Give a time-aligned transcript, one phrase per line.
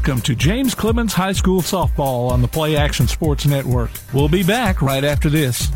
[0.00, 3.90] Welcome to James Clemens High School Softball on the Play Action Sports Network.
[4.14, 5.70] We'll be back right after this.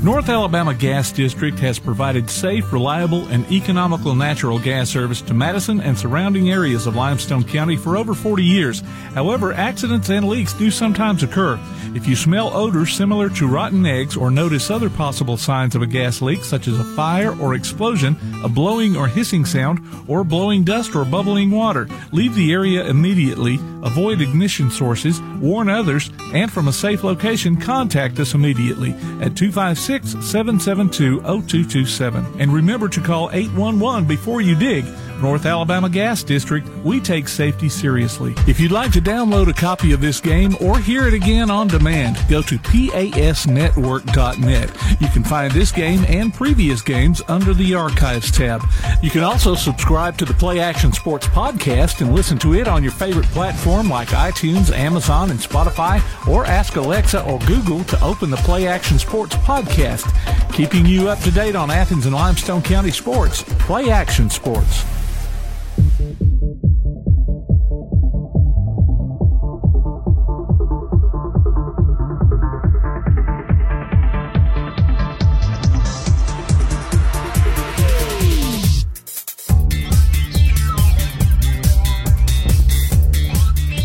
[0.00, 5.80] North Alabama Gas District has provided safe, reliable, and economical natural gas service to Madison
[5.80, 8.80] and surrounding areas of Limestone County for over 40 years.
[9.14, 11.58] However, accidents and leaks do sometimes occur.
[11.96, 15.86] If you smell odors similar to rotten eggs or notice other possible signs of a
[15.86, 20.62] gas leak, such as a fire or explosion, a blowing or hissing sound, or blowing
[20.62, 26.68] dust or bubbling water, leave the area immediately, avoid ignition sources, warn others, and from
[26.68, 32.40] a safe location, contact us immediately at 256 772 0227.
[32.40, 34.84] And remember to call 811 before you dig.
[35.20, 38.34] North Alabama Gas District, we take safety seriously.
[38.46, 41.66] If you'd like to download a copy of this game or hear it again on
[41.66, 45.00] demand, go to pasnetwork.net.
[45.00, 48.62] You can find this game and previous games under the Archives tab.
[49.02, 52.82] You can also subscribe to the Play Action Sports podcast and listen to it on
[52.82, 58.30] your favorite platform like iTunes, Amazon, and Spotify, or ask Alexa or Google to open
[58.30, 60.08] the Play Action Sports podcast,
[60.52, 63.42] keeping you up to date on Athens and Limestone County sports.
[63.60, 64.84] Play Action Sports.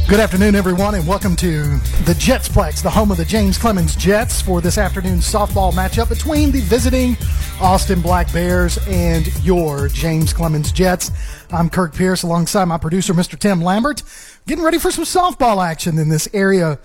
[0.10, 1.64] Good afternoon, everyone, and welcome to
[2.04, 6.52] the Jetsplex, the home of the James Clemens Jets, for this afternoon's softball matchup between
[6.52, 7.18] the visiting
[7.60, 11.10] Austin Black Bears and your James Clemens Jets.
[11.52, 13.40] I'm Kirk Pierce alongside my producer, Mr.
[13.40, 14.04] Tim Lambert,
[14.46, 16.80] getting ready for some softball action in this area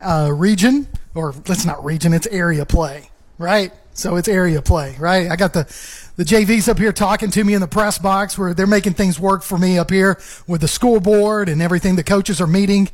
[0.00, 3.72] uh, region, or let's not region, it's area play, right?
[3.94, 5.30] So it's area play, right?
[5.30, 5.64] I got the,
[6.16, 9.20] the JVs up here talking to me in the press box where they're making things
[9.20, 11.94] work for me up here with the scoreboard and everything.
[11.94, 12.90] The coaches are meeting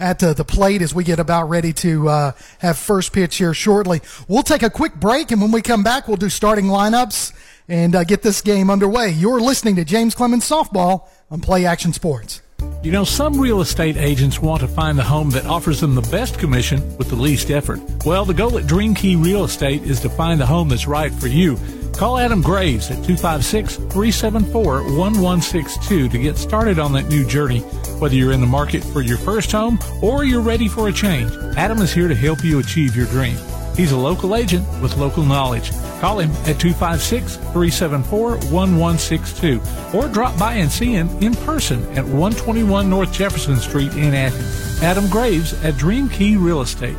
[0.00, 3.54] at uh, the plate as we get about ready to uh, have first pitch here
[3.54, 4.00] shortly.
[4.26, 7.32] We'll take a quick break, and when we come back, we'll do starting lineups
[7.68, 9.10] and uh, get this game underway.
[9.10, 12.42] You're listening to James Clemens Softball on Play Action Sports.
[12.82, 16.08] You know, some real estate agents want to find the home that offers them the
[16.10, 17.80] best commission with the least effort.
[18.06, 21.12] Well, the goal at Dream Key Real Estate is to find the home that's right
[21.12, 21.58] for you.
[21.92, 27.60] Call Adam Graves at 256 374 1162 to get started on that new journey.
[28.00, 31.30] Whether you're in the market for your first home or you're ready for a change,
[31.58, 33.36] Adam is here to help you achieve your dream.
[33.80, 35.70] He's a local agent with local knowledge.
[36.00, 39.58] Call him at 256 374 1162
[39.94, 44.82] or drop by and see him in person at 121 North Jefferson Street in Athens.
[44.82, 46.98] Adam Graves at Dream Key Real Estate.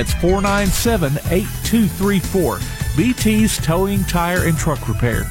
[0.00, 2.58] That's 497 8234.
[2.96, 5.30] BT's Towing, Tire, and Truck Repair.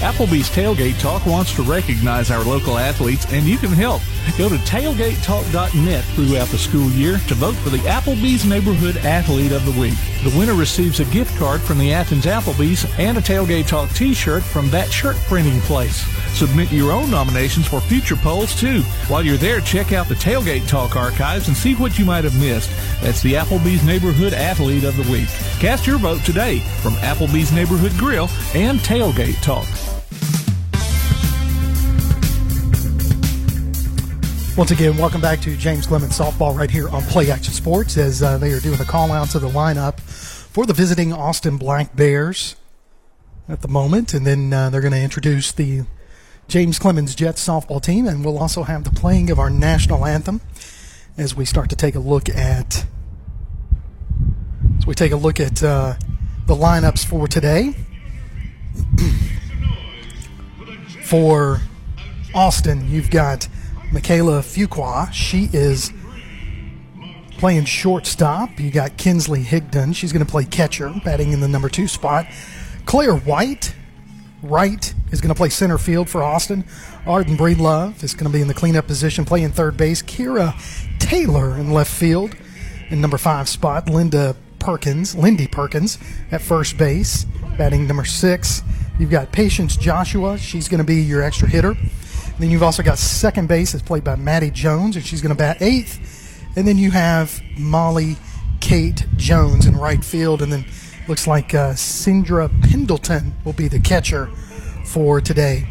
[0.00, 4.00] Applebee's Tailgate Talk wants to recognize our local athletes, and you can help.
[4.36, 9.64] Go to tailgatetalk.net throughout the school year to vote for the Applebee's Neighborhood Athlete of
[9.64, 9.94] the Week.
[10.22, 14.42] The winner receives a gift card from the Athens Applebee's and a Tailgate Talk t-shirt
[14.42, 16.04] from that shirt printing place.
[16.36, 18.82] Submit your own nominations for future polls, too.
[19.08, 22.38] While you're there, check out the Tailgate Talk archives and see what you might have
[22.38, 22.70] missed.
[23.00, 25.28] That's the Applebee's Neighborhood Athlete of the Week.
[25.58, 29.66] Cast your vote today from Applebee's Neighborhood Grill and Tailgate Talk.
[34.58, 38.24] Once again, welcome back to James Clemens Softball right here on Play Action Sports as
[38.24, 42.56] uh, they are doing the call of the lineup for the visiting Austin Black Bears
[43.48, 44.14] at the moment.
[44.14, 45.82] And then uh, they're going to introduce the
[46.48, 48.08] James Clemens Jets softball team.
[48.08, 50.40] And we'll also have the playing of our national anthem
[51.16, 52.84] as we start to take a look at
[54.78, 55.94] as we take a look at uh,
[56.46, 57.76] the lineups for today.
[61.08, 61.60] for
[62.34, 63.48] Austin, you've got
[63.92, 65.12] Michaela Fuqua.
[65.12, 65.90] She is
[67.38, 69.94] Playing shortstop, you got Kinsley Higdon.
[69.94, 72.26] She's going to play catcher, batting in the number two spot.
[72.84, 73.76] Claire White,
[74.42, 76.64] right, is going to play center field for Austin.
[77.06, 80.02] Arden Breedlove is going to be in the cleanup position, playing third base.
[80.02, 80.52] Kira
[80.98, 82.34] Taylor in left field
[82.90, 83.88] in number five spot.
[83.88, 85.96] Linda Perkins, Lindy Perkins
[86.32, 87.24] at first base,
[87.56, 88.64] batting number six.
[88.98, 90.36] You've got Patience Joshua.
[90.38, 91.76] She's going to be your extra hitter.
[92.38, 95.38] then you've also got second base is played by Maddie Jones, and she's going to
[95.38, 96.44] bat eighth.
[96.56, 98.16] And then you have Molly
[98.60, 100.42] Kate Jones in right field.
[100.42, 100.64] And then
[101.06, 104.26] looks like uh, Cindra Pendleton will be the catcher
[104.84, 105.66] for today.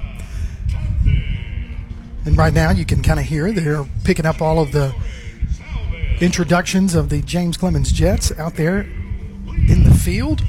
[2.25, 4.95] And right now you can kind of hear they're picking up all of the
[6.21, 8.81] introductions of the James Clemens Jets out there
[9.67, 10.41] in the field.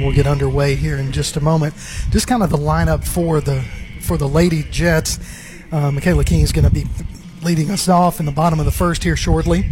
[0.00, 1.74] We'll get underway here in just a moment.
[2.10, 3.62] Just kind of the lineup for the
[4.00, 5.18] for the Lady Jets.
[5.70, 6.84] Uh, Michaela King is going to be
[7.42, 9.64] leading us off in the bottom of the first here shortly.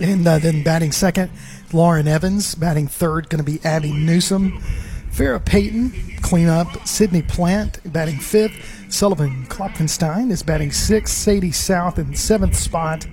[0.00, 1.30] And uh, then batting second,
[1.72, 2.54] Lauren Evans.
[2.54, 4.62] Batting third, going to be Abby Newsom.
[5.10, 5.92] Farrah Payton,
[6.22, 6.86] cleanup.
[6.86, 8.86] Sydney Plant, batting fifth.
[8.92, 11.14] Sullivan Klopfenstein is batting sixth.
[11.14, 13.06] Sadie South in seventh spot.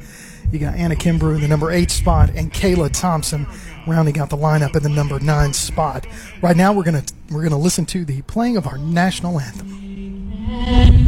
[0.52, 3.48] You got Anna Kimbrew in the number eight spot, and Kayla Thompson
[3.88, 6.06] rounding out the lineup in the number nine spot.
[6.42, 11.05] Right now, we're gonna we're gonna listen to the playing of our national anthem.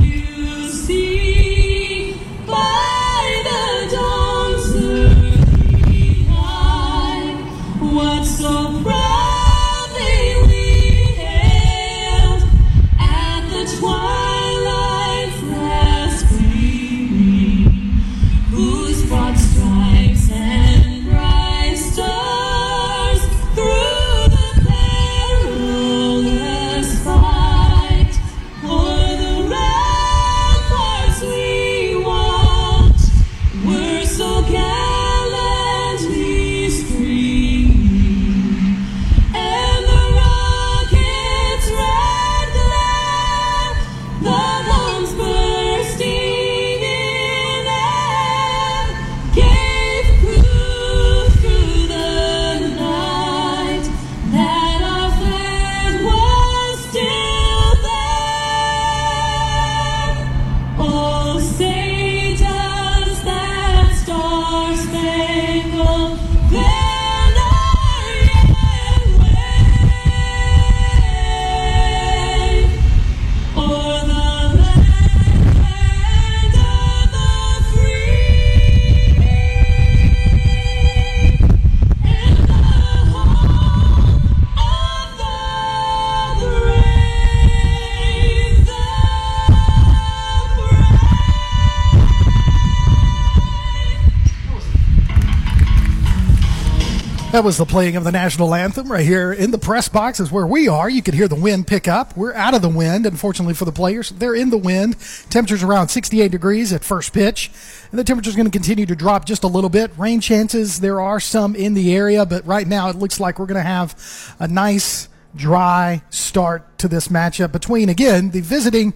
[97.38, 100.31] That was the playing of the national anthem right here in the press box is
[100.31, 100.89] where we are.
[100.89, 102.18] You can hear the wind pick up.
[102.18, 104.10] We're out of the wind, unfortunately for the players.
[104.10, 104.95] They're in the wind.
[105.30, 107.51] Temperatures around 68 degrees at first pitch.
[107.92, 109.92] And the temperature is going to continue to drop just a little bit.
[110.00, 113.45] Rain chances, there are some in the area, but right now it looks like we're
[113.45, 118.95] going to have a nice, dry start to this matchup between, again, the visiting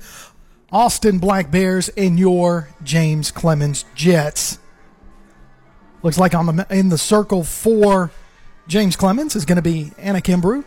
[0.71, 4.57] Austin Black Bears and your James Clemens Jets.
[6.01, 8.09] Looks like I'm in the circle for
[8.67, 10.63] James Clemens is going to be Anna Kimbrew.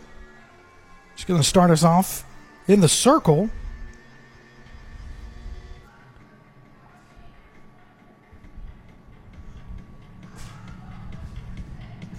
[1.15, 2.25] She's going to start us off
[2.67, 3.49] in the circle.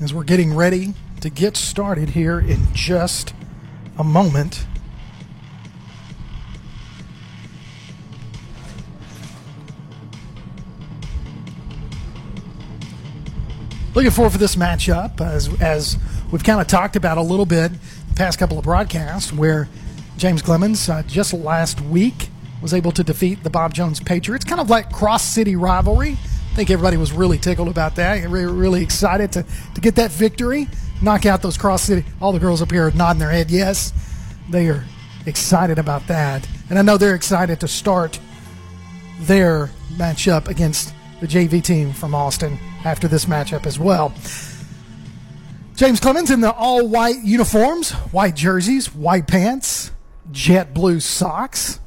[0.00, 3.34] As we're getting ready to get started here in just
[3.98, 4.66] a moment.
[13.96, 15.96] Looking forward for this matchup as, as
[16.30, 17.72] we've kind of talked about a little bit
[18.08, 19.70] the past couple of broadcasts where
[20.18, 22.28] James Clemens uh, just last week
[22.60, 24.44] was able to defeat the Bob Jones Patriots.
[24.44, 26.12] Kind of like cross city rivalry.
[26.12, 28.22] I think everybody was really tickled about that.
[28.28, 30.68] Really, really excited to, to get that victory,
[31.00, 32.04] knock out those cross city.
[32.20, 33.94] All the girls up here are nodding their head yes.
[34.50, 34.84] They are
[35.24, 36.46] excited about that.
[36.68, 38.20] And I know they're excited to start
[39.20, 44.14] their matchup against the JV team from Austin after this matchup as well.
[45.74, 49.90] James Clemens in the all white uniforms, white jerseys, white pants,
[50.30, 51.80] jet blue socks,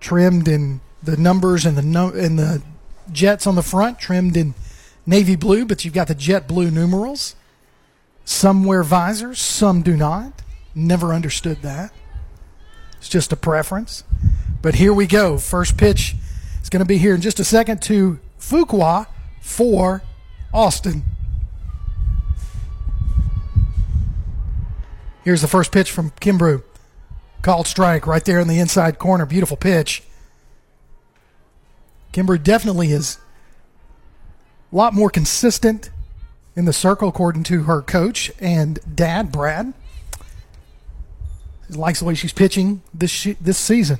[0.00, 2.62] trimmed in the numbers and the and the
[3.12, 4.54] jets on the front, trimmed in
[5.04, 7.36] navy blue, but you've got the jet blue numerals.
[8.24, 10.40] Some wear visors, some do not.
[10.74, 11.92] Never understood that.
[12.96, 14.04] It's just a preference.
[14.62, 15.36] But here we go.
[15.36, 16.14] First pitch
[16.62, 19.08] is going to be here in just a second to Fuqua
[19.42, 20.02] for
[20.54, 21.02] Austin.
[25.24, 26.62] Here's the first pitch from Kimbrough.
[27.42, 29.26] Called strike right there in the inside corner.
[29.26, 30.02] Beautiful pitch.
[32.12, 33.18] Kimbrough definitely is
[34.72, 35.90] a lot more consistent
[36.54, 39.72] in the circle, according to her coach and dad, Brad.
[41.68, 43.98] He likes the way she's pitching this this season.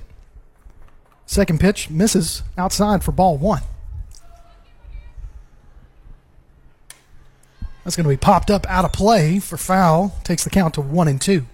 [1.26, 3.62] Second pitch misses outside for ball one.
[7.84, 10.14] That's going to be popped up out of play for foul.
[10.24, 11.46] Takes the count to one and two.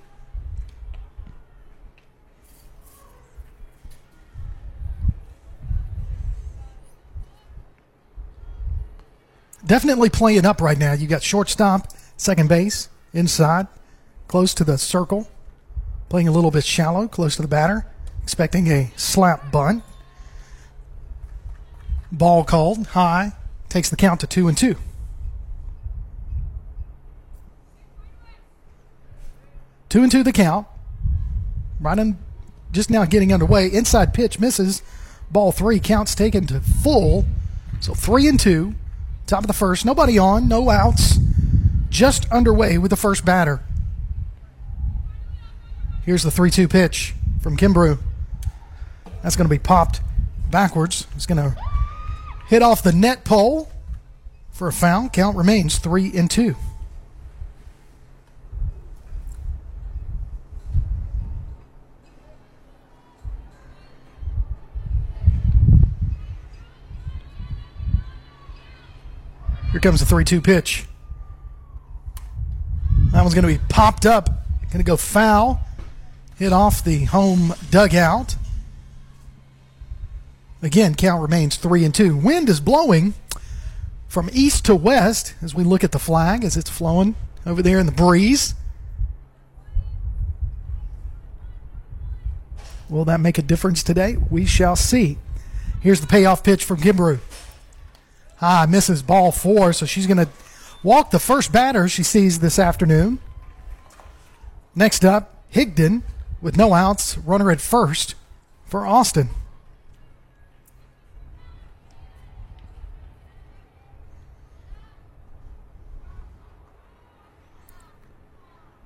[9.64, 10.92] Definitely playing up right now.
[10.94, 13.66] You got shortstop, second base, inside,
[14.26, 15.28] close to the circle,
[16.08, 17.86] playing a little bit shallow, close to the batter,
[18.22, 19.82] expecting a slap bunt.
[22.10, 23.32] Ball called high,
[23.68, 24.76] takes the count to two and two.
[29.88, 30.66] Two and two the count.
[31.84, 32.18] In,
[32.72, 33.68] just now getting underway.
[33.68, 34.82] Inside pitch misses.
[35.30, 37.24] Ball three counts taken to full.
[37.80, 38.74] So three and two.
[39.26, 39.84] Top of the first.
[39.84, 40.48] Nobody on.
[40.48, 41.18] No outs.
[41.90, 43.62] Just underway with the first batter.
[46.08, 47.98] Here's the 3 2 pitch from Kimbrough.
[49.22, 50.00] That's going to be popped
[50.50, 51.06] backwards.
[51.14, 51.54] It's going to
[52.46, 53.70] hit off the net pole
[54.50, 55.10] for a foul.
[55.10, 56.56] Count remains 3 and 2.
[69.78, 70.86] Here comes the 3 2 pitch.
[73.12, 74.26] That one's going to be popped up.
[74.72, 75.60] Going to go foul.
[76.36, 78.34] Hit off the home dugout.
[80.62, 82.16] Again, count remains 3 and 2.
[82.16, 83.14] Wind is blowing
[84.08, 87.14] from east to west as we look at the flag as it's flowing
[87.46, 88.56] over there in the breeze.
[92.88, 94.16] Will that make a difference today?
[94.28, 95.18] We shall see.
[95.80, 97.20] Here's the payoff pitch from Kimbrough.
[98.40, 100.28] Ah, misses ball four, so she's going to
[100.82, 103.18] walk the first batter she sees this afternoon.
[104.74, 106.02] Next up, Higdon
[106.40, 108.14] with no outs, runner at first
[108.64, 109.30] for Austin.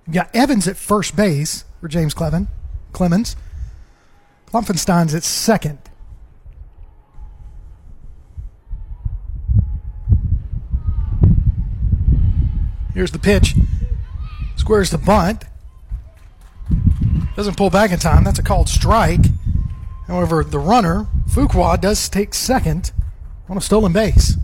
[0.07, 2.49] You got Evans at first base for James Clevin,
[2.93, 3.37] Clemens.
[4.47, 5.79] Klopfenstein's at second.
[12.95, 13.55] Here's the pitch.
[14.57, 15.45] Squares the bunt.
[17.37, 18.25] Doesn't pull back in time.
[18.25, 19.25] That's a called strike.
[20.07, 22.93] However, the runner, Fuqua, does take second
[23.49, 24.37] on a stolen base.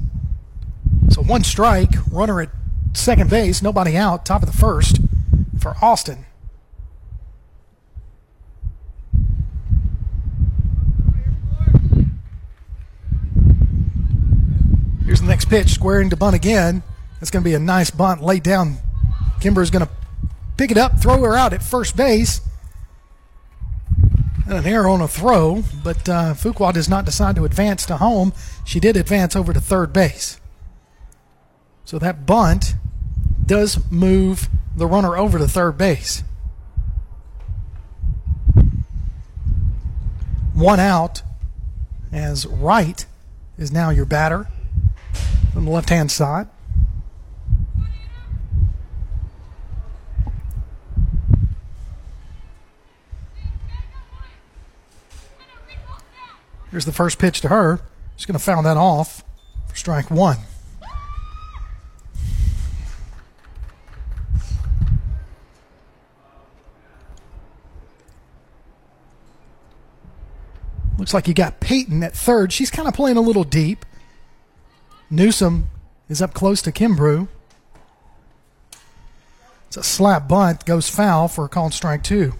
[1.10, 2.50] So one strike, runner at
[2.94, 4.98] second base, nobody out, top of the first
[5.60, 6.24] for Austin.
[15.04, 16.82] Here's the next pitch, squaring to bunt again.
[17.20, 18.78] That's going to be a nice bunt laid down.
[19.40, 19.90] Kimber's going to
[20.56, 22.40] pick it up, throw her out at first base.
[24.46, 27.98] And an error on a throw, but uh, Fuqua does not decide to advance to
[27.98, 28.32] home.
[28.64, 30.40] She did advance over to third base.
[31.84, 32.74] So that bunt
[33.44, 36.22] does move the runner over to third base.
[40.54, 41.22] One out
[42.12, 43.06] as Wright
[43.58, 44.48] is now your batter
[45.54, 46.48] on the left hand side.
[56.70, 57.80] Here's the first pitch to her.
[58.16, 59.24] She's going to foul that off
[59.68, 60.38] for strike one.
[70.98, 72.52] Looks like you got Peyton at third.
[72.52, 73.86] She's kind of playing a little deep.
[75.08, 75.68] Newsom
[76.08, 77.28] is up close to Kimbrough.
[79.68, 82.34] It's a slap bunt, goes foul for a called strike two.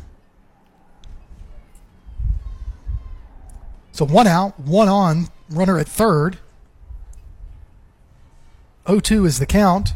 [3.98, 6.38] So one out, one on, runner at third.
[8.86, 9.92] 0 2 is the count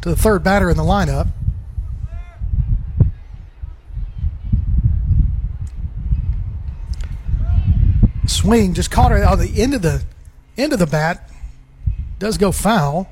[0.00, 1.26] to the third batter in the lineup.
[8.28, 10.04] Swing just caught her on the end of the
[10.56, 11.28] end of the bat.
[12.20, 13.10] Does go foul.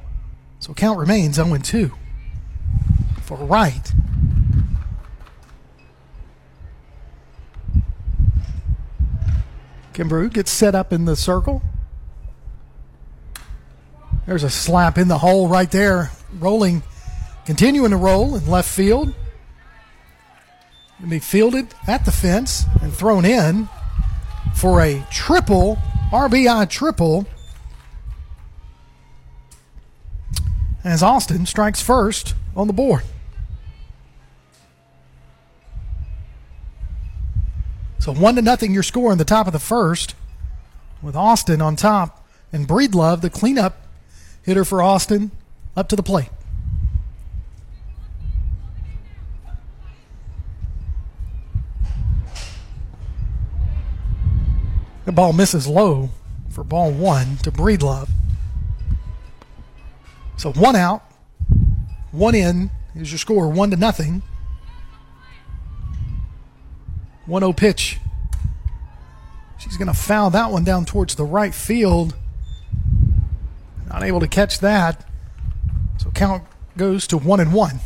[0.61, 1.91] So count remains 0 2
[3.21, 3.93] for Wright.
[9.97, 11.63] Kimbrough gets set up in the circle.
[14.27, 16.11] There's a slap in the hole right there.
[16.39, 16.83] Rolling,
[17.47, 19.15] continuing to roll in left field.
[20.99, 23.71] Going be fielded at the fence and thrown in
[24.55, 25.79] for a triple,
[26.13, 27.27] RBI triple.
[30.85, 33.03] As Austin strikes first on the board.
[37.99, 40.15] So one to nothing your score in the top of the first
[41.03, 43.77] with Austin on top and Breedlove, the cleanup
[44.43, 45.33] hitter for Austin,
[45.77, 46.31] up to the plate.
[55.05, 56.11] The ball misses low
[56.51, 58.09] for ball one to Breedlove.
[60.37, 61.03] So one out,
[62.11, 64.23] one in is your score, one to nothing.
[67.27, 67.99] 1 0 pitch.
[69.59, 72.15] She's going to foul that one down towards the right field.
[73.89, 75.05] Not able to catch that.
[75.99, 76.45] So count
[76.77, 77.81] goes to 1 and 1.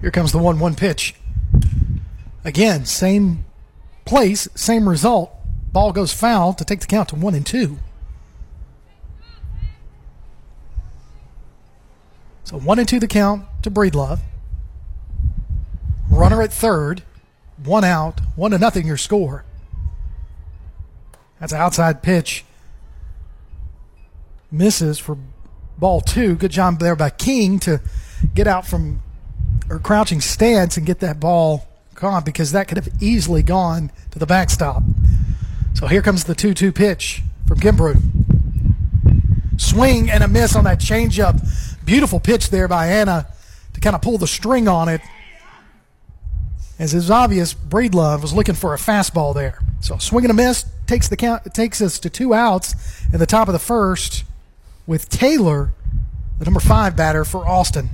[0.00, 1.14] Here comes the 1 1 pitch.
[2.46, 3.44] Again, same
[4.04, 5.32] place, same result.
[5.72, 7.78] Ball goes foul to take the count to one and two.
[12.44, 14.20] So one and two the count to Breedlove.
[16.08, 17.02] Runner at third,
[17.64, 19.44] one out, one to nothing your score.
[21.40, 22.44] That's an outside pitch.
[24.52, 25.18] Misses for
[25.78, 26.36] ball two.
[26.36, 27.80] Good job there by King to
[28.36, 29.02] get out from
[29.68, 31.65] or crouching stance and get that ball
[31.96, 34.82] gone because that could have easily gone to the backstop.
[35.74, 38.00] So here comes the 2 2 pitch from Kimbrough.
[39.58, 41.40] Swing and a miss on that changeup.
[41.84, 43.26] Beautiful pitch there by Anna
[43.74, 45.00] to kind of pull the string on it.
[46.78, 49.58] As is obvious, Breedlove was looking for a fastball there.
[49.80, 51.54] So swing and a miss takes the count.
[51.54, 52.74] Takes us to two outs
[53.12, 54.24] in the top of the first,
[54.86, 55.72] with Taylor,
[56.38, 57.90] the number five batter for Austin.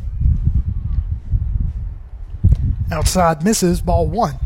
[2.92, 4.38] Outside misses, ball one.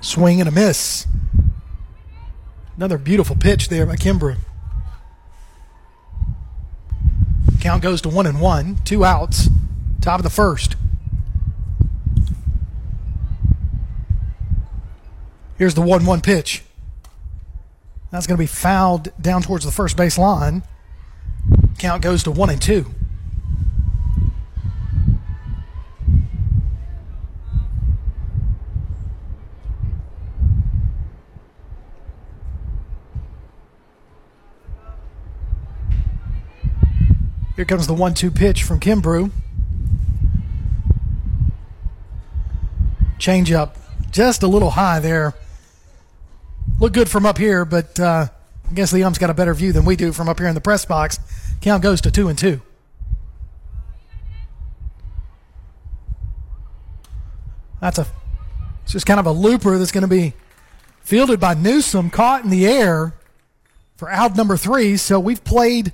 [0.00, 1.06] Swing and a miss.
[2.76, 4.38] Another beautiful pitch there by Kimbrough.
[7.60, 9.48] Count goes to one and one, two outs,
[10.00, 10.74] top of the first.
[15.56, 16.64] Here's the 1 1 pitch.
[18.10, 20.62] That's going to be fouled down towards the first base line.
[21.78, 22.86] Count goes to 1 and 2.
[37.54, 39.30] Here comes the 1 2 pitch from Kimbrough.
[43.20, 43.76] Change up
[44.10, 45.34] just a little high there
[46.80, 48.26] look good from up here, but uh,
[48.70, 50.54] I guess the ump's got a better view than we do from up here in
[50.54, 51.18] the press box.
[51.60, 52.60] Count goes to two and two.
[57.80, 58.06] That's a
[58.82, 60.34] it's just kind of a looper that's going to be
[61.00, 63.14] fielded by Newsom, caught in the air
[63.96, 64.96] for out number three.
[64.96, 65.92] So we've played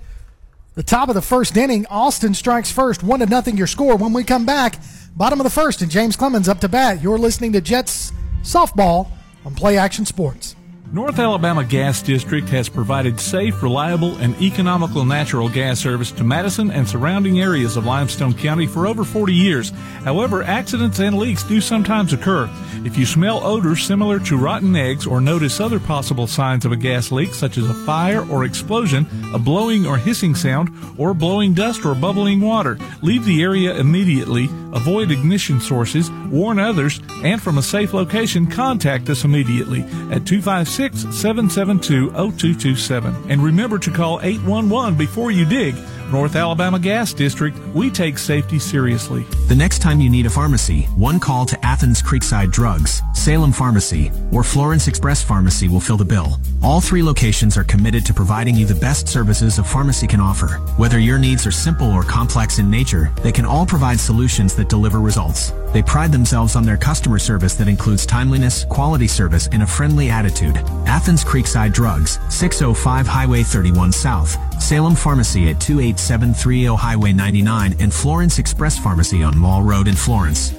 [0.75, 1.87] the top of the first inning.
[1.87, 3.57] Austin strikes first, one to nothing.
[3.57, 3.97] Your score.
[3.97, 4.77] When we come back,
[5.17, 7.03] bottom of the first, and James Clemens up to bat.
[7.03, 8.13] You're listening to Jets
[8.43, 9.09] softball
[9.45, 10.57] on Play Action Sports.
[10.93, 16.73] North Alabama Gas District has provided safe, reliable, and economical natural gas service to Madison
[16.73, 19.71] and surrounding areas of Limestone County for over 40 years.
[20.03, 22.51] However, accidents and leaks do sometimes occur.
[22.85, 26.77] If you smell odors similar to rotten eggs or notice other possible signs of a
[26.77, 31.55] gas leak, such as a fire or explosion, a blowing or hissing sound, or blowing
[31.55, 37.59] dust or bubbling water, leave the area immediately, avoid ignition sources, warn others, and from
[37.59, 43.31] a safe location, contact us immediately at 256 772 0227.
[43.31, 45.75] And remember to call 811 before you dig.
[46.11, 49.25] North Alabama Gas District, we take safety seriously.
[49.47, 54.11] The next time you need a pharmacy, one call to Athens Creekside Drugs, Salem Pharmacy,
[54.33, 56.41] or Florence Express Pharmacy will fill the bill.
[56.63, 60.49] All three locations are committed to providing you the best services a pharmacy can offer.
[60.79, 64.69] Whether your needs are simple or complex in nature, they can all provide solutions that
[64.69, 65.53] deliver results.
[65.73, 70.11] They pride themselves on their customer service that includes timeliness, quality service, and a friendly
[70.11, 70.57] attitude.
[70.87, 74.37] Athens Creekside Drugs, 605 Highway 31 South.
[74.61, 80.53] Salem Pharmacy at 28730 Highway 99 and Florence Express Pharmacy on Mall Road in Florence.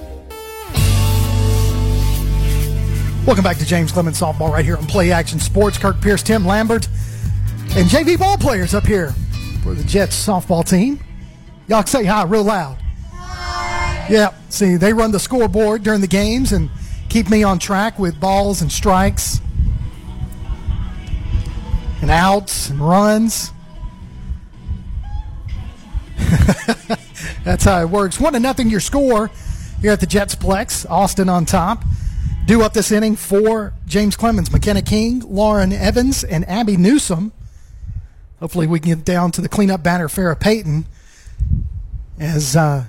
[3.26, 5.78] Welcome back to James Clemens Softball right here on Play Action Sports.
[5.78, 6.88] Kirk Pierce, Tim Lambert,
[7.76, 9.14] and JV ball players up here
[9.62, 11.00] for the Jets softball team.
[11.68, 12.81] Y'all say hi real loud.
[14.10, 16.70] Yeah, see, they run the scoreboard during the games and
[17.10, 19.42] keep me on track with balls and strikes
[22.02, 23.52] and outs and runs.
[27.44, 28.20] That's how it works.
[28.20, 29.30] One to nothing your score
[29.82, 30.90] here at the Jetsplex.
[30.90, 31.84] Austin on top.
[32.46, 37.32] Due up this inning for James Clemens, McKenna King, Lauren Evans, and Abby Newsom.
[38.40, 40.86] Hopefully, we can get down to the cleanup batter, Farrah Payton,
[42.20, 42.86] as uh,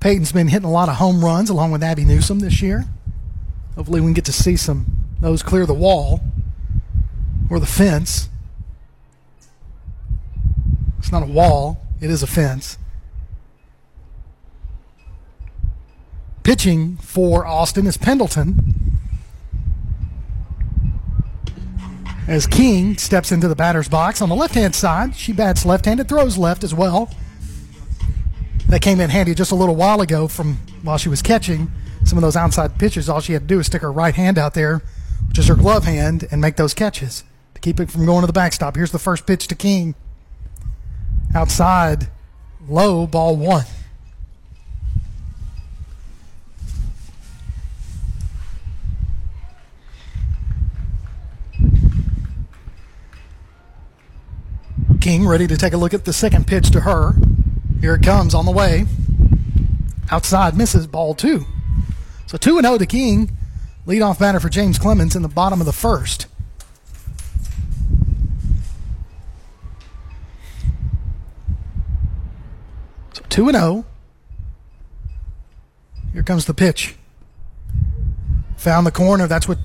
[0.00, 2.84] Payton's been hitting a lot of home runs along with Abby Newsom this year.
[3.74, 4.86] Hopefully, we can get to see some
[5.20, 6.20] those clear the wall
[7.50, 8.28] or the fence.
[10.98, 12.78] It's not a wall, it is a fence.
[16.42, 18.98] Pitching for Austin is Pendleton.
[22.26, 25.86] As King steps into the batter's box on the left hand side, she bats left
[25.86, 27.10] handed, throws left as well.
[28.68, 31.70] That came in handy just a little while ago from while she was catching
[32.04, 33.08] some of those outside pitches.
[33.08, 34.82] All she had to do was stick her right hand out there,
[35.26, 38.26] which is her glove hand, and make those catches to keep it from going to
[38.26, 38.76] the backstop.
[38.76, 39.94] Here's the first pitch to King.
[41.34, 42.08] Outside,
[42.68, 43.64] low, ball one.
[55.00, 57.14] King ready to take a look at the second pitch to her.
[57.80, 58.86] Here it comes on the way.
[60.10, 61.44] Outside misses ball two.
[62.26, 63.30] So 2 0 to King.
[63.86, 66.26] Leadoff batter for James Clemens in the bottom of the first.
[73.14, 73.84] So 2 0.
[76.12, 76.96] Here comes the pitch.
[78.56, 79.26] Found the corner.
[79.26, 79.58] That's what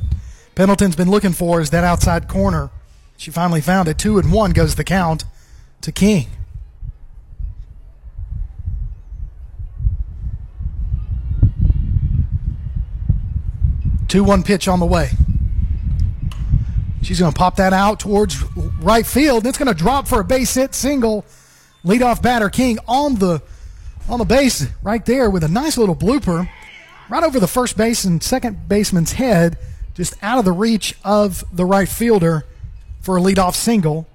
[0.55, 2.69] Pendleton's been looking for is that outside corner.
[3.17, 3.97] She finally found it.
[3.97, 5.25] Two and one goes the count
[5.81, 6.27] to King.
[14.13, 15.09] Two one pitch on the way.
[17.01, 18.43] She's going to pop that out towards
[18.79, 19.47] right field.
[19.47, 21.25] It's going to drop for a base hit single.
[21.83, 23.41] Leadoff batter King on the
[24.07, 26.47] on the base right there with a nice little blooper
[27.09, 29.57] right over the first base and second baseman's head,
[29.95, 32.45] just out of the reach of the right fielder
[33.01, 34.05] for a leadoff single.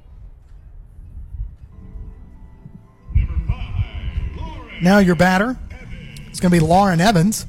[4.81, 5.59] Now your batter.
[6.29, 7.47] It's going to be Lauren Evans.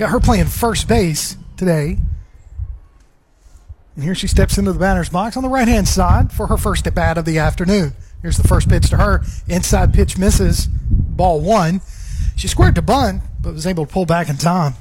[0.00, 1.98] Got her playing first base today.
[3.94, 6.56] And here she steps into the batter's box on the right hand side for her
[6.56, 7.92] first at bat of the afternoon.
[8.22, 9.22] Here's the first pitch to her.
[9.46, 10.68] Inside pitch misses.
[10.68, 11.82] Ball one.
[12.34, 14.72] She squared to bunt, but was able to pull back in time.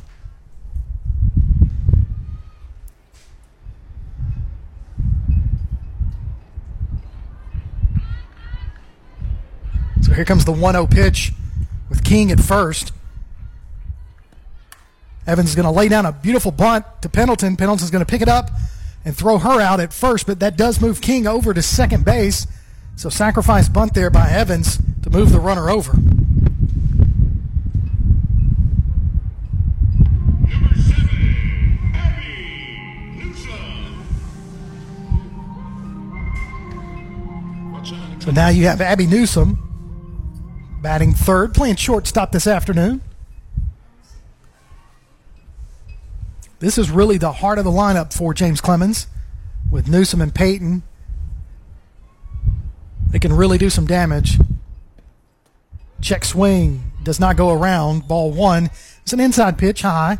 [10.01, 11.33] So here comes the 1 0 pitch
[11.89, 12.93] with King at first.
[15.29, 17.55] Evans is going to lay down a beautiful bunt to Pendleton.
[17.55, 18.49] Pendleton's going to pick it up
[19.05, 22.47] and throw her out at first, but that does move King over to second base.
[22.95, 25.91] So sacrifice bunt there by Evans to move the runner over.
[38.19, 39.65] So now you have Abby Newsom
[40.81, 43.01] batting third, playing shortstop this afternoon.
[46.59, 49.07] This is really the heart of the lineup for James Clemens
[49.71, 50.83] with Newsom and Payton.
[53.11, 54.37] They can really do some damage.
[56.01, 58.07] Check swing does not go around.
[58.07, 58.69] Ball one.
[59.01, 60.19] It's an inside pitch high.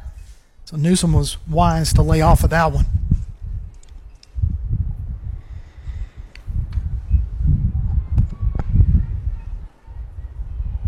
[0.65, 2.85] So Newsom was wise to lay off of that one.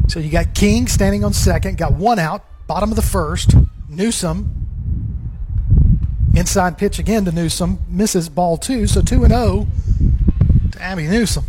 [0.07, 3.55] So you got King standing on second, got one out, bottom of the first.
[3.87, 4.67] Newsom,
[6.35, 9.67] inside pitch again to Newsom, misses ball two, so 2 and 0
[10.71, 11.45] to Abby Newsom.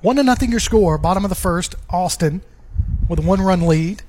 [0.00, 2.40] One to nothing your score, bottom of the first, Austin
[3.08, 4.02] with a one run lead.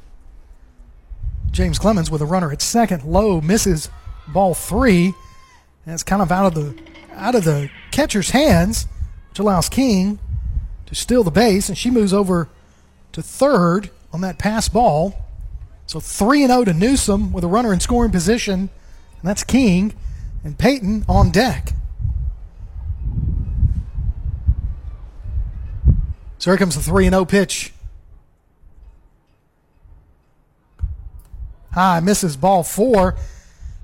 [1.52, 3.04] James Clemens with a runner at second.
[3.04, 3.90] low misses
[4.28, 5.14] ball three.
[5.86, 6.82] It's kind of out of the
[7.16, 8.88] out of the catcher's hands,
[9.30, 10.20] which allows King
[10.86, 12.50] to steal the base, and she moves over
[13.12, 15.26] to third on that pass ball.
[15.86, 19.94] So 3 0 to Newsom with a runner in scoring position, and that's King
[20.44, 21.74] and Peyton on deck.
[26.38, 27.74] So here comes the 3 0 pitch.
[31.72, 33.16] High misses ball four.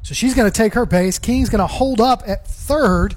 [0.01, 1.17] So she's going to take her base.
[1.17, 3.15] King's going to hold up at third.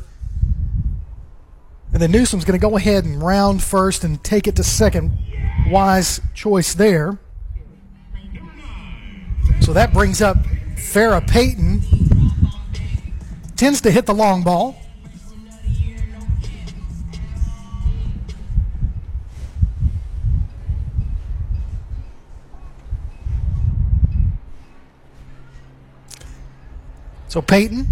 [1.93, 5.17] And then Newsom's going to go ahead and round first and take it to second.
[5.69, 7.19] Wise choice there.
[9.61, 10.37] So that brings up
[10.77, 11.83] Farrah Payton.
[13.57, 14.77] Tends to hit the long ball.
[27.29, 27.89] So Peyton,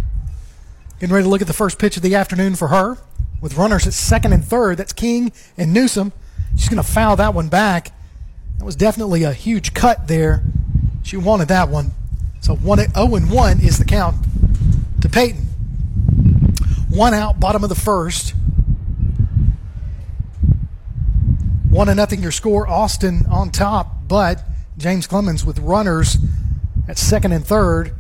[0.99, 2.97] getting ready to look at the first pitch of the afternoon for her,
[3.47, 4.77] with runners at second and third.
[4.77, 6.13] That's King and Newsom.
[6.57, 7.93] She's going to foul that one back.
[8.59, 10.43] That was definitely a huge cut there.
[11.05, 11.93] She wanted that one.
[12.41, 14.17] So 1 0 and 1 is the count
[15.01, 15.43] to Peyton.
[16.91, 18.35] One out, bottom of the first.
[21.71, 22.67] One to nothing your score.
[22.67, 24.43] Austin on top, but
[24.77, 26.17] James Clemens with runners
[26.89, 27.95] at second and third.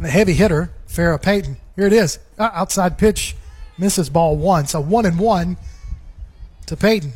[0.00, 1.56] The heavy hitter, Farrah Payton.
[1.76, 2.18] Here it is.
[2.38, 3.36] Uh, outside pitch,
[3.78, 4.66] misses ball one.
[4.66, 5.56] So one and one
[6.66, 7.12] to Payton.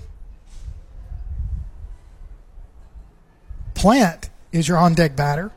[3.74, 5.50] Plant is your on deck batter.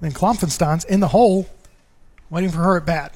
[0.00, 1.48] Then Klopfenstein's in the hole,
[2.30, 3.14] waiting for her at bat.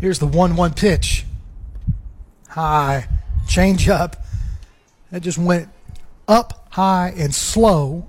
[0.00, 1.24] Here's the 1 1 pitch.
[2.48, 3.08] High.
[3.48, 4.16] Change up.
[5.10, 5.68] That just went
[6.28, 8.08] up, high, and slow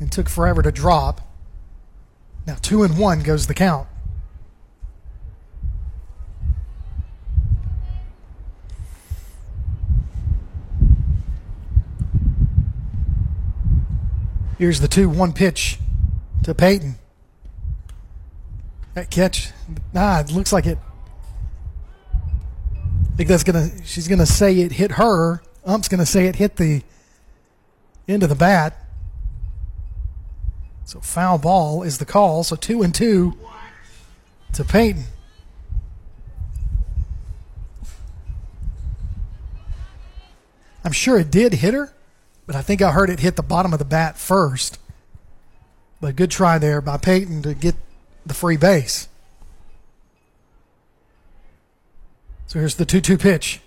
[0.00, 1.20] and took forever to drop.
[2.46, 3.88] Now, 2 and 1 goes the count.
[14.58, 15.78] Here's the 2 1 pitch
[16.42, 16.96] to Peyton.
[18.94, 19.52] That catch,
[19.92, 20.78] nah, it looks like it.
[22.74, 23.70] I think that's gonna.
[23.84, 25.42] She's gonna say it hit her.
[25.64, 26.82] Ump's gonna say it hit the
[28.08, 28.74] of the bat.
[30.84, 32.42] So foul ball is the call.
[32.42, 33.34] So two and two
[34.54, 35.04] to Peyton.
[40.84, 41.92] I'm sure it did hit her,
[42.46, 44.78] but I think I heard it hit the bottom of the bat first.
[46.00, 47.74] But good try there by Peyton to get
[48.24, 49.08] the free base.
[52.46, 53.60] So here's the 2 2 pitch.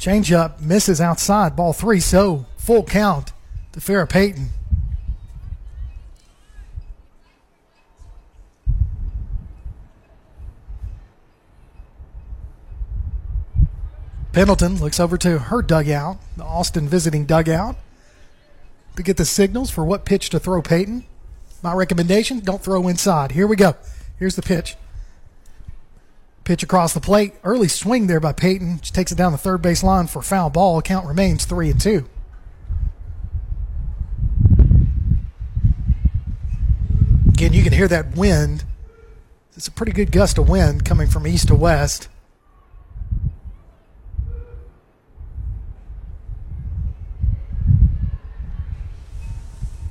[0.00, 3.32] Change up, misses outside, ball three, so full count
[3.72, 4.48] to Farrah Payton.
[14.32, 17.76] Pendleton looks over to her dugout, the Austin visiting dugout,
[18.96, 21.04] to get the signals for what pitch to throw Peyton.
[21.62, 23.32] My recommendation don't throw inside.
[23.32, 23.74] Here we go.
[24.18, 24.76] Here's the pitch.
[26.44, 27.34] Pitch across the plate.
[27.44, 28.80] Early swing there by Peyton.
[28.82, 30.82] She takes it down the third base line for foul ball.
[30.82, 32.08] Count remains three and two.
[37.28, 38.64] Again, you can hear that wind.
[39.56, 42.08] It's a pretty good gust of wind coming from east to west.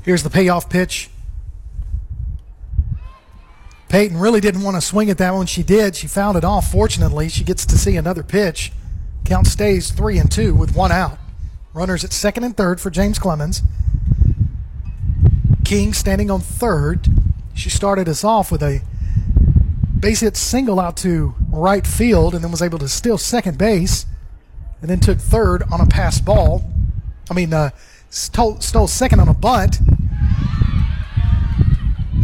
[0.03, 1.09] Here's the payoff pitch.
[3.89, 5.47] Peyton really didn't want to swing at that one.
[5.47, 5.95] She did.
[5.95, 6.71] She fouled it off.
[6.71, 8.71] Fortunately, she gets to see another pitch.
[9.25, 11.17] Count stays three and two with one out.
[11.73, 13.63] Runners at second and third for James Clemens.
[15.65, 17.07] King standing on third.
[17.55, 18.81] She started us off with a
[19.99, 24.05] base hit single out to right field and then was able to steal second base
[24.81, 26.63] and then took third on a pass ball.
[27.29, 27.71] I mean, uh,
[28.09, 29.79] stole, stole second on a bunt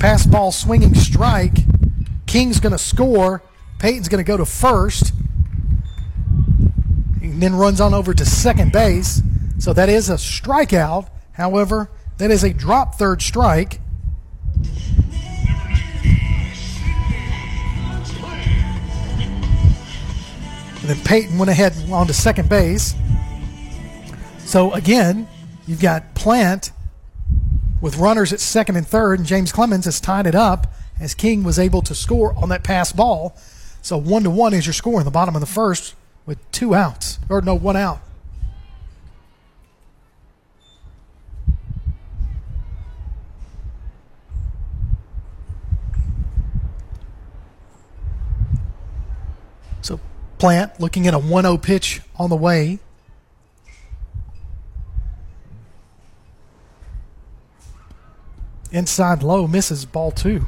[0.06, 1.58] Pass ball swinging strike.
[2.28, 3.42] King's going to score.
[3.80, 5.12] Peyton's going to go to first.
[7.24, 9.24] And then runs on over to second base.
[9.58, 11.10] So that is a strikeout.
[11.32, 11.90] However,
[12.20, 13.80] that is a drop third strike.
[20.82, 22.94] And then Peyton went ahead on to second base.
[24.38, 25.28] So again,
[25.66, 26.74] you've got Plant
[27.86, 31.44] with runners at second and third, and James Clemens has tied it up as King
[31.44, 33.38] was able to score on that pass ball.
[33.84, 35.94] So one to one is your score in the bottom of the first
[36.26, 38.00] with two outs, or no, one out.
[49.84, 50.00] So
[50.40, 52.80] Plant looking at a 1 0 pitch on the way.
[58.76, 60.46] Inside low misses ball two.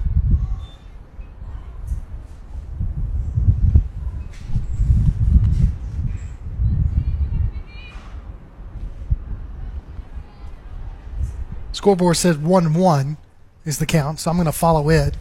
[11.72, 13.18] Scoreboard said 1 1
[13.64, 15.16] is the count, so I'm going to follow it.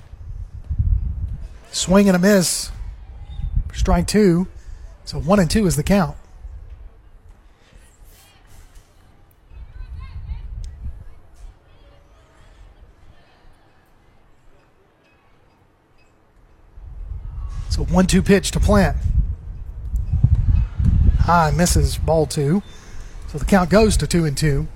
[1.71, 2.73] Swing and a miss.
[3.73, 4.49] Strike two.
[5.05, 6.16] So 1 and 2 is the count.
[17.77, 18.97] So 1 2 pitch to plant.
[21.21, 22.62] High misses ball two.
[23.29, 24.67] So the count goes to 2 and 2.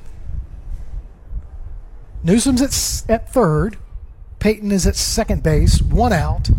[2.23, 3.79] Newsom's at, at third.
[4.39, 6.51] Payton is at second base, one out.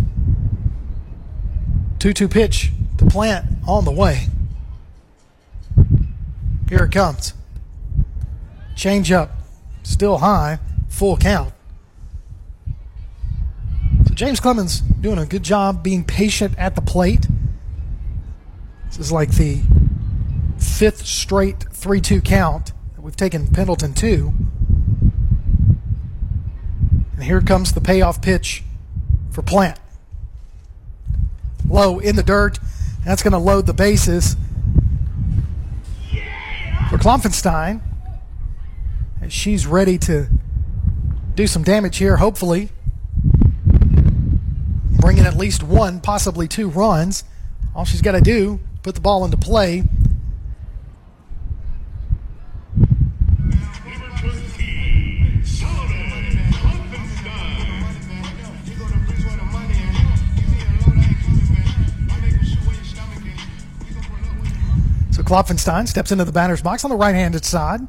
[1.99, 4.25] 2 2 pitch to plant on the way.
[6.69, 7.35] Here it comes.
[8.75, 9.29] Change up,
[9.83, 10.57] still high,
[10.89, 11.53] full count.
[14.07, 17.27] So James Clemens doing a good job being patient at the plate.
[18.85, 19.61] This is like the
[20.57, 24.31] fifth straight 3 2 count that we've taken Pendleton to.
[27.15, 28.63] And here comes the payoff pitch
[29.31, 29.79] for Plant.
[31.67, 32.59] Low in the dirt.
[33.05, 34.35] That's going to load the bases
[36.89, 37.81] for Klopfenstein.
[39.21, 40.27] As she's ready to
[41.35, 42.69] do some damage here, hopefully.
[45.11, 47.25] Bring in at least one, possibly two runs.
[47.75, 49.83] All she's got to do, put the ball into play,
[65.11, 67.81] So Klopfenstein steps into the batter's box on the right handed side.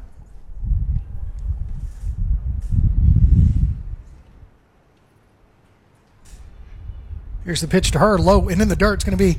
[7.45, 8.95] Here's the pitch to her, low and in the dirt.
[8.95, 9.37] It's going to be,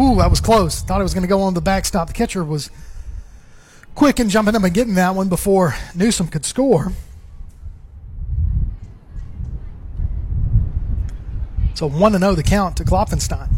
[0.00, 0.82] ooh, that was close.
[0.82, 2.08] Thought it was going to go on the backstop.
[2.08, 2.70] The catcher was
[3.94, 6.92] quick in jumping up and getting that one before Newsom could score.
[11.74, 13.50] So 1 0 the count to Klopfenstein.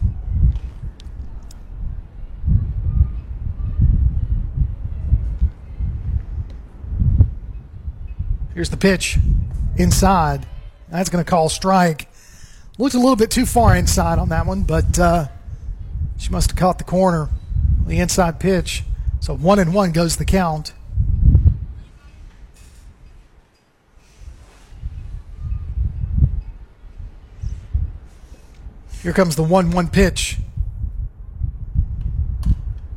[8.54, 9.18] Here's the pitch
[9.76, 10.46] inside.
[10.88, 12.08] That's going to call strike.
[12.80, 15.26] Looked a little bit too far inside on that one, but uh,
[16.16, 17.28] she must have caught the corner.
[17.84, 18.84] The inside pitch.
[19.18, 20.72] So one and one goes the count.
[29.02, 30.36] Here comes the 1 1 pitch.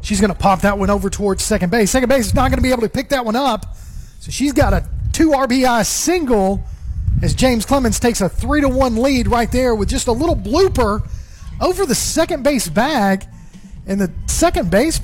[0.01, 1.89] She's going to pop that one over towards second base.
[1.89, 3.75] Second base is not going to be able to pick that one up.
[4.19, 6.63] So she's got a two RBI single
[7.21, 10.35] as James Clemens takes a three to one lead right there with just a little
[10.35, 11.07] blooper
[11.59, 13.25] over the second base bag.
[13.85, 14.99] And the second base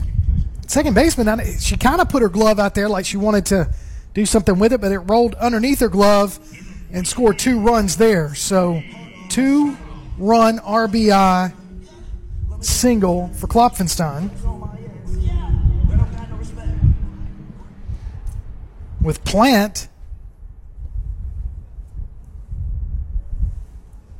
[0.67, 3.73] second baseman, she kind of put her glove out there like she wanted to
[4.13, 6.39] do something with it, but it rolled underneath her glove
[6.91, 8.33] and scored two runs there.
[8.35, 8.81] So
[9.29, 9.77] two
[10.17, 11.53] run RBI
[12.61, 14.31] single for Klopfenstein.
[19.01, 19.87] With Plant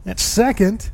[0.08, 0.92] At second,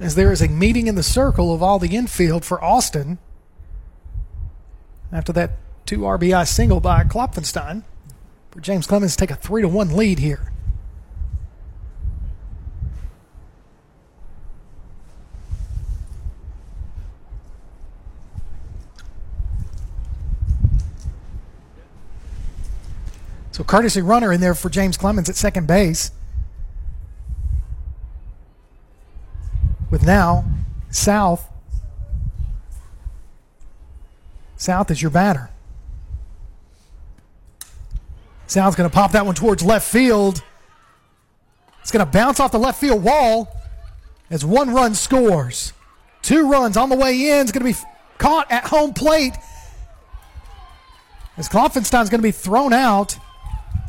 [0.00, 3.18] as there is a meeting in the circle of all the infield for Austin
[5.12, 5.52] after that
[5.86, 7.84] two RBI single by Klopfenstein
[8.50, 10.50] for James Clemens to take a 3 to 1 lead here.
[23.54, 26.10] So courtesy runner in there for James Clemens at second base.
[29.92, 30.44] With now
[30.90, 31.48] South.
[34.56, 35.50] South is your batter.
[38.48, 40.42] South's going to pop that one towards left field.
[41.80, 43.54] It's going to bounce off the left field wall
[44.30, 45.72] as one run scores.
[46.22, 47.42] Two runs on the way in.
[47.42, 47.86] It's going to be
[48.18, 49.34] caught at home plate
[51.36, 53.16] As Klopfenstein's going to be thrown out,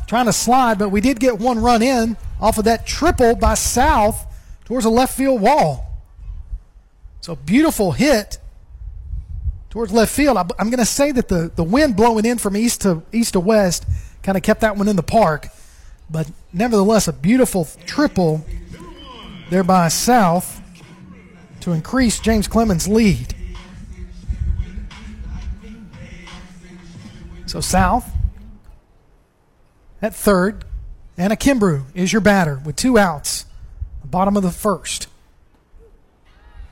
[0.06, 3.54] trying to slide, but we did get one run in off of that triple by
[3.54, 4.26] South
[4.64, 5.84] towards the left field wall.
[7.20, 8.38] So beautiful hit
[9.70, 10.38] towards left field.
[10.38, 13.40] I'm going to say that the, the wind blowing in from east to east to
[13.40, 13.84] west
[14.22, 15.48] kind of kept that one in the park,
[16.08, 18.44] but nevertheless a beautiful triple
[19.50, 20.60] there by South
[21.60, 23.34] to increase James Clemens' lead.
[27.46, 28.10] So South
[30.02, 30.64] at third,
[31.16, 33.46] Anna Kimbrough is your batter with two outs,
[34.04, 35.08] bottom of the first.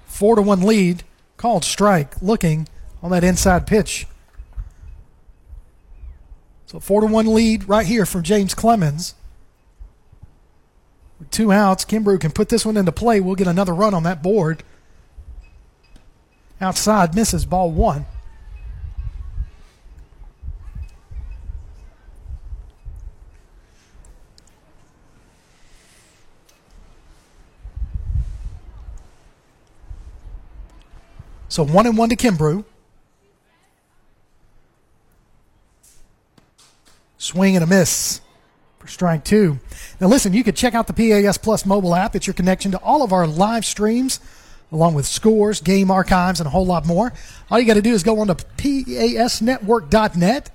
[0.06, 1.02] Four to one lead,
[1.36, 2.68] called strike, looking
[3.02, 4.06] on that inside pitch.
[6.66, 9.14] So four to one lead right here from James Clemens.
[11.18, 13.20] With two outs, Kimbrough can put this one into play.
[13.20, 14.62] We'll get another run on that board.
[16.60, 18.06] Outside misses ball one.
[31.49, 32.64] So one and one to Kimbrough.
[37.18, 38.20] Swing and a miss
[38.78, 39.59] for strike two.
[40.01, 42.14] Now listen, you can check out the PAS Plus mobile app.
[42.14, 44.20] It's your connection to all of our live streams,
[44.70, 47.14] along with scores, game archives, and a whole lot more.
[47.51, 50.51] All you got to do is go on to pasnetwork.net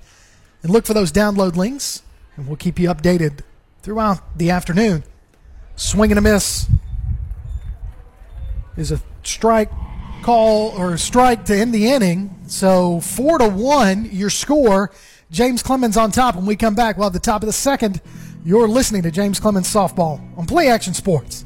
[0.62, 2.02] and look for those download links,
[2.36, 3.40] and we'll keep you updated
[3.82, 5.02] throughout the afternoon.
[5.74, 6.68] Swing and a miss
[8.76, 9.72] is a strike
[10.22, 12.36] call or strike to end the inning.
[12.46, 14.92] So four to one, your score.
[15.30, 16.34] James Clemens on top.
[16.34, 18.00] When we come back, well, at the top of the second,
[18.44, 21.44] you're listening to James Clemens Softball on Play Action Sports.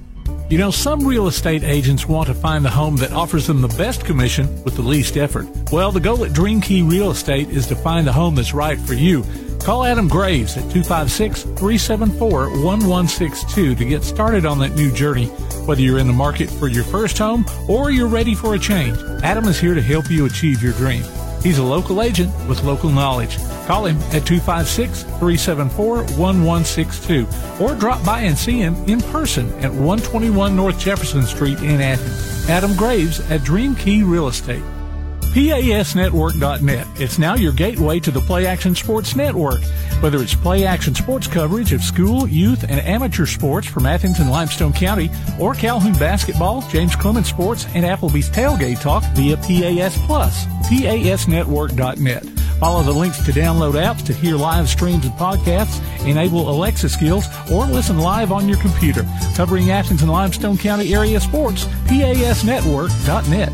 [0.51, 3.77] You know, some real estate agents want to find the home that offers them the
[3.79, 5.47] best commission with the least effort.
[5.73, 8.79] Well, the goal at Dream Key Real Estate is to find the home that's right
[8.79, 9.25] for you.
[9.61, 15.29] Call Adam Graves at 256 374 1162 to get started on that new journey.
[15.65, 18.99] Whether you're in the market for your first home or you're ready for a change,
[19.23, 21.03] Adam is here to help you achieve your dream.
[21.43, 23.39] He's a local agent with local knowledge.
[23.67, 27.27] Call him at 256 374 1162
[27.61, 32.49] or drop by and see him in person at 121 North Jefferson Street in Athens.
[32.49, 34.63] Adam Graves at Dream Key Real Estate.
[35.35, 36.87] PASnetwork.net.
[36.95, 39.63] It's now your gateway to the Play Action Sports Network.
[39.99, 44.31] Whether it's play action sports coverage of school, youth, and amateur sports from Athens and
[44.31, 45.11] Limestone County,
[45.41, 52.44] or Calhoun basketball, James Clemens Sports, and Applebee's tailgate talk via PAS Plus, PASnetwork.net.
[52.59, 57.27] Follow the links to download apps to hear live streams and podcasts, enable Alexa skills,
[57.51, 59.05] or listen live on your computer.
[59.35, 63.53] Covering Athens and Limestone County area sports, PASnetwork.net.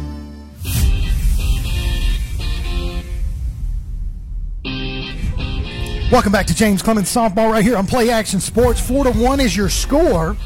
[6.13, 8.81] Welcome back to James Clemens Softball right here on Play Action Sports.
[8.81, 10.37] 4 to 1 is your score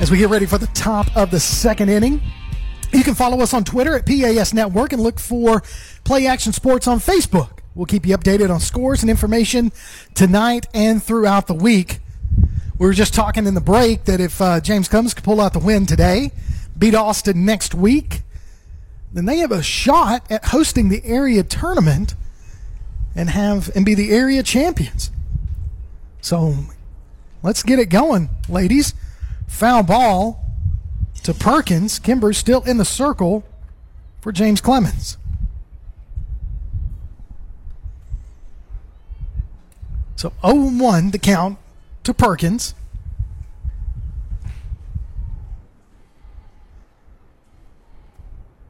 [0.00, 2.20] as we get ready for the top of the second inning.
[2.92, 5.62] You can follow us on Twitter at PAS Network and look for
[6.02, 7.57] Play Action Sports on Facebook.
[7.78, 9.70] We'll keep you updated on scores and information
[10.12, 12.00] tonight and throughout the week.
[12.76, 15.52] We were just talking in the break that if uh, James Clemens could pull out
[15.52, 16.32] the win today,
[16.76, 18.22] beat Austin next week,
[19.12, 22.16] then they have a shot at hosting the area tournament
[23.14, 25.12] and have and be the area champions.
[26.20, 26.56] So
[27.44, 28.92] let's get it going, ladies.
[29.46, 30.44] Foul ball
[31.22, 32.00] to Perkins.
[32.00, 33.44] Kimbrough's still in the circle
[34.20, 35.16] for James Clemens.
[40.18, 41.58] So 0 1 the count
[42.02, 42.74] to Perkins.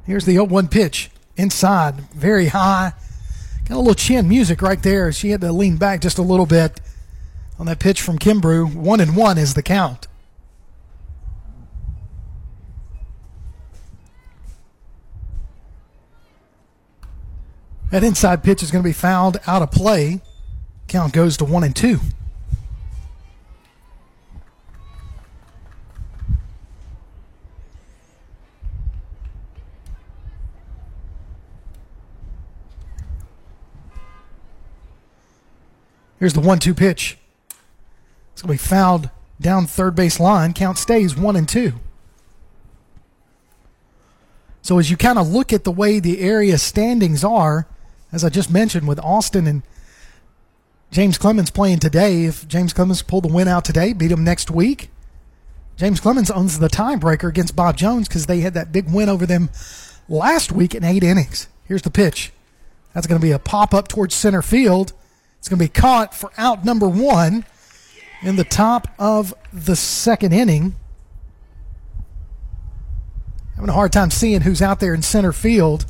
[0.04, 2.92] Here's the 0 1 pitch inside, very high.
[3.66, 5.10] Got a little chin music right there.
[5.10, 6.82] She had to lean back just a little bit
[7.58, 8.74] on that pitch from Kimbrough.
[8.74, 10.06] One and one is the count.
[17.90, 20.20] That inside pitch is going to be fouled out of play.
[20.88, 22.00] Count goes to one and two.
[36.18, 37.16] Here's the one two pitch.
[38.32, 39.10] It's going to be fouled
[39.40, 40.52] down third base line.
[40.52, 41.74] Count stays one and two.
[44.62, 47.66] So as you kind of look at the way the area standings are,
[48.10, 49.62] as I just mentioned with Austin and
[50.90, 54.50] James Clemens playing today, if James Clemens pull the win out today, beat him next
[54.50, 54.90] week,
[55.76, 59.26] James Clemens owns the tiebreaker against Bob Jones because they had that big win over
[59.26, 59.50] them
[60.08, 61.46] last week in eight innings.
[61.64, 62.32] Here's the pitch.
[62.94, 64.92] That's going to be a pop up towards center field
[65.38, 67.44] It's going to be caught for out number one
[68.22, 70.74] in the top of the second inning.
[73.54, 75.86] Having a hard time seeing who's out there in center field.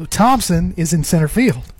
[0.00, 1.74] So Thompson is in center field.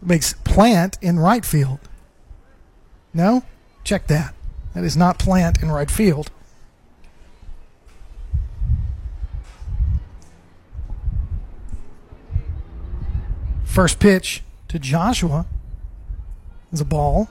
[0.00, 1.78] Makes Plant in right field.
[3.12, 3.44] No?
[3.84, 4.34] Check that.
[4.72, 6.30] That is not Plant in right field.
[13.64, 15.44] First pitch to Joshua
[16.72, 17.28] is a ball.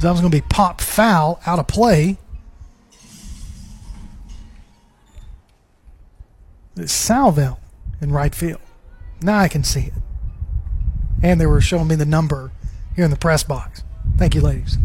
[0.00, 2.18] That was going to be pop foul out of play.
[6.76, 7.60] It's Salville
[8.00, 8.60] in right field.
[9.20, 9.92] Now I can see it.
[11.22, 12.50] And they were showing me the number
[12.96, 13.84] here in the press box.
[14.16, 14.78] Thank you, ladies.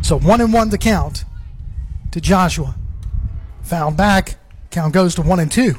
[0.00, 1.24] So one and one to count
[2.12, 2.76] to Joshua.
[3.62, 4.36] Foul back.
[4.70, 5.74] Count goes to one and two.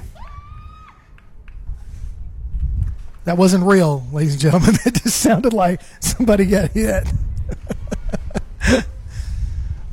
[3.25, 4.75] That wasn't real, ladies and gentlemen.
[4.85, 7.07] It just sounded like somebody got hit.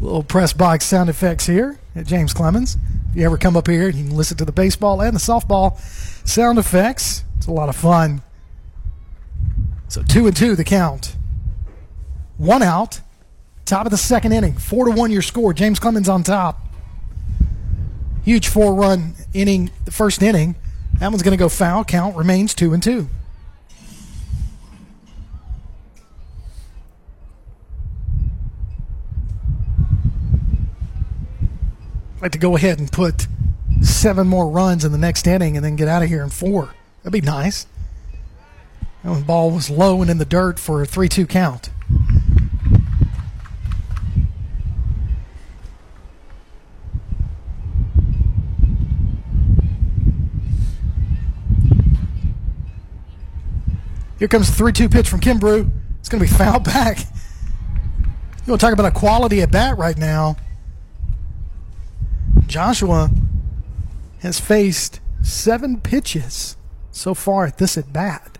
[0.01, 2.77] Little press box sound effects here at James Clemens.
[3.15, 5.79] You ever come up here, you can listen to the baseball and the softball
[6.27, 7.25] sound effects.
[7.39, 8.23] It's a lot of fun.
[9.89, 11.17] So two and two the count.
[12.37, 13.01] One out.
[13.65, 14.55] Top of the second inning.
[14.55, 15.53] Four to one your score.
[15.53, 16.61] James Clemens on top.
[18.25, 20.55] Huge four run inning, the first inning.
[20.99, 21.85] That one's going to go foul.
[21.85, 23.09] Count remains two and two.
[32.21, 33.27] Like to go ahead and put
[33.81, 36.75] seven more runs in the next inning and then get out of here in four.
[37.03, 37.67] That'd be nice.
[39.03, 41.71] That one ball was low and in the dirt for a 3 2 count.
[54.19, 55.71] Here comes the 3 2 pitch from Kimbrough.
[55.99, 56.99] It's going to be fouled back.
[56.99, 60.37] You want to talk about a quality at bat right now.
[62.47, 63.11] Joshua
[64.21, 66.57] has faced seven pitches
[66.91, 68.39] so far at this at bat.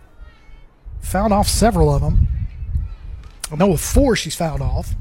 [1.01, 2.27] Fouled off several of them.
[3.55, 4.95] Know with four she's fouled off.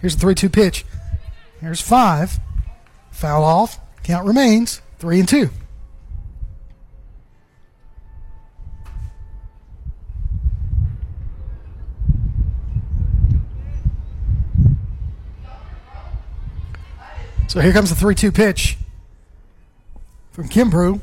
[0.00, 0.84] Here's a 3 2 pitch.
[1.60, 2.38] Here's five.
[3.12, 3.78] Foul off.
[4.02, 5.50] Count remains three and two.
[17.52, 18.78] So here comes the 3 2 pitch
[20.30, 21.02] from Kimbrough.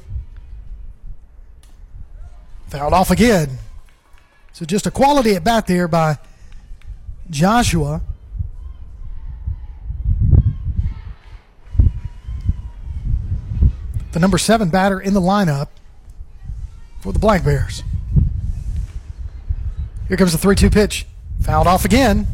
[2.70, 3.60] Fouled off again.
[4.52, 6.18] So just a quality at bat there by
[7.30, 8.02] Joshua.
[14.14, 15.68] The number seven batter in the lineup
[17.00, 17.84] for the Black Bears.
[20.08, 21.06] Here comes the 3 2 pitch.
[21.42, 22.26] Fouled off again.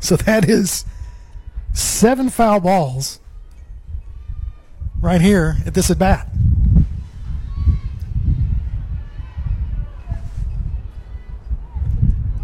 [0.00, 0.84] So that is
[1.72, 3.20] seven foul balls
[5.00, 6.28] right here at this at bat.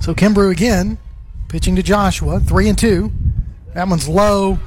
[0.00, 0.98] So Kimbrough again,
[1.48, 3.10] pitching to Joshua, three and two.
[3.72, 4.58] That one's low.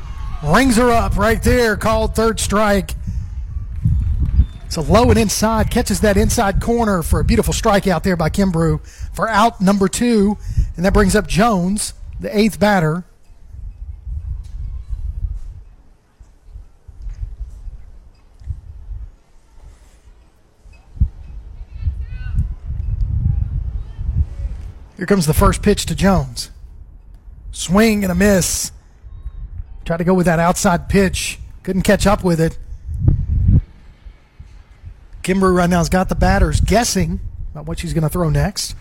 [0.43, 2.95] Rings her up right there, called third strike.
[4.69, 8.85] So low and inside, catches that inside corner for a beautiful strikeout there by Kimbrough
[9.15, 10.37] for out number two.
[10.75, 13.03] And that brings up Jones the eighth batter.
[24.97, 26.49] Here comes the first pitch to Jones.
[27.51, 28.71] Swing and a miss.
[29.85, 31.39] Tried to go with that outside pitch.
[31.61, 32.57] Couldn't catch up with it.
[35.21, 37.19] Kimbrough right now has got the batters guessing
[37.51, 38.75] about what she's going to throw next.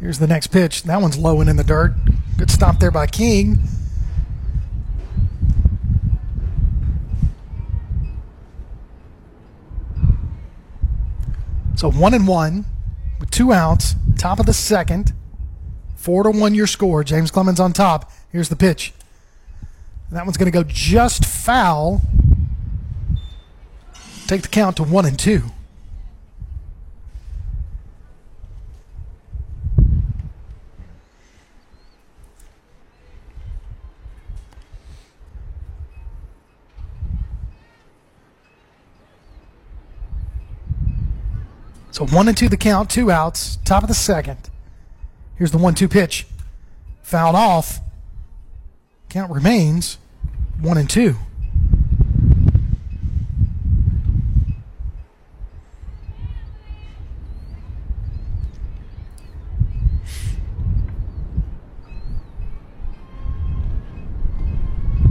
[0.00, 0.82] Here's the next pitch.
[0.84, 1.94] That one's low and in the dirt.
[2.36, 3.58] Good stop there by King.
[11.76, 12.64] So one and one
[13.20, 15.12] with two outs, top of the second.
[15.94, 17.02] Four to one your score.
[17.02, 18.12] James Clemens on top.
[18.30, 18.92] Here's the pitch.
[20.10, 22.00] That one's going to go just foul.
[24.26, 25.50] Take the count to one and two.
[41.96, 44.36] So one and two the count, two outs, top of the second.
[45.36, 46.26] Here's the one two pitch.
[47.00, 47.80] Fouled off.
[49.08, 49.96] Count remains
[50.60, 51.16] one and two.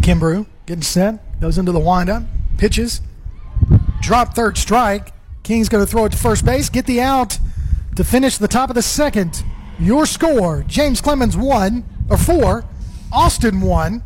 [0.02, 2.22] Kimbrough getting set, goes into the windup,
[2.60, 3.02] pitches,
[4.02, 5.15] drop third strike.
[5.46, 7.38] King's going to throw it to first base, get the out
[7.96, 9.44] to finish the top of the second.
[9.80, 12.66] Your score: James Clemens one or four,
[13.12, 14.02] Austin one.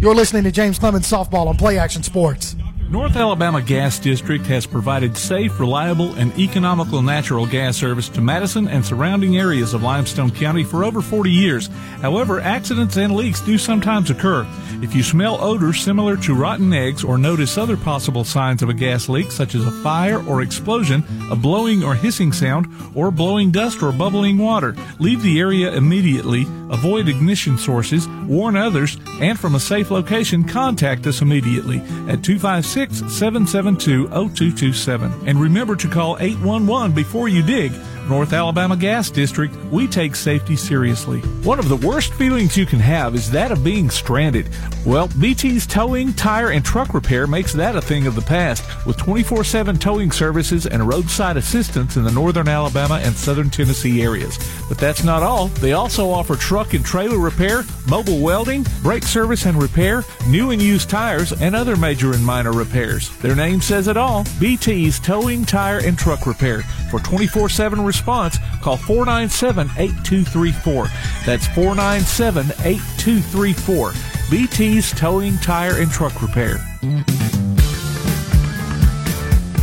[0.00, 2.56] You're listening to James Clemens softball on Play Action Sports.
[2.88, 8.68] North Alabama Gas District has provided safe, reliable, and economical natural gas service to Madison
[8.68, 11.66] and surrounding areas of Limestone County for over 40 years.
[12.00, 14.46] However, accidents and leaks do sometimes occur.
[14.82, 18.74] If you smell odors similar to rotten eggs or notice other possible signs of a
[18.74, 23.50] gas leak, such as a fire or explosion, a blowing or hissing sound, or blowing
[23.50, 29.56] dust or bubbling water, leave the area immediately, avoid ignition sources, warn others, and from
[29.56, 31.78] a safe location, contact us immediately
[32.08, 35.10] at 256 772 0227.
[35.26, 37.72] And remember to call 811 before you dig.
[38.08, 41.20] North Alabama Gas District, we take safety seriously.
[41.42, 44.48] One of the worst feelings you can have is that of being stranded.
[44.84, 48.96] Well, BT's towing, tire, and truck repair makes that a thing of the past with
[48.96, 54.38] 24 7 towing services and roadside assistance in the northern Alabama and southern Tennessee areas.
[54.68, 55.48] But that's not all.
[55.48, 60.62] They also offer truck and trailer repair, mobile welding, brake service and repair, new and
[60.62, 63.10] used tires, and other major and minor repairs.
[63.18, 66.62] Their name says it all BT's Towing, Tire, and Truck Repair.
[66.90, 70.88] For 24 7 response, call 497 8234.
[71.24, 73.92] That's 497 8234.
[74.28, 76.58] BT's Towing, Tire, and Truck Repair.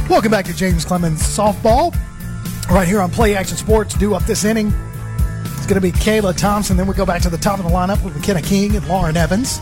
[0.10, 1.96] Welcome back to James Clemens Softball.
[2.70, 3.94] Right here on Play Action Sports.
[3.96, 4.74] Due up this inning.
[5.58, 6.76] It's going to be Kayla Thompson.
[6.76, 9.16] Then we go back to the top of the lineup with McKenna King and Lauren
[9.16, 9.62] Evans.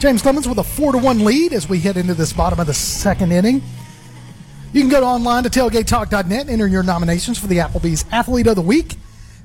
[0.00, 2.66] James Clemens with a 4 to 1 lead as we head into this bottom of
[2.66, 3.62] the second inning.
[4.72, 8.46] You can go to online to tailgatetalk.net, and enter your nominations for the Applebee's Athlete
[8.46, 8.96] of the Week,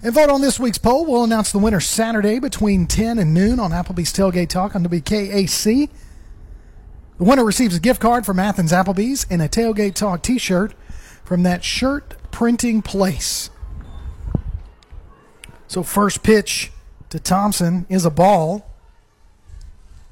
[0.01, 1.05] and vote on this week's poll.
[1.05, 5.89] We'll announce the winner Saturday between 10 and noon on Applebee's Tailgate Talk on WKAC.
[7.17, 10.73] The winner receives a gift card from Athens Applebee's and a Tailgate Talk t shirt
[11.25, 13.49] from that shirt printing place.
[15.67, 16.71] So, first pitch
[17.09, 18.65] to Thompson is a ball.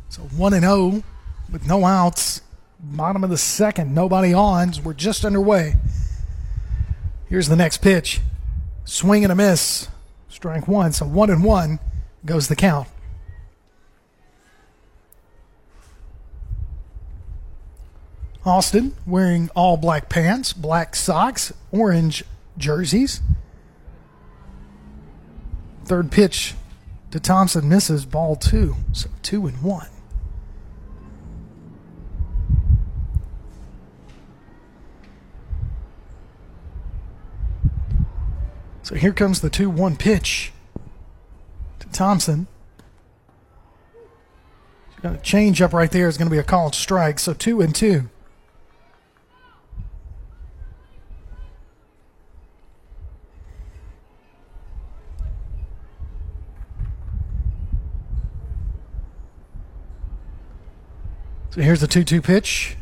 [0.10, 1.04] So, 1 and 0
[1.50, 2.42] with no outs.
[2.80, 4.74] Bottom of the second, nobody on.
[4.84, 5.76] We're just underway.
[7.28, 8.22] Here's the next pitch.
[8.84, 9.88] Swing and a miss.
[10.30, 10.92] Strike one.
[10.94, 11.80] So, 1 and 1
[12.26, 12.88] goes the count.
[18.46, 22.24] Austin wearing all black pants, black socks, orange
[22.58, 23.22] jerseys.
[25.86, 26.54] Third pitch
[27.10, 28.76] to Thompson misses ball two.
[28.94, 29.88] So two and one.
[38.86, 40.54] So here comes the 2 1 pitch
[41.80, 42.46] to Thompson.
[45.02, 46.08] Got a change up right there.
[46.08, 47.18] Is going to be a called strike.
[47.18, 48.08] So 2 and 2.
[61.50, 62.78] So here's the 2 2 pitch.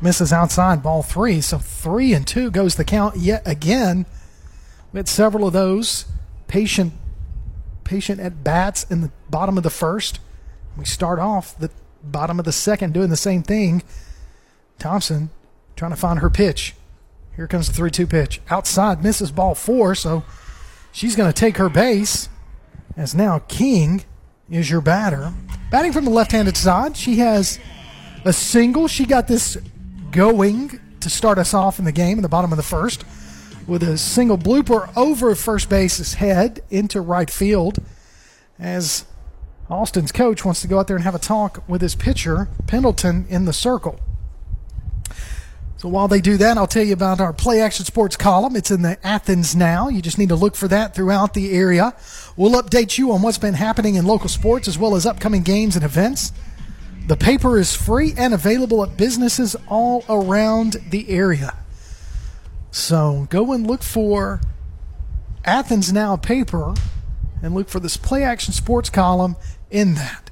[0.00, 1.42] Misses outside ball three.
[1.42, 4.06] So three and two goes the count yet again.
[4.92, 6.06] We had several of those
[6.48, 6.92] patient
[7.84, 10.20] patient at bats in the bottom of the first.
[10.76, 11.70] We start off the
[12.04, 13.82] bottom of the second doing the same thing.
[14.78, 15.30] Thompson
[15.76, 16.74] trying to find her pitch.
[17.34, 18.40] Here comes the 3 2 pitch.
[18.48, 20.24] Outside, misses ball four, so
[20.92, 22.28] she's going to take her base.
[22.96, 24.04] As now King
[24.50, 25.32] is your batter.
[25.70, 27.58] Batting from the left handed side, she has
[28.24, 28.88] a single.
[28.88, 29.56] She got this
[30.10, 33.04] going to start us off in the game in the bottom of the first
[33.70, 37.78] with a single blooper over first base's head into right field
[38.58, 39.04] as
[39.70, 43.26] Austin's coach wants to go out there and have a talk with his pitcher, Pendleton,
[43.30, 44.00] in the circle.
[45.76, 48.56] So while they do that, I'll tell you about our Play Action Sports column.
[48.56, 49.88] It's in the Athens Now.
[49.88, 51.94] You just need to look for that throughout the area.
[52.36, 55.76] We'll update you on what's been happening in local sports as well as upcoming games
[55.76, 56.32] and events.
[57.06, 61.54] The paper is free and available at businesses all around the area.
[62.70, 64.40] So go and look for
[65.44, 66.74] Athens Now paper
[67.42, 69.36] and look for this Play Action Sports column
[69.70, 70.30] in that.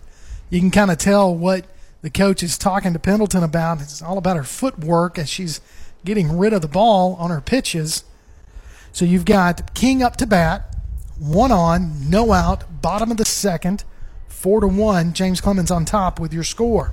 [0.50, 1.66] You can kind of tell what
[2.02, 3.80] the coach is talking to Pendleton about.
[3.80, 5.60] It's all about her footwork as she's
[6.04, 8.04] getting rid of the ball on her pitches.
[8.92, 10.76] So you've got King up to bat,
[11.18, 13.84] one on, no out, bottom of the second,
[14.28, 15.12] four to one.
[15.12, 16.92] James Clemens on top with your score.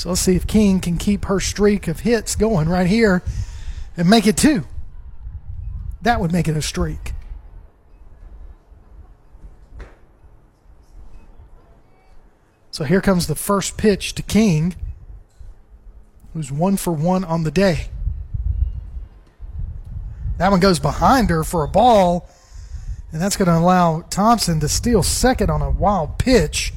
[0.00, 3.22] So let's see if King can keep her streak of hits going right here
[3.98, 4.64] and make it two.
[6.00, 7.12] That would make it a streak.
[12.70, 14.74] So here comes the first pitch to King,
[16.32, 17.88] who's one for one on the day.
[20.38, 22.26] That one goes behind her for a ball,
[23.12, 26.72] and that's going to allow Thompson to steal second on a wild pitch.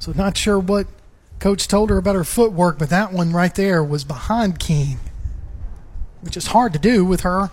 [0.00, 0.86] So not sure what
[1.40, 4.98] coach told her about her footwork, but that one right there was behind King,
[6.22, 7.50] which is hard to do with her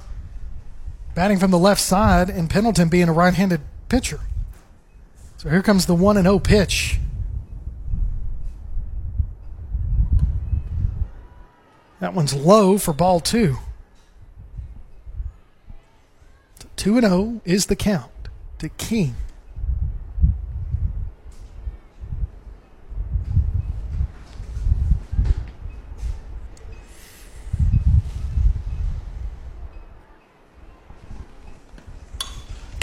[1.13, 4.21] batting from the left side and Pendleton being a right-handed pitcher.
[5.35, 6.99] So here comes the 1 and 0 pitch.
[11.99, 13.57] That one's low for ball 2.
[16.77, 18.11] 2 and 0 is the count
[18.59, 19.15] to King.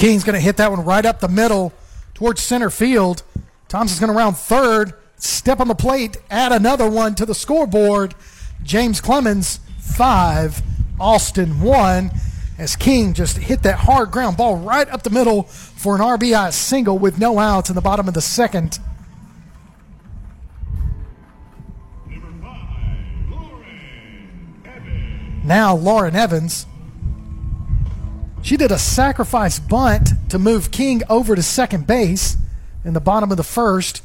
[0.05, 1.73] King's going to hit that one right up the middle
[2.13, 3.23] towards center field.
[3.69, 8.15] Thompson's going to round third, step on the plate, add another one to the scoreboard.
[8.63, 10.61] James Clemens, five.
[11.01, 12.11] Austin, one.
[12.59, 16.53] As King just hit that hard ground ball right up the middle for an RBI
[16.53, 18.81] single with no outs in the bottom of the second.
[25.43, 26.67] Now Lauren Evans
[28.45, 32.37] she did a sacrifice bunt to move King over to second base
[32.85, 34.03] in the bottom of the first.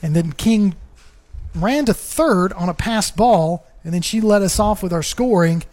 [0.00, 0.76] And then King
[1.52, 3.66] ran to third on a passed ball.
[3.82, 5.64] And then she let us off with our scoring.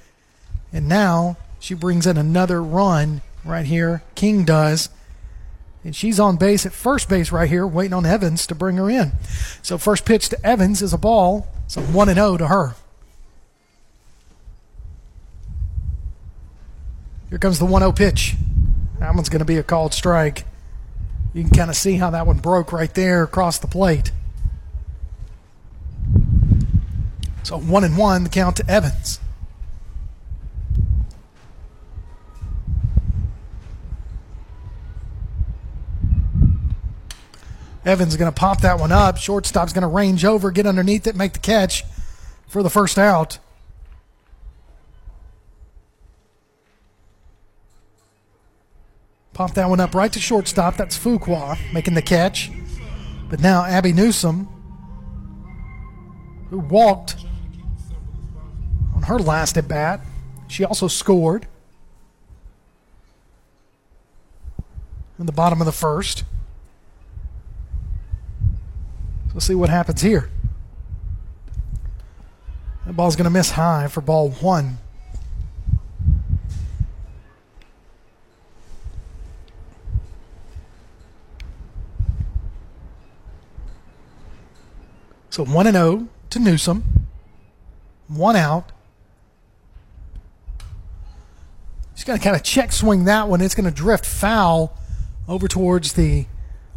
[0.73, 4.01] And now she brings in another run right here.
[4.15, 4.89] King does.
[5.83, 8.89] And she's on base at first base right here, waiting on Evans to bring her
[8.89, 9.11] in.
[9.61, 11.47] So first pitch to Evans is a ball.
[11.67, 12.75] So 1 and 0 to her.
[17.29, 18.35] Here comes the 1 0 pitch.
[18.99, 20.45] That one's going to be a called strike.
[21.33, 24.11] You can kind of see how that one broke right there across the plate.
[27.43, 29.19] So 1 and 1, the count to Evans.
[37.85, 39.17] Evans is going to pop that one up.
[39.17, 41.85] Shortstop's going to range over, get underneath it, make the catch
[42.45, 43.39] for the first out.
[49.37, 50.77] Pop that one up right to shortstop.
[50.77, 52.49] That's Fuqua making the catch.
[53.29, 54.47] But now Abby Newsom,
[56.49, 57.17] who walked
[58.95, 60.01] on her last at bat,
[60.47, 61.45] she also scored
[65.19, 66.23] in the bottom of the first.
[69.27, 70.31] So let's see what happens here.
[72.87, 74.79] That ball's going to miss high for ball one.
[85.37, 87.05] So 1 and 0 to Newsom.
[88.07, 88.71] One out.
[91.93, 93.39] He's going to kind of check swing that one.
[93.41, 94.75] It's going to drift foul
[95.27, 96.25] over towards the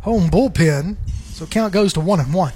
[0.00, 0.98] home bullpen.
[1.32, 2.52] So count goes to 1 and 1.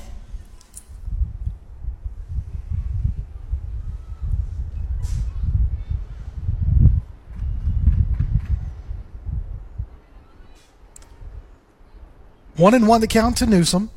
[12.56, 13.88] One and one the count to Newsom,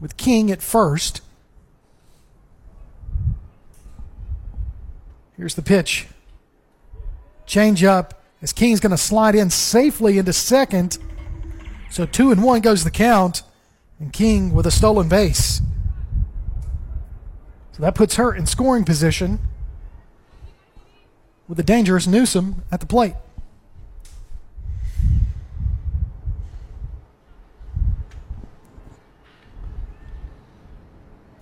[0.00, 1.20] with King at first.
[5.38, 6.08] Here's the pitch.
[7.46, 10.98] Change up as King's going to slide in safely into second.
[11.90, 13.44] So two and one goes the count,
[14.00, 15.62] and King with a stolen base.
[17.72, 19.38] So that puts her in scoring position
[21.46, 23.14] with a dangerous Newsom at the plate.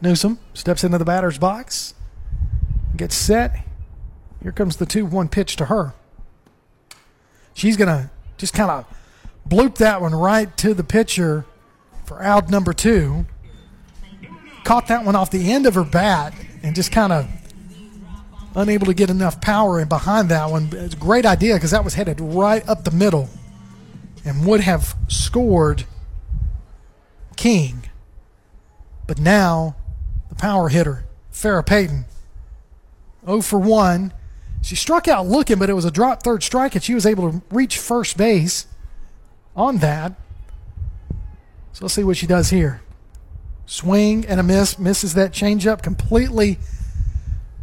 [0.02, 1.94] Newsom steps into the batter's box,
[2.94, 3.64] gets set,
[4.42, 5.94] here comes the 2 1 pitch to her.
[7.54, 8.86] She's going to just kind of
[9.48, 11.44] bloop that one right to the pitcher
[12.04, 13.26] for out number two.
[14.64, 17.28] Caught that one off the end of her bat and just kind of
[18.54, 20.70] unable to get enough power in behind that one.
[20.72, 23.28] It's a great idea because that was headed right up the middle
[24.24, 25.84] and would have scored
[27.36, 27.88] King.
[29.06, 29.76] But now,
[30.28, 32.06] the power hitter, Farrah Payton,
[33.24, 34.12] 0 for 1.
[34.62, 37.30] She struck out looking, but it was a drop third strike, and she was able
[37.30, 38.66] to reach first base
[39.54, 40.12] on that.
[41.72, 42.82] So let's see what she does here.
[43.66, 46.58] Swing and a miss, misses that changeup completely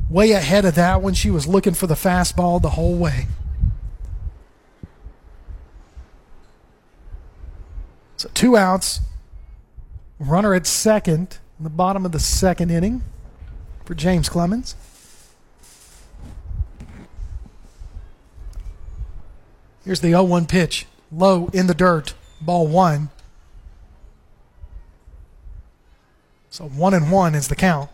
[0.09, 1.13] way ahead of that one.
[1.13, 3.27] She was looking for the fastball the whole way.
[8.17, 9.01] So two outs.
[10.19, 13.03] Runner at second in the bottom of the second inning
[13.83, 14.75] for James Clemens.
[19.85, 20.85] Here's the 0 1 pitch.
[21.11, 22.13] Low in the dirt.
[22.41, 23.09] Ball one.
[26.49, 27.89] So one and one is the count.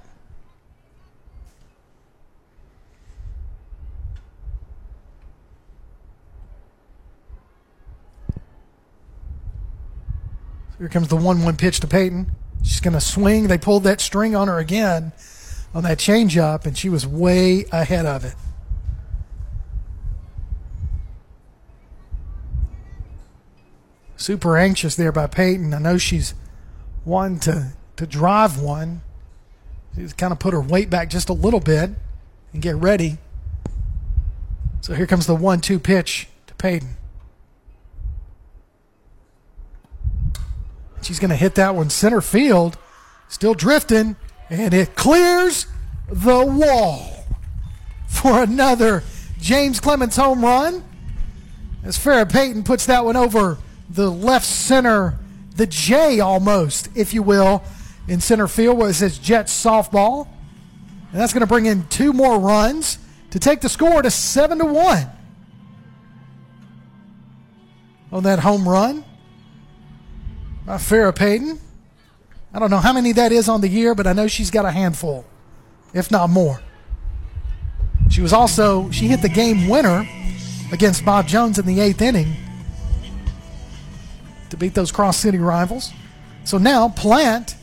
[10.78, 12.32] Here comes the 1 1 pitch to Payton.
[12.64, 13.48] She's going to swing.
[13.48, 15.12] They pulled that string on her again
[15.74, 18.36] on that changeup, and she was way ahead of it.
[24.20, 25.74] Super anxious there by Payton.
[25.74, 26.34] I know she's
[27.06, 29.02] one to, to drive one.
[29.96, 31.92] She's kind of put her weight back just a little bit
[32.52, 33.18] and get ready.
[34.82, 36.98] So here comes the 1 2 pitch to Payton.
[41.02, 42.78] She's going to hit that one center field.
[43.30, 44.18] Still drifting,
[44.50, 45.66] and it clears
[46.10, 47.26] the wall
[48.06, 49.04] for another
[49.40, 50.84] James Clemens home run.
[51.86, 53.60] As Farrah Payton puts that one over
[53.90, 55.18] the left center,
[55.56, 57.64] the J almost, if you will,
[58.08, 60.28] in center field where it says Jets softball.
[61.12, 63.00] And that's going to bring in two more runs
[63.32, 65.10] to take the score to 7 to 1
[68.12, 69.04] on that home run
[70.66, 71.60] by Farrah Payton.
[72.54, 74.66] I don't know how many that is on the year, but I know she's got
[74.66, 75.26] a handful,
[75.94, 76.60] if not more.
[78.10, 80.08] She was also, she hit the game winner
[80.72, 82.36] against Bob Jones in the eighth inning
[84.50, 85.92] to beat those cross city rivals.
[86.44, 87.56] So now Plant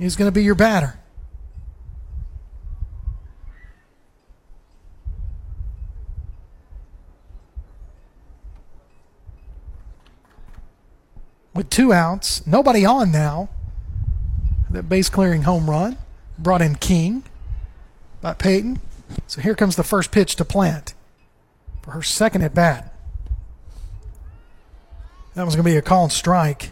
[0.00, 0.98] is going to be your batter.
[11.58, 13.48] with two outs, nobody on now.
[14.70, 15.98] That base clearing home run
[16.38, 17.24] brought in King
[18.20, 18.80] by Payton.
[19.26, 20.94] So here comes the first pitch to Plant
[21.82, 22.94] for her second at bat.
[25.38, 26.70] That was going to be a called strike.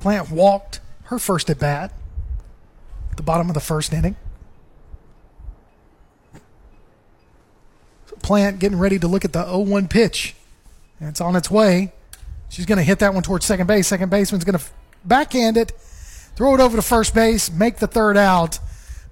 [0.00, 1.92] Plant walked her first at bat
[3.12, 4.16] at the bottom of the first inning.
[8.22, 10.34] Plant getting ready to look at the 0 1 pitch.
[10.98, 11.92] And it's on its way.
[12.48, 13.86] She's going to hit that one towards second base.
[13.86, 14.64] Second baseman's going to
[15.04, 15.70] backhand it,
[16.34, 18.58] throw it over to first base, make the third out.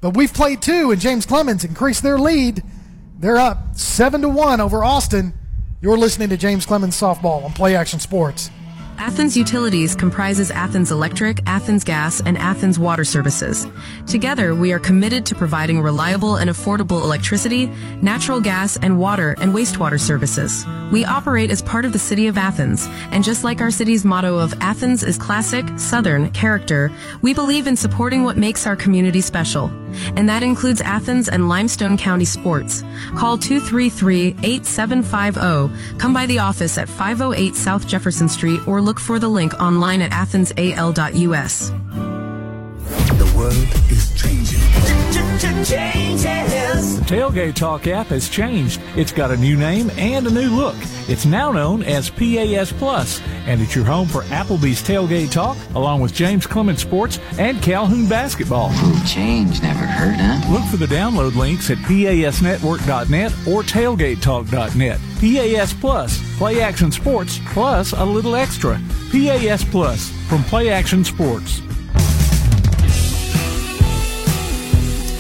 [0.00, 2.64] But we've played two, and James Clemens increased their lead.
[3.16, 5.34] They're up seven to one over Austin.
[5.85, 8.51] You're listening to James Clemens softball on Play Action Sports.
[8.99, 13.66] Athens Utilities comprises Athens Electric, Athens Gas, and Athens Water Services.
[14.07, 17.66] Together, we are committed to providing reliable and affordable electricity,
[18.01, 20.64] natural gas, and water and wastewater services.
[20.92, 24.38] We operate as part of the City of Athens, and just like our city's motto
[24.38, 26.90] of Athens is classic, southern character,
[27.20, 29.70] we believe in supporting what makes our community special.
[30.16, 32.82] And that includes Athens and Limestone County sports.
[33.16, 39.28] Call 233-8750, come by the office at 508 South Jefferson Street, or look for the
[39.28, 42.13] link online at athensal.us.
[43.18, 43.53] The world
[43.90, 44.61] is changing.
[46.95, 48.80] The Tailgate Talk app has changed.
[48.97, 50.76] It's got a new name and a new look.
[51.09, 56.01] It's now known as PAS Plus, and it's your home for Applebee's Tailgate Talk, along
[56.01, 58.70] with James Clemens Sports and Calhoun Basketball.
[59.07, 60.53] Change never hurt, huh?
[60.53, 65.01] Look for the download links at pasnetwork.net or tailgatetalk.net.
[65.20, 68.80] PAS Plus, Play Action Sports, plus a little extra.
[69.11, 71.61] PAS Plus from Play Action Sports.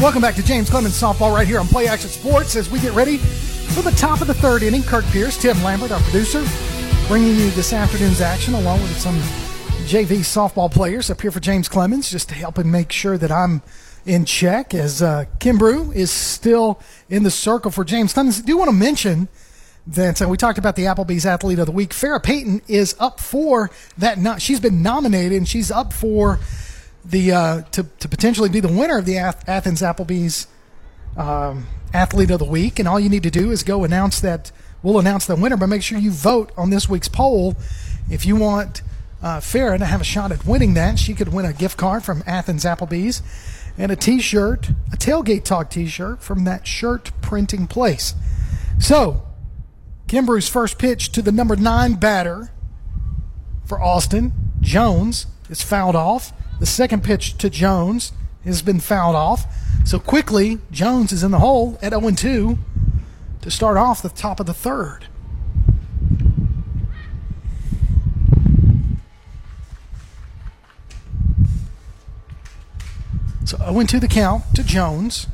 [0.04, 2.92] Welcome back to James Clemens softball right here on Play Action Sports as we get
[2.92, 4.82] ready for the top of the third inning.
[4.82, 6.44] Kirk Pierce, Tim Lambert, our producer,
[7.08, 9.16] bringing you this afternoon's action along with some
[9.86, 13.32] JV softball players up here for James Clemens, just to help him make sure that
[13.32, 13.62] I'm
[14.04, 18.40] in check as uh, Kimbrough is still in the circle for James Clemens.
[18.40, 19.28] I do want to mention
[19.86, 21.92] that uh, we talked about the Applebee's Athlete of the Week.
[21.92, 24.18] Farrah Payton is up for that.
[24.18, 26.40] No- she's been nominated and she's up for
[27.04, 30.46] the uh, to to potentially be the winner of the Athens Applebee's
[31.16, 32.78] um, Athlete of the Week.
[32.78, 34.50] And all you need to do is go announce that.
[34.82, 37.56] We'll announce the winner, but make sure you vote on this week's poll
[38.10, 38.82] if you want
[39.22, 40.98] uh, Farrah to have a shot at winning that.
[40.98, 43.22] She could win a gift card from Athens Applebee's
[43.78, 48.14] and a t shirt, a Tailgate Talk t shirt from that shirt printing place.
[48.78, 49.22] So,
[50.06, 52.50] Kimbrough's first pitch to the number nine batter
[53.64, 56.32] for Austin, Jones, is fouled off.
[56.64, 58.12] The second pitch to Jones
[58.46, 59.44] has been fouled off.
[59.84, 62.58] So quickly, Jones is in the hole at 0 2
[63.42, 65.00] to start off the top of the third.
[73.44, 75.26] So 0 2 the count to Jones.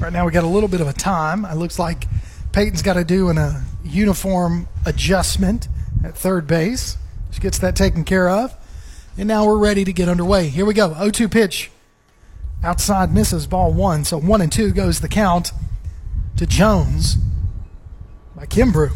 [0.00, 1.44] Right now we got a little bit of a time.
[1.44, 2.08] It looks like
[2.50, 5.68] Payton's got to do an, a uniform adjustment
[6.02, 6.96] at third base.
[7.30, 8.54] She gets that taken care of.
[9.16, 10.48] And now we're ready to get underway.
[10.48, 10.92] Here we go.
[10.94, 11.70] 0 2 pitch.
[12.62, 14.04] Outside misses ball one.
[14.04, 15.52] So one and two goes the count
[16.36, 17.16] to Jones
[18.34, 18.92] by Kimbrough.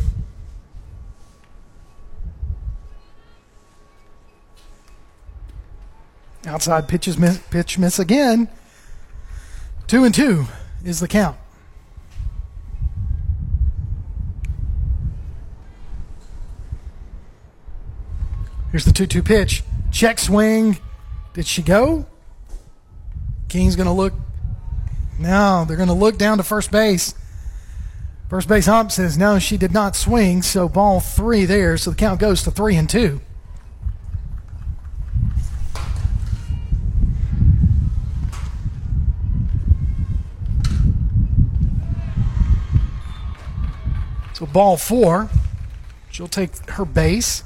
[6.47, 8.49] Outside pitches miss, pitch miss again.
[9.87, 10.47] Two and two
[10.83, 11.37] is the count.
[18.71, 19.63] Here's the 2 2 pitch.
[19.91, 20.79] Check swing.
[21.33, 22.07] Did she go?
[23.49, 24.13] King's going to look.
[25.19, 27.15] No, they're going to look down to first base.
[28.29, 31.79] First base hump says no, she did not swing, so ball three there.
[31.79, 33.23] So the count goes to three and two.
[44.35, 45.31] So ball four.
[46.11, 47.43] She'll take her base.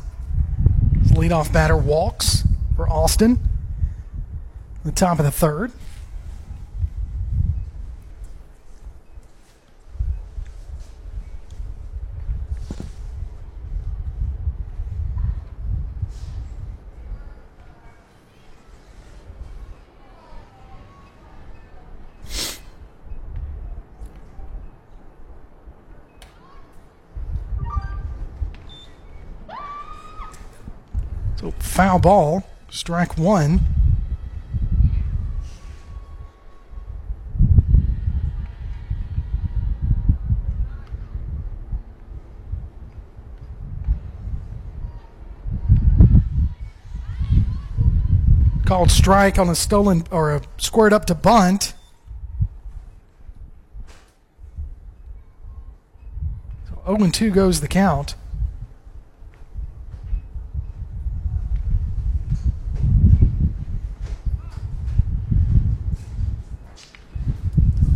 [1.22, 2.42] Leadoff batter walks
[2.74, 3.38] for Austin.
[4.84, 5.70] The top of the third.
[31.42, 33.60] So foul ball, strike one.
[48.66, 51.72] Called strike on a stolen or a squared up to bunt.
[56.68, 58.14] So 0 2 goes the count.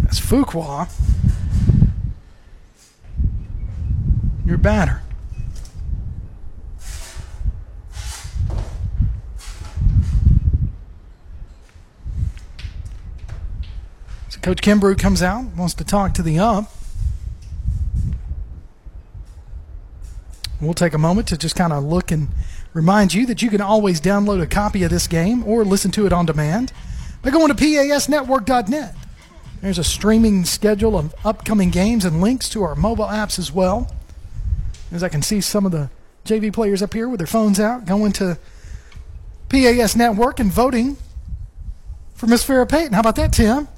[0.06, 0.87] That's Fuqua.
[4.45, 5.01] Your batter.
[14.28, 16.68] So Coach Kimbrough comes out, wants to talk to the ump.
[20.61, 22.28] We'll take a moment to just kind of look and
[22.74, 26.05] remind you that you can always download a copy of this game or listen to
[26.05, 26.74] it on demand
[27.22, 28.95] by going to pasnetwork.net.
[29.61, 33.92] There's a streaming schedule of upcoming games and links to our mobile apps as well.
[34.92, 35.90] As I can see some of the
[36.24, 38.38] JV players up here with their phones out going to
[39.48, 40.96] PAS Network and voting
[42.14, 42.92] for Miss Farrah Payton.
[42.92, 43.68] How about that, Tim?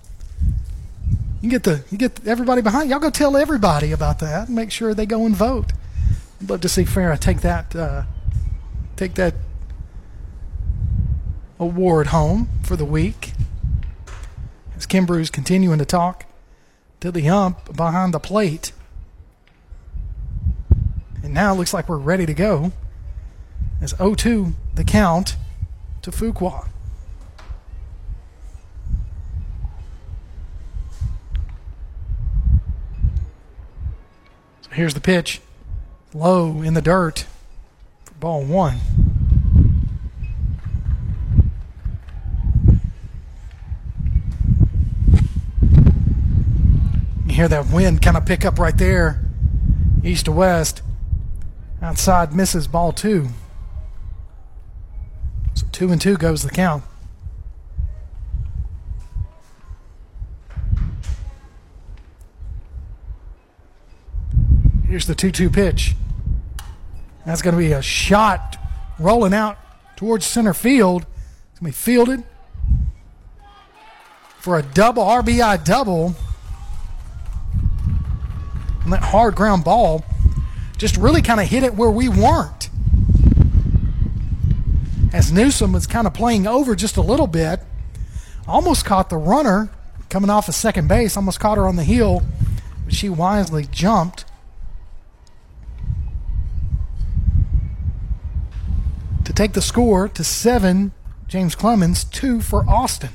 [1.40, 2.90] You get the you get everybody behind.
[2.90, 5.72] Y'all go tell everybody about that and make sure they go and vote.
[6.40, 8.02] I'd love to see Farrah take that uh,
[8.96, 9.34] take that
[11.60, 13.32] award home for the week.
[14.78, 16.24] As Kimbrough's continuing to talk
[17.00, 18.70] to the ump behind the plate.
[21.20, 22.70] And now it looks like we're ready to go.
[23.80, 25.34] As 0 2 the count
[26.02, 26.68] to Fuqua.
[34.60, 35.40] So here's the pitch.
[36.14, 37.26] Low in the dirt
[38.04, 38.78] for ball one.
[47.28, 49.24] Hear that wind kind of pick up right there,
[50.02, 50.82] east to west.
[51.80, 53.28] Outside misses ball two.
[55.54, 56.82] So two and two goes the count.
[64.88, 65.94] Here's the 2 2 pitch.
[67.26, 68.56] That's going to be a shot
[68.98, 69.58] rolling out
[69.96, 71.04] towards center field.
[71.52, 72.24] It's going to be fielded
[74.38, 76.14] for a double RBI double.
[78.90, 80.04] That hard ground ball
[80.76, 82.70] just really kind of hit it where we weren't.
[85.12, 87.60] As Newsom was kind of playing over just a little bit,
[88.46, 89.70] almost caught the runner
[90.08, 92.22] coming off of second base, almost caught her on the heel,
[92.84, 94.24] but she wisely jumped.
[99.24, 100.92] To take the score to seven,
[101.26, 103.10] James Clemens, two for Austin.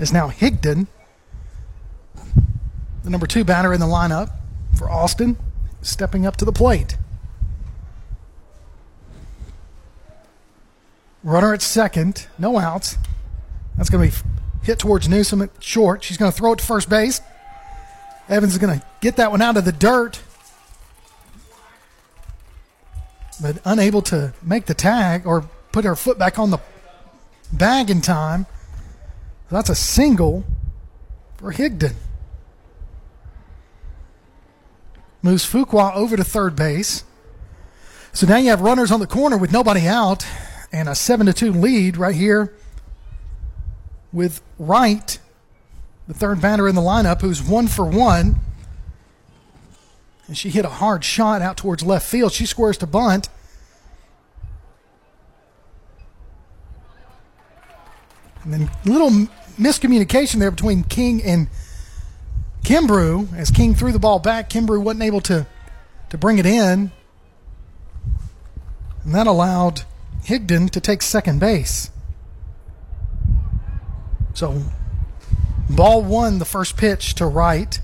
[0.00, 0.86] Is now Higdon,
[3.04, 4.30] the number two batter in the lineup
[4.76, 5.36] for Austin,
[5.82, 6.96] stepping up to the plate.
[11.22, 12.96] Runner at second, no outs.
[13.76, 14.28] That's going to be
[14.62, 16.04] hit towards Newsom at short.
[16.04, 17.20] She's going to throw it to first base.
[18.28, 20.20] Evans is going to get that one out of the dirt,
[23.40, 26.58] but unable to make the tag or put her foot back on the
[27.52, 28.46] bag in time.
[29.50, 30.44] That's a single
[31.36, 31.94] for Higdon.
[35.22, 37.04] Moves Fuqua over to third base.
[38.12, 40.26] So now you have runners on the corner with nobody out
[40.72, 42.54] and a 7 to 2 lead right here
[44.12, 45.18] with Wright,
[46.08, 48.36] the third batter in the lineup, who's one for one.
[50.26, 52.32] And she hit a hard shot out towards left field.
[52.32, 53.28] She squares to bunt.
[58.46, 59.10] And then a little
[59.58, 61.48] miscommunication there between King and
[62.62, 63.36] Kimbrough.
[63.36, 65.48] As King threw the ball back, Kimbrough wasn't able to,
[66.10, 66.92] to bring it in.
[69.04, 69.82] And that allowed
[70.24, 71.90] Higdon to take second base.
[74.32, 74.62] So,
[75.68, 77.80] ball one, the first pitch to Wright.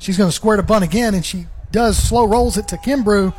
[0.00, 3.32] She's going to square to bunt again, and she does slow rolls it to Kimbrough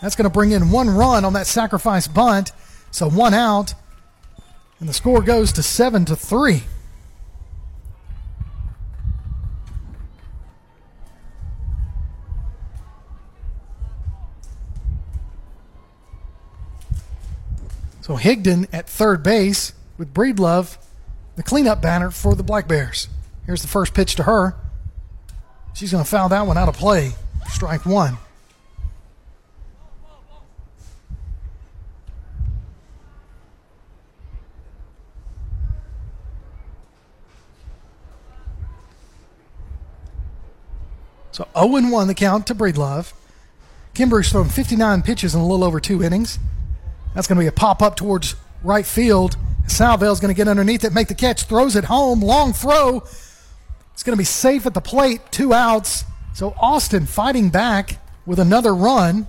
[0.00, 2.52] that's going to bring in one run on that sacrifice bunt.
[2.90, 3.74] So one out.
[4.78, 6.62] And the score goes to 7 to 3.
[18.02, 20.78] So Higdon at third base with Breedlove,
[21.34, 23.08] the cleanup banner for the Black Bears.
[23.46, 24.54] Here's the first pitch to her.
[25.74, 27.14] She's going to foul that one out of play.
[27.48, 28.18] Strike one.
[41.36, 43.12] So 0 1 the count to Breedlove.
[43.92, 46.38] Kimbrough's thrown 59 pitches in a little over two innings.
[47.14, 49.36] That's going to be a pop up towards right field.
[49.66, 52.22] Salvell's going to get underneath it, make the catch, throws it home.
[52.22, 53.02] Long throw.
[53.92, 55.20] It's going to be safe at the plate.
[55.30, 56.04] Two outs.
[56.32, 59.28] So Austin fighting back with another run.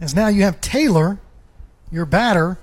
[0.00, 1.18] As now you have Taylor,
[1.90, 2.56] your batter,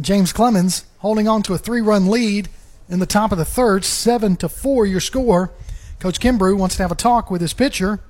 [0.00, 2.48] James Clemens holding on to a three run lead
[2.88, 5.52] in the top of the third, seven to four your score.
[5.98, 8.00] Coach Kimbrough wants to have a talk with his pitcher.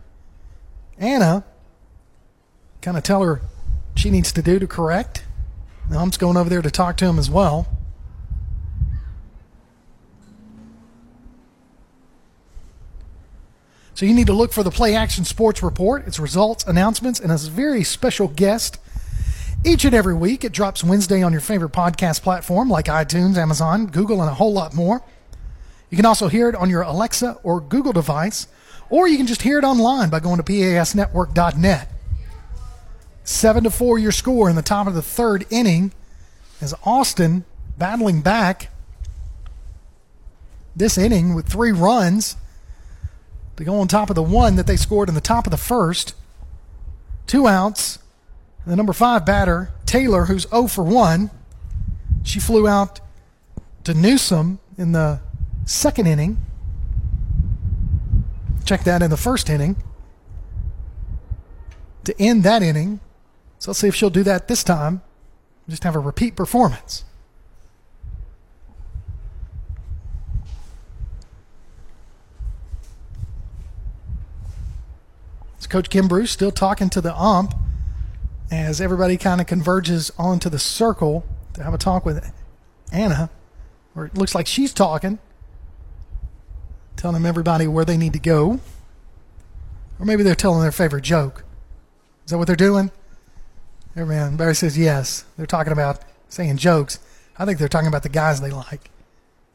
[0.99, 1.45] Anna,
[2.83, 3.41] kind of tell her
[3.97, 5.25] she needs to do to correct.
[5.91, 7.67] Now I'm just going over there to talk to him as well.
[13.95, 17.33] So you need to look for the Play Action Sports Report, its results, announcements, and
[17.33, 18.79] a very special guest
[19.65, 20.45] each and every week.
[20.45, 24.53] It drops Wednesday on your favorite podcast platform like iTunes, Amazon, Google, and a whole
[24.53, 25.03] lot more.
[25.91, 28.47] You can also hear it on your Alexa or Google device,
[28.91, 31.93] or you can just hear it online by going to pasnetwork.net.
[33.25, 35.93] 7 to 4 your score in the top of the third inning
[36.61, 37.45] as Austin
[37.77, 38.71] battling back
[40.75, 42.37] this inning with three runs
[43.57, 45.57] to go on top of the one that they scored in the top of the
[45.57, 46.15] first.
[47.27, 47.99] Two outs,
[48.69, 51.31] the number five batter, Taylor, who's 0 for 1,
[52.23, 53.01] she flew out
[53.85, 55.21] to Newsom in the
[55.65, 56.39] second inning.
[58.65, 59.77] Check that in the first inning
[62.05, 63.01] to end that inning.
[63.59, 65.03] So let's see if she'll do that this time.
[65.69, 67.05] Just have a repeat performance.
[75.57, 77.55] It's Coach Kimbrough's still talking to the ump
[78.51, 82.33] as everybody kind of converges onto the circle to have a talk with
[82.93, 83.31] Anna,
[83.95, 85.19] or it looks like she's talking,
[86.97, 88.61] telling them everybody where they need to go,
[89.99, 91.45] or maybe they're telling their favorite joke.
[92.25, 92.91] Is that what they're doing?
[93.97, 95.25] Everyone, Barry says yes.
[95.37, 97.01] They're talking about saying jokes.
[97.39, 98.91] I think they're talking about the guys they like.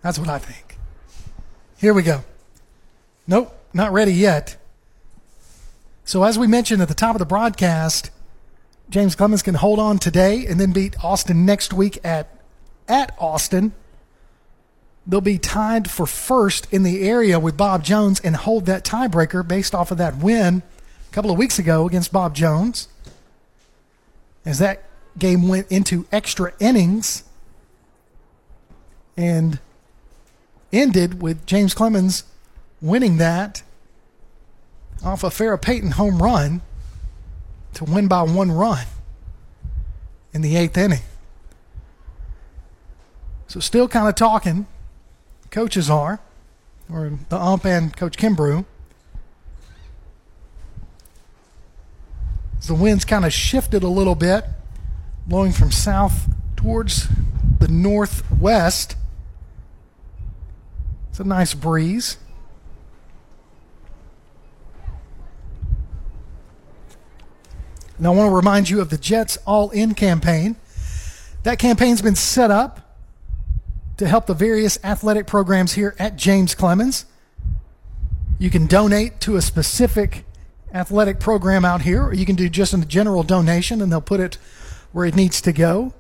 [0.02, 0.78] That's what I think.
[1.78, 2.24] Here we go.
[3.26, 4.58] Nope, not ready yet.
[6.06, 8.12] So, as we mentioned at the top of the broadcast,
[8.94, 12.30] James Clemens can hold on today and then beat Austin next week at
[12.88, 13.74] at Austin.
[15.08, 19.48] They'll be tied for first in the area with Bob Jones and hold that tiebreaker
[19.48, 20.62] based off of that win
[21.10, 22.88] a couple of weeks ago against Bob Jones.
[24.46, 24.84] As that
[25.18, 27.24] game went into extra innings
[29.18, 29.60] and
[30.72, 32.26] ended with James Clemens
[32.80, 33.64] winning that
[35.04, 36.62] off a Farrah Payton home run
[37.74, 38.86] to win by one run
[40.34, 41.02] in the eighth inning.
[43.48, 44.68] So still kind of talking.
[45.52, 46.20] Coaches are,
[46.92, 48.66] or the ump and Coach Kimbrough.
[52.66, 54.46] The wind's kind of shifted a little bit,
[55.28, 57.10] blowing from south towards
[57.60, 58.96] the northwest.
[61.10, 62.18] It's a nice breeze.
[68.04, 70.58] Now, I want to remind you of the Jets All In campaign.
[71.44, 72.98] That campaign's been set up
[73.96, 77.06] to help the various athletic programs here at James Clemens.
[78.40, 80.26] You can donate to a specific
[80.74, 84.20] athletic program out here, or you can do just a general donation and they'll put
[84.20, 84.38] it
[84.92, 85.94] where it needs to go.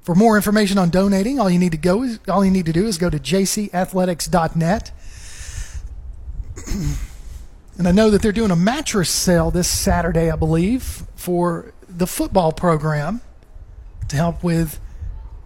[0.00, 2.72] For more information on donating, all you need to go is all you need to
[2.72, 4.90] do is go to jcathletics.net.
[7.76, 12.06] and I know that they're doing a mattress sale this Saturday, I believe, for the
[12.06, 13.20] football program
[14.08, 14.78] to help with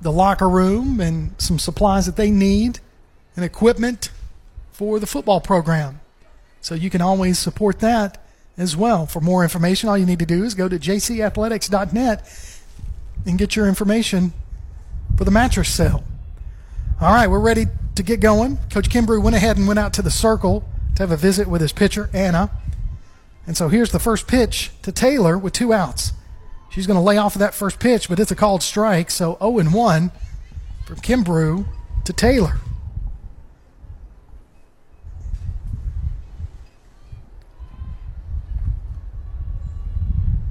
[0.00, 2.80] the locker room and some supplies that they need
[3.34, 4.10] and equipment
[4.72, 6.00] for the football program.
[6.60, 8.22] So you can always support that
[8.56, 9.06] as well.
[9.06, 12.60] For more information, all you need to do is go to jcathletics.net
[13.26, 14.32] and get your information
[15.16, 16.05] for the mattress sale.
[17.00, 18.59] All right, we're ready to get going.
[18.70, 20.68] Coach Kimbrough went ahead and went out to the circle
[20.99, 22.51] to have a visit with his pitcher, Anna.
[23.47, 26.12] And so here's the first pitch to Taylor with two outs.
[26.70, 29.09] She's going to lay off of that first pitch, but it's a called strike.
[29.09, 30.11] So 0 and 1
[30.87, 31.66] from Kimbrough
[32.05, 32.57] to Taylor.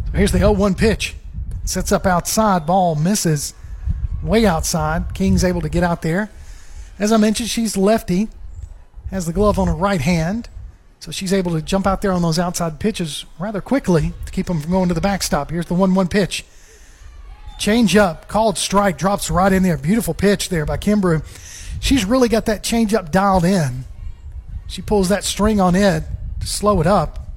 [0.05, 1.15] So here's the 0 1 pitch.
[1.65, 2.65] Sets up outside.
[2.65, 3.53] Ball misses
[4.23, 5.13] way outside.
[5.13, 6.31] King's able to get out there.
[6.97, 8.29] As I mentioned, she's lefty,
[9.11, 10.49] has the glove on her right hand.
[10.99, 14.47] So she's able to jump out there on those outside pitches rather quickly to keep
[14.47, 15.51] them from going to the backstop.
[15.51, 16.43] Here's the 1 1 pitch.
[17.59, 19.77] Change up, called strike, drops right in there.
[19.77, 21.23] Beautiful pitch there by Kimbrough.
[21.79, 23.85] She's really got that change up dialed in.
[24.67, 26.03] She pulls that string on it
[26.41, 27.27] to slow it up,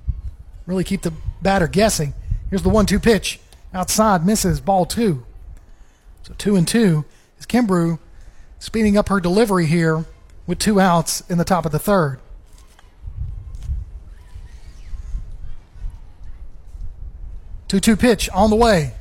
[0.67, 2.15] really keep the batter guessing.
[2.49, 3.41] Here's the 1 2 pitch.
[3.73, 5.25] Outside, misses, ball two.
[6.25, 7.05] So 2 and 2
[7.39, 7.99] is Kimbrough
[8.59, 10.05] speeding up her delivery here
[10.51, 12.19] with two outs in the top of the third.
[17.69, 18.93] 2 2 pitch on the way.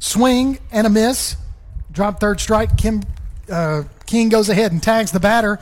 [0.00, 1.36] Swing and a miss.
[1.92, 2.76] Drop third strike.
[2.76, 3.04] Kim
[3.48, 5.60] uh, King goes ahead and tags the batter.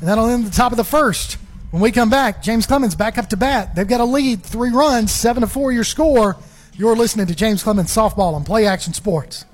[0.00, 1.34] And that'll end the top of the first.
[1.70, 3.74] When we come back, James Clemens back up to bat.
[3.74, 6.38] They've got a lead, three runs, seven to four your score.
[6.72, 9.44] You're listening to James Clemens Softball on Play Action Sports.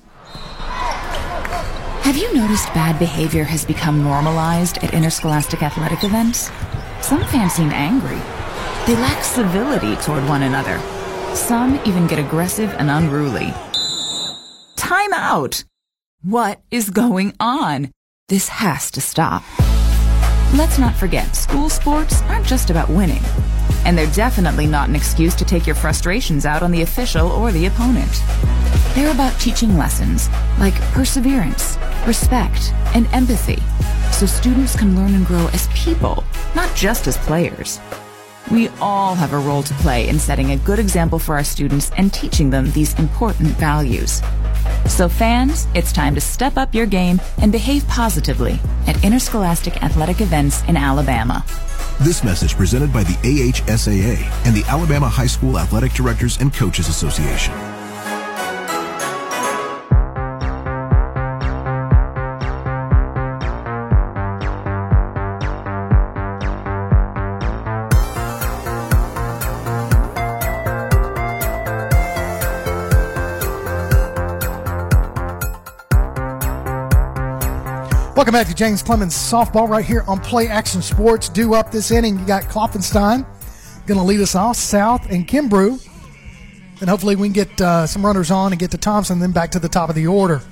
[2.08, 6.50] Have you noticed bad behavior has become normalized at interscholastic athletic events?
[7.02, 8.16] Some fans seem angry.
[8.86, 10.80] They lack civility toward one another.
[11.34, 13.52] Some even get aggressive and unruly.
[14.76, 15.64] Time out!
[16.22, 17.90] What is going on?
[18.28, 19.42] This has to stop.
[20.54, 23.22] Let's not forget, school sports aren't just about winning.
[23.84, 27.52] And they're definitely not an excuse to take your frustrations out on the official or
[27.52, 28.22] the opponent.
[28.98, 33.62] They're about teaching lessons like perseverance, respect, and empathy
[34.10, 36.24] so students can learn and grow as people,
[36.56, 37.78] not just as players.
[38.50, 41.92] We all have a role to play in setting a good example for our students
[41.96, 44.20] and teaching them these important values.
[44.88, 48.58] So fans, it's time to step up your game and behave positively
[48.88, 51.44] at interscholastic athletic events in Alabama.
[52.00, 56.88] This message presented by the AHSAA and the Alabama High School Athletic Directors and Coaches
[56.88, 57.77] Association.
[78.28, 81.30] Welcome back to James Clemens softball right here on Play Action Sports.
[81.30, 83.24] Due up this inning, you got Klopfenstein
[83.86, 84.58] going to lead us off.
[84.58, 85.82] South and Kimbrough
[86.82, 89.50] And hopefully we can get uh, some runners on and get to Thompson, then back
[89.52, 90.42] to the top of the order.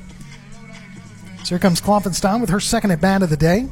[1.41, 3.69] So here comes Klopfenstein with her second at bat of the day.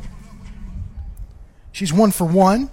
[1.72, 2.68] She's one for one.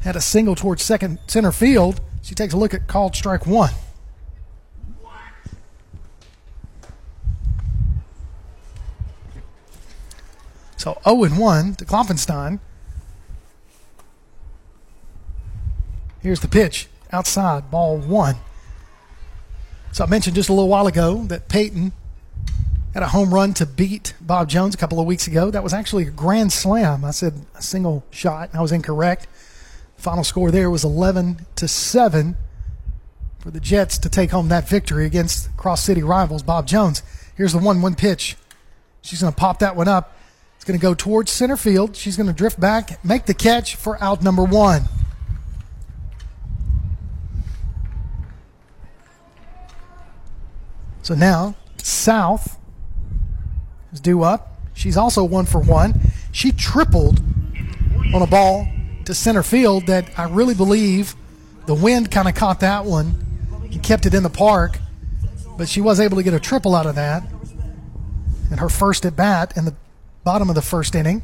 [0.00, 2.00] Had a single towards second center field.
[2.22, 3.70] She takes a look at called strike one.
[10.82, 12.58] So 0 and 1 to Klopfenstein.
[16.20, 18.34] Here's the pitch outside, ball one.
[19.92, 21.92] So I mentioned just a little while ago that Payton
[22.94, 25.52] had a home run to beat Bob Jones a couple of weeks ago.
[25.52, 27.04] That was actually a grand slam.
[27.04, 28.48] I said a single shot.
[28.48, 29.28] and I was incorrect.
[29.96, 32.36] Final score there was 11 to 7
[33.38, 37.04] for the Jets to take home that victory against Cross City rivals Bob Jones.
[37.36, 38.36] Here's the 1 1 pitch.
[39.00, 40.16] She's going to pop that one up.
[40.62, 41.96] It's going to go towards center field.
[41.96, 44.84] She's going to drift back, make the catch for out number one.
[51.02, 52.60] So now South
[53.92, 54.56] is due up.
[54.72, 56.00] She's also one for one.
[56.30, 57.20] She tripled
[58.14, 58.68] on a ball
[59.06, 61.16] to center field that I really believe
[61.66, 63.16] the wind kind of caught that one
[63.64, 64.78] and kept it in the park.
[65.58, 67.24] But she was able to get a triple out of that.
[68.48, 69.74] And her first at bat in the
[70.24, 71.22] bottom of the first inning.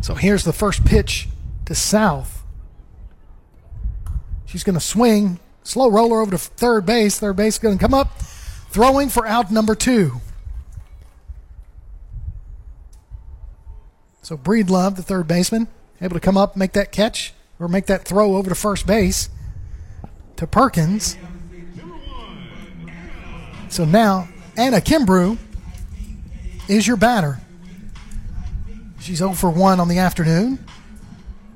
[0.00, 1.28] So here's the first pitch
[1.64, 2.42] to South.
[4.44, 7.18] She's going to swing, slow roller over to third base.
[7.18, 10.20] Third base is going to come up, throwing for out number two.
[14.20, 15.68] So Breedlove, the third baseman,
[16.00, 19.28] able to come up, make that catch, or make that throw over to first base
[20.36, 21.16] to Perkins.
[23.74, 25.36] So now Anna Kimbrough
[26.68, 27.40] is your batter.
[29.00, 30.64] She's 0 for 1 on the afternoon.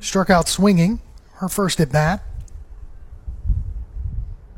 [0.01, 0.99] Struck out swinging
[1.35, 2.25] her first at bat.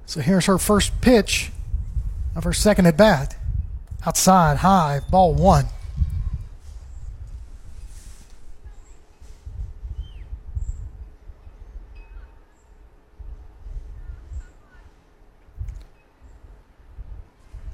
[0.06, 1.52] So here's her first pitch
[2.34, 3.36] of her second at bat.
[4.06, 5.66] Outside, high, ball one.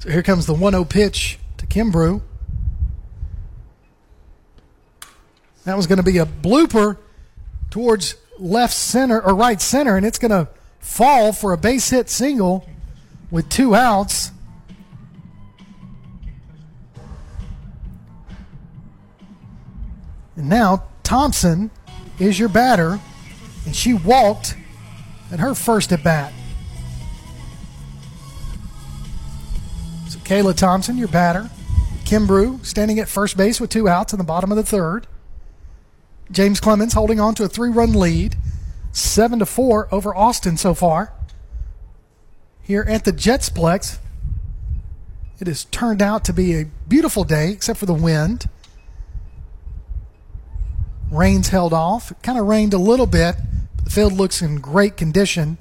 [0.06, 2.22] So here comes the 1 0 pitch to Kimbrough.
[5.64, 6.96] That was going to be a blooper
[7.70, 12.08] towards left center or right center, and it's going to fall for a base hit
[12.08, 12.68] single
[13.32, 14.30] with two outs.
[20.36, 21.72] And now Thompson
[22.20, 23.00] is your batter,
[23.64, 24.56] and she walked
[25.32, 26.32] at her first at bat.
[30.26, 31.48] Kayla Thompson, your batter.
[32.04, 35.06] Kimbrough standing at first base with two outs in the bottom of the third.
[36.32, 38.34] James Clemens holding on to a three-run lead,
[38.90, 41.12] seven to four over Austin so far.
[42.60, 43.98] Here at the Jetsplex,
[45.38, 48.48] it has turned out to be a beautiful day, except for the wind.
[51.08, 52.10] Rain's held off.
[52.10, 53.36] It kind of rained a little bit.
[53.76, 55.58] But the field looks in great condition.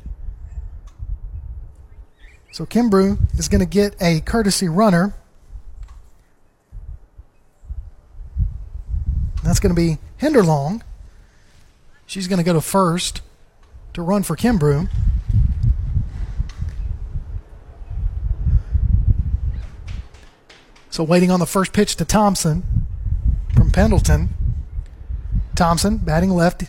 [2.56, 5.14] So Kimbrough is going to get a courtesy runner.
[9.44, 10.82] That's going to be Henderlong.
[12.06, 13.22] She's going to go to first
[13.94, 14.88] to run for Kimbrough.
[20.90, 22.64] So waiting on the first pitch to Thompson
[23.54, 24.30] from Pendleton.
[25.56, 26.64] Thompson batting left.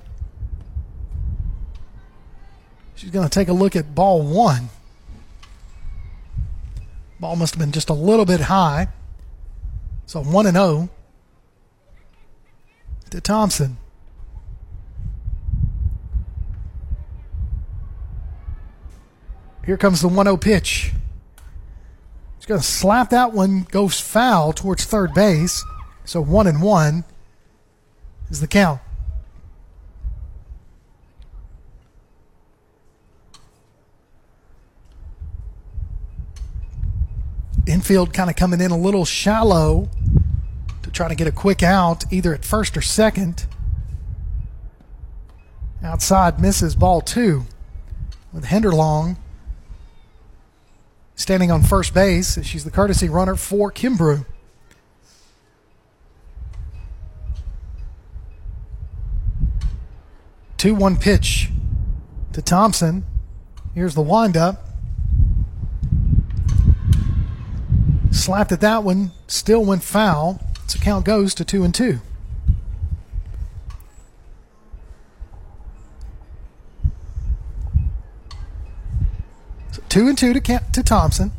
[2.97, 4.71] She's going to take a look at ball one.
[7.19, 8.89] Ball must have been just a little bit high.
[10.05, 10.89] So 1 and 0
[13.11, 13.79] to Thompson.
[19.65, 20.93] Here comes the 1 0 pitch.
[22.37, 25.65] He's going to slap that one, goes foul towards third base.
[26.05, 27.05] So 1 and 1
[28.31, 28.81] is the count.
[37.67, 39.89] Infield kind of coming in a little shallow
[40.83, 43.47] to try to get a quick out, either at first or second.
[45.83, 47.45] Outside misses ball two
[48.33, 49.17] with Henderlong
[51.17, 52.43] standing on first base.
[52.45, 54.27] She's the courtesy runner for Kimbrough.
[60.57, 61.51] Two one pitch
[62.33, 63.05] to Thompson.
[63.75, 64.66] Here's the windup.
[68.17, 70.41] Slapped at that one, still went foul.
[70.67, 72.01] So count goes to two and two.
[79.91, 81.31] Two and two to, Cam- to Thompson.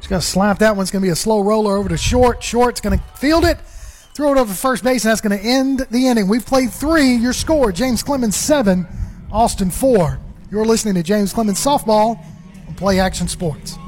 [0.00, 0.82] She's going to slap that one.
[0.82, 2.42] It's going to be a slow roller over to short.
[2.42, 3.58] Short's going to field it
[4.14, 6.28] throw it over first base, and that's going to end the inning.
[6.28, 7.14] We've played three.
[7.14, 8.86] Your score James Clemens seven,
[9.30, 10.18] Austin four.
[10.50, 12.18] You're listening to James Clemens Softball
[12.68, 13.78] on Play Action Sports.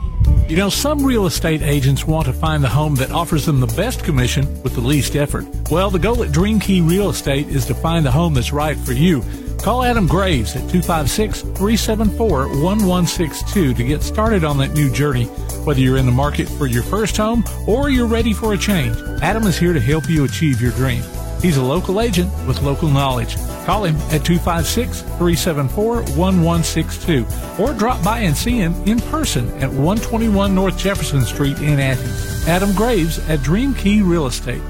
[0.48, 3.66] You know, some real estate agents want to find the home that offers them the
[3.68, 5.46] best commission with the least effort.
[5.70, 8.76] Well, the goal at Dream Key Real Estate is to find the home that's right
[8.76, 9.22] for you.
[9.64, 15.24] Call Adam Graves at 256 374 1162 to get started on that new journey.
[15.64, 18.94] Whether you're in the market for your first home or you're ready for a change,
[19.22, 21.02] Adam is here to help you achieve your dream.
[21.40, 23.38] He's a local agent with local knowledge.
[23.64, 27.26] Call him at 256 374 1162
[27.58, 32.46] or drop by and see him in person at 121 North Jefferson Street in Athens.
[32.46, 34.60] Adam Graves at Dream Key Real Estate.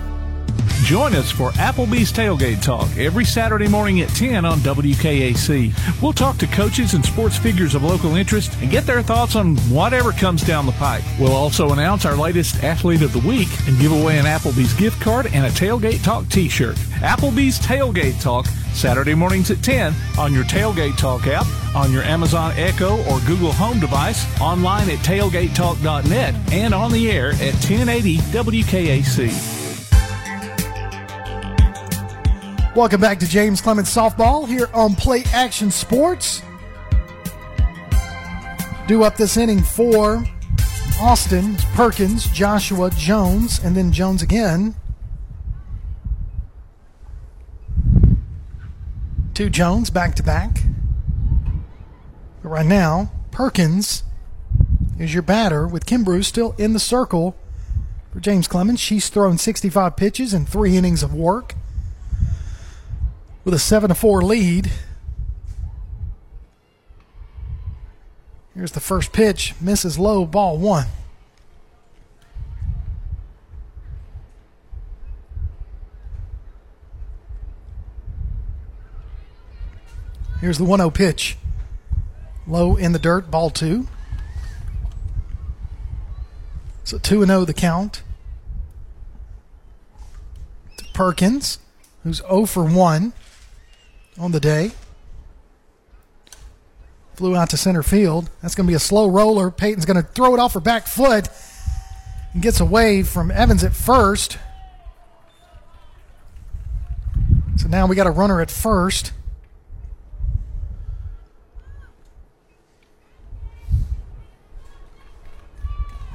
[0.84, 6.02] Join us for Applebee's Tailgate Talk every Saturday morning at 10 on WKAC.
[6.02, 9.56] We'll talk to coaches and sports figures of local interest and get their thoughts on
[9.70, 11.02] whatever comes down the pike.
[11.18, 15.00] We'll also announce our latest athlete of the week and give away an Applebee's gift
[15.00, 16.76] card and a Tailgate Talk t-shirt.
[17.00, 18.44] Applebee's Tailgate Talk,
[18.74, 23.52] Saturday mornings at 10 on your Tailgate Talk app, on your Amazon Echo or Google
[23.52, 29.63] Home device, online at tailgatetalk.net, and on the air at 1080 WKAC.
[32.74, 36.42] Welcome back to James Clemens Softball here on Play Action Sports.
[38.88, 40.24] Do up this inning for
[41.00, 44.74] Austin, Perkins, Joshua, Jones, and then Jones again.
[49.34, 50.58] Two Jones back to back.
[52.42, 54.02] But right now, Perkins
[54.98, 57.36] is your batter with Kim Kimbrough still in the circle
[58.12, 58.80] for James Clemens.
[58.80, 61.54] She's thrown 65 pitches and three innings of work
[63.44, 64.70] with a 7 to 4 lead.
[68.54, 70.86] Here's the first pitch, misses low, ball one.
[80.40, 81.36] Here's the 1 0 pitch.
[82.46, 83.88] Low in the dirt, ball two.
[86.84, 88.02] So 2 0 the count.
[90.76, 91.58] To Perkins,
[92.02, 93.14] who's 0 for 1
[94.18, 94.72] on the day.
[97.14, 98.30] Flew out to center field.
[98.42, 99.50] That's going to be a slow roller.
[99.50, 101.28] Payton's going to throw it off her back foot
[102.32, 104.38] and gets away from Evans at first.
[107.56, 109.12] So now we got a runner at first.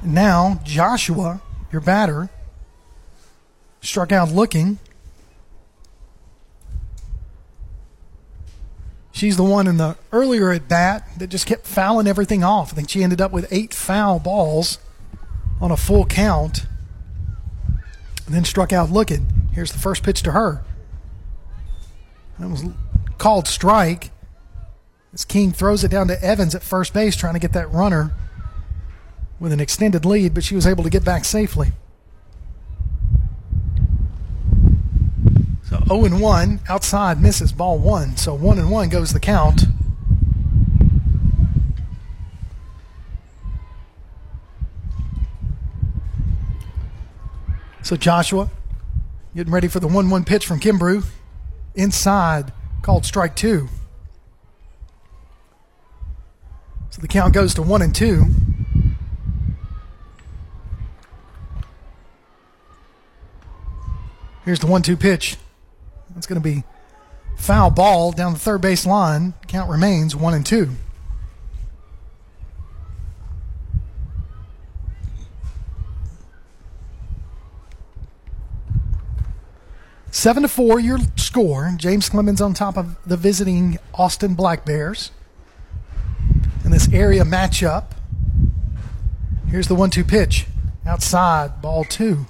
[0.02, 1.40] Now, Joshua,
[1.72, 2.30] your batter,
[3.80, 4.78] struck out looking.
[9.12, 12.72] She's the one in the earlier at bat that just kept fouling everything off.
[12.72, 14.78] I think she ended up with eight foul balls
[15.60, 16.66] on a full count
[18.26, 19.26] and then struck out looking.
[19.52, 20.62] Here's the first pitch to her.
[22.38, 22.64] That was
[23.18, 24.10] called strike.
[25.12, 28.12] As King throws it down to Evans at first base, trying to get that runner
[29.40, 31.72] with an extended lead, but she was able to get back safely.
[35.70, 38.16] So 0 and 1 outside misses ball one.
[38.16, 39.62] So 1 and 1 goes the count.
[47.84, 48.50] So Joshua
[49.36, 51.06] getting ready for the 1 1 pitch from Kimbrough.
[51.76, 52.52] Inside,
[52.82, 53.68] called strike two.
[56.90, 58.24] So the count goes to 1 and 2.
[64.44, 65.36] Here's the 1 2 pitch.
[66.20, 66.64] It's going to be
[67.38, 69.32] foul ball down the third base line.
[69.48, 70.72] Count remains one and two.
[80.10, 81.72] Seven to four, your score.
[81.78, 85.12] James Clemens on top of the visiting Austin Black Bears
[86.66, 87.92] in this area matchup.
[89.48, 90.46] Here's the one-two pitch,
[90.84, 92.26] outside, ball two.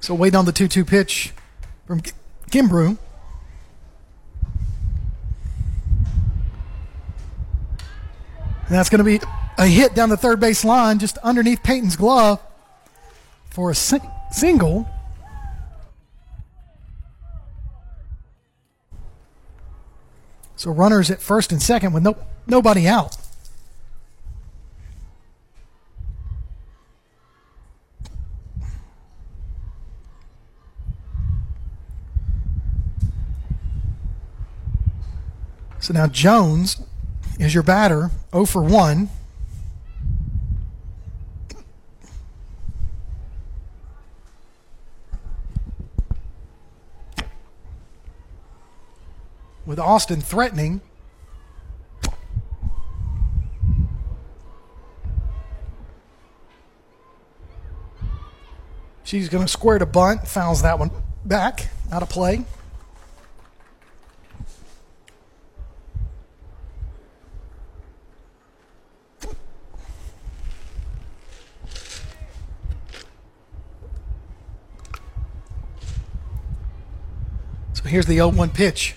[0.00, 1.32] So wait on the 2 2 pitch
[1.86, 2.00] from
[2.50, 2.96] Kimbrough.
[8.66, 9.20] And that's going to be
[9.58, 12.40] a hit down the third base line just underneath Payton's glove
[13.50, 14.88] for a sing- single.
[20.56, 22.16] So runners at first and second with no
[22.46, 23.16] nobody out.
[35.80, 36.82] So now Jones
[37.38, 39.08] is your batter, 0 for 1.
[49.64, 50.82] With Austin threatening.
[59.02, 60.90] She's going to square to bunt, fouls that one
[61.24, 62.44] back, out of play.
[77.82, 78.94] So here's the 0 1 pitch.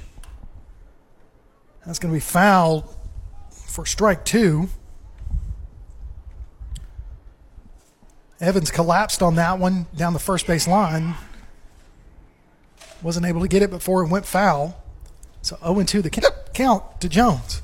[1.86, 2.84] That's going to be fouled
[3.50, 4.68] for strike two.
[8.40, 11.16] Evans collapsed on that one down the first base line.
[13.02, 14.84] Wasn't able to get it before it went foul.
[15.42, 16.10] So 0 2 the
[16.54, 17.63] count to Jones.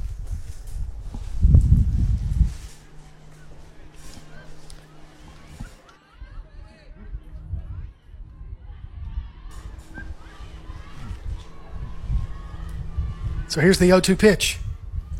[13.50, 14.60] So here's the 0 2 pitch.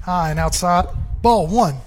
[0.04, 0.88] High and outside.
[1.22, 1.78] Ball one.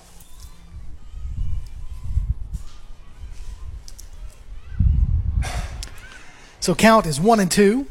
[6.59, 7.87] So count is one and two.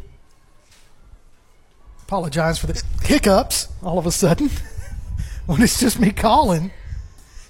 [2.03, 4.49] Apologize for the hiccups all of a sudden
[5.45, 6.71] when it's just me calling.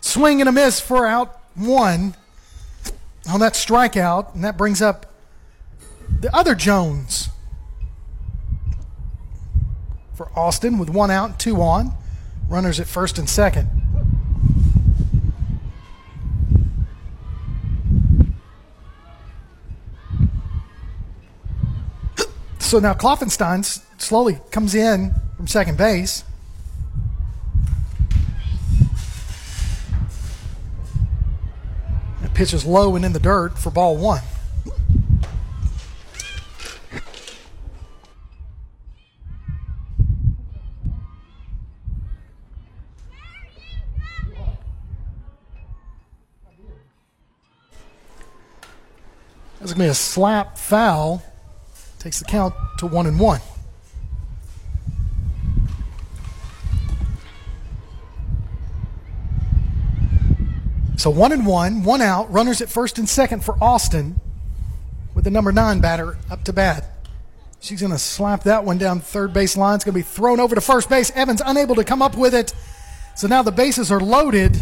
[0.02, 2.16] Swing and a miss for out one
[3.28, 5.12] on that strikeout, and that brings up
[6.20, 7.30] the other Jones
[10.22, 11.94] for Austin with one out and two on.
[12.48, 13.68] Runners at first and second.
[22.60, 23.66] So now Klopfenstein
[24.00, 26.24] slowly comes in from second base.
[32.22, 34.22] That pitch is low and in the dirt for ball one.
[49.62, 51.22] That's going to be a slap foul.
[52.00, 53.42] Takes the count to one and one.
[60.98, 62.32] So one and one, one out.
[62.34, 64.20] Runners at first and second for Austin
[65.14, 67.08] with the number nine batter up to bat.
[67.60, 69.76] She's going to slap that one down third base line.
[69.76, 71.12] It's going to be thrown over to first base.
[71.12, 72.56] Evans unable to come up with it.
[73.16, 74.60] So now the bases are loaded.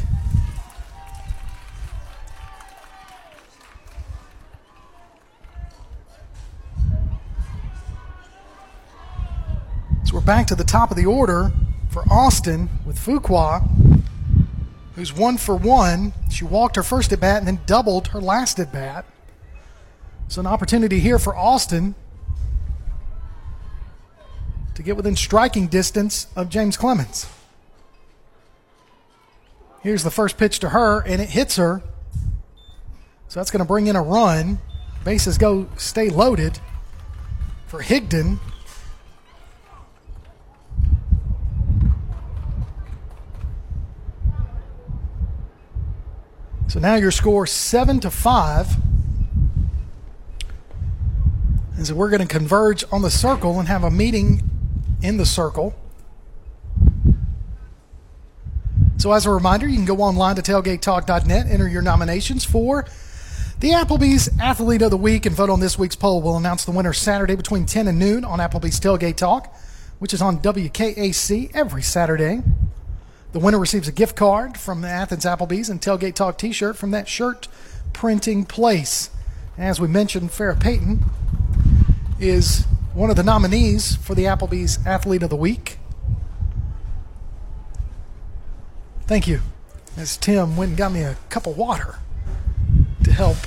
[10.29, 11.51] Back to the top of the order
[11.89, 13.67] for Austin with Fuqua,
[14.93, 16.13] who's one for one.
[16.29, 19.05] She walked her first at bat and then doubled her last at bat.
[20.27, 21.95] So an opportunity here for Austin
[24.75, 27.25] to get within striking distance of James Clemens.
[29.81, 31.81] Here's the first pitch to her, and it hits her.
[33.29, 34.59] So that's going to bring in a run.
[35.03, 36.59] Bases go stay loaded
[37.65, 38.37] for Higdon.
[46.69, 48.67] So now your score seven to five.
[51.75, 54.43] And so we're going to converge on the circle and have a meeting
[55.01, 55.73] in the circle.
[58.97, 62.85] So as a reminder, you can go online to tailgatetalk.net, enter your nominations for
[63.61, 66.21] the Applebee's Athlete of the Week, and vote on this week's poll.
[66.21, 69.55] We'll announce the winner Saturday between 10 and noon on Applebee's Tailgate Talk,
[69.97, 72.43] which is on WKAC every Saturday.
[73.31, 76.75] The winner receives a gift card from the Athens Applebee's and Tailgate Talk t shirt
[76.75, 77.47] from that shirt
[77.93, 79.11] printing place.
[79.57, 81.03] As we mentioned, Farrah Payton
[82.19, 85.77] is one of the nominees for the Applebee's Athlete of the Week.
[89.05, 89.41] Thank you.
[89.95, 91.99] As Tim went and got me a cup of water
[93.03, 93.37] to help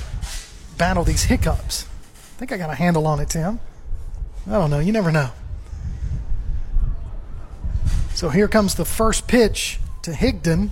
[0.77, 1.85] battle these hiccups.
[1.85, 3.59] I think I got a handle on it, Tim.
[4.47, 4.79] I don't know.
[4.79, 5.31] You never know.
[8.15, 10.69] So here comes the first pitch to Higdon.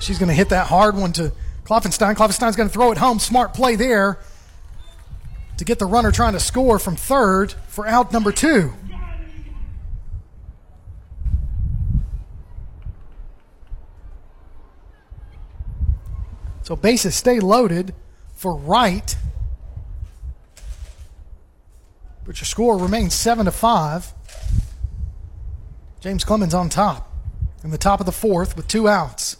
[0.00, 1.32] She's going to hit that hard one to
[1.64, 2.16] Klopfenstein.
[2.16, 3.20] Klopfenstein's going to throw it home.
[3.20, 4.18] Smart play there
[5.56, 8.72] to get the runner trying to score from third for out number two.
[16.70, 17.96] So bases stay loaded
[18.32, 19.16] for Wright.
[22.24, 24.14] But your score remains seven to five.
[25.98, 27.12] James Clemens on top
[27.64, 29.36] in the top of the fourth with two outs.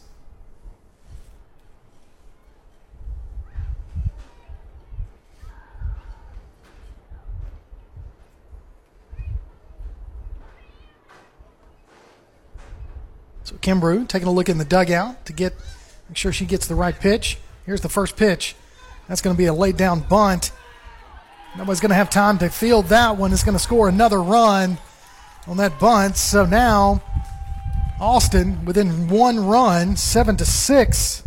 [13.44, 15.54] So Kimbrough taking a look in the dugout to get
[16.10, 17.38] make sure she gets the right pitch.
[17.64, 18.56] Here's the first pitch.
[19.06, 20.50] That's going to be a laid down bunt.
[21.56, 23.32] Nobody's going to have time to field that one.
[23.32, 24.78] It's going to score another run
[25.46, 26.16] on that bunt.
[26.16, 27.00] So now
[28.00, 31.22] Austin within one run, seven to six.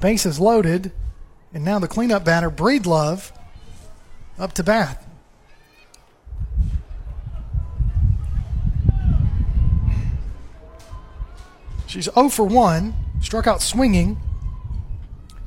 [0.00, 0.90] Bases loaded,
[1.52, 3.30] and now the cleanup batter, Breedlove,
[4.40, 5.03] up to bat.
[11.94, 14.18] She's 0 for 1, struck out swinging,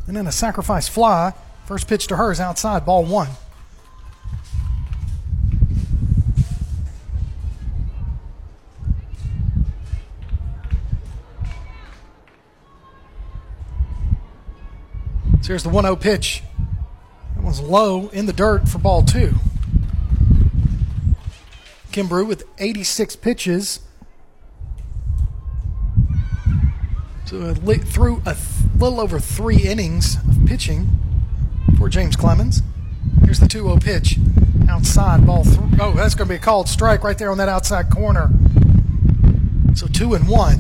[0.08, 1.34] and then a sacrifice fly.
[1.66, 3.28] First pitch to her is outside, ball one.
[15.42, 16.44] So here's the 1 0 pitch.
[17.36, 19.34] That one's low in the dirt for ball two.
[21.92, 23.82] Kimbrough with 86 pitches.
[27.28, 28.38] Through a th-
[28.80, 30.88] little over three innings of pitching
[31.78, 32.62] for James Clemens.
[33.26, 34.18] Here's the 2 0 pitch.
[34.70, 35.70] Outside, ball through.
[35.82, 38.30] Oh, that's going to be a called strike right there on that outside corner.
[39.76, 40.60] So 2 and 1.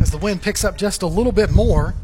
[0.00, 1.94] As the wind picks up just a little bit more.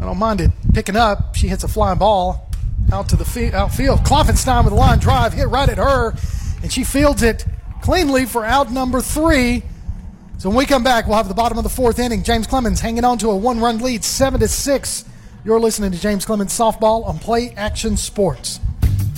[0.00, 1.36] I don't mind it picking up.
[1.36, 2.50] She hits a flying ball
[2.92, 4.00] out to the outfield.
[4.00, 6.14] Klopfenstein with a line drive hit right at her,
[6.62, 7.44] and she fields it
[7.82, 9.62] cleanly for out number three.
[10.38, 12.22] So when we come back, we'll have the bottom of the fourth inning.
[12.22, 15.04] James Clemens hanging on to a one-run lead, seven to six.
[15.44, 18.60] You're listening to James Clemens softball on Play Action Sports.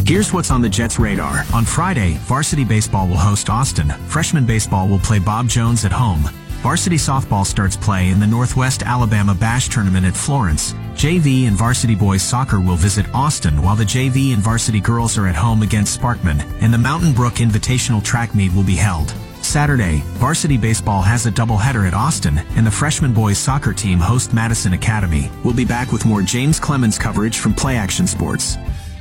[0.04, 1.44] Here's what's on the Jets' radar.
[1.54, 3.88] On Friday, varsity baseball will host Austin.
[4.08, 6.28] Freshman baseball will play Bob Jones at home.
[6.62, 10.74] Varsity softball starts play in the Northwest Alabama Bash Tournament at Florence.
[10.94, 15.26] JV and varsity boys soccer will visit Austin while the JV and varsity girls are
[15.26, 19.12] at home against Sparkman and the Mountain Brook Invitational Track Meet will be held.
[19.40, 24.32] Saturday, varsity baseball has a doubleheader at Austin, and the freshman boys soccer team host
[24.32, 25.32] Madison Academy.
[25.42, 28.56] We'll be back with more James Clemens coverage from Play Action Sports.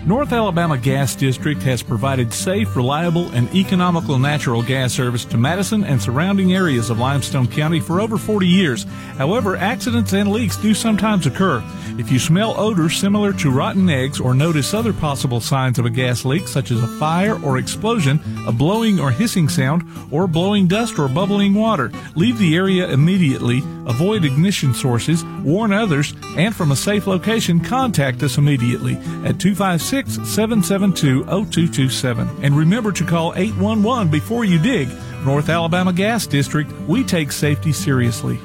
[0.05, 5.83] North Alabama Gas District has provided safe, reliable, and economical natural gas service to Madison
[5.83, 8.85] and surrounding areas of Limestone County for over 40 years.
[9.17, 11.63] However, accidents and leaks do sometimes occur.
[11.99, 15.89] If you smell odors similar to rotten eggs or notice other possible signs of a
[15.91, 20.67] gas leak, such as a fire or explosion, a blowing or hissing sound, or blowing
[20.67, 26.71] dust or bubbling water, leave the area immediately, avoid ignition sources, warn others, and from
[26.71, 28.95] a safe location, contact us immediately
[29.25, 32.43] at 256 772 0227.
[32.43, 34.89] And remember to call 811 before you dig.
[35.25, 38.39] North Alabama Gas District, we take safety seriously.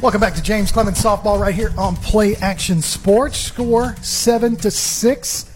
[0.00, 3.36] Welcome back to James Clemens softball right here on Play Action Sports.
[3.36, 5.50] Score seven to six.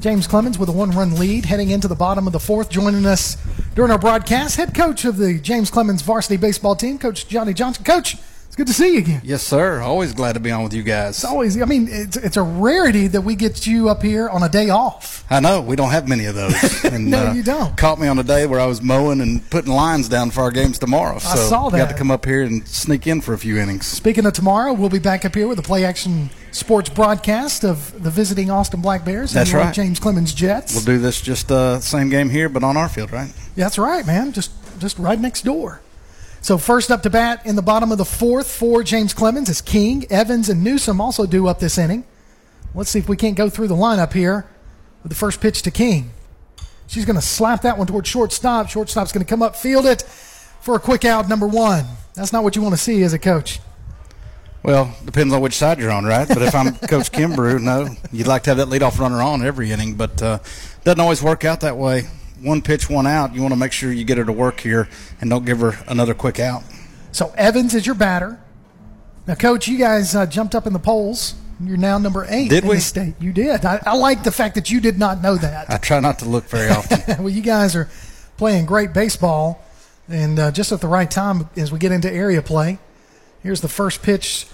[0.00, 2.70] James Clemens with a one-run lead heading into the bottom of the fourth.
[2.70, 3.36] Joining us
[3.74, 7.84] during our broadcast, head coach of the James Clemens varsity baseball team, Coach Johnny Johnson.
[7.84, 8.16] Coach,
[8.54, 9.20] it's good to see you again.
[9.24, 9.80] Yes, sir.
[9.80, 11.16] Always glad to be on with you guys.
[11.16, 11.60] It's always.
[11.60, 14.70] I mean, it's it's a rarity that we get you up here on a day
[14.70, 15.24] off.
[15.28, 16.54] I know we don't have many of those.
[16.84, 17.76] And, no, uh, you don't.
[17.76, 20.52] Caught me on a day where I was mowing and putting lines down for our
[20.52, 21.18] games tomorrow.
[21.18, 21.78] So I saw that.
[21.78, 23.86] Got to come up here and sneak in for a few innings.
[23.86, 28.00] Speaking of tomorrow, we'll be back up here with the play action sports broadcast of
[28.04, 29.32] the visiting Austin Black Bears.
[29.32, 29.74] That's right.
[29.74, 30.74] James Clemens Jets.
[30.74, 33.32] We'll do this just uh, same game here, but on our field, right?
[33.56, 34.30] Yeah, that's right, man.
[34.32, 35.80] Just just right next door.
[36.44, 39.62] So first up to bat in the bottom of the fourth for James Clemens is
[39.62, 40.04] King.
[40.10, 42.04] Evans and Newsom also due up this inning.
[42.74, 44.46] Let's see if we can't go through the lineup here
[45.02, 46.10] with the first pitch to King.
[46.86, 48.68] She's going to slap that one towards shortstop.
[48.68, 51.86] Shortstop's going to come up, field it for a quick out, number one.
[52.12, 53.58] That's not what you want to see as a coach.
[54.62, 56.28] Well, depends on which side you're on, right?
[56.28, 59.72] But if I'm Coach Kimbrough, no, you'd like to have that leadoff runner on every
[59.72, 60.40] inning, but uh,
[60.84, 62.06] doesn't always work out that way
[62.44, 63.34] one pitch, one out.
[63.34, 64.88] You want to make sure you get her to work here
[65.20, 66.62] and don't give her another quick out.
[67.12, 68.40] So Evans is your batter.
[69.26, 72.64] Now, Coach, you guys uh, jumped up in the polls You're now number eight Did
[72.64, 72.76] in we?
[72.76, 73.14] the state.
[73.20, 73.64] You did.
[73.64, 75.70] I, I like the fact that you did not know that.
[75.70, 77.00] I try not to look very often.
[77.24, 77.88] well, you guys are
[78.36, 79.64] playing great baseball,
[80.08, 82.78] and uh, just at the right time as we get into area play.
[83.42, 84.46] Here's the first pitch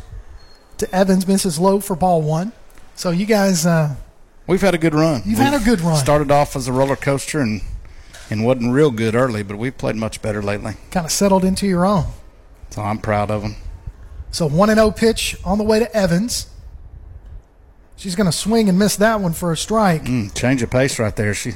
[0.79, 2.53] to Evans, misses low for ball one.
[2.95, 3.97] So you guys, uh,
[4.47, 5.23] We've had a good run.
[5.25, 5.97] You've had a good run.
[5.97, 7.63] Started off as a roller coaster and
[8.31, 10.75] and wasn't real good early, but we've played much better lately.
[10.91, 12.07] kind of settled into your own.
[12.71, 13.57] So I'm proud of them.
[14.31, 16.47] So 1 0 pitch on the way to Evans.
[17.97, 20.05] She's going to swing and miss that one for a strike.
[20.05, 21.35] Mm, change of pace right there.
[21.35, 21.55] She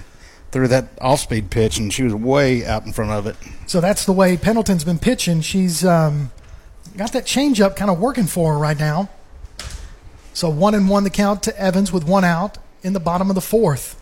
[0.51, 3.37] threw that off-speed pitch, and she was way out in front of it.
[3.67, 5.41] So that's the way Pendleton's been pitching.
[5.41, 6.33] She's um,
[6.97, 9.09] got that change up kind of working for her right now.
[10.35, 13.35] So one and one the count to Evans with one out in the bottom of
[13.37, 14.01] the fourth.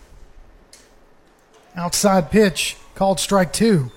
[1.75, 3.91] Outside pitch called strike two.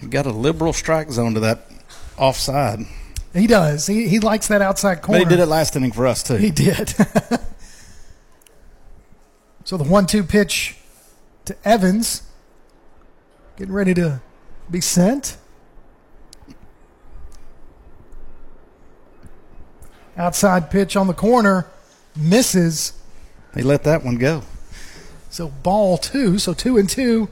[0.00, 1.66] He got a liberal strike zone to that
[2.16, 2.80] offside.
[3.32, 3.86] He does.
[3.86, 5.20] He, he likes that outside corner.
[5.20, 6.36] But he did it last inning for us too.
[6.36, 6.88] He did.
[9.64, 10.76] so the one-two pitch
[11.46, 12.22] to Evans,
[13.56, 14.20] getting ready to
[14.70, 15.36] be sent.
[20.16, 21.66] Outside pitch on the corner,
[22.16, 22.92] misses.
[23.54, 24.42] He let that one go.
[25.34, 26.38] So ball two.
[26.38, 27.28] So two and two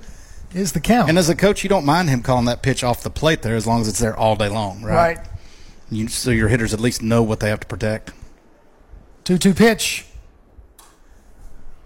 [0.52, 1.08] is the count.
[1.08, 3.54] And as a coach, you don't mind him calling that pitch off the plate there
[3.54, 5.18] as long as it's there all day long, right?
[5.18, 5.26] right.
[5.88, 8.12] You, so your hitters at least know what they have to protect.
[9.22, 10.04] Two-two pitch.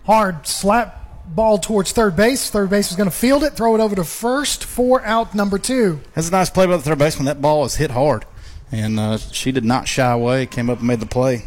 [0.06, 2.48] Hard slap ball towards third base.
[2.48, 5.59] Third base is going to field it, throw it over to first for out number
[5.59, 6.01] two.
[6.14, 7.26] That's a nice play by the third baseman.
[7.26, 8.24] That ball was hit hard,
[8.72, 10.47] and uh, she did not shy away.
[10.47, 11.44] Came up and made the play.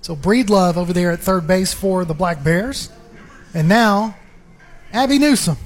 [0.00, 2.88] So Breedlove over there at third base for the Black Bears.
[3.56, 4.14] And now,
[4.92, 5.56] Abby Newsom.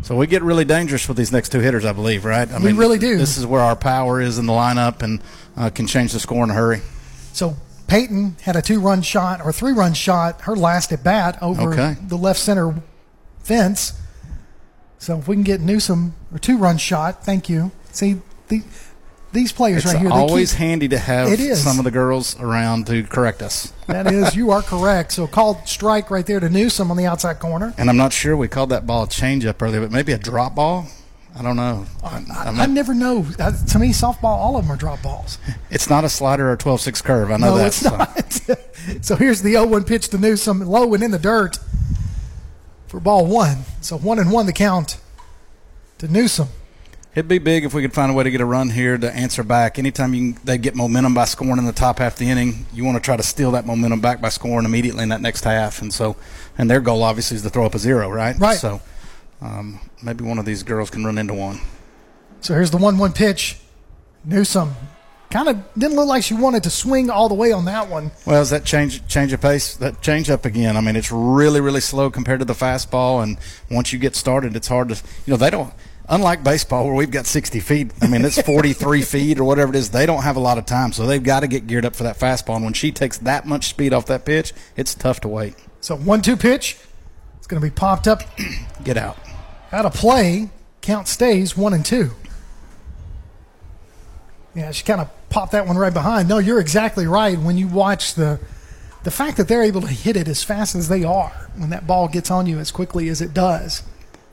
[0.00, 2.50] So we get really dangerous with these next two hitters, I believe, right?
[2.50, 3.18] I We really do.
[3.18, 5.20] This is where our power is in the lineup and
[5.54, 6.80] uh, can change the score in a hurry.
[7.34, 7.54] So
[7.86, 11.96] Payton had a two-run shot or three-run shot, her last at bat over Okay.
[12.00, 12.82] the left center
[13.40, 13.92] fence.
[14.96, 17.72] So if we can get Newsom or two-run shot, thank you.
[17.92, 18.62] See the,
[19.32, 20.10] these players It's right here.
[20.10, 21.62] always keep- handy to have It is.
[21.62, 23.72] some of the girls around to correct us.
[23.86, 25.12] that is, you are correct.
[25.12, 27.74] So called strike right there to Newsom on the outside corner.
[27.78, 30.54] And I'm not sure we called that ball a changeup earlier, but maybe a drop
[30.54, 30.86] ball.
[31.34, 31.86] I don't know.
[32.04, 33.24] I, I'm I never know.
[33.38, 35.38] Uh, to me, softball, all of them are drop balls.
[35.70, 37.30] it's not a slider or 12-6 curve.
[37.30, 37.66] I know no, that.
[37.68, 37.96] it's so.
[37.96, 39.00] not.
[39.04, 41.58] so here's the 0-1 pitch to Newsom, low and in the dirt
[42.86, 43.64] for ball one.
[43.80, 44.98] So one and one the count
[45.98, 46.48] to Newsom.
[47.14, 49.14] It'd be big if we could find a way to get a run here to
[49.14, 49.78] answer back.
[49.78, 52.64] Anytime you can, they get momentum by scoring in the top half of the inning,
[52.72, 55.44] you want to try to steal that momentum back by scoring immediately in that next
[55.44, 55.82] half.
[55.82, 56.16] And so,
[56.56, 58.38] and their goal obviously is to throw up a zero, right?
[58.38, 58.56] Right.
[58.56, 58.80] So,
[59.42, 61.60] um, maybe one of these girls can run into one.
[62.40, 63.58] So here's the 1-1 pitch.
[64.24, 64.74] Newsom
[65.30, 68.10] kind of didn't look like she wanted to swing all the way on that one.
[68.26, 69.74] Well, is that change change of pace?
[69.76, 70.76] That change up again.
[70.76, 73.38] I mean, it's really really slow compared to the fastball, and
[73.70, 74.94] once you get started, it's hard to.
[75.26, 75.72] You know, they don't.
[76.08, 79.76] Unlike baseball, where we've got 60 feet, I mean, it's 43 feet or whatever it
[79.76, 79.90] is.
[79.90, 82.02] They don't have a lot of time, so they've got to get geared up for
[82.02, 82.56] that fastball.
[82.56, 85.54] And when she takes that much speed off that pitch, it's tough to wait.
[85.80, 86.76] So 1-2 pitch.
[87.38, 88.22] It's going to be popped up
[88.84, 89.16] Get out.
[89.72, 90.50] out of play.
[90.80, 92.10] Count stays one and two.
[94.54, 96.28] Yeah, she kind of popped that one right behind.
[96.28, 97.38] No, you're exactly right.
[97.38, 98.38] When you watch the
[99.02, 101.86] the fact that they're able to hit it as fast as they are when that
[101.88, 103.82] ball gets on you as quickly as it does.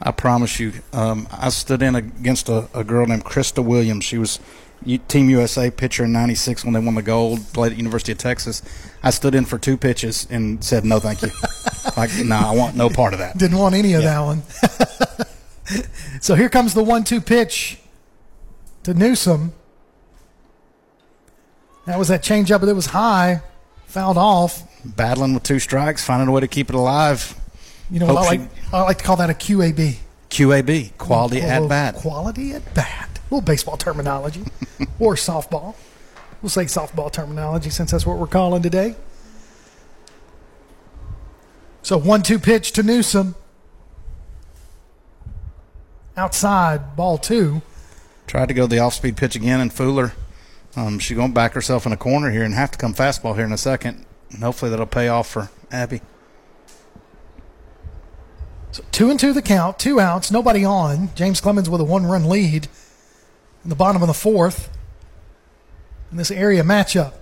[0.02, 4.06] I promise you, um, I stood in against a, a girl named Christa Williams.
[4.06, 4.40] She was
[5.10, 7.42] Team USA pitcher in '96 when they won the gold.
[7.54, 8.62] Played at University of Texas.
[9.04, 11.30] I stood in for two pitches and said no, thank you.
[11.98, 13.38] like, no, I want no part of that.
[13.38, 14.44] Didn't want any of that one.
[16.22, 17.80] so here comes the one-two pitch
[18.84, 19.54] to Newsom.
[21.86, 23.42] That was that changeup but it was high,
[23.86, 24.64] fouled off.
[24.86, 27.36] Battling with two strikes, finding a way to keep it alive.
[27.92, 28.42] You know, I like
[28.72, 29.98] I like to call that a QAB.
[30.30, 31.96] QAB, quality at bat.
[31.96, 33.10] Quality at bat.
[33.18, 34.44] A little baseball terminology,
[35.00, 35.76] or softball.
[36.42, 38.96] We'll say softball terminology since that's what we're calling today.
[41.82, 43.36] So one-two pitch to Newsom.
[46.16, 47.62] Outside, ball two.
[48.28, 50.14] Tried to go the off-speed pitch again and fool her.
[50.76, 53.36] Um, she's going to back herself in a corner here and have to come fastball
[53.36, 54.06] here in a second.
[54.30, 56.02] And hopefully that'll pay off for Abby.
[58.72, 61.10] So two and two the count, two outs, nobody on.
[61.16, 62.68] James Clemens with a one-run lead
[63.64, 64.70] in the bottom of the fourth
[66.12, 67.14] in this area matchup.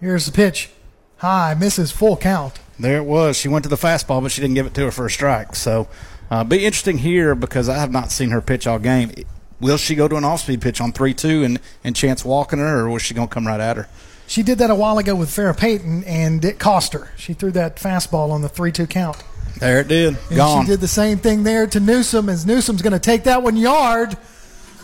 [0.00, 0.70] Here's the pitch,
[1.18, 2.58] high, misses, full count.
[2.78, 3.36] There it was.
[3.36, 5.54] She went to the fastball, but she didn't give it to her for a strike.
[5.54, 5.88] So,
[6.30, 9.12] uh, be interesting here because I have not seen her pitch all game.
[9.60, 12.90] Will she go to an off-speed pitch on three-two and and chance walking her, or
[12.90, 13.88] was she going to come right at her?
[14.26, 17.12] She did that a while ago with Farrah Payton, and it cost her.
[17.16, 19.22] She threw that fastball on the 3 2 count.
[19.58, 20.16] There it did.
[20.28, 20.64] And Gone.
[20.64, 23.56] she did the same thing there to Newsom, as Newsom's going to take that one
[23.56, 24.16] yard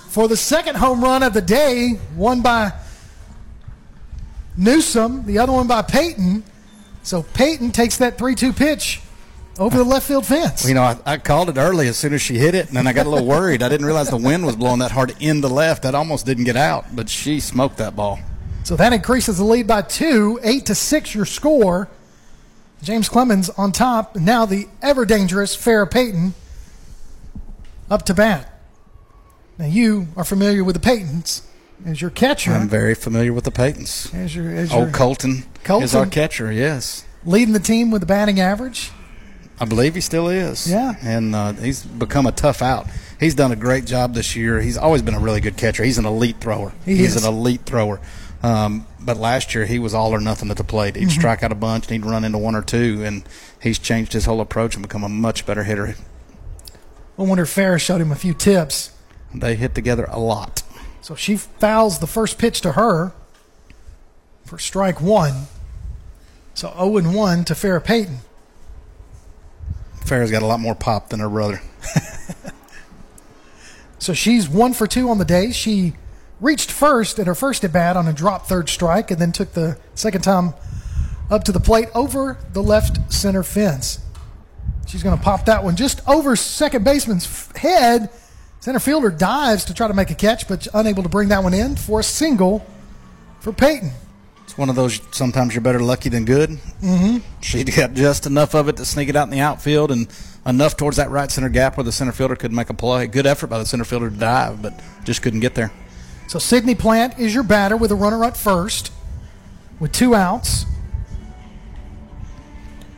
[0.08, 2.72] for the second home run of the day, one by
[4.56, 6.42] Newsom, the other one by Payton.
[7.02, 9.00] So Payton takes that 3 2 pitch
[9.58, 10.66] over the left field fence.
[10.68, 12.86] You know, I, I called it early as soon as she hit it, and then
[12.86, 13.62] I got a little worried.
[13.62, 15.82] I didn't realize the wind was blowing that hard in the left.
[15.82, 18.18] That almost didn't get out, but she smoked that ball.
[18.64, 21.14] So that increases the lead by two, eight to six.
[21.14, 21.88] Your score.
[22.82, 24.16] James Clemens on top.
[24.16, 26.34] Now the ever dangerous Farrah Payton
[27.90, 28.52] up to bat.
[29.58, 31.42] Now you are familiar with the Paytons
[31.84, 32.52] as your catcher.
[32.52, 34.14] I'm very familiar with the Paytons.
[34.14, 35.84] As your, as Old Colton, Colton.
[35.84, 36.52] is our catcher.
[36.52, 38.90] Yes, leading the team with the batting average.
[39.60, 40.70] I believe he still is.
[40.70, 40.94] Yeah.
[41.02, 42.86] and uh, he's become a tough out.
[43.18, 44.60] He's done a great job this year.
[44.60, 45.82] He's always been a really good catcher.
[45.82, 46.72] He's an elite thrower.
[46.84, 47.24] He he's is.
[47.24, 48.00] an elite thrower.
[48.42, 50.94] Um, but last year he was all or nothing at the plate.
[50.96, 51.12] He'd Mhm.
[51.18, 53.24] strike out a bunch and he'd run into one or two, and
[53.60, 55.96] he's changed his whole approach and become a much better hitter.
[57.18, 58.90] I wonder if Farrah showed him a few tips.
[59.34, 60.62] They hit together a lot.
[61.02, 63.12] So she fouls the first pitch to her
[64.44, 65.48] for strike one.
[66.54, 68.18] So 0 and 1 to Farrah Payton.
[70.04, 71.60] Farrah's got a lot more pop than her brother.
[74.00, 75.50] So she's one for two on the day.
[75.50, 75.94] She
[76.40, 79.52] reached first at her first at bat on a drop third strike and then took
[79.52, 80.54] the second time
[81.30, 84.00] up to the plate over the left center fence.
[84.86, 88.10] She's going to pop that one just over second baseman's head.
[88.60, 91.54] Center fielder dives to try to make a catch, but unable to bring that one
[91.54, 92.66] in for a single
[93.40, 93.92] for Payton.
[94.44, 96.50] It's one of those sometimes you're better lucky than good.
[96.80, 97.18] Mm-hmm.
[97.42, 100.08] She got just enough of it to sneak it out in the outfield and
[100.46, 103.06] enough towards that right center gap where the center fielder could make a play.
[103.06, 105.70] Good effort by the center fielder to dive, but just couldn't get there.
[106.28, 108.92] So Sydney Plant is your batter with a runner at first
[109.80, 110.66] with two outs.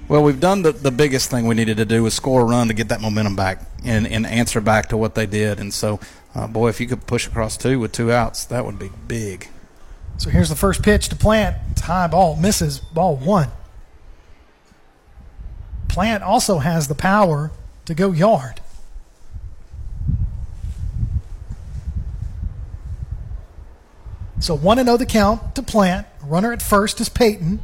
[0.08, 2.66] Well, we've done the, the biggest thing we needed to do was score a run
[2.66, 5.60] to get that momentum back and, and answer back to what they did.
[5.60, 6.00] And so,
[6.34, 9.46] uh, boy, if you could push across two with two outs, that would be big.
[10.18, 11.56] So here's the first pitch to Plant.
[11.70, 13.50] It's high ball, misses ball one.
[15.86, 17.52] Plant also has the power
[17.86, 18.60] to go yard.
[24.40, 26.06] So 1 0 the count to Plant.
[26.24, 27.60] Runner at first is Payton.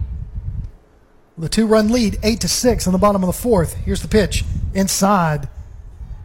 [1.39, 3.75] The two run lead, 8 to 6 in the bottom of the fourth.
[3.75, 4.45] Here's the pitch.
[4.75, 5.49] Inside.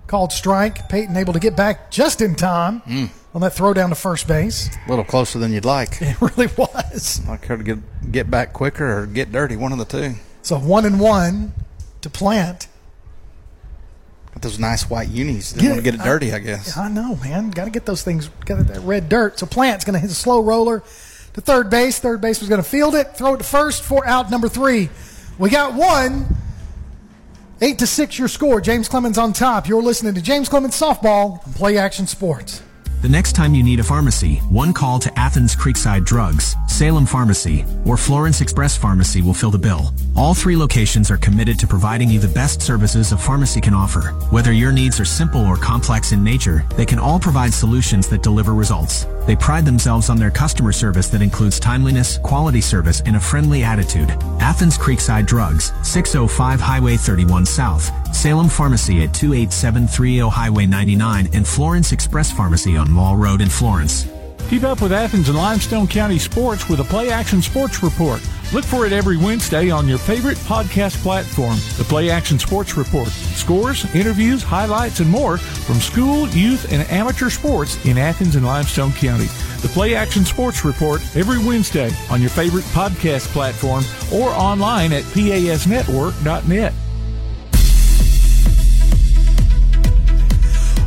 [0.08, 0.88] Called strike.
[0.90, 3.10] Payton able to get back just in time Mm.
[3.34, 4.70] on that throw down to first base.
[4.86, 5.98] A little closer than you'd like.
[6.02, 7.22] It really was.
[7.28, 10.16] Like her to get get back quicker or get dirty, one of the two.
[10.42, 11.54] So one and one
[12.02, 12.68] to Plant.
[14.34, 15.52] Got those nice white unis.
[15.54, 16.78] Didn't want to get it dirty, I, guess.
[16.78, 17.52] I know, man.
[17.52, 18.30] Got to get those things.
[18.46, 19.40] Got that red dirt.
[19.40, 20.84] So Plant's going to hit a slow roller
[21.34, 22.00] to third base.
[22.00, 24.90] Third base was going to field it, throw it to first for out number three.
[25.38, 26.38] We got one.
[27.64, 28.60] Eight to six, your score.
[28.60, 29.68] James Clemens on top.
[29.68, 32.64] You're listening to James Clemens softball on Play Action Sports.
[33.02, 37.66] The next time you need a pharmacy, one call to Athens Creekside Drugs, Salem Pharmacy,
[37.84, 39.92] or Florence Express Pharmacy will fill the bill.
[40.16, 44.10] All three locations are committed to providing you the best services a pharmacy can offer.
[44.30, 48.22] Whether your needs are simple or complex in nature, they can all provide solutions that
[48.22, 49.08] deliver results.
[49.26, 53.64] They pride themselves on their customer service that includes timeliness, quality service, and a friendly
[53.64, 54.12] attitude.
[54.40, 61.92] Athens Creekside Drugs, 605 Highway 31 South, Salem Pharmacy at 28730 Highway 99, and Florence
[61.92, 64.08] Express Pharmacy on Mall Road in Florence.
[64.50, 68.22] Keep up with Athens and Limestone County sports with a Play Action Sports Report.
[68.52, 71.56] Look for it every Wednesday on your favorite podcast platform.
[71.78, 73.08] The Play Action Sports Report.
[73.08, 78.92] Scores, interviews, highlights, and more from school, youth, and amateur sports in Athens and Limestone
[78.92, 79.28] County.
[79.62, 85.04] The Play Action Sports Report every Wednesday on your favorite podcast platform or online at
[85.04, 86.74] pasnetwork.net.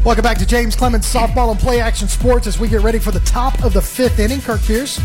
[0.04, 3.10] Welcome back to James Clemens Softball and Play Action Sports as we get ready for
[3.10, 4.40] the top of the fifth inning.
[4.42, 4.98] Kirk Pierce,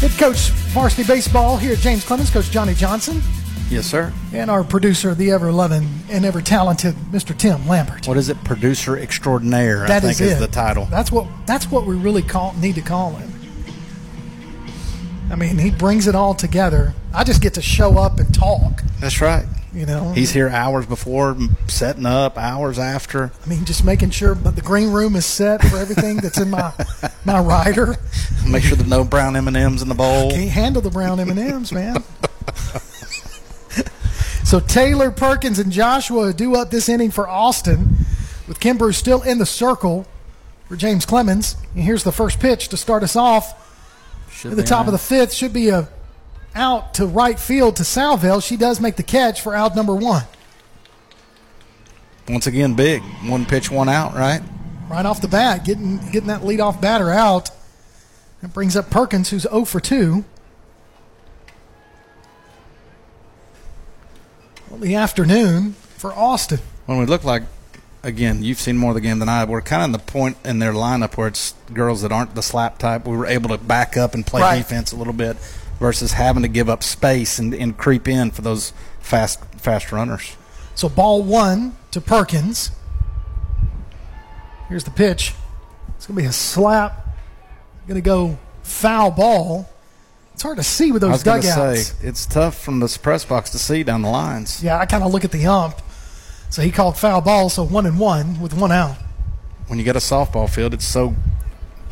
[0.00, 3.20] head coach varsity baseball here at James Clemens, Coach Johnny Johnson,
[3.68, 4.10] Yes, sir.
[4.32, 7.36] and our producer, the ever loving and ever talented Mr.
[7.36, 8.08] Tim Lambert.
[8.08, 8.42] What is it?
[8.42, 10.86] Producer extraordinaire, That I is think is, the title.
[10.86, 13.30] That's what that's what we really call need to call him.
[15.30, 16.94] I mean, he brings it all together.
[17.12, 18.82] I just get to show up and talk.
[18.98, 19.44] That's right.
[19.72, 21.36] You know, He's here hours before,
[21.66, 23.32] setting up, hours after.
[23.44, 26.48] I mean, just making sure, but the green room is set for everything that's in
[26.50, 26.72] my
[27.26, 27.96] my rider.
[28.48, 30.30] Make sure there's no brown M and M's in the bowl.
[30.30, 32.02] Can't handle the brown M and M's, man.
[34.44, 37.98] so Taylor Perkins and Joshua do up this inning for Austin,
[38.46, 40.06] with Kimbrough still in the circle
[40.66, 41.56] for James Clemens.
[41.74, 43.66] And here's the first pitch to start us off.
[44.32, 45.88] Should At the top of the fifth should be a
[46.58, 48.40] out to right field to Salville.
[48.40, 50.24] She does make the catch for out number one.
[52.28, 53.00] Once again, big.
[53.24, 54.42] One pitch, one out, right?
[54.90, 57.50] Right off the bat, getting getting that leadoff batter out.
[58.42, 60.24] That brings up Perkins, who's 0 for 2.
[64.70, 66.60] Well, the afternoon for Austin.
[66.86, 67.42] When we look like,
[68.02, 69.44] again, you've seen more of the game than I.
[69.44, 72.42] We're kind of in the point in their lineup where it's girls that aren't the
[72.42, 73.06] slap type.
[73.06, 74.58] We were able to back up and play Right.
[74.58, 75.36] defense a little bit
[75.78, 80.36] versus having to give up space and, and creep in for those fast fast runners.
[80.74, 82.70] So ball one to Perkins.
[84.68, 85.34] Here's the pitch.
[85.96, 87.06] It's going to be a slap.
[87.86, 89.68] Going to go foul ball.
[90.34, 91.86] It's hard to see with I those dugouts.
[91.86, 94.62] say it's tough from the press box to see down the lines.
[94.62, 95.80] Yeah, I kind of look at the ump.
[96.50, 98.96] So he called foul ball, so one and one with one out.
[99.66, 101.14] When you get a softball field, it's so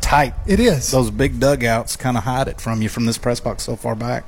[0.01, 0.33] tight.
[0.45, 0.91] It is.
[0.91, 3.95] Those big dugouts kind of hide it from you from this press box so far
[3.95, 4.23] back,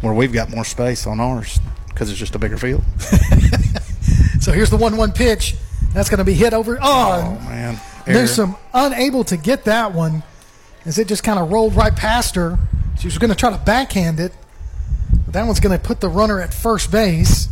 [0.00, 2.84] where we've got more space on ours because it's just a bigger field.
[4.40, 5.56] So here's the one-one pitch.
[5.92, 6.78] That's going to be hit over.
[6.80, 8.20] Oh, Oh man, Error.
[8.20, 10.22] Newsom unable to get that one
[10.84, 12.56] as it just kind of rolled right past her.
[13.00, 14.32] She was going to try to backhand it,
[15.28, 17.48] that one's going to put the runner at first base.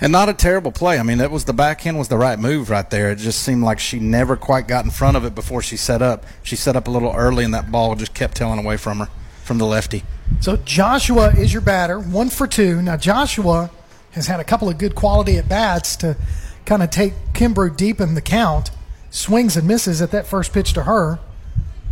[0.00, 0.98] And not a terrible play.
[0.98, 3.10] I mean, that was the backhand was the right move right there.
[3.10, 6.02] It just seemed like she never quite got in front of it before she set
[6.02, 6.24] up.
[6.42, 9.08] She set up a little early, and that ball just kept tailing away from her,
[9.42, 10.04] from the lefty.
[10.40, 12.80] So Joshua is your batter, one for two.
[12.80, 13.70] Now Joshua
[14.12, 16.16] has had a couple of good quality at bats to
[16.64, 18.70] kind of take Kimbrough deep in the count.
[19.10, 21.18] Swings and misses at that first pitch to her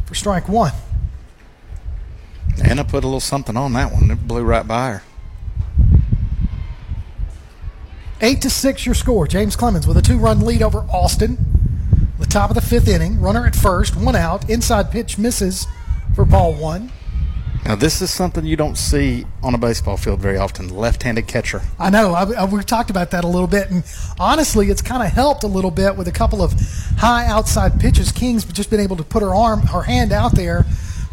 [0.04, 0.72] for strike one.
[2.62, 4.10] Anna put a little something on that one.
[4.10, 5.02] It blew right by her.
[8.20, 9.26] Eight to six, your score.
[9.26, 11.36] James Clemens with a two-run lead over Austin.
[12.18, 14.48] The top of the fifth inning, runner at first, one out.
[14.48, 15.66] Inside pitch misses
[16.14, 16.90] for ball one.
[17.66, 20.68] Now, this is something you don't see on a baseball field very often.
[20.68, 21.60] Left-handed catcher.
[21.78, 22.14] I know.
[22.14, 23.84] I, I, we talked about that a little bit, and
[24.18, 26.54] honestly, it's kind of helped a little bit with a couple of
[26.98, 28.12] high outside pitches.
[28.12, 30.64] King's just been able to put her arm, her hand out there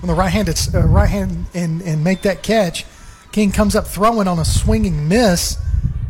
[0.01, 2.85] on the right-handed uh, right hand and and make that catch.
[3.31, 5.57] King comes up throwing on a swinging miss,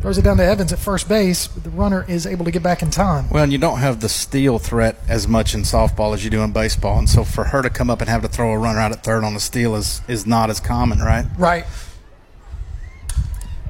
[0.04, 1.48] throws it down to Evans at first base.
[1.48, 3.26] But the runner is able to get back in time.
[3.30, 6.42] Well, and you don't have the steal threat as much in softball as you do
[6.42, 8.80] in baseball, and so for her to come up and have to throw a runner
[8.80, 11.24] out at third on the steal is is not as common, right?
[11.38, 11.64] Right.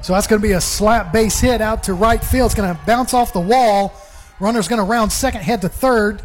[0.01, 2.47] So that's going to be a slap base hit out to right field.
[2.47, 3.93] It's going to bounce off the wall.
[4.41, 6.21] Runner's going to round second, head to third.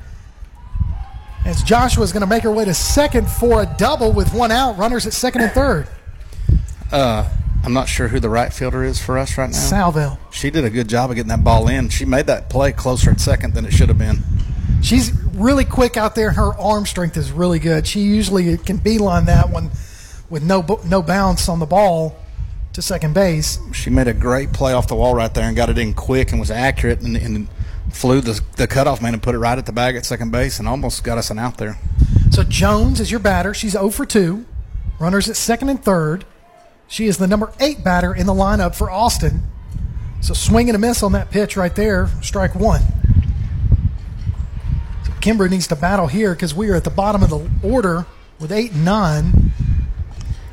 [1.46, 4.76] As Joshua's going to make her way to second for a double with one out.
[4.76, 5.86] Runners at second and third.
[6.90, 7.30] Uh,
[7.62, 9.56] I'm not sure who the right fielder is for us right now.
[9.56, 10.18] Salville.
[10.30, 11.88] She did a good job of getting that ball in.
[11.90, 14.22] She made that play closer at second than it should have been.
[14.82, 16.32] She's really quick out there.
[16.32, 17.86] Her arm strength is really good.
[17.86, 19.70] She usually can beeline that one
[20.30, 22.16] with no no bounce on the ball
[22.72, 23.58] to second base.
[23.72, 26.30] She made a great play off the wall right there and got it in quick
[26.30, 27.48] and was accurate and, and
[27.92, 30.58] flew the, the cutoff man and put it right at the bag at second base
[30.58, 31.78] and almost got us an out there.
[32.30, 33.52] So Jones is your batter.
[33.52, 34.46] She's 0 for 2.
[35.00, 36.24] Runners at second and third.
[36.90, 39.44] She is the number eight batter in the lineup for Austin.
[40.20, 42.10] So swing and a miss on that pitch right there.
[42.20, 42.82] Strike one.
[45.04, 48.06] So Kimber needs to battle here because we are at the bottom of the order
[48.40, 49.52] with eight and nine.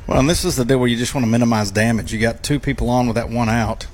[0.06, 2.12] Well, and this is the deal where you just want to minimize damage.
[2.12, 3.88] You got two people on with that one out.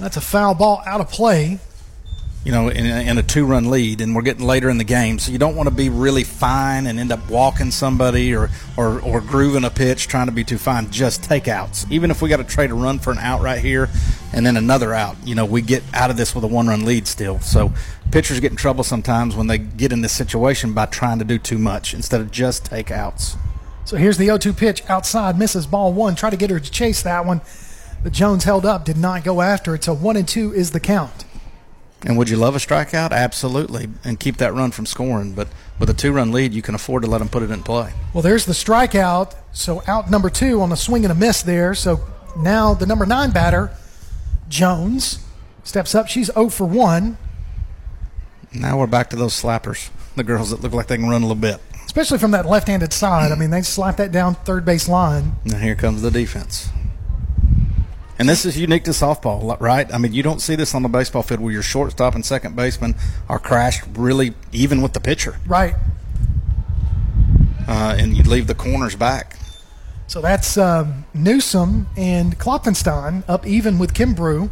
[0.00, 1.60] That's a foul ball out of play.
[2.44, 4.84] You know, in a, in a two run lead, and we're getting later in the
[4.84, 5.18] game.
[5.18, 9.00] So you don't want to be really fine and end up walking somebody or, or,
[9.00, 10.90] or grooving a pitch trying to be too fine.
[10.90, 11.90] Just takeouts.
[11.90, 13.88] Even if we got to trade a run for an out right here
[14.34, 16.84] and then another out, you know, we get out of this with a one run
[16.84, 17.40] lead still.
[17.40, 17.72] So
[18.10, 21.38] pitchers get in trouble sometimes when they get in this situation by trying to do
[21.38, 23.36] too much instead of just takeouts.
[23.86, 26.14] So here's the 0 2 pitch outside, misses ball one.
[26.14, 27.40] Try to get her to chase that one.
[28.02, 29.84] But Jones held up, did not go after it.
[29.84, 31.24] So one and two is the count.
[32.06, 33.12] And would you love a strikeout?
[33.12, 33.88] Absolutely.
[34.04, 35.32] And keep that run from scoring.
[35.32, 35.48] But
[35.78, 37.92] with a two run lead, you can afford to let them put it in play.
[38.12, 39.34] Well, there's the strikeout.
[39.52, 41.74] So out number two on a swing and a miss there.
[41.74, 42.00] So
[42.36, 43.70] now the number nine batter,
[44.48, 45.24] Jones,
[45.62, 46.08] steps up.
[46.08, 47.16] She's 0 for 1,
[48.52, 51.26] Now we're back to those slappers, the girls that look like they can run a
[51.26, 51.60] little bit.
[51.86, 53.32] especially from that left handed side.
[53.32, 55.36] I mean, they slap that down third base line.
[55.44, 56.68] And here comes the defense.
[58.18, 59.92] And this is unique to softball, right?
[59.92, 62.54] I mean, you don't see this on the baseball field where your shortstop and second
[62.54, 62.94] baseman
[63.28, 65.74] are crashed really even with the pitcher, Right.
[67.66, 69.36] uh, and you leave the corners back.
[70.06, 74.50] So that's um, Newsom and Klopfenstein up even with Kimbrough.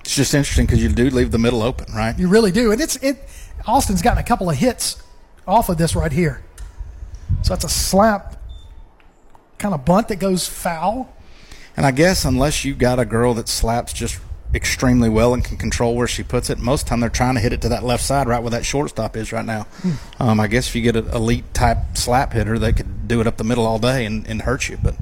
[0.00, 2.18] It's just interesting because you do leave the middle open, right?
[2.18, 2.72] You really do.
[2.72, 3.28] And it's it.
[3.66, 5.02] Austin's gotten a couple of hits
[5.46, 6.42] off of this right here.
[7.42, 8.36] So that's a slap
[9.58, 11.14] kind of bunt that goes foul.
[11.78, 14.18] And I guess unless you got a girl that slaps just
[14.52, 17.36] extremely well and can control where she puts it, most of the time they're trying
[17.36, 19.62] to hit it to that left side, right where that shortstop is right now.
[19.62, 19.92] Hmm.
[20.18, 23.28] Um, I guess if you get an elite type slap hitter, they could do it
[23.28, 24.76] up the middle all day and, and hurt you.
[24.82, 24.96] But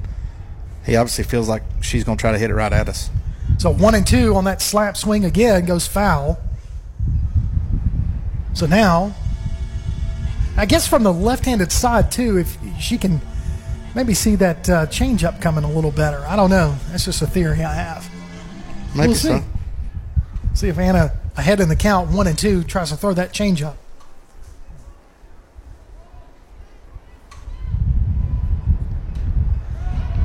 [0.85, 3.09] he obviously feels like she's going to try to hit it right at us.
[3.57, 6.39] So one and two on that slap swing again goes foul.
[8.53, 9.15] So now,
[10.55, 13.19] I guess from the left-handed side too, if she can
[13.97, 16.23] maybe see that uh, changeup coming a little better.
[16.27, 16.75] I don't know.
[16.91, 18.07] That's just a theory I have.
[18.95, 19.27] Maybe we'll see.
[19.29, 19.43] so.
[20.53, 23.75] See if Anna ahead in the count, one and two, tries to throw that changeup.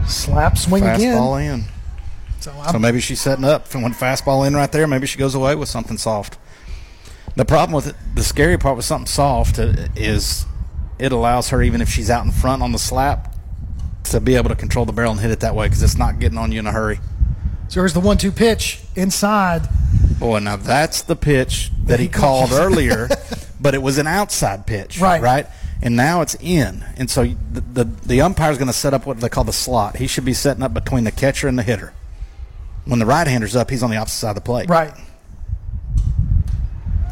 [0.07, 1.17] Slap swing again.
[1.17, 1.65] Fastball in.
[2.41, 3.67] So, So maybe she's setting up.
[3.67, 6.37] If it went fastball in right there, maybe she goes away with something soft.
[7.37, 10.45] The problem with it, the scary part with something soft is
[10.99, 13.32] it allows her, even if she's out in front on the slap,
[14.05, 16.19] to be able to control the barrel and hit it that way because it's not
[16.19, 17.01] getting on you in a hurry.
[17.69, 19.69] So here's the one-two pitch inside.
[20.19, 23.09] Boy, now that's the pitch that he called earlier,
[23.61, 25.23] but it was an outside pitch, Right.
[25.23, 25.47] Right,
[25.83, 29.07] and now it's in, and so the the, the umpire is going to set up
[29.07, 29.97] what they call the slot.
[29.97, 31.93] He should be setting up between the catcher and the hitter.
[32.85, 34.69] When the right hander's up, he's on the opposite side of the plate.
[34.69, 34.93] Right.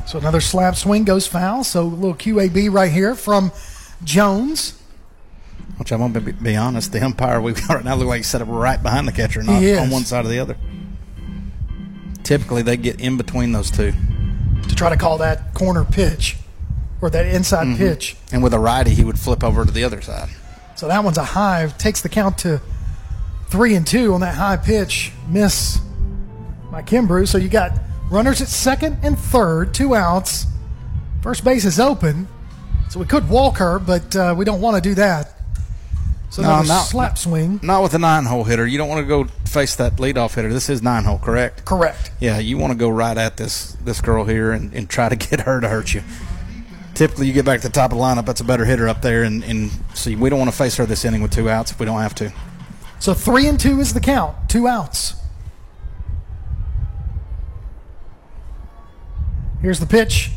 [0.07, 1.63] So another slap swing goes foul.
[1.63, 3.53] So a little QAB right here from
[4.03, 4.80] Jones.
[5.81, 8.27] Which I won't be, be honest, the umpire we've got right now look like he's
[8.27, 9.79] set up right behind the catcher, not He is.
[9.81, 10.57] on one side or the other.
[12.23, 13.93] Typically, they get in between those two.
[14.69, 16.37] to try to call that corner pitch
[17.01, 17.77] or that inside Mhm.
[17.79, 18.17] pitch.
[18.31, 20.29] And with a righty, he would flip over to the other side.
[20.77, 21.67] So that one's a high.
[21.79, 22.61] Takes the count to
[23.49, 25.13] three and two on that high pitch.
[25.29, 25.81] Miss
[26.71, 27.27] by Kimbrough.
[27.27, 27.73] So you got
[28.11, 30.47] runners at second and third, two outs.
[31.23, 32.29] First base is open.
[32.91, 35.40] So we could walk her, but uh, we don't want to do that.
[36.31, 37.59] So No, not- slap swing.
[37.63, 38.65] Not with a nine hole hitter.
[38.67, 40.53] You don't want to go face that leadoff hitter.
[40.53, 41.65] This is nine hole, correct?
[41.65, 42.13] Correct.
[42.21, 45.17] Yeah, you want to go right at this this girl here and, and try to
[45.29, 46.03] get her to hurt you.
[46.95, 48.27] Typically, you get back to the top of the lineup.
[48.27, 50.87] That's a better hitter up there, and, and see, we don't want to face her
[50.87, 52.33] this inning with two outs if we don't have to.
[52.99, 54.37] So three and two is the count.
[54.49, 55.15] Two outs.
[59.63, 60.31] Here's the pitch.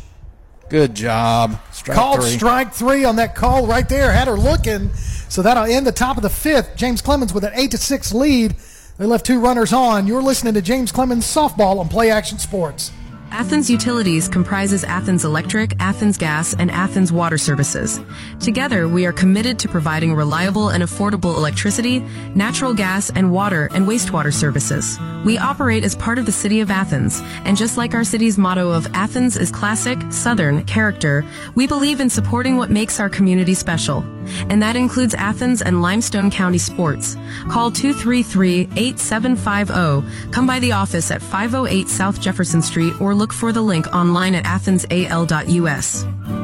[0.70, 1.60] Good job.
[1.72, 2.30] Strike Called three.
[2.30, 4.10] strike three on that call right there.
[4.12, 4.90] Had her looking.
[5.34, 6.76] So that'll end the top of the fifth.
[6.76, 8.54] James Clemens with an eight to six lead.
[8.98, 10.06] They left two runners on.
[10.06, 12.92] You're listening to James Clemens softball on Play Action Sports.
[13.34, 18.00] Athens Utilities comprises Athens Electric, Athens Gas, and Athens Water Services.
[18.38, 21.98] Together, we are committed to providing reliable and affordable electricity,
[22.36, 25.00] natural gas, and water and wastewater services.
[25.24, 28.70] We operate as part of the City of Athens, and just like our city's motto
[28.70, 31.24] of Athens is classic, southern character,
[31.56, 34.04] we believe in supporting what makes our community special.
[34.48, 37.16] And that includes Athens and Limestone County sports.
[37.48, 39.70] Call 233-8750.
[39.74, 40.04] oh.
[40.30, 44.34] Come by the office at 508 South Jefferson Street or look for the link online
[44.34, 46.43] at athensal.us.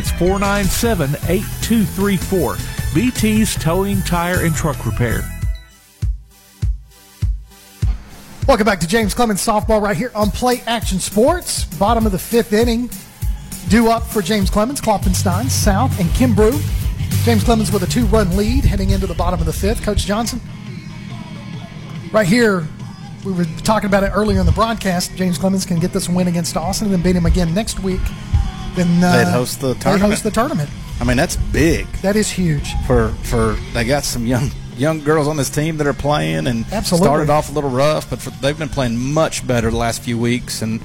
[0.01, 2.95] That's 497-8234.
[2.95, 5.21] BT's Towing, Tire, and Truck Repair.
[8.47, 11.65] Welcome back to James Clemens softball right here on Play Action Sports.
[11.77, 12.89] Bottom of the fifth inning.
[13.69, 16.59] Due up for James Clemens, Klopfenstein, South, and Kimbrough.
[17.23, 19.83] James Clemens with a two run lead heading into the bottom of the fifth.
[19.83, 20.41] Coach Johnson.
[22.11, 22.67] Right here,
[23.23, 25.15] we were talking about it earlier in the broadcast.
[25.15, 28.01] James Clemens can get this win against Austin and then beat him again next week.
[28.75, 30.11] Then uh, They'd host the They tournament.
[30.13, 30.69] host the tournament.
[30.99, 32.73] I mean, that's big That is huge.
[32.87, 36.65] for for they got some young young girls on this team that are playing and
[36.71, 37.05] Absolutely.
[37.05, 40.17] started off a little rough, but for, they've been playing much better the last few
[40.17, 40.81] weeks and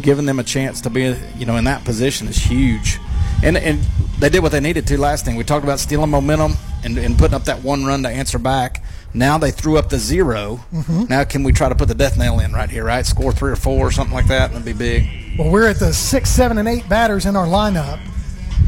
[0.00, 2.98] giving them a chance to be you know in that position is huge.
[3.42, 3.80] And and
[4.18, 5.36] they did what they needed to last thing.
[5.36, 6.54] We talked about stealing momentum
[6.84, 8.82] and, and putting up that one run to answer back.
[9.12, 11.08] Now they threw up the 0 Mhm.
[11.10, 12.84] Now can we try to put the death nail in right here?
[12.84, 14.52] Right, score three or four or something like that.
[14.52, 15.08] And that'd be big.
[15.38, 17.98] Well, we're at the six, seven, and eight batters in our lineup,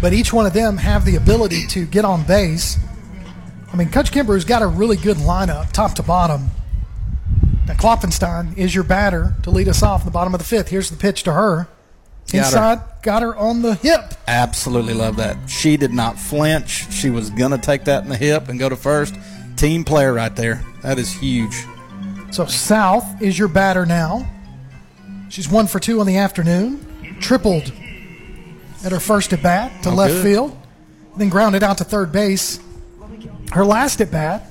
[0.01, 2.79] but each one of them have the ability to get on base.
[3.73, 6.51] I mean, Coach Kimber's got a really good lineup, top to bottom.
[7.67, 10.69] Now, Klopfenstein is your batter to lead us off in the bottom of the fifth.
[10.69, 11.69] Here's the pitch to her.
[12.33, 12.39] Got her.
[12.49, 14.15] Inside, got her on the hip.
[14.27, 15.37] Absolutely love that.
[15.49, 16.91] She did not flinch.
[16.93, 19.15] She was going to take that in the hip and go to first.
[19.57, 20.63] Team player right there.
[20.83, 21.65] That is huge.
[22.33, 24.29] So South is your batter now.
[25.29, 27.17] She's one for two on the afternoon.
[27.21, 27.73] Tripled
[28.85, 30.23] at her first at bat to Oh, left good.
[30.25, 30.57] field,
[31.17, 32.59] then grounded out to third base.
[33.53, 34.47] Her last at bat.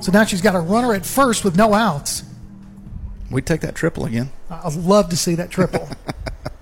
[0.00, 2.24] So now she's got a runner at first with no outs.
[3.30, 4.30] We take that triple again.
[4.50, 5.88] I'd love to see that triple.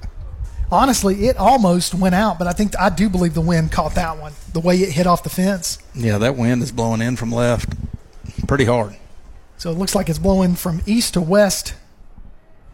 [0.70, 4.18] Honestly, it almost went out, but I think I do believe the wind caught that
[4.18, 4.32] one.
[4.52, 5.78] The way it hit off the fence.
[5.94, 7.72] Yeah, that wind is blowing in from left
[8.48, 8.96] pretty hard.
[9.58, 11.74] So it looks like it's blowing from east to west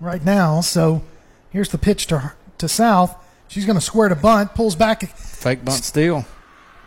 [0.01, 0.61] right now.
[0.63, 1.03] So
[1.51, 3.15] here's the pitch to to south.
[3.49, 6.25] She's going to square to bunt, pulls back, Fake bunt steal.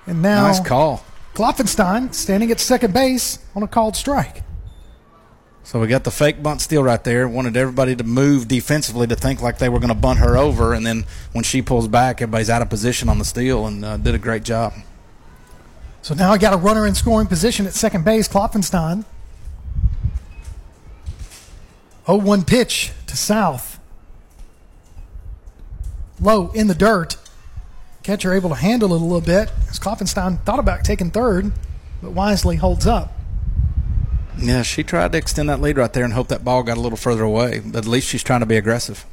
[0.07, 1.03] and now Nice call.
[1.35, 4.41] Klopfenstein standing at second base on a called strike.
[5.65, 7.27] So we got the fake bunt steal right there.
[7.27, 10.75] Wanted everybody to move defensively to think like they were going to bunt her over,
[10.75, 13.97] and then when she pulls back, everybody's out of position on the steal and uh,
[13.97, 14.73] did a great job.
[16.03, 19.05] So now I got a runner in scoring position at second base, Klopfenstein.
[22.05, 23.79] 0-1 pitch to south.
[26.21, 27.17] Low in the dirt.
[28.03, 29.51] Catcher able to handle it a little bit.
[29.67, 31.51] As Klopfenstein thought about taking third,
[32.03, 33.14] but wisely holds up.
[34.37, 36.81] Yeah, she tried to extend that lead right there and hope that ball got a
[36.81, 39.05] little further away, but at least she's trying to be aggressive.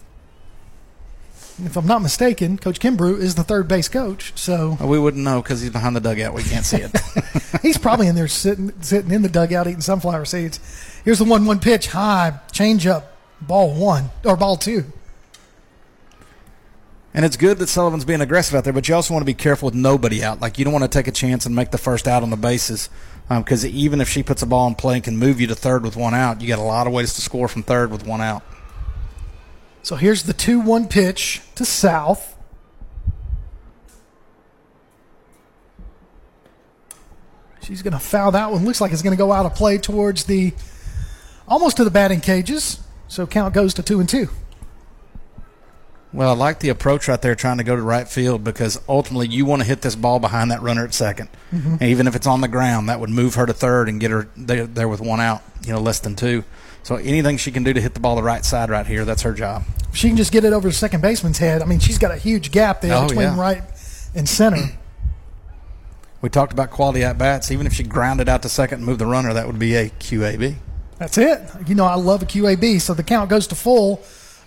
[1.64, 5.42] If I'm not mistaken, Coach Kimbrough is the third base coach, so We wouldn't know
[5.42, 6.34] because he's behind the dugout.
[6.34, 6.90] We can't see it.
[7.62, 10.58] he's probably in there sitting sitting in the dugout eating sunflower seeds.
[11.04, 13.04] Here's the one-one pitch, high changeup,
[13.40, 14.86] ball one or ball two.
[17.14, 19.34] And it's good that Sullivan's being aggressive out there, but you also want to be
[19.34, 20.40] careful with nobody out.
[20.40, 22.38] Like you don't want to take a chance and make the first out on the
[22.38, 22.88] bases,
[23.32, 25.54] Um, because even if she puts a ball in play and can move you to
[25.54, 28.06] third with one out, you got a lot of ways to score from third with
[28.06, 28.42] one out.
[29.82, 32.36] So here's the 2 1 pitch to South.
[37.62, 38.66] She's going to foul that one.
[38.66, 40.52] Looks like it's going to go out of play towards the
[41.48, 42.80] almost to the batting cages.
[43.08, 44.28] So count goes to 2 and 2.
[46.12, 49.28] Well, I like the approach right there, trying to go to right field because ultimately
[49.28, 51.80] you want to hit this ball behind that runner at 2nd Mhm.
[51.80, 54.10] And even if it's on the ground, that would move her to third and get
[54.10, 56.44] her there, there with one out, you know, less than two.
[56.82, 59.22] So anything she can do to hit the ball the right side right here, that's
[59.22, 59.64] her job.
[59.90, 62.10] If she can just get it over the second baseman's head, I mean, she's got
[62.10, 63.38] a huge gap there Oh, between yeah.
[63.40, 63.62] right
[64.14, 64.70] and center.
[66.20, 67.50] We talked about quality at bats.
[67.50, 69.88] Even if she grounded out to second and moved the runner, that would be a
[69.88, 70.54] QAB.
[70.98, 71.40] That's it.
[71.66, 72.80] You know, I love a QAB.
[72.80, 74.00] So the count goes to full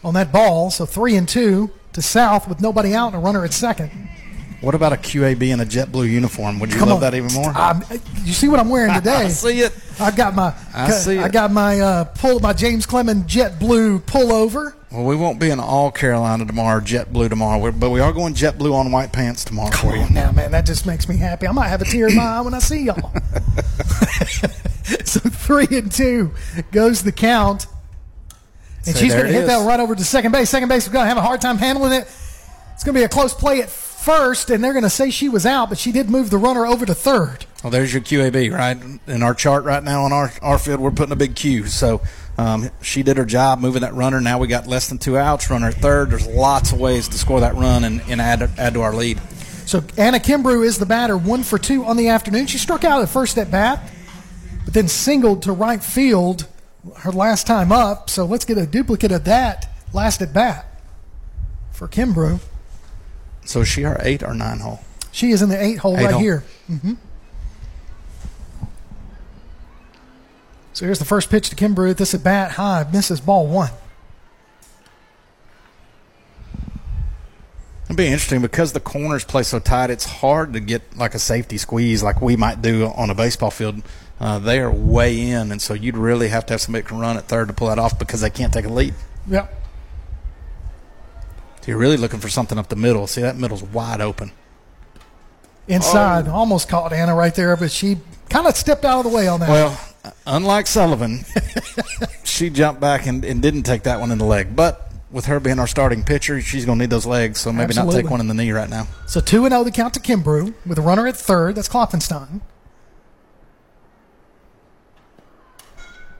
[0.06, 0.69] on that ball.
[0.72, 3.90] So 3 and 2 to South with nobody out and a runner at second.
[4.61, 6.60] What about a QAB in a jet blue uniform?
[6.60, 7.02] Would you Come love on.
[7.02, 7.56] that even more?
[7.56, 7.84] Um,
[8.23, 9.11] you see what I'm wearing today?
[9.11, 9.73] I see it.
[9.99, 13.99] I got my I see I got my uh, pull my James Clemens Jet Blue
[13.99, 14.73] pullover.
[14.91, 18.14] Well, we won't be in all Carolina tomorrow, jet blue tomorrow, We're- but we are
[18.14, 20.10] going jet blue on white pants tomorrow for you.
[20.10, 21.48] Now, man, that just makes me happy.
[21.48, 23.11] I might have a tear in my eye when I see y'all.
[25.03, 26.32] so three and two
[26.72, 27.68] goes the count,
[28.86, 30.49] and Say, she's going to it hit that right over to second base.
[30.49, 32.07] Second base is going to have a hard time handling it.
[32.74, 35.30] It's going to be a close play at first, and they're going to say she
[35.30, 37.45] was out, but she did move the runner over to third.
[37.64, 38.78] Well, there's your QAB, right?
[39.07, 41.66] In our chart right now on our, our field, we're putting a big Q.
[41.66, 42.02] So
[42.38, 44.22] um, she did her job moving that runner.
[44.22, 46.12] Now we got less than two outs, runner at third.
[46.12, 49.20] There's lots of ways to score that run and, and add, add to our lead.
[49.66, 52.45] So Anna Kimbrough is the batter, one for two on the afternoon.
[52.45, 53.90] She struck out at first at bat,
[54.64, 56.45] but then singled to right field
[56.98, 58.10] her last time up.
[58.10, 60.66] So let's get a duplicate of that last at bat
[61.72, 62.40] for Kimbrough.
[63.45, 64.80] So is she our eight or nine hole?
[65.12, 66.22] She is in the eight hole Eight right hole.
[66.22, 66.44] here.
[66.68, 66.94] hmm
[70.74, 71.95] So here's the first pitch to Kimbrough.
[71.95, 73.70] This at bat high, misses ball one.
[77.86, 79.90] It'd be interesting because the corners play so tight.
[79.90, 83.52] It's hard to get like a safety squeeze like we might do on a baseball
[83.52, 83.84] field.
[84.20, 87.18] Uh, they are way in, and so you'd really have to have somebody can run
[87.18, 88.94] at third to pull that off because they can't take a lead.
[89.28, 89.52] Yep.
[91.62, 93.08] So you're really looking for something up the middle.
[93.08, 94.32] See that middle's wide open.
[95.68, 96.34] Inside, Oh.
[96.34, 97.98] almost caught Anna right there, but she
[98.30, 99.50] kind of stepped out of the way on that.
[99.50, 99.80] Well,
[100.28, 101.26] unlike Sullivan,
[102.24, 104.56] she jumped back and, and didn't take that one in the leg.
[104.56, 107.74] But with her being our starting pitcher, she's going to need those legs, so maybe
[107.74, 108.88] not take one in the knee right now.
[109.08, 111.56] So 2 and 0 the count to Kimbrough with a runner at third.
[111.56, 112.42] That's Klopfenstein.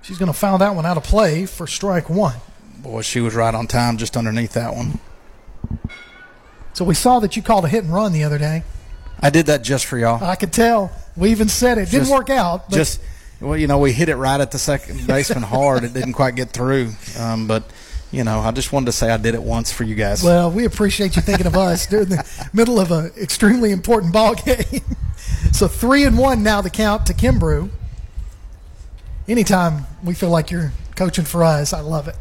[0.06, 2.36] She's going to foul that one out of play for strike one.
[2.78, 5.00] Boy, she was right on time just underneath that one.
[6.74, 8.64] So we saw that you called a hit and run the other day.
[9.20, 10.24] I did that just for y'all.
[10.24, 10.92] I could tell.
[11.18, 11.86] We even said it.
[11.86, 12.70] Didn't Just- work out.
[12.70, 13.02] But just
[13.42, 15.84] well, you know, we hit it right at the second baseman hard.
[15.84, 17.64] It didn't quite get through, um, but
[18.12, 20.24] you know, I just wanted to say I did it once for you guys.
[20.24, 24.36] Well, we appreciate you thinking of us during the middle of an extremely important ball
[24.46, 24.82] game.
[25.52, 27.72] so three and one now the count to Kimbrough.
[29.28, 32.16] Anytime we feel like you're coaching for us, I love it.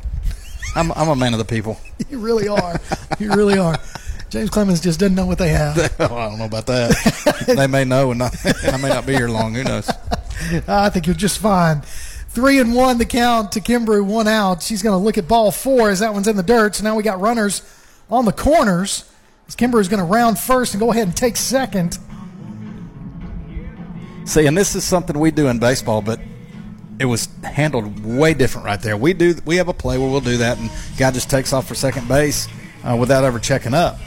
[0.74, 1.78] I'm, I'm a man of the people.
[2.10, 2.80] You really are.
[3.18, 3.76] you really are.
[4.28, 5.76] James Clemens just doesn't know what they have.
[5.98, 7.44] well, I don't know about that.
[7.46, 9.54] they may know, and, not, and I may not be here long.
[9.54, 9.88] Who knows?
[10.68, 11.82] I think you're just fine.
[12.28, 14.62] Three and one the count to Kimbrough, one out.
[14.62, 16.74] She's going to look at ball four as that one's in the dirt.
[16.74, 17.62] So now we got runners
[18.10, 19.10] on the corners.
[19.46, 21.98] As Kimbrough is going to round first and go ahead and take second.
[24.24, 26.18] See, and this is something we do in baseball, but
[26.98, 28.96] it was handled way different right there.
[28.96, 31.66] We do we have a play where we'll do that, and guy just takes off
[31.66, 32.48] for second base
[32.84, 33.98] uh, without ever checking up.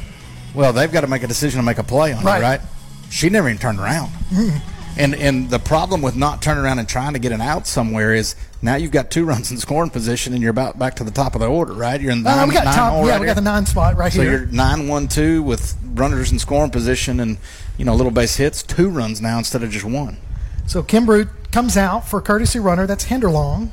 [0.54, 2.40] Well, they've got to make a decision to make a play on right.
[2.40, 2.62] it, right?
[3.10, 4.10] She never even turned around.
[4.30, 5.00] Mm-hmm.
[5.00, 8.16] And and the problem with not turning around and trying to get an out somewhere
[8.16, 11.12] is now you've got two runs in scoring position and you're about back to the
[11.12, 12.02] top of the order, right?
[12.02, 13.66] You're in the uh, nine, we got nine top, yeah, right we got the nine
[13.68, 14.32] spot right so here.
[14.32, 17.38] So you're nine one two with runners in scoring position and
[17.78, 20.18] you know little base hits, two runs now instead of just one.
[20.68, 22.86] So Kimbrough comes out for courtesy runner.
[22.86, 23.72] That's Hinderlong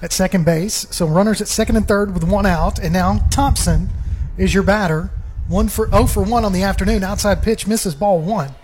[0.00, 0.86] at second base.
[0.90, 3.90] So runners at second and third with one out, and now Thompson
[4.36, 5.10] is your batter.
[5.46, 7.04] One for 0 for 1 on the afternoon.
[7.04, 8.54] Outside pitch misses ball one.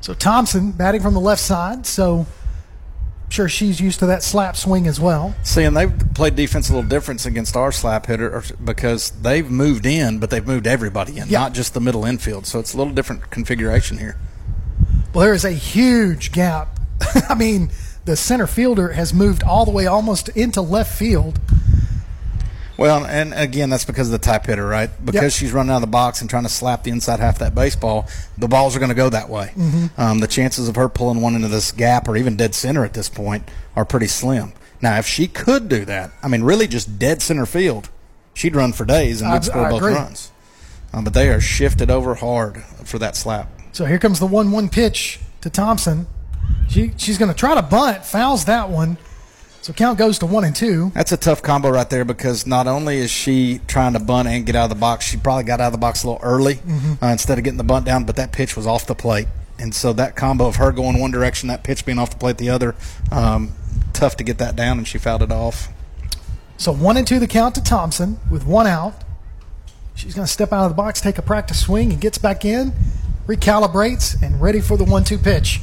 [0.00, 1.84] So Thompson batting from the left side.
[1.84, 5.34] So I'm sure she's used to that slap swing as well.
[5.42, 9.86] See, and they've played defense a little different against our slap hitter because they've moved
[9.86, 12.46] in, but they've moved everybody in, not just the middle infield.
[12.46, 14.16] So it's a little different configuration here.
[15.12, 16.78] Well, there is a huge gap.
[17.28, 17.70] I mean,
[18.04, 21.40] the center fielder has moved all the way almost into left field.
[22.78, 24.88] Well, and again, that's because of the type hitter, right?
[25.04, 25.32] Because yep.
[25.32, 27.54] she's running out of the box and trying to slap the inside half of that
[27.54, 28.08] baseball,
[28.38, 29.52] the balls are going to go that way.
[29.56, 30.00] Mm-hmm.
[30.00, 32.94] Um, the chances of her pulling one into this gap or even dead center at
[32.94, 34.52] this point are pretty slim.
[34.80, 37.88] Now, if she could do that, I mean, really just dead center field,
[38.32, 39.94] she'd run for days and we'd score I both agree.
[39.94, 40.30] runs.
[40.92, 43.50] Um, but they are shifted over hard for that slap.
[43.72, 46.06] So here comes the one-one pitch to Thompson.
[46.68, 48.98] She she's going to try to bunt, fouls that one.
[49.60, 50.90] So count goes to one and two.
[50.94, 54.46] That's a tough combo right there because not only is she trying to bunt and
[54.46, 56.54] get out of the box, she probably got out of the box a little early
[56.54, 57.04] mm-hmm.
[57.04, 59.28] uh, instead of getting the bunt down, but that pitch was off the plate.
[59.58, 62.38] And so that combo of her going one direction, that pitch being off the plate
[62.38, 62.76] the other,
[63.10, 63.52] um,
[63.92, 65.68] tough to get that down, and she fouled it off.
[66.56, 69.04] So one and two the count to Thompson with one out.
[69.94, 72.44] She's going to step out of the box, take a practice swing, and gets back
[72.44, 72.72] in,
[73.28, 75.60] recalibrates, and ready for the one two pitch.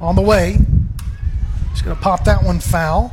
[0.00, 0.56] On the way,
[1.80, 3.10] She's going to pop that one foul.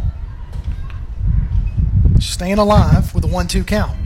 [2.20, 3.98] Staying alive with a 1 2 count.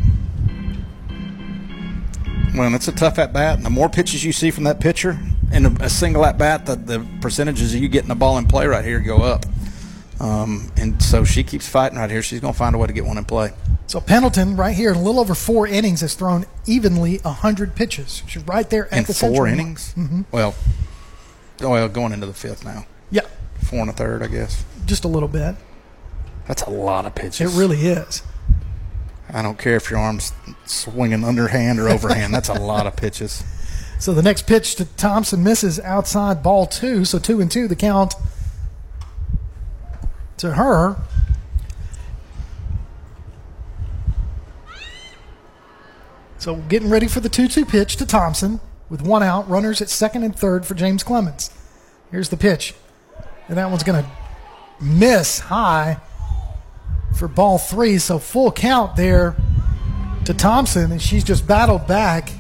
[2.56, 3.64] Well, it's a tough at bat.
[3.64, 5.18] The more pitches you see from that pitcher
[5.52, 8.46] in a, a single at bat, the, the percentages of you getting the ball in
[8.46, 9.48] play right here go up.
[10.22, 12.22] Um, and so she keeps fighting right here.
[12.22, 13.53] She's going to find a way to get one in play.
[13.88, 18.22] So Pendleton, right here, in a little over four innings, has thrown evenly 100 pitches.
[18.27, 19.95] She's right there at in the four innings.
[19.98, 20.22] Mm-hmm.
[20.31, 20.53] Well,
[21.60, 22.85] well, going into the fifth now.
[23.10, 23.26] Yeah,
[23.64, 24.64] four and a third, I guess.
[24.85, 25.56] Just a little bit.
[26.48, 27.56] That's a lot of pitches.
[27.56, 28.22] It really is.
[29.34, 30.34] I don't care if your arm's
[30.65, 32.31] swinging underhand or overhand.
[32.31, 33.43] That's a lot of pitches.
[34.02, 37.06] So the next pitch to Thompson misses outside ball two.
[37.06, 38.15] So two and two, the count
[40.42, 40.98] to her.
[46.38, 48.60] So getting ready for the 2 2 pitch to Thompson
[48.90, 51.52] with one out, runners at second and third for James Clemens.
[52.10, 52.74] Here's the pitch.
[53.48, 54.10] And that one's going to
[54.84, 56.00] miss high
[57.16, 58.00] for ball three.
[58.00, 59.36] So full count there
[60.26, 62.32] to Thompson, and she's just battled back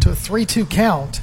[0.00, 1.20] to a 3 2 count.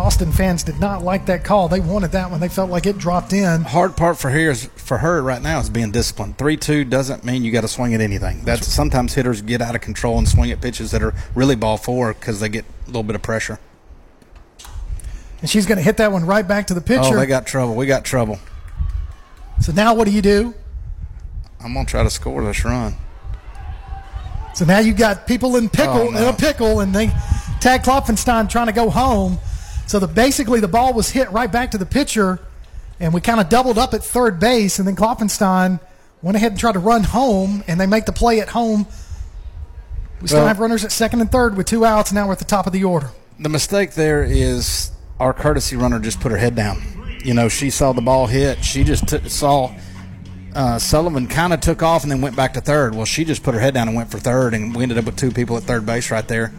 [0.00, 1.68] Austin fans did not like that call.
[1.68, 2.40] They wanted that one.
[2.40, 3.62] They felt like it dropped in.
[3.62, 6.38] Hard part for her is for her right now is being disciplined.
[6.38, 8.42] Three two doesn't mean you got to swing at anything.
[8.42, 11.76] That's sometimes hitters get out of control and swing at pitches that are really ball
[11.76, 13.60] four because they get a little bit of pressure.
[15.42, 17.14] And she's going to hit that one right back to the oh, pitcher.
[17.14, 17.74] Oh, they got trouble.
[17.74, 18.38] We got trouble.
[19.60, 20.54] So now what do you do?
[21.62, 22.94] I'm going to try to score this run.
[24.54, 26.22] So now you got people in pickle oh, no.
[26.22, 27.08] in a pickle, and they
[27.60, 29.38] tag Klopfenstein trying to go home.
[29.90, 32.38] So the basically the ball was hit right back to the pitcher,
[33.00, 35.80] and we kind of doubled up at third base, and then Klopfenstein
[36.22, 38.86] went ahead and tried to run home, and they make the play at home.
[40.22, 42.12] We still well, have runners at second and third with two outs.
[42.12, 43.10] Now we're at the top of the order.
[43.40, 46.80] The mistake there is our courtesy runner just put her head down.
[47.24, 48.64] You know, she saw the ball hit.
[48.64, 49.74] She just t- saw
[50.54, 52.94] uh, Sullivan kind of took off and then went back to third.
[52.94, 55.06] Well, she just put her head down and went for third, and we ended up
[55.06, 56.52] with two people at third base right there.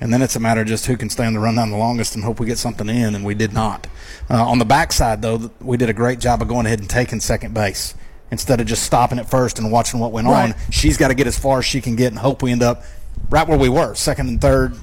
[0.00, 1.76] And then it's a matter of just who can stay on the run down the
[1.76, 3.86] longest and hope we get something in, and we did not.
[4.28, 7.20] Uh, on the backside, though, we did a great job of going ahead and taking
[7.20, 7.94] second base
[8.30, 10.52] instead of just stopping at first and watching what went right.
[10.52, 10.60] on.
[10.70, 12.82] She's got to get as far as she can get and hope we end up
[13.30, 14.74] right where we were, second and third,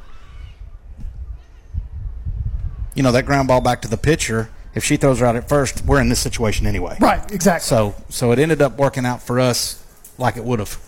[2.96, 5.50] you know, that ground ball back to the pitcher, if she throws her out at
[5.50, 6.98] first, we're in this situation anyway.
[7.00, 7.66] Right, exactly.
[7.66, 9.84] So, so it ended up working out for us
[10.18, 10.80] like it would have.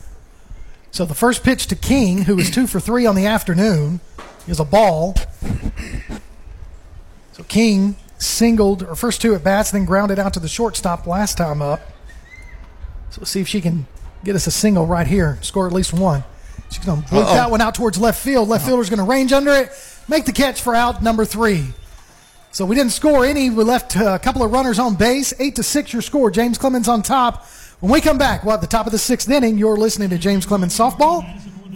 [0.93, 3.99] So the first pitch to King, who was two for three on the afternoon,
[4.47, 5.15] is a ball.
[7.31, 11.35] So King singled her first two at bats, then grounded out to the shortstop last
[11.35, 11.81] time up.
[13.09, 13.87] So let's see if she can
[14.23, 16.23] get us a single right here, score at least one.
[16.69, 18.47] She's going to blink that one out towards left field.
[18.47, 19.71] Left fielder's going to range under it,
[20.07, 21.73] make the catch for out number three.
[22.51, 23.49] So we didn't score any.
[23.49, 25.33] We left uh, a couple of runners on base.
[25.39, 26.29] Eight to six, your score.
[26.29, 27.47] James Clemens on top.
[27.83, 29.57] When we come back, well, at the top of the sixth inning.
[29.57, 31.27] You're listening to James Clemens softball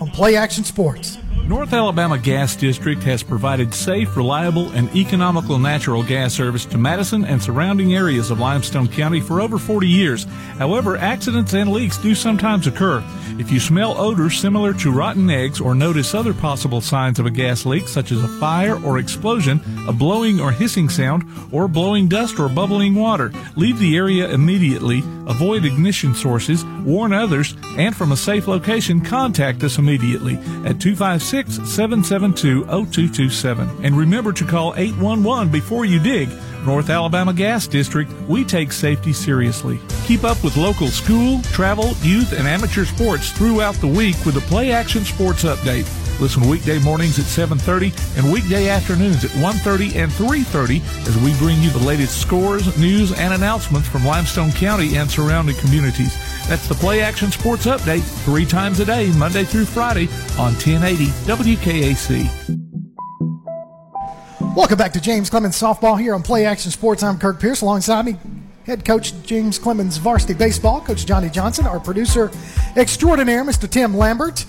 [0.01, 1.17] on Play Action Sports.
[1.47, 7.23] North Alabama Gas District has provided safe, reliable, and economical natural gas service to Madison
[7.23, 10.25] and surrounding areas of Limestone County for over 40 years.
[10.57, 13.01] However, accidents and leaks do sometimes occur.
[13.39, 17.31] If you smell odors similar to rotten eggs or notice other possible signs of a
[17.31, 22.09] gas leak, such as a fire or explosion, a blowing or hissing sound, or blowing
[22.09, 28.11] dust or bubbling water, leave the area immediately, avoid ignition sources, warn others, and from
[28.11, 33.69] a safe location, contact us immediately at 256 772 0227.
[33.83, 36.29] And remember to call 811 before you dig.
[36.65, 39.79] North Alabama Gas District, we take safety seriously.
[40.05, 44.41] Keep up with local school, travel, youth, and amateur sports throughout the week with the
[44.41, 46.06] Play Action Sports Update.
[46.19, 51.61] Listen weekday mornings at 7:30 and weekday afternoons at 1:30 and 3:30 as we bring
[51.61, 56.17] you the latest scores, news, and announcements from Limestone County and surrounding communities.
[56.47, 61.11] That's the Play Action Sports Update, three times a day, Monday through Friday on 1080
[61.27, 62.27] WKAC.
[64.55, 67.03] Welcome back to James Clemens Softball here on Play Action Sports.
[67.03, 67.61] I'm Kirk Pierce.
[67.61, 68.17] Alongside me,
[68.65, 72.31] head coach James Clemens Varsity Baseball, Coach Johnny Johnson, our producer
[72.75, 73.69] extraordinaire, Mr.
[73.69, 74.45] Tim Lambert,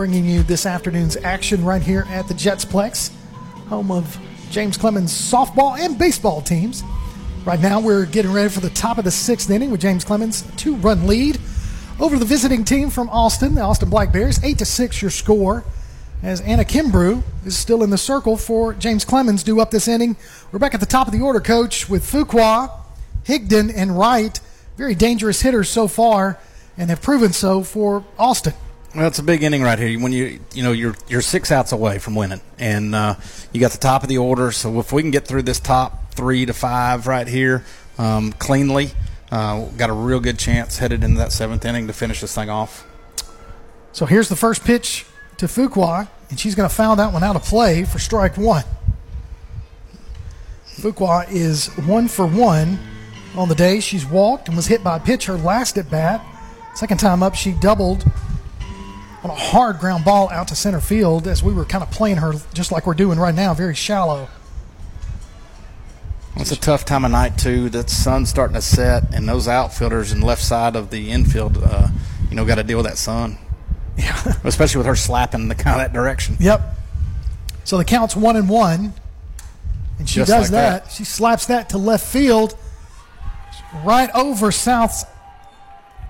[0.00, 3.12] bringing you this afternoon's action right here at the Jetsplex,
[3.68, 4.18] home of
[4.50, 6.82] James Clemens softball and baseball teams.
[7.44, 10.42] Right now, we're getting ready for the top of the sixth inning with James Clemens,
[10.56, 11.38] two-run lead
[12.00, 14.42] over the visiting team from Austin, the Austin Black Bears.
[14.42, 15.64] Eight to six, your score
[16.22, 20.16] as Anna Kimbrough is still in the circle for James Clemens due up this inning.
[20.50, 22.70] We're back at the top of the order, coach, with Fuqua,
[23.24, 24.40] Higdon, and Wright.
[24.78, 26.38] Very dangerous hitters so far
[26.78, 28.54] and have proven so for Austin.
[28.94, 30.00] Well, it's a big inning right here.
[30.00, 33.14] When you you know you're you're six outs away from winning, and uh,
[33.52, 34.50] you got the top of the order.
[34.50, 37.64] So if we can get through this top three to five right here
[37.98, 38.90] um, cleanly,
[39.30, 42.50] uh, got a real good chance headed into that seventh inning to finish this thing
[42.50, 42.84] off.
[43.92, 45.06] So here's the first pitch
[45.36, 48.64] to Fuqua, and she's going to foul that one out of play for strike one.
[50.66, 52.80] Fuqua is one for one
[53.36, 53.78] on the day.
[53.78, 56.24] She's walked and was hit by a pitch her last at bat.
[56.74, 58.04] Second time up, she doubled
[59.22, 62.16] on a hard ground ball out to center field as we were kind of playing
[62.18, 64.28] her just like we're doing right now, very shallow.
[66.36, 67.68] It's a tough time of night too.
[67.68, 71.88] The sun's starting to set, and those outfielders in left side of the infield, uh,
[72.30, 73.38] you know, got to deal with that sun.
[73.98, 76.36] Yeah, especially with her slapping in the kind of that direction.
[76.40, 76.62] Yep.
[77.64, 78.94] So the count's one and one,
[79.98, 80.84] and she Just does like that.
[80.84, 80.90] that.
[80.92, 82.56] She slaps that to left field,
[83.84, 85.04] right over South's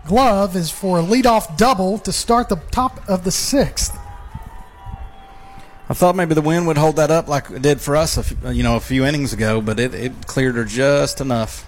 [0.07, 3.97] glove is for a leadoff double to start the top of the sixth.
[5.89, 8.23] I thought maybe the wind would hold that up like it did for us, a
[8.23, 11.67] few, you know, a few innings ago, but it, it cleared her just enough.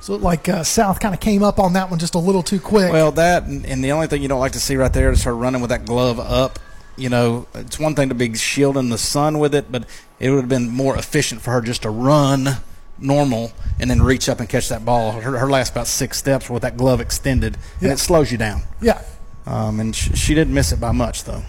[0.00, 2.18] So it looked like uh, South kind of came up on that one just a
[2.18, 2.92] little too quick.
[2.92, 5.24] Well, that and, and the only thing you don't like to see right there is
[5.24, 6.58] her running with that glove up.
[6.96, 9.84] You know, it's one thing to be shielding the sun with it, but
[10.18, 12.56] it would have been more efficient for her just to run
[12.98, 15.12] normal and then reach up and catch that ball.
[15.12, 18.62] Her, her last about six steps with that glove extended, and it slows you down.
[18.80, 19.02] yeah.
[19.46, 21.42] Um, and sh- she didn't miss it by much, though.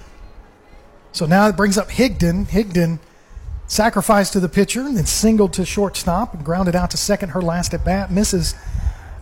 [1.14, 2.48] So now it brings up Higdon.
[2.48, 3.00] Higdon
[3.66, 7.30] sacrificed to the pitcher and then singled to shortstop and grounded out to second.
[7.30, 8.54] Her last at bat misses.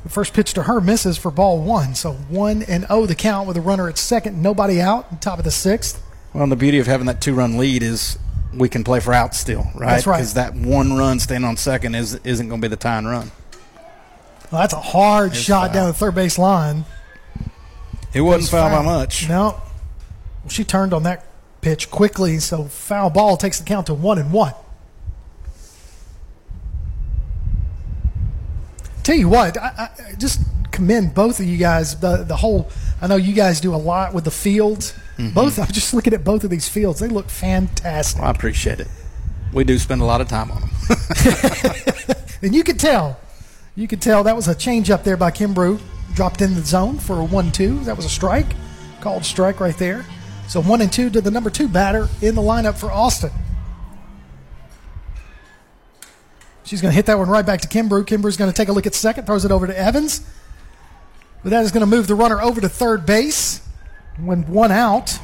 [0.03, 1.95] The first pitch to her misses for ball one.
[1.95, 5.45] So one and oh the count with a runner at second, nobody out, top of
[5.45, 6.03] the sixth.
[6.33, 8.19] Well, and the beauty of having that two-run lead is
[8.57, 9.87] we can play for outs still, right?
[9.89, 10.17] That's right.
[10.17, 13.31] Because that one run staying on second is isn't going to be the tying run.
[14.51, 15.73] Well, that's a hard It's shot foul.
[15.73, 16.85] down the third base line.
[18.13, 19.27] It wasn't Goes foul by much.
[19.27, 19.61] No.
[20.41, 21.25] Well, she turned on that
[21.61, 24.53] pitch quickly, so foul ball takes the count to one and one.
[29.03, 30.41] Tell you what, I, I just
[30.71, 31.99] commend both of you guys.
[31.99, 32.69] The the whole,
[33.01, 34.31] I know you guys do a lot with the
[35.17, 35.33] fields.
[35.33, 36.99] Both, I'm just looking at both of these fields.
[36.99, 38.87] They look fantastic, I appreciate it.
[39.53, 40.69] We do spend a lot of time on them.
[42.41, 43.19] and you could tell,
[43.75, 45.79] you could tell that was a change up there by Kimbrough.
[46.13, 47.79] Dropped in the zone for a one-two.
[47.81, 48.47] That was a strike,
[49.01, 50.05] called strike right there.
[50.47, 53.31] So one and two to the number two batter in the lineup for Austin.
[56.63, 58.05] She's going to hit that one right back to Kimbrough.
[58.05, 60.27] Kimbrough's going to take a look at second, throws it over to Evans.
[61.43, 63.61] But that is going to move the runner over to third base.
[64.17, 65.19] When one out.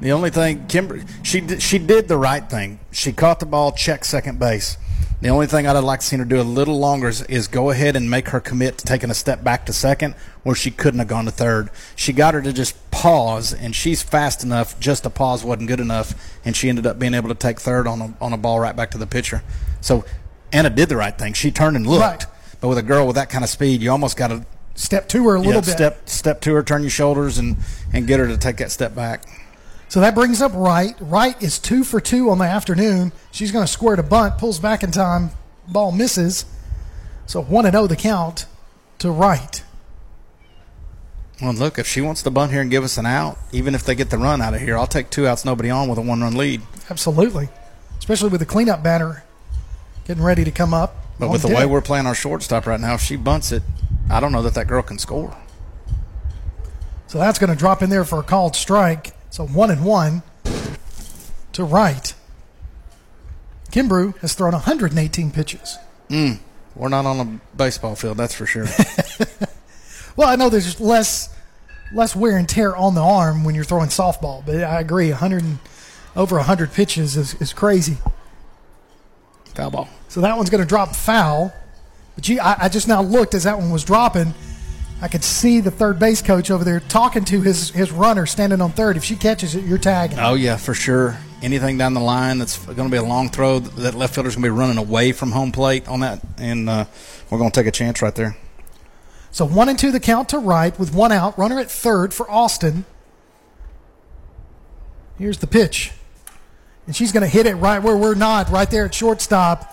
[0.00, 2.80] The only thing, Kimber, she did, she did the right thing.
[2.92, 4.76] She caught the ball, checked second base.
[5.22, 7.70] The only thing I'd like to see her do a little longer is, is, go
[7.70, 10.98] ahead and make her commit to taking a step back to second where she couldn't
[10.98, 11.70] have gone to third.
[11.94, 14.78] She got her to just pause, and she's fast enough.
[14.78, 16.14] Just a pause wasn't good enough,
[16.44, 18.76] and she ended up being able to take third on a, on a ball right
[18.76, 19.42] back to the pitcher.
[19.80, 20.04] So
[20.52, 21.32] Anna did the right thing.
[21.32, 22.02] She turned and looked.
[22.02, 22.26] Right.
[22.60, 24.44] But with a girl with that kind of speed, you almost got to
[24.76, 25.72] step to her a little yeah, bit.
[25.72, 27.56] Step step to her, turn your shoulders, and
[27.92, 29.24] and get her to take that step back.
[29.88, 30.94] So that brings up Wright.
[31.00, 33.12] Wright is two for two on the afternoon.
[33.30, 35.30] She's going to square to bunt, pulls back in time,
[35.68, 36.44] ball misses.
[37.26, 38.46] So one and zero the count
[38.98, 39.62] to Wright.
[41.40, 43.84] Well, look, if she wants to bunt here and give us an out, even if
[43.84, 46.02] they get the run out of here, I'll take two outs, nobody on with a
[46.02, 46.62] one run lead.
[46.88, 47.48] Absolutely,
[47.98, 49.22] especially with the cleanup batter
[50.06, 50.96] getting ready to come up.
[51.18, 53.62] But with the way we're playing our shortstop right now, if she bunts it,
[54.10, 55.36] I don't know that that girl can score.
[57.06, 59.14] So that's going to drop in there for a called strike.
[59.30, 60.22] So one and one
[61.52, 62.14] to Wright.
[63.70, 65.76] Kimbrough has thrown 118 pitches.
[66.08, 66.38] Mm,
[66.74, 68.66] we're not on a baseball field, that's for sure.
[70.16, 71.34] well, I know there's less
[71.92, 75.44] less wear and tear on the arm when you're throwing softball, but I agree, 100
[76.16, 77.98] over 100 pitches is, is crazy.
[79.54, 79.88] Foul ball.
[80.08, 81.52] So that one's going to drop foul.
[82.16, 84.34] But gee, I, I just now looked as that one was dropping.
[85.00, 88.62] I could see the third base coach over there talking to his, his runner standing
[88.62, 88.96] on third.
[88.96, 90.18] If she catches it, you're tagging.
[90.18, 91.18] Oh, yeah, for sure.
[91.42, 94.44] Anything down the line that's going to be a long throw, that left fielder's going
[94.44, 96.86] to be running away from home plate on that, and uh,
[97.28, 98.38] we're going to take a chance right there.
[99.30, 101.38] So one and two the count to right with one out.
[101.38, 102.86] Runner at third for Austin.
[105.18, 105.92] Here's the pitch.
[106.86, 109.70] And she's going to hit it right where we're not, right there at shortstop.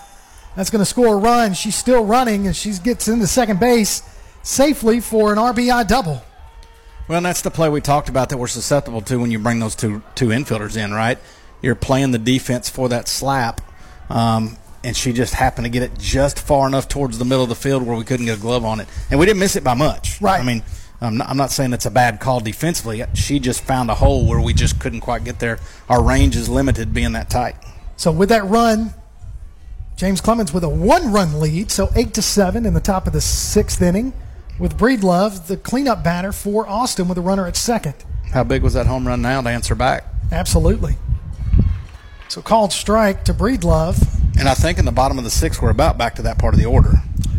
[0.56, 1.54] That's going to score a run.
[1.54, 4.02] She's still running, and she gets into second base
[4.42, 6.22] safely for an RBI double.
[7.08, 9.74] Well, that's the play we talked about that we're susceptible to when you bring those
[9.74, 11.18] two two infielders in, right?
[11.60, 13.60] You're playing the defense for that slap,
[14.10, 17.48] um, and she just happened to get it just far enough towards the middle of
[17.48, 19.64] the field where we couldn't get a glove on it, and we didn't miss it
[19.64, 20.20] by much.
[20.20, 20.40] Right.
[20.40, 20.62] I mean,
[21.00, 23.04] I'm not, I'm not saying it's a bad call defensively.
[23.14, 25.58] She just found a hole where we just couldn't quite get there.
[25.90, 27.56] Our range is limited being that tight.
[27.96, 28.94] So with that run,
[29.96, 33.20] James Clemens with a one-run lead, so eight to seven in the top of the
[33.20, 34.12] sixth inning
[34.58, 37.94] with Breedlove, the cleanup batter for Austin with a runner at second.
[38.32, 40.04] How big was that home run now to answer back?
[40.32, 40.96] Absolutely.
[42.28, 44.20] So called strike to Breedlove.
[44.36, 46.54] And I think in the bottom of the sixth, we're about back to that part
[46.54, 46.94] of the order.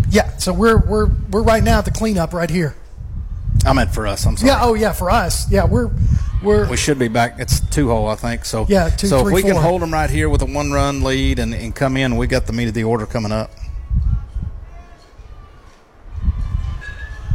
[0.10, 2.76] Yeah, so we're we're we're right now at the cleanup right here.
[3.65, 4.25] I meant for us.
[4.25, 4.49] I'm sorry.
[4.51, 4.59] Yeah.
[4.61, 4.93] Oh, yeah.
[4.93, 5.49] For us.
[5.51, 5.89] Yeah, we're
[6.43, 7.39] we're we should be back.
[7.39, 8.45] It's two hole, I think.
[8.45, 9.53] So yeah, two, So three, if we four.
[9.53, 12.27] can hold them right here with a one run lead and, and come in, we
[12.27, 13.51] got the meat of the order coming up.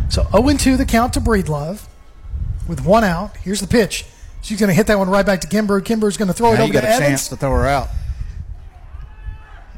[0.08, 1.86] So 0 2 the count to Breedlove
[2.68, 3.36] with one out.
[3.38, 4.04] Here's the pitch.
[4.42, 5.80] She's going to hit that one right back to Kimber.
[5.80, 7.08] Kimber's going to throw it now over you got to a Evans.
[7.08, 7.88] chance to throw her out.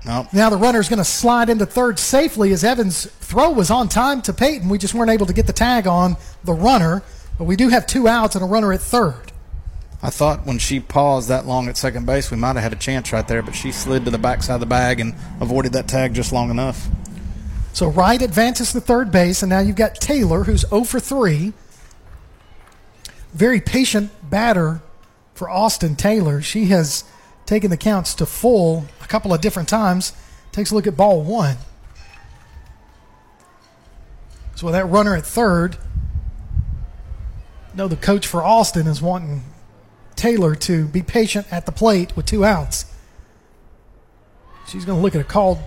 [0.04, 0.32] Nope.
[0.32, 4.20] Now the runner's going to slide into third safely as Evans' throw was on time
[4.22, 4.68] to Payton.
[4.68, 7.02] We just weren't able to get the tag on the runner,
[7.38, 9.32] but we do have two outs and a runner at third.
[10.02, 12.76] I thought when she paused that long at second base, we might have had a
[12.76, 15.86] chance right there, but she slid to the backside of the bag and avoided that
[15.86, 16.88] tag just long enough.
[17.72, 21.52] So Wright advances to third base, and now you've got Taylor, who's 0 for 3.
[23.32, 24.82] Very patient batter
[25.34, 26.42] for Austin Taylor.
[26.42, 27.04] She has
[27.46, 30.12] taken the counts to full a couple of different times.
[30.52, 31.56] Takes a look at ball one.
[34.54, 35.76] So with that runner at third,
[37.74, 39.42] no, the coach for Austin is wanting
[40.14, 42.84] Taylor to be patient at the plate with two outs.
[44.68, 45.58] She's going to look at a called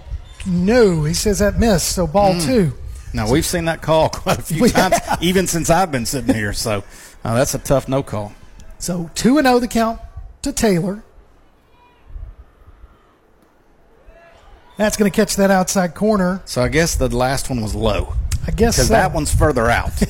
[0.45, 1.03] no.
[1.03, 2.45] He says that missed, so ball Mm.
[2.45, 2.73] two.
[3.13, 6.53] Now we've seen that call quite a few times, even since I've been sitting here.
[6.53, 6.83] So
[7.23, 8.33] uh, that's a tough no call.
[8.77, 9.99] So 2 and 0 the count
[10.43, 11.03] to Taylor.
[14.77, 16.41] That's going to catch that outside corner.
[16.45, 18.13] So I guess the last one was low.
[18.47, 18.93] I guess because so.
[18.93, 19.91] that one's further out.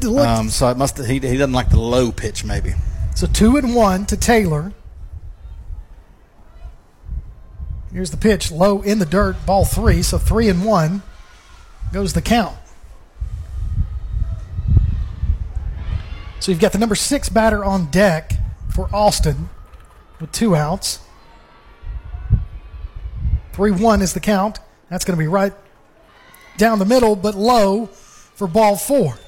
[0.00, 2.72] Um, so it must he, he doesn't like the low pitch maybe.
[3.14, 4.72] So 2 and 1 to Taylor.
[7.92, 11.02] Here's the pitch, low in the dirt, ball 3, so 3 and 1
[11.92, 12.56] goes the count.
[16.40, 18.34] So you've got the number 6 batter on deck
[18.70, 19.50] for Austin
[20.20, 21.00] with two outs.
[23.58, 24.60] 3 1 is the count.
[24.88, 25.52] That's going to be right
[26.58, 29.18] down the middle, but low for ball four.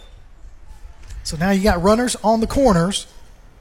[1.25, 3.09] So now you got runners on the corners.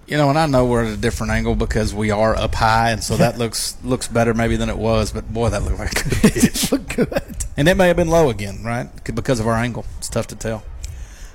[0.05, 2.91] You know, and I know we're at a different angle because we are up high,
[2.91, 5.11] and so that looks looks better maybe than it was.
[5.11, 6.71] But boy, that looked like a good pitch.
[6.71, 7.35] Look good.
[7.57, 8.89] and it may have been low again, right?
[9.15, 9.85] Because of our angle.
[9.97, 10.63] It's tough to tell.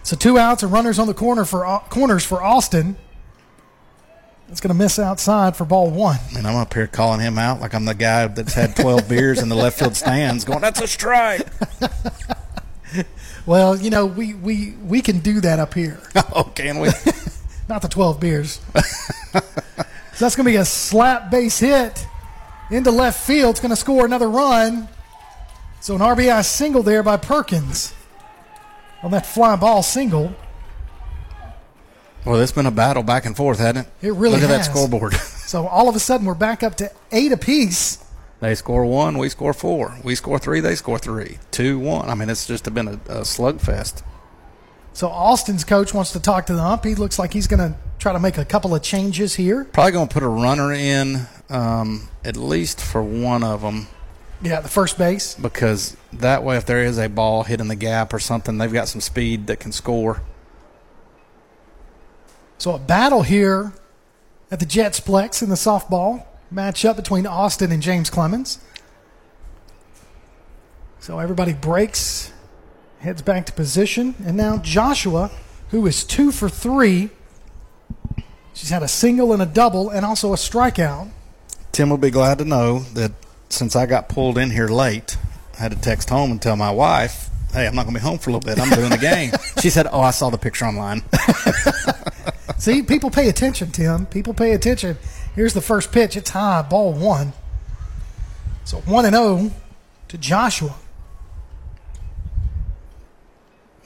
[0.05, 2.95] So two outs and runners on the corner for uh, corners for Austin.
[4.49, 6.19] It's going to miss outside for ball one.
[6.37, 9.43] And I'm up here calling him out like I'm the guy that's had 12 beers
[9.43, 11.47] in the left field stands, going, "That's a strike."
[13.47, 16.01] Well, you know, we, we, we can do that up here.
[16.35, 16.89] oh, can we?
[17.69, 18.61] Not the 12 beers.
[19.33, 19.41] so
[20.19, 22.07] that's going to be a slap base hit
[22.71, 23.51] into left field.
[23.51, 24.89] It's going to score another run.
[25.81, 27.93] So an RBI single there by Perkins
[29.03, 30.35] on that fly ball single.
[32.25, 34.07] Well, it's been a battle back and forth, hasn't it?
[34.07, 35.15] It really Look at that scoreboard.
[35.45, 38.03] So all of a sudden, we're back up to eight apiece.
[38.41, 39.97] They score one, we score four.
[40.03, 41.39] We score three, they score three.
[41.53, 42.09] Two, one.
[42.11, 44.03] I mean, it's just been a, a slugfest.
[44.95, 46.85] So Austin's coach wants to talk to the ump.
[46.85, 49.65] He looks like he's going to try to make a couple of changes here.
[49.67, 53.87] Probably going to put a runner in, um, at least for one of them,
[54.43, 55.35] Yeah, the first base.
[55.35, 58.89] because that way, if there is a ball hitting the gap or something, they've got
[58.89, 60.23] some speed that can score.
[62.59, 63.73] So a battle here
[64.51, 68.59] at the Jetsplex in the softball matchup between Austin and James Clemens.
[71.01, 72.33] So everybody breaks,
[73.01, 75.31] heads back to position, and now Joshua,
[75.71, 77.11] who is two for three.
[78.55, 81.11] She's had a single and a double, and also a strikeout.
[81.73, 83.13] Tim will be glad to know that
[83.51, 85.17] since I got pulled in here late,
[85.59, 88.07] I had to text home and tell my wife, "Hey, I'm not going to be
[88.07, 88.59] home for a little bit.
[88.59, 91.03] I'm doing the game." she said, "Oh, I saw the picture online."
[92.59, 94.07] See, people pay attention, Tim.
[94.07, 94.97] People pay attention.
[95.35, 96.17] Here's the first pitch.
[96.17, 97.33] It's high, ball one.
[98.65, 99.51] So 1 and 0
[100.09, 100.75] to Joshua.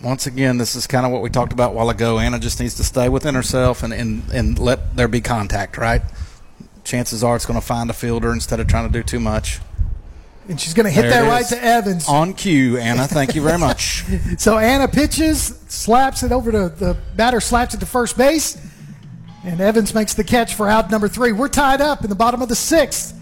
[0.00, 2.20] Once again, this is kind of what we talked about a while ago.
[2.20, 6.02] Anna just needs to stay within herself and, and, and let there be contact, right?
[6.84, 9.58] Chances are it's going to find a fielder instead of trying to do too much.
[10.49, 11.49] And she's going to hit There that right is.
[11.51, 12.09] to Evans.
[12.09, 13.07] On cue, Anna.
[13.07, 14.05] Thank you very much.
[14.39, 18.57] So Anna pitches, slaps it over to the batter, slaps it to first base,
[19.44, 21.33] and Evans makes the catch for out number three.
[21.33, 23.15] We're tied up in the bottom of the sixth,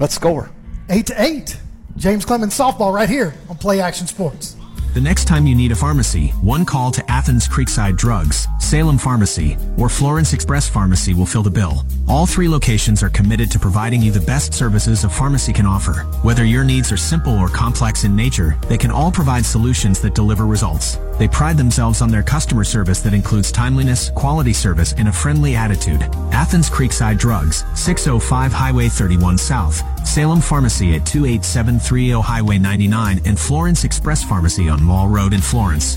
[0.00, 0.50] Let's score.
[0.88, 1.58] eight to eight.
[1.96, 4.54] James Clemens softball right here on Play Action Sports.
[4.94, 9.56] The next time you need a pharmacy, one call to Athens Creekside Drugs, Salem Pharmacy,
[9.78, 11.84] or Florence Express Pharmacy will fill the bill.
[12.08, 16.02] All three locations are committed to providing you the best services a pharmacy can offer.
[16.22, 20.14] Whether your needs are simple or complex in nature, they can all provide solutions that
[20.14, 21.00] deliver results.
[21.18, 25.56] They pride themselves on their customer service that includes timeliness, quality service, and a friendly
[25.56, 26.02] attitude.
[26.30, 33.82] Athens Creekside Drugs, 605 Highway 31 South, Salem Pharmacy at 28730 Highway 99, and Florence
[33.82, 35.96] Express Pharmacy on Mall Road in Florence.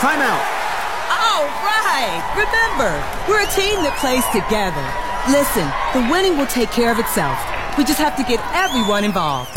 [0.00, 0.65] Timeout.
[2.36, 2.92] Remember,
[3.26, 4.84] we're a team that plays together.
[5.32, 5.64] Listen,
[5.96, 7.40] the winning will take care of itself.
[7.78, 9.50] We just have to get everyone involved.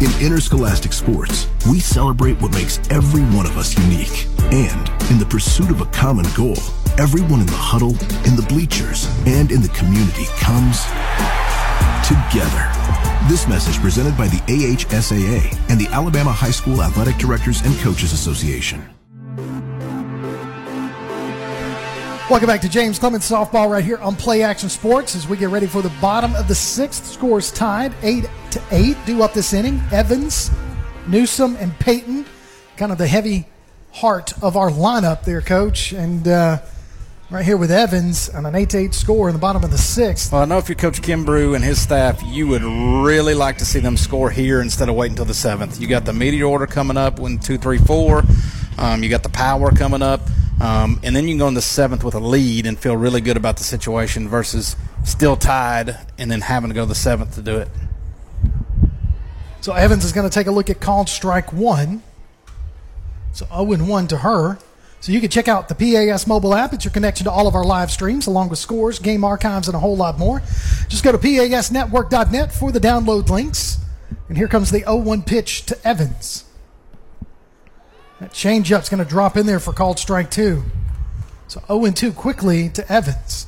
[0.00, 4.26] In interscholastic sports, we celebrate what makes every one of us unique.
[4.48, 6.56] And in the pursuit of a common goal,
[6.96, 7.92] everyone in the huddle,
[8.24, 10.88] in the bleachers, and in the community comes
[12.08, 12.64] together.
[13.28, 18.12] This message presented by the AHSAA and the Alabama High School Athletic Directors and Coaches
[18.12, 18.93] Association.
[22.30, 25.50] Welcome back to James Clemens softball right here on Play Action Sports as we get
[25.50, 27.04] ready for the bottom of the sixth.
[27.04, 28.96] Scores tied eight to eight.
[29.04, 30.50] Due up this inning, Evans,
[31.06, 32.24] Newsom, and Payton,
[32.78, 33.46] kind of the heavy
[33.92, 35.92] heart of our lineup there, Coach.
[35.92, 36.62] And uh,
[37.30, 39.76] right here with Evans on an eight to eight score in the bottom of the
[39.76, 40.32] sixth.
[40.32, 43.66] Well, I know if you're Coach Kimbrough and his staff, you would really like to
[43.66, 45.78] see them score here instead of waiting until the seventh.
[45.78, 48.22] You got the meteor order coming up when two, three, four.
[48.78, 50.22] Um, you got the power coming up,
[50.60, 53.20] um, and then you can go in the seventh with a lead and feel really
[53.20, 57.34] good about the situation versus still tied and then having to go to the seventh
[57.34, 57.68] to do it.
[59.60, 62.02] So Evans is going to take a look at called strike one.
[63.32, 64.58] So 0 and 1 to her.
[65.00, 66.72] So you can check out the PAS mobile app.
[66.72, 69.74] It's your connection to all of our live streams, along with scores, game archives, and
[69.74, 70.40] a whole lot more.
[70.88, 73.78] Just go to PASnetwork.net for the download links.
[74.28, 76.44] And here comes the 0 1 pitch to Evans.
[78.24, 80.62] That changeup's going to drop in there for called strike two.
[81.46, 83.46] So 0 and 2 quickly to Evans.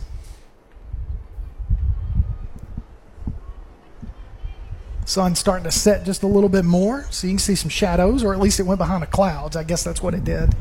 [5.07, 8.23] Sun's starting to set just a little bit more, so you can see some shadows,
[8.23, 9.57] or at least it went behind the clouds.
[9.57, 10.55] I guess that's what it did.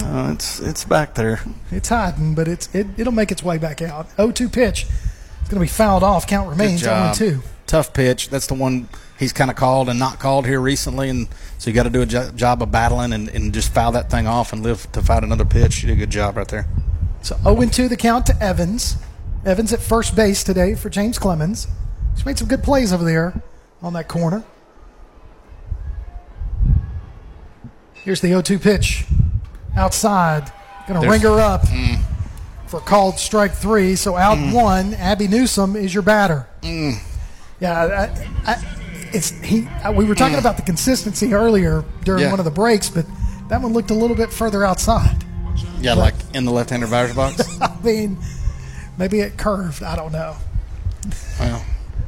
[0.00, 1.40] No, it's it's back there.
[1.72, 4.08] It's hiding, but it's it, it'll make its way back out.
[4.16, 4.86] 0-2 pitch.
[5.40, 6.28] It's going to be fouled off.
[6.28, 7.42] Count remains oh Good job.
[7.42, 7.42] 0-2.
[7.66, 8.28] Tough pitch.
[8.28, 8.88] That's the one
[9.18, 11.28] he's kind of called and not called here recently, and
[11.58, 14.10] so you got to do a jo- job of battling and, and just foul that
[14.10, 15.82] thing off and live to fight another pitch.
[15.82, 16.66] You did a good job right there.
[17.22, 18.96] So 0 2 the count to Evans.
[19.44, 21.66] Evans at first base today for James Clemens.
[22.14, 23.40] He's made some good plays over there
[23.82, 24.44] on that corner.
[27.94, 29.04] Here's the 0 2 pitch.
[29.76, 30.50] Outside.
[30.86, 31.98] Going to ring her up Mm.
[32.68, 33.96] for called strike three.
[33.96, 34.52] So out Mm.
[34.52, 36.46] one, Abby Newsom is your batter.
[36.62, 36.98] Mm.
[37.60, 38.08] Yeah,
[38.46, 38.64] I, I,
[39.12, 39.66] it's he.
[39.84, 42.30] uh, We were talking about the consistency earlier during Yeah.
[42.30, 43.06] one of the breaks, but
[43.48, 45.24] that one looked a little bit further outside.
[45.80, 47.42] Yeah, like in the left-hander batter's box.
[47.60, 48.18] I mean,
[48.98, 49.82] maybe it curved.
[49.82, 50.36] I don't know.
[51.38, 51.64] well,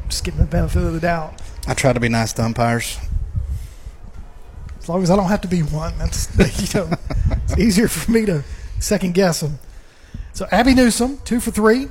[0.09, 1.41] Just giving the benefit of the doubt.
[1.67, 2.99] I try to be nice to umpires.
[4.81, 6.29] As long as I don't have to be one, that's
[6.75, 6.91] you know,
[7.45, 8.43] it's easier for me to
[8.81, 9.59] second guess them.
[10.33, 11.89] So Abby Newsom, two for three.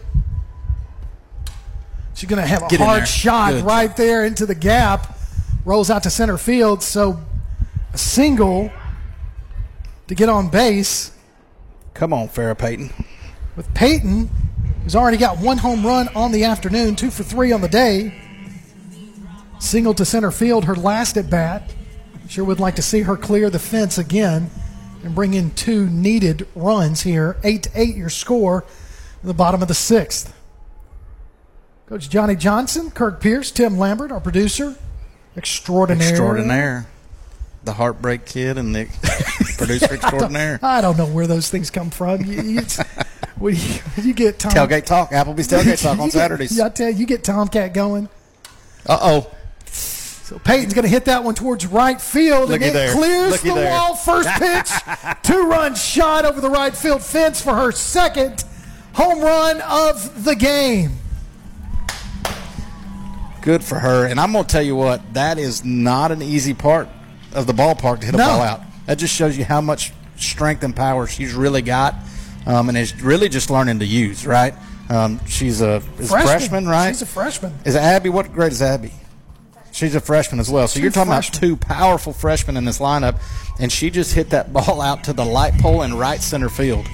[2.17, 3.63] She's going to have a Get in hard shot Good.
[3.63, 5.15] right there into the gap.
[5.65, 6.81] Rolls out to center field.
[6.81, 7.21] So
[7.93, 8.71] a single
[10.07, 11.11] to get on base
[11.93, 12.91] Come on, Farrah Payton.
[13.55, 14.29] with Payton,
[14.83, 18.13] who's already got one home run on the afternoon, two for three on the day.
[19.59, 21.73] Single to center field, her last at bat.
[22.29, 24.51] Sure would like to see her clear the fence again
[25.03, 27.37] and bring in two needed runs here.
[27.43, 28.63] Eight to eight, your score
[29.23, 30.36] in the bottom of the sixth.
[31.87, 34.75] Coach Johnny Johnson, Kirk Pierce, Tim Lambert, our producer,
[35.37, 36.09] extraordinaire.
[36.09, 36.87] Extraordinaire.
[37.63, 38.85] The heartbreak kid and the
[39.57, 40.59] producer extraordinaire.
[40.61, 42.23] I don't know where those things come from.
[42.25, 42.61] You, you,
[43.37, 43.61] when you,
[44.03, 45.11] you get Tom, Tailgate talk.
[45.11, 46.57] Applebee's tailgate talk on get- Saturdays.
[46.57, 48.09] Yeah, I tell you, you get Tomcat going.
[48.85, 49.31] Uh oh.
[49.65, 52.93] So Payton's going to hit that one towards right field, Looky and it there.
[52.93, 53.71] clears Looky the there.
[53.71, 53.95] wall.
[53.95, 54.69] First pitch,
[55.23, 58.43] two-run shot over the right field fence for her second
[58.93, 60.91] home run of the game.
[63.47, 64.05] Good for her.
[64.05, 66.89] And I'm going to tell you what, that is not an easy part
[67.31, 68.25] of the ballpark to hit a No.
[68.25, 68.61] ball out.
[68.87, 71.95] That just shows you how much strength and power she's really got
[72.45, 74.53] um, and is really just learning to use, right?
[74.89, 76.89] Um, she's a a freshman, right?
[76.89, 77.53] She's a freshman.
[77.63, 78.91] Is Abby, what grade is Abby?
[79.71, 80.67] She's a freshman as well.
[80.67, 81.37] So Two you're talking freshmen.
[81.37, 83.21] about two powerful freshmen in this lineup,
[83.61, 86.85] and she just hit that ball out to the light pole in right center field.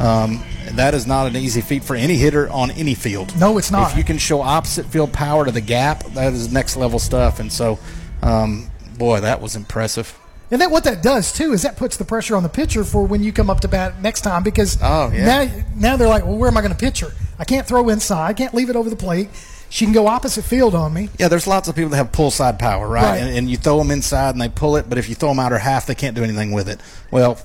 [0.00, 0.42] Um,
[0.72, 3.38] that is not an easy feat for any hitter on any field.
[3.38, 3.92] No, it's not.
[3.92, 7.40] If you can show opposite field power to the gap, that is next level stuff.
[7.40, 7.78] And so,
[8.22, 10.18] um, boy, that was impressive.
[10.50, 13.04] And then what that does too is that puts the pressure on the pitcher for
[13.04, 15.24] when you come up to bat next time because Oh, yeah.
[15.24, 17.08] now now they're like, well, where am I going to pitch her?
[17.38, 19.28] I can't throw inside, I can't leave it over the plate.
[19.68, 21.08] She can go opposite field on me.
[21.18, 23.02] Yeah, there's lots of people that have pull side power, right?
[23.02, 23.16] Right.
[23.22, 25.40] And, and you throw them inside and they pull it, but if you throw them
[25.40, 26.80] out or half, they can't do anything with it.
[27.10, 27.40] Well,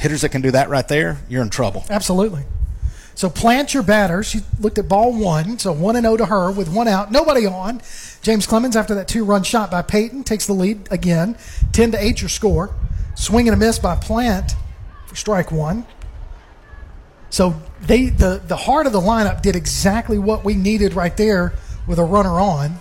[0.00, 1.84] hitters that can do that right there, you're in trouble.
[1.90, 2.42] Absolutely.
[3.14, 4.22] So plant your batter.
[4.22, 7.46] She looked at ball one, so one and zero to her with one out, nobody
[7.46, 7.82] on.
[8.22, 11.36] James Clemens, after that two-run shot by Payton, takes the lead again,
[11.72, 12.74] ten to eight your score.
[13.14, 14.52] Swing and a miss by Plant
[15.06, 15.84] for strike one.
[17.28, 21.52] So they the the heart of the lineup did exactly what we needed right there
[21.86, 22.80] with a runner on.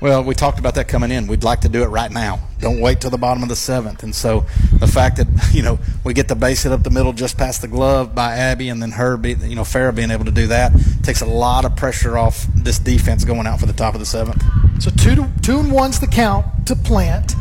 [0.00, 1.26] Well, we talked about that coming in.
[1.26, 2.38] We'd like to do it right now.
[2.60, 4.04] Don't wait till the bottom of the seventh.
[4.04, 4.46] And so
[4.78, 7.62] the fact that you know we get the base hit up the middle just past
[7.62, 10.46] the glove by Abby, and then her, be, you know, Farrah being able to do
[10.48, 14.00] that takes a lot of pressure off this defense going out for the top of
[14.00, 14.42] the seventh.
[14.80, 17.34] So two to, two and one's the count to Plant.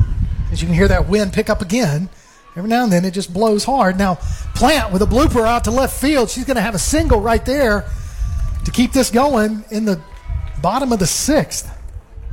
[0.52, 2.10] As you can hear that wind pick up again.
[2.56, 4.00] Every now and then it just blows hard.
[4.00, 4.16] Now
[4.56, 6.32] Plant with a blooper out to left field.
[6.32, 7.86] She's going to have a single right there
[8.66, 10.02] to keep this going in the
[10.64, 11.77] bottom of the sixth.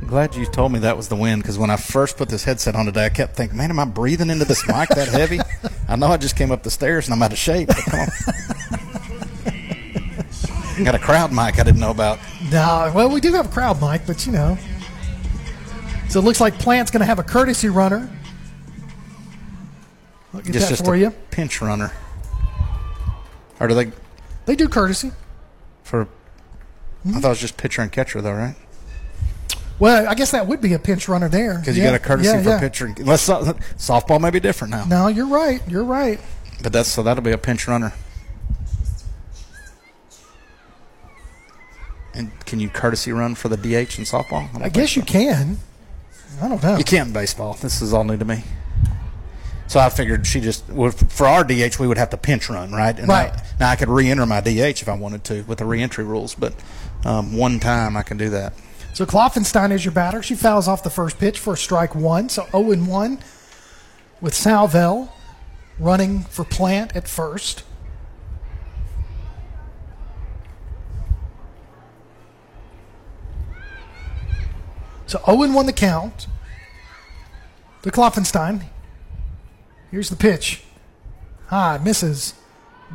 [0.07, 2.75] Glad you told me that was the wind because when I first put this headset
[2.75, 5.39] on today, I kept thinking, man, am I breathing into this mic that heavy?
[5.87, 7.69] I know I just came up the stairs and I'm out of shape.
[7.69, 8.07] But come on.
[10.83, 12.19] Got a crowd mic I didn't know about.
[12.51, 14.57] No, well we do have a crowd mic, but you know.
[16.09, 18.07] So it looks like Plant's going to have a courtesy runner.
[20.33, 21.09] I'll get Just, that just for a you.
[21.31, 21.91] pinch runner.
[23.59, 23.91] Or do they
[24.45, 25.11] They do courtesy.
[25.83, 26.07] for?
[27.07, 28.55] I thought it was just pitcher and catcher though, right?
[29.79, 31.99] Well, I guess that would be a pinch runner there Because you Yeah, got a
[32.03, 32.59] courtesy yeah, for yeah.
[32.59, 32.93] pitcher.
[32.97, 35.61] Unless softball may be different now, No, you're right.
[35.67, 36.19] You're right.
[36.63, 37.93] but that's so that'll be a pinch runner.
[42.13, 44.47] And can you courtesy run for the DH in softball?
[44.55, 45.57] I think guess you can.
[46.41, 46.77] I don't know.
[46.77, 47.53] You can't in baseball.
[47.55, 48.43] This is all new to me.
[49.67, 52.71] So I figured she just well, for our DH we would have to pinch run,
[52.71, 52.97] right?
[52.97, 53.31] And Right.
[53.33, 56.35] I, now I could re-enter my DH if I wanted to with the re-entry rules,
[56.35, 56.53] but
[57.03, 58.53] um, one time I can do that.
[58.95, 60.23] So Klopfenstein is your batter.
[60.23, 62.29] She fouls off the first pitch for a strike one.
[62.29, 63.19] So 0 and 1
[64.21, 65.11] with Salvel
[65.77, 67.63] running for Plant at first.
[75.07, 76.27] So 0 and 1 the count
[77.81, 78.63] to Klopfenstein.
[79.91, 80.63] Here's the pitch.
[81.51, 82.33] Ah, High, misses.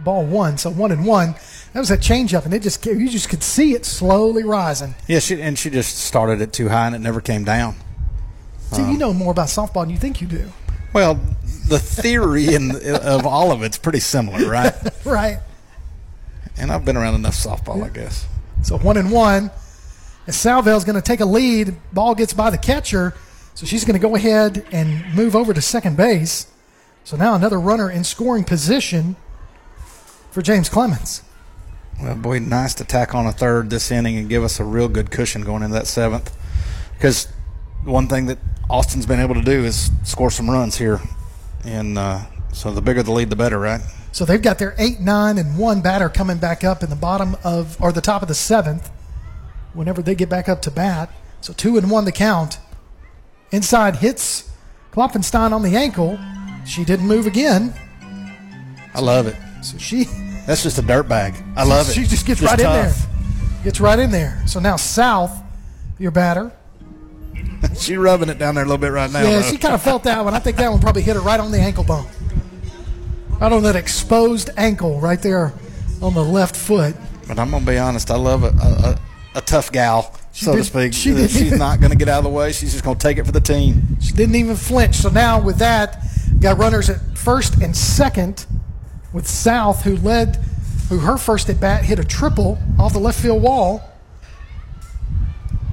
[0.04, 0.58] Ball one.
[0.58, 1.34] So one and one.
[1.72, 4.94] That was a changeup, and it just you just could see it slowly rising.
[5.06, 7.76] Yeah, she, and she just started it too high, and it never came down.
[8.72, 8.96] See, you uh-huh.
[8.96, 10.50] know more about softball than you think you do.
[10.92, 11.20] Well,
[11.68, 12.72] the theory in,
[13.02, 14.74] of all of it's pretty similar, right?
[15.04, 15.38] right.
[16.58, 18.26] And I've been around enough softball, I guess.
[18.62, 19.50] So one and one.
[20.26, 23.14] As Salvell's going to take a lead, ball gets by the catcher,
[23.54, 26.46] so she's going to go ahead and move over to second base.
[27.04, 29.16] So now another runner in scoring position
[30.30, 31.22] for James Clemens.
[32.00, 34.88] Well, boy, nice to tack on a third this inning and give us a real
[34.88, 36.34] good cushion going into that seventh.
[36.94, 37.26] Because
[37.84, 41.00] one thing that Austin's been able to do is score some runs here,
[41.64, 42.20] and uh,
[42.52, 43.80] so the bigger the lead, the better, right?
[44.12, 47.36] So they've got their eight, nine, and one batter coming back up in the bottom
[47.44, 48.90] of or the top of the seventh.
[49.72, 52.58] Whenever they get back up to bat, so two and one the count.
[53.52, 54.50] Inside hits
[54.92, 56.18] Klopfenstein on the ankle.
[56.66, 57.72] She didn't move again.
[58.94, 59.36] I love it.
[59.62, 60.04] So she
[60.46, 61.34] That's just a dirt bag.
[61.56, 61.92] I love it.
[61.92, 62.94] She just gets right in there.
[63.64, 64.42] Gets right in there.
[64.46, 65.36] So now South,
[65.98, 66.50] your batter.
[67.78, 69.22] She's rubbing it down there a little bit right now.
[69.22, 69.50] Yeah, though.
[69.50, 70.34] she kind of felt that one.
[70.34, 72.06] I think that one probably hit her right on the ankle bone.
[73.38, 75.52] Right on that exposed ankle right there
[76.02, 76.94] on the left foot.
[77.28, 78.10] But I'm gonna be honest.
[78.10, 78.98] I love a, a,
[79.36, 80.94] a tough gal, She so to speak.
[80.94, 82.52] she did- She's not gonna get out of the way.
[82.52, 83.96] She's just gonna take it for the team.
[84.00, 84.96] She didn't even flinch.
[84.96, 86.02] So now with that,
[86.40, 88.46] got runners at first and second
[89.12, 90.36] with South, who led,
[90.88, 93.82] who her first at bat hit a triple off the left field wall.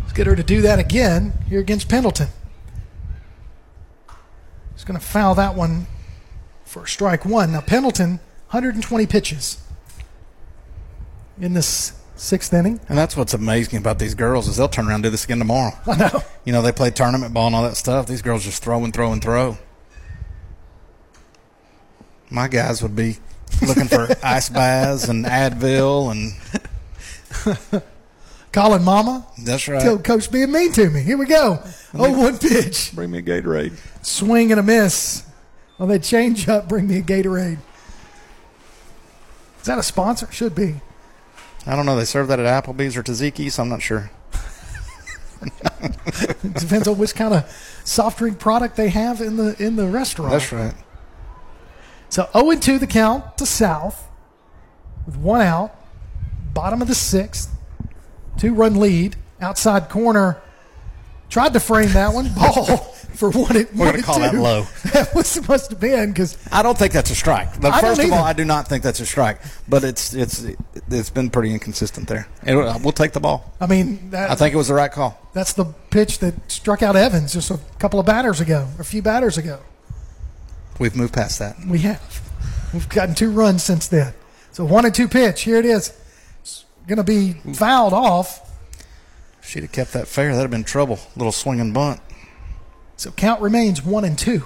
[0.01, 2.27] Let's get her to do that again here against Pendleton.
[4.75, 5.87] She's going to foul that one
[6.65, 7.51] for strike one.
[7.51, 9.61] Now Pendleton, 120 pitches
[11.39, 12.79] in this sixth inning.
[12.89, 15.39] And that's what's amazing about these girls is they'll turn around and do this again
[15.39, 15.71] tomorrow.
[15.85, 16.23] I know.
[16.45, 18.07] You know, they play tournament ball and all that stuff.
[18.07, 19.57] These girls just throw and throw and throw.
[22.29, 23.17] My guys would be
[23.65, 27.83] looking for ice baths and Advil and
[28.51, 29.25] Calling Mama.
[29.39, 29.81] that's right.
[29.81, 31.01] Tell Coach being mean to me.
[31.01, 31.59] Here we go.
[31.93, 32.91] Oh, one pitch.
[32.95, 33.77] Bring me a Gatorade.
[34.01, 35.23] Swing and a miss.
[35.77, 36.67] Well, they change up.
[36.67, 37.59] Bring me a Gatorade.
[39.59, 40.31] Is that a sponsor?
[40.31, 40.75] Should be.
[41.67, 41.95] I don't know.
[41.97, 43.59] They serve that at Applebee's or Tzatziki's.
[43.59, 44.09] I'm not sure.
[45.41, 49.85] It depends on which kind of soft drink product they have in the in the
[49.87, 50.31] restaurant.
[50.31, 50.73] That's right.
[52.09, 54.07] So 0 and 2 the count to South
[55.05, 55.75] with one out.
[56.53, 57.53] Bottom of the sixth.
[58.37, 59.15] Two run lead.
[59.41, 60.41] Outside corner.
[61.29, 62.33] Tried to frame that one.
[62.35, 62.77] Ball
[63.17, 64.65] for one and We're gonna and call that low.
[64.93, 67.59] That was must have been because I don't think that's a strike.
[67.59, 68.23] But I first of all.
[68.23, 69.39] I do not think that's a strike.
[69.67, 70.45] But it's it's
[70.89, 72.27] it's been pretty inconsistent there.
[72.43, 73.53] And we'll take the ball.
[73.59, 75.19] I mean that, I think it was the right call.
[75.33, 79.01] That's the pitch that struck out Evans just a couple of batters ago, a few
[79.01, 79.59] batters ago.
[80.79, 81.57] We've moved past that.
[81.65, 82.21] We have.
[82.73, 84.13] We've gotten two runs since then.
[84.51, 85.41] So one and two pitch.
[85.43, 85.93] Here it is.
[86.41, 88.41] It's going to be fouled off.
[89.41, 90.99] She'd have kept that fair, that'd have been trouble.
[91.15, 92.01] Little swing and bunt.
[92.97, 94.43] So count remains one and two.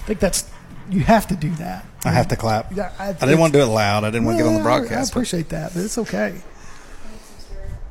[0.00, 0.48] I think that's
[0.90, 1.84] you have to do that.
[2.04, 2.74] I have to clap.
[2.74, 4.04] Yeah, I- I, didn't want to do it loud.
[4.04, 5.10] I didn't want to get on the broadcast.
[5.10, 6.40] I appreciate that, but it's okay.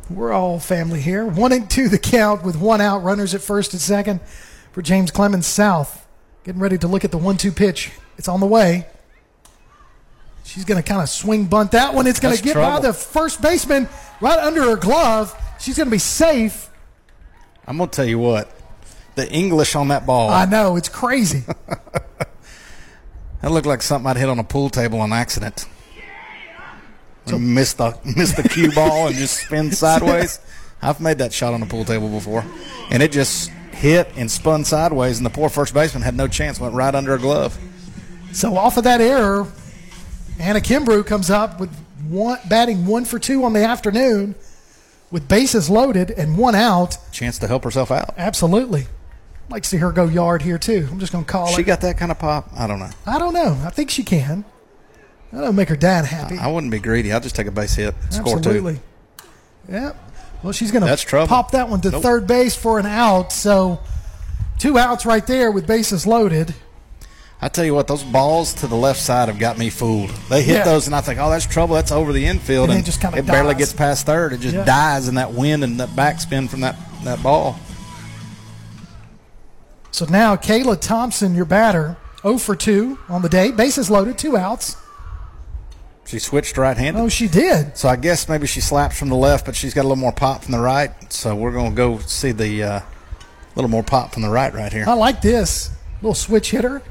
[0.09, 1.25] We're all family here.
[1.25, 4.21] One and two the count with one out, runners at first and second
[4.71, 6.07] for James Clemens South.
[6.43, 7.91] Getting ready to look at the one two pitch.
[8.17, 8.87] It's on the way.
[10.45, 12.07] She's going to kind of swing bunt that one.
[12.07, 13.89] It's going to That's get by the first baseman
[14.21, 15.35] right under her glove.
[15.59, 16.69] She's going to be safe.
[17.67, 18.49] I'm going to tell you what.
[19.15, 20.29] The English on that ball.
[20.29, 21.43] I know, it's crazy.
[23.41, 25.65] That looked like something I'd hit on a pool table on accident.
[27.37, 30.39] Miss the miss the cue ball and just spin sideways.
[30.81, 32.45] I've made that shot on a pool table before,
[32.91, 36.59] and it just hit and spun sideways, and the poor first baseman had no chance.
[36.59, 37.57] Went right under a glove.
[38.31, 39.47] So off of that error,
[40.39, 41.73] Anna Kimbrough comes up with
[42.09, 44.35] one batting one for two on the afternoon
[45.11, 46.97] with bases loaded and one out.
[47.11, 48.13] Chance to help herself out.
[48.17, 48.85] Absolutely.
[49.49, 50.87] Like to see her go yard here too.
[50.91, 51.65] I'm just going to call She it.
[51.65, 52.49] got that kind of pop.
[52.55, 52.89] I don't know.
[53.05, 53.57] I don't know.
[53.63, 54.43] I think she can.
[55.31, 56.37] That'll make her dad happy.
[56.37, 57.11] I wouldn't be greedy.
[57.11, 58.75] I'll just take a base hit, score Absolutely.
[58.75, 59.71] two.
[59.73, 59.91] Yeah.
[60.43, 61.27] Well, she's going That's to trouble.
[61.27, 62.01] pop that one to Nope.
[62.03, 63.31] third base for an out.
[63.33, 63.79] So
[64.59, 66.55] two outs right there with bases loaded.
[67.41, 70.09] I tell you what, those balls to the left side have got me fooled.
[70.29, 70.63] They hit Yeah.
[70.63, 71.75] those, and I think, oh, that's trouble.
[71.75, 73.59] That's over the infield, And then just kinda it barely dies.
[73.59, 74.33] gets past third.
[74.33, 74.63] It just Yeah.
[74.63, 77.59] dies in that wind and that backspin from that that ball.
[79.91, 83.51] So now Kayla Thompson, your batter, 0 for 2 on the day.
[83.51, 84.75] Bases loaded, two outs.
[86.07, 86.99] She switched right-handed.
[86.99, 87.77] Oh, she did.
[87.77, 90.13] So I guess maybe she slaps from the left, but she's got a little more
[90.13, 90.91] pop from the right.
[91.11, 92.79] So we're going to go see the uh,
[93.55, 94.85] little more pop from the right right here.
[94.87, 95.69] I like this.
[96.01, 96.81] Little switch hitter.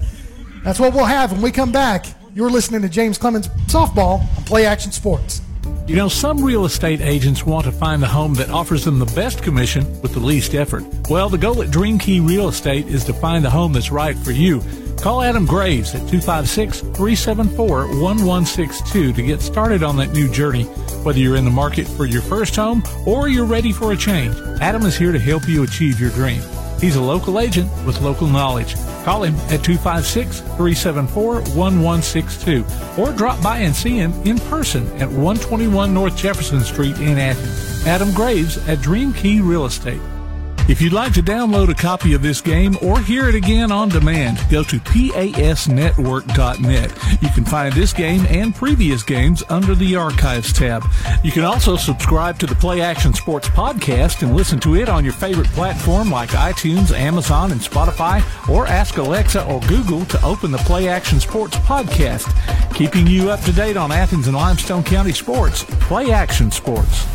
[0.62, 2.06] That's what we'll have when we come back.
[2.32, 5.42] You're listening to James Clemens Softball on Play Action Sports.
[5.86, 9.12] You know, some real estate agents want to find the home that offers them the
[9.16, 10.84] best commission with the least effort.
[11.08, 14.16] Well, the goal at Dream Key Real Estate is to find the home that's right
[14.16, 14.62] for you.
[15.00, 20.64] Call Adam Graves at 256 374 1162 to get started on that new journey.
[21.04, 24.36] Whether you're in the market for your first home or you're ready for a change,
[24.60, 26.42] Adam is here to help you achieve your dream.
[26.80, 28.74] He's a local agent with local knowledge.
[29.04, 32.64] Call him at 256 374 1162
[32.98, 37.86] or drop by and see him in person at 121 North Jefferson Street in Athens.
[37.86, 40.00] Adam Graves at Dream Key Real Estate.
[40.68, 43.88] If you'd like to download a copy of this game or hear it again on
[43.88, 47.22] demand, go to pasnetwork.net.
[47.22, 50.84] You can find this game and previous games under the Archives tab.
[51.24, 55.02] You can also subscribe to the Play Action Sports podcast and listen to it on
[55.04, 60.52] your favorite platform like iTunes, Amazon, and Spotify, or ask Alexa or Google to open
[60.52, 62.32] the Play Action Sports podcast,
[62.74, 65.64] keeping you up to date on Athens and Limestone County sports.
[65.64, 67.06] Play Action Sports.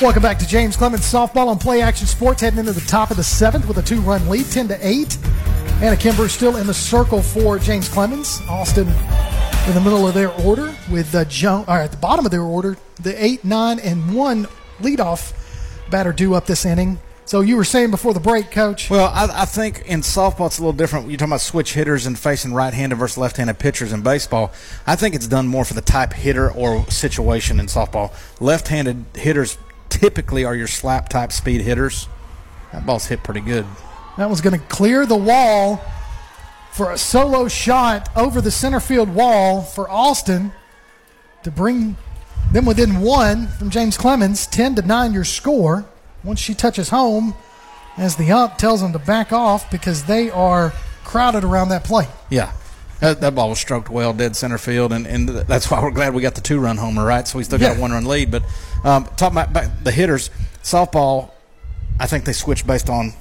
[0.00, 3.16] Welcome back to James Clemens softball on Play Action Sports, heading into the top of
[3.16, 5.18] the seventh with a two-run lead, ten to eight.
[5.82, 8.40] Anna Kimbrough still in the circle for James Clemens.
[8.48, 12.30] Austin in the middle of their order with uh, Joan, or at the bottom of
[12.30, 14.46] their order, the eight, nine, and one
[14.78, 15.32] leadoff
[15.90, 17.00] batter due up this inning.
[17.24, 18.88] So you were saying before the break, Coach?
[18.88, 21.08] Well, I, I, think in softball it's a little different.
[21.08, 24.52] You're talking about switch hitters and facing right-handed versus left-handed pitchers in baseball.
[24.86, 28.12] I think it's done more for the type hitter or situation in softball.
[28.40, 32.08] Left-handed hitters typically are your slap type speed hitters.
[32.72, 33.66] That ball's hit pretty good.
[34.16, 35.82] That was going to clear the wall
[36.72, 40.52] for a solo shot over the center field wall for Austin
[41.42, 41.96] to bring
[42.52, 44.46] them within one from James Clemens.
[44.46, 45.86] 10 to 9 your score.
[46.24, 47.34] Once she touches home,
[47.96, 50.72] as the ump tells them to back off because they are
[51.04, 52.08] crowded around that plate.
[52.30, 52.52] Yeah.
[53.00, 56.14] That, that, ball was stroked well, dead center field, and, and that's why we're glad
[56.14, 57.26] we got the two run homer, right?
[57.28, 57.78] So we still got yeah.
[57.78, 58.30] a one run lead.
[58.30, 58.42] But
[58.84, 60.30] um, talking about the hitters,
[60.62, 61.30] softball,
[62.00, 63.12] I think they switch based on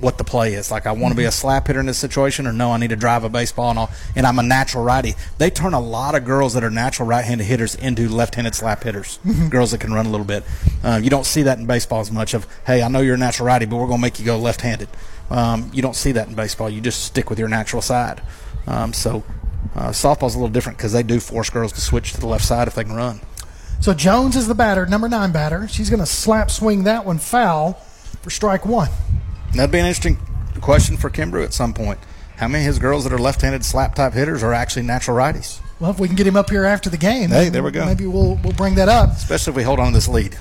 [0.00, 0.70] what the play is.
[0.70, 1.32] Like, I want to be a mm-hmm.
[1.32, 3.90] slap hitter in this situation, or no, I need to drive a baseball, and, all,
[4.16, 5.14] and I'm a natural righty.
[5.38, 8.54] They turn a lot of girls that are natural right handed hitters into left handed
[8.54, 9.48] slap hitters, mm-hmm.
[9.48, 10.44] girls that can run a little bit.
[10.82, 13.18] Uh, you don't see that in baseball as much of, hey, I know you're a
[13.18, 14.88] natural righty, but we're going to make you go left handed.
[15.30, 16.68] Um, you don't see that in baseball.
[16.68, 18.20] You just stick with your natural side.
[18.66, 19.24] Um, so
[19.74, 22.44] uh, softball's a little different because they do force girls to switch to the left
[22.44, 23.20] side if they can run.
[23.80, 25.66] So Jones is the batter, number nine batter.
[25.66, 27.74] She's going to slap swing that one foul
[28.22, 28.90] for strike one.
[29.54, 30.18] That'd be an interesting
[30.60, 31.98] question for Kimbrough at some point.
[32.36, 35.60] How many of his girls that are left-handed slap type hitters are actually natural righties?
[35.80, 37.84] Well, if we can get him up here after the game, hey, there we go.
[37.84, 39.10] Maybe we'll we'll bring that up.
[39.10, 40.38] Especially if we hold on to this lead.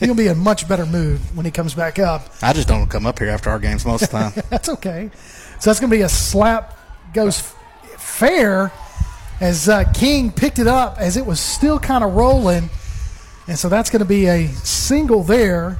[0.00, 2.32] he'll be in much better mood when he comes back up.
[2.42, 4.32] I just don't come up here after our games most of the time.
[4.50, 5.10] that's okay.
[5.60, 6.76] So that's going to be a slap
[7.12, 7.54] goes
[7.96, 8.72] fair
[9.40, 12.70] as uh, King picked it up as it was still kind of rolling.
[13.48, 15.78] And so that's going to be a single there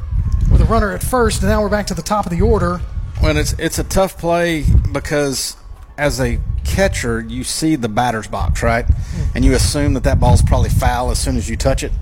[0.50, 1.42] with a runner at first.
[1.42, 2.80] And now we're back to the top of the order.
[3.22, 5.56] Well, it's it's a tough play because
[5.96, 8.86] as a catcher, you see the batter's box, right?
[8.86, 9.36] Mm-hmm.
[9.36, 11.92] And you assume that that ball's probably foul as soon as you touch it.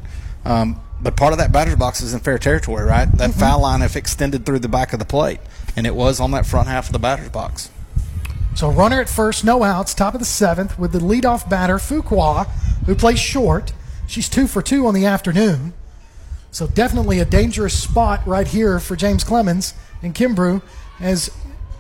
[0.47, 3.11] Um, but part of that batter's box is in fair territory, right?
[3.19, 3.41] That mm-hmm.
[3.41, 5.41] foul line if extended through the back of the plate,
[5.77, 7.71] and it was on that front half of the batter's box.
[8.55, 12.47] So runner at first, no outs, top of the seventh, with the leadoff batter Fuqua,
[12.87, 13.73] who plays short.
[14.07, 15.73] She's two for two on the afternoon.
[16.51, 20.63] So definitely a dangerous spot right here for James Clemens and Kimbrough
[20.99, 21.31] as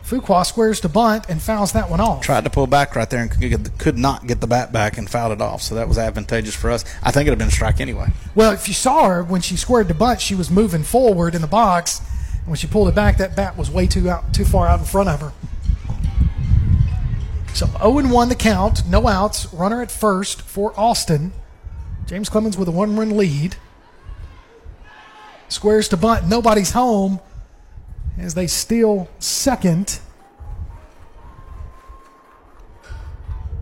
[0.04, 2.22] Fuqua squares to bunt and fouls that one off.
[2.22, 5.32] Tried to pull back right there and could not get the bat back and fouled
[5.32, 5.62] it off.
[5.62, 6.84] So that was advantageous for us.
[7.02, 8.08] I think it would have been a strike anyway.
[8.34, 11.42] Well, if you saw her when she squared to bunt, she was moving forward in
[11.42, 12.00] the box.
[12.38, 14.80] And when she pulled it back, that bat was way too out, too far out
[14.80, 15.32] in front of her.
[17.54, 21.32] So 0 1 the count, no outs, runner at first for Austin.
[22.06, 23.56] James Clemens with a one run lead.
[25.48, 27.20] Squares to bunt, nobody's home
[28.18, 30.00] as they steal second.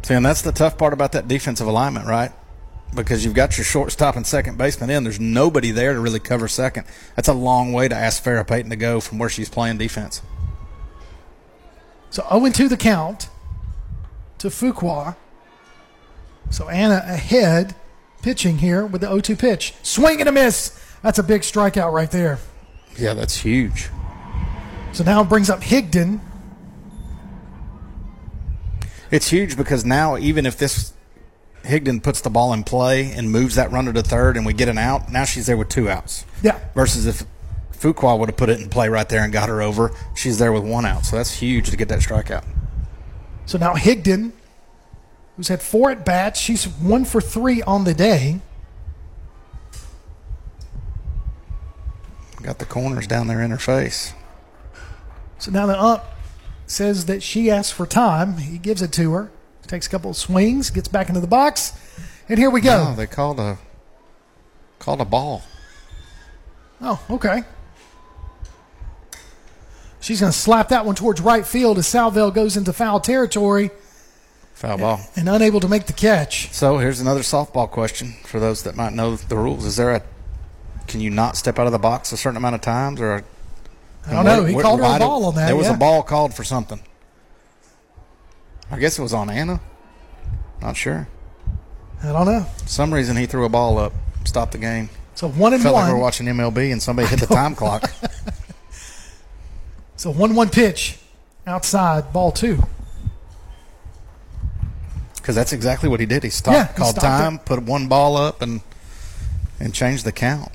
[0.03, 2.33] See, and that's the tough part about that defensive alignment, right?
[2.95, 5.05] Because you've got your shortstop and second baseman in.
[5.05, 6.87] There's nobody there to really cover second.
[7.17, 10.23] That's a long way to ask Farrah Payton to go from where she's playing defense.
[12.11, 13.29] So 0 2 the count
[14.39, 15.17] to Fuqua.
[16.51, 17.75] So Anna ahead
[18.23, 19.75] pitching here with the 0 2 pitch.
[19.83, 20.79] Swing and a miss.
[21.03, 22.39] That's a big strikeout right there.
[22.97, 23.91] Yeah, that's huge.
[24.93, 26.21] So now it brings up Higdon.
[29.11, 30.93] It's huge because now, even if this
[31.65, 34.69] Higdon puts the ball in play and moves that runner to third and we get
[34.69, 36.25] an out, now she's there with two outs.
[36.43, 36.59] Yeah.
[36.75, 37.25] Versus if
[37.73, 40.53] Fuqua would have put it in play right there and got her over, she's there
[40.53, 41.07] with one out.
[41.07, 42.45] So that's huge to get that strikeout.
[43.49, 44.33] So now Higdon,
[45.35, 48.41] who's had four at bats, she's one for three on the day.
[52.43, 54.13] Got the corners down there in her face.
[55.39, 56.03] So now the ump
[56.67, 58.37] says that she asks for time.
[58.37, 59.31] He gives it to her.
[59.67, 61.73] Takes a couple of swings, gets back into the box,
[62.29, 62.85] and here we go.
[62.85, 63.59] No, they called a
[64.79, 65.43] called a ball.
[66.83, 67.45] Oh, okay.
[70.01, 73.71] She's going to slap that one towards right field as Salville goes into foul territory.
[74.55, 75.01] Foul ball.
[75.17, 76.53] And unable to make the catch.
[76.53, 79.65] So here's another softball question for those that might know the rules.
[79.65, 80.03] Is there a
[80.87, 83.23] can you not step out of the box a certain amount of times or
[84.07, 84.45] I don't know.
[84.45, 85.47] He where, called her a ball on that.
[85.47, 85.75] There was yeah.
[85.75, 86.81] a ball called for something.
[88.71, 89.61] I guess it was on Anna.
[90.61, 91.09] Not sure.
[92.03, 92.47] I don't know.
[92.63, 93.93] For some reason he threw a ball up,
[94.25, 94.89] stopped the game.
[95.15, 95.85] So one and Felt one.
[95.85, 97.91] like we were watching MLB and somebody hit the time clock.
[99.99, 100.99] So one one pitch
[101.47, 102.63] outside, ball two.
[105.17, 106.23] Because that's exactly what he did.
[106.23, 107.45] He stopped, Yeah, he called stopped time, it.
[107.45, 108.61] put one ball up, and
[109.61, 110.51] and changed the count.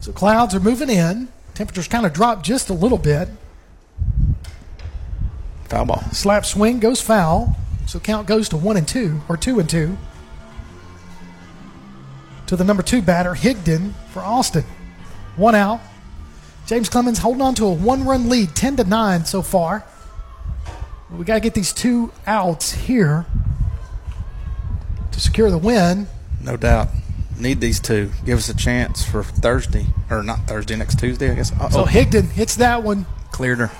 [0.00, 1.28] So clouds are moving in.
[1.54, 3.28] Temperatures kind of dropped just a little bit.
[5.64, 6.02] Foul ball.
[6.12, 7.56] Slap swing goes foul.
[7.86, 9.96] So count goes to one and two, or two and two.
[12.46, 14.64] To the number two batter, Higdon for Austin.
[15.36, 15.80] One out.
[16.72, 19.84] James Clemens holding on to a one run lead, 10 to 9 so far.
[21.14, 23.26] We got to get these two outs here
[25.10, 26.06] to secure the win.
[26.40, 26.88] No doubt.
[27.38, 28.10] Need these two.
[28.24, 31.50] Give us a chance for Thursday, or not Thursday, next Tuesday, I guess.
[31.50, 31.84] So Uh-oh.
[31.84, 33.04] Higdon hits that one.
[33.32, 33.70] cleared her.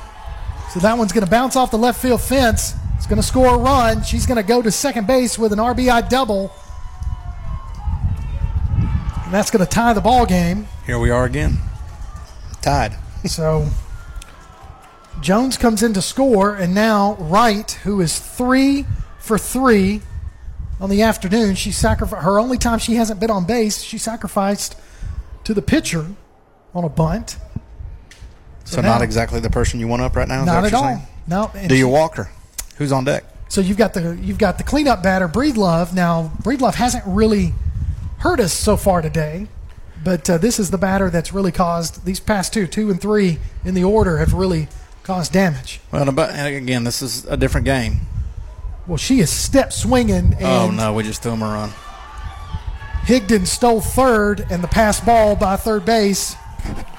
[0.74, 2.74] So that one's going to bounce off the left field fence.
[2.98, 4.02] It's going to score a run.
[4.02, 6.52] She's going to go to second base with an RBI double.
[9.24, 10.68] And that's going to tie the ball game.
[10.84, 11.56] Here we are again.
[12.62, 12.96] Tied.
[13.24, 13.68] So
[15.20, 18.84] Jones comes in to score, and now Wright, who is three
[19.20, 20.02] for three
[20.80, 23.82] on the afternoon, she sacrificed her only time she hasn't been on base.
[23.82, 24.76] She sacrificed
[25.44, 26.06] to the pitcher
[26.74, 27.36] on a bunt.
[28.64, 30.40] So, now- not exactly the person you want up right now.
[30.40, 30.96] Is that Not what at you're all.
[30.96, 31.06] saying?
[31.62, 31.68] No.
[31.68, 32.30] Do you she- walk her?
[32.78, 33.22] Who's on deck?
[33.48, 35.92] So you've got the you've got the cleanup batter, Breedlove.
[35.92, 37.54] Now Breedlove hasn't really
[38.18, 39.46] hurt us so far today,
[40.04, 43.38] but uh, this is the batter that's really caused these past two, two and three
[43.64, 44.68] in the order have really
[45.02, 45.80] caused damage.
[45.90, 48.00] Well, but again, this is a different game.
[48.86, 51.70] Well, she is step swinging, and oh no, we just threw him a run.
[53.04, 56.36] Higdon stole third, and the pass ball by third base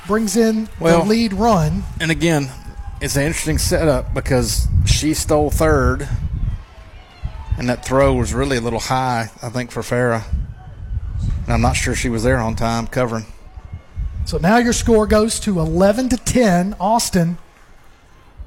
[0.07, 1.83] brings in Well- the lead run.
[1.99, 2.49] And again,
[3.01, 6.07] it's an interesting setup because she stole third,
[7.57, 10.23] and that throw was really a little high, I think, for Farrah.
[11.43, 13.25] And I'm not sure she was there on time covering.
[14.25, 16.75] So now your score goes to 11 to 10.
[16.80, 17.38] Austin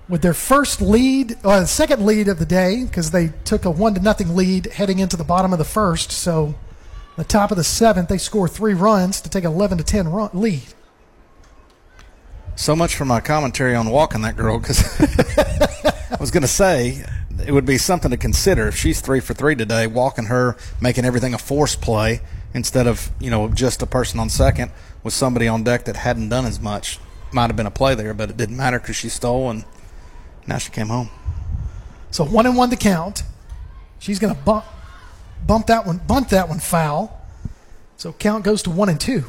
[0.09, 3.71] with their first lead, or the second lead of the day, because they took a
[3.71, 6.13] one to nothing lead heading into the bottom of the first.
[6.13, 6.55] So
[7.17, 10.31] the top of the seventh, they score three runs to take 11 to 10 run,
[10.33, 10.63] lead.
[12.55, 14.81] So much for my commentary on walking that girl because
[16.11, 17.05] I was going to say
[17.45, 21.05] it would be something to consider if she's three for three today, walking her, making
[21.05, 22.23] everything a force play
[22.57, 24.73] instead of you know just a person on second
[25.05, 26.99] with somebody on deck that hadn't done as much.
[27.33, 29.65] Might have been a play there, but it didn't matter because she stole and
[30.47, 31.11] now she came home.
[32.11, 33.23] So one and one to count.
[33.99, 34.65] She's going to bump,
[35.47, 37.21] bump that one, bunt that one foul.
[37.97, 39.25] So count goes to one and two.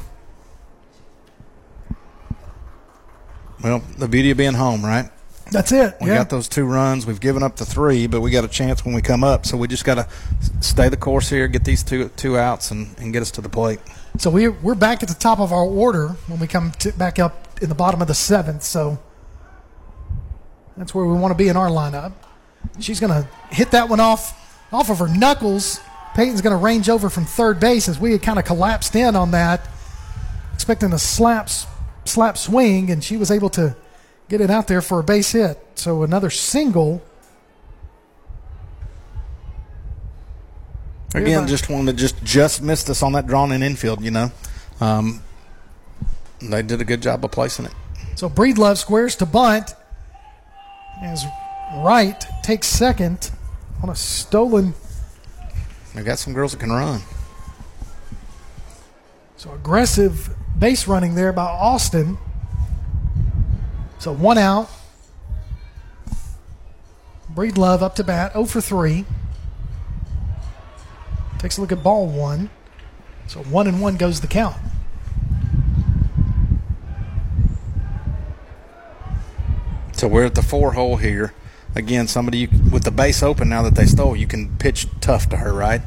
[3.62, 5.10] Well, the beauty of being home, right?
[5.50, 5.96] That's it.
[6.00, 6.18] We yeah.
[6.18, 7.06] got those two runs.
[7.06, 9.46] We've given up the three, but we got a chance when we come up.
[9.46, 10.08] So we just got to
[10.60, 13.48] stay the course here, get these two two outs, and, and get us to the
[13.48, 13.80] plate.
[14.18, 17.18] So we're, we're back at the top of our order when we come to, back
[17.18, 18.62] up in the bottom of the seventh.
[18.62, 18.98] So
[20.76, 22.12] that's where we want to be in our lineup.
[22.78, 24.34] She's going to hit that one off
[24.70, 25.80] off of her knuckles.
[26.14, 29.16] Payton's going to range over from third base as we had kind of collapsed in
[29.16, 29.66] on that,
[30.52, 31.48] expecting a slap
[32.04, 33.76] slap swing, and she was able to
[34.28, 35.58] get it out there for a base hit.
[35.74, 37.02] So another single.
[41.14, 44.02] Again, just one that just just missed us on that drawn in infield.
[44.02, 44.32] You know,
[44.80, 45.22] um,
[46.40, 47.72] they did a good job of placing it.
[48.14, 49.74] So Breedlove squares to bunt
[51.02, 51.24] as
[51.76, 53.30] Wright takes second
[53.82, 54.74] on a stolen
[55.94, 57.00] They got some girls that can run.
[59.36, 62.18] So aggressive base running there by Austin.
[63.98, 64.70] So one out.
[67.34, 69.04] Breedlove up to bat, 0 for 3.
[71.38, 72.50] Takes a look at ball one.
[73.26, 74.56] So one and one goes the count.
[79.92, 81.34] So we're at the four hole here.
[81.74, 85.28] Again, somebody you, with the base open now that they stole, you can pitch tough
[85.30, 85.82] to her, right?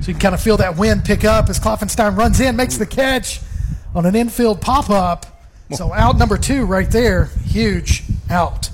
[0.00, 2.76] So you can kind of feel that wind pick up as Klopfenstein runs in, makes
[2.76, 3.40] the catch
[3.94, 5.37] on an infield pop up.
[5.74, 8.70] So out number two right there, huge out.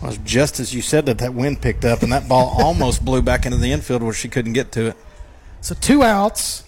[0.00, 3.20] Well, just as you said that, that wind picked up and that ball almost blew
[3.20, 4.96] back into the infield where she couldn't get to it.
[5.60, 6.64] So two outs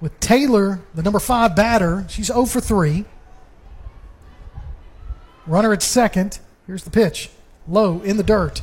[0.00, 2.04] with Taylor, the number five batter.
[2.08, 3.04] She's 0 for 3.
[5.46, 6.38] Runner at second.
[6.66, 7.30] Here's the pitch.
[7.66, 8.62] Low in the dirt.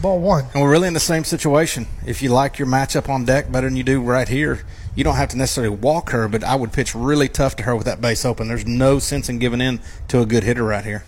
[0.00, 0.46] Ball one.
[0.54, 1.86] And we're really in the same situation.
[2.06, 5.16] If you like your matchup on deck better than you do right here, you don't
[5.16, 8.00] have to necessarily walk her, but I would pitch really tough to her with that
[8.00, 8.48] base open.
[8.48, 11.04] There's no sense in giving in to a good hitter right here.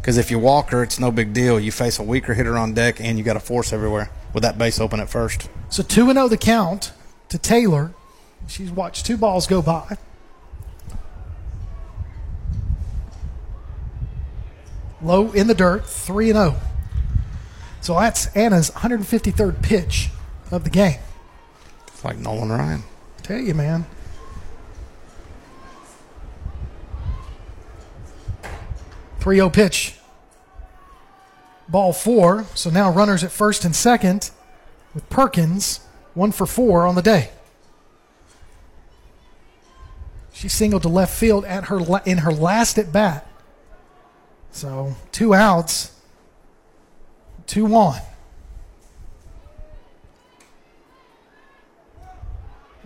[0.00, 1.58] Because if you walk her, it's no big deal.
[1.58, 4.56] You face a weaker hitter on deck, and you got a force everywhere with that
[4.56, 5.48] base open at first.
[5.68, 6.92] So 2 0 the count
[7.28, 7.92] to Taylor.
[8.46, 9.98] She's watched two balls go by.
[15.02, 16.56] Low in the dirt, 3 0.
[17.80, 20.10] So that's Anna's 153rd pitch
[20.50, 20.98] of the game.
[21.86, 22.82] It's like Nolan Ryan.
[23.22, 23.86] Tell you, man.
[29.20, 29.94] Three zero pitch.
[31.68, 32.46] Ball four.
[32.54, 34.30] So now runners at first and second
[34.94, 35.80] with Perkins,
[36.14, 37.30] one for four on the day.
[40.32, 43.26] She singled to left field at her in her last at bat.
[44.52, 45.92] So two outs,
[47.48, 48.00] two on.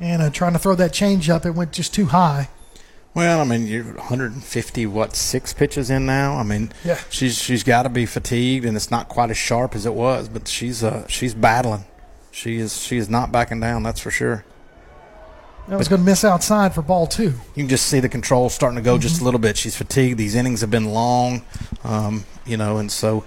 [0.00, 2.48] Anna trying to throw that change up, it went just too high.
[3.14, 6.36] Well, I mean, you're 150 what six pitches in now.
[6.36, 6.98] I mean, yeah.
[7.10, 10.30] she's she's got to be fatigued, and it's not quite as sharp as it was.
[10.30, 11.84] But she's uh she's battling.
[12.30, 13.82] She is she is not backing down.
[13.82, 14.44] That's for sure.
[15.68, 17.22] That was going to miss outside for ball two.
[17.54, 19.02] You can just see the control starting to go mm-hmm.
[19.02, 19.56] just a little bit.
[19.56, 20.18] She's fatigued.
[20.18, 21.42] These innings have been long,
[21.84, 23.24] um, you know, and so.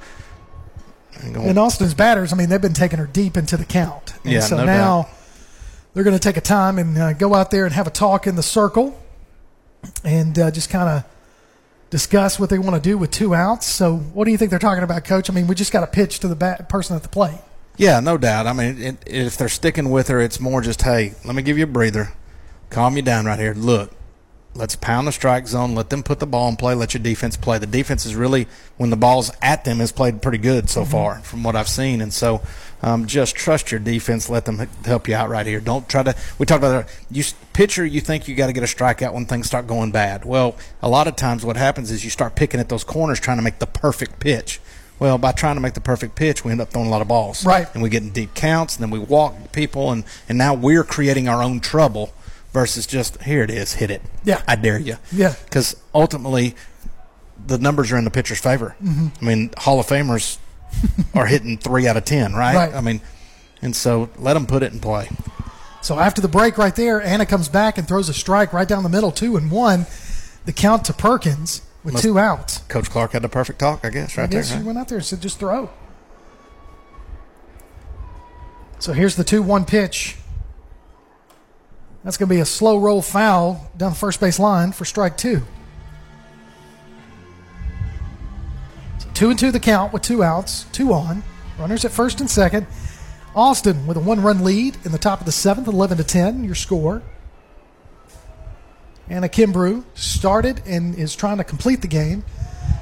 [1.24, 4.14] And Austin's batters, I mean, they've been taking her deep into the count.
[4.24, 5.12] And yeah, so no now doubt.
[5.94, 8.28] they're going to take a time and uh, go out there and have a talk
[8.28, 9.00] in the circle
[10.04, 11.04] and uh, just kind of
[11.90, 13.66] discuss what they want to do with two outs.
[13.68, 15.30] So, what do you think they're talking about, Coach?
[15.30, 17.40] I mean, we just got to pitch to the bat- person at the plate.
[17.78, 18.48] Yeah, no doubt.
[18.48, 21.58] I mean, it, if they're sticking with her, it's more just, hey, let me give
[21.58, 22.14] you a breather,
[22.70, 23.54] calm you down right here.
[23.54, 23.92] Look,
[24.56, 27.36] let's pound the strike zone, let them put the ball in play, let your defense
[27.38, 27.58] play.
[27.58, 30.92] The defense is really, when the ball's at them, has played pretty good so mm-hmm.
[30.92, 32.02] far from what I've seen.
[32.02, 32.42] And so,
[32.82, 34.30] um, just trust your defense.
[34.30, 35.60] Let them help you out right here.
[35.60, 36.16] Don't try to.
[36.38, 36.96] We talked about that.
[37.10, 37.86] You pitcher.
[37.86, 40.24] You think you got to get a strikeout when things start going bad.
[40.24, 43.38] Well, a lot of times what happens is you start picking at those corners, trying
[43.38, 44.60] to make the perfect pitch.
[45.00, 47.08] Well, by trying to make the perfect pitch, we end up throwing a lot of
[47.08, 47.46] balls.
[47.46, 47.68] Right.
[47.74, 50.84] And we get in deep counts, and then we walk people, and, and now we're
[50.84, 52.14] creating our own trouble
[52.56, 54.02] versus just, here it is, hit it.
[54.24, 54.42] Yeah.
[54.48, 54.96] I dare you.
[55.12, 55.36] Yeah.
[55.44, 56.56] Because ultimately,
[57.46, 58.78] the numbers are in the pitcher's favor.
[58.82, 59.08] Mm-hmm.
[59.22, 60.38] I mean, Hall of Famers
[61.14, 62.56] are hitting three out of ten, right?
[62.56, 62.74] Right.
[62.74, 63.02] I mean,
[63.62, 65.10] and so let them put it in play.
[65.82, 68.84] So after the break, right there, Anna comes back and throws a strike right down
[68.84, 69.86] the middle, two and one.
[70.46, 72.60] The count to Perkins with Must, two outs.
[72.70, 74.60] Coach Clark had the perfect talk, I guess, right I guess there.
[74.60, 74.68] He right?
[74.68, 75.70] went out there and said, "Just throw."
[78.80, 80.16] So here's the two-one pitch.
[82.06, 85.18] That's going to be a slow roll foul down the first base line for strike
[85.18, 85.42] two.
[89.16, 91.24] Two and two the count with two outs, two on.
[91.58, 92.68] Runners at first and second.
[93.36, 96.44] Austin with a one run lead in the top of the seventh, 11 to 10,
[96.44, 97.02] your score.
[99.10, 102.24] Anna Kimbrough started and is trying to complete the game.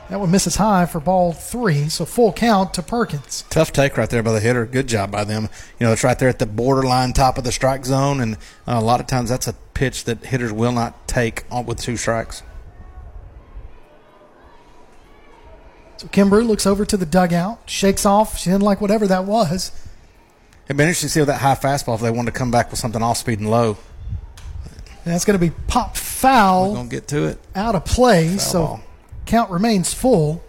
[0.10, 3.46] That one misses high for ball three, so full count to Perkins.
[3.50, 4.66] Tough take right there by the hitter.
[4.66, 5.50] Good job by them.
[5.80, 8.36] You know, it's right there at the borderline top of the strike zone, and
[8.68, 11.98] uh, a lot of times that's a pitch that hitters will not take with two
[11.98, 12.44] strikes.
[15.98, 18.38] So Kimbrough looks over to the dugout, shakes off.
[18.38, 19.72] She didn't like whatever that was.
[20.66, 22.70] It'd be interesting to see with that high fastball if they wanted to come back
[22.70, 23.78] with something off speed and low.
[25.06, 26.70] That's going to be pop foul.
[26.70, 27.40] We're going to get to it.
[27.56, 28.84] Out of play, foul so ball.
[29.26, 30.44] Count remains full.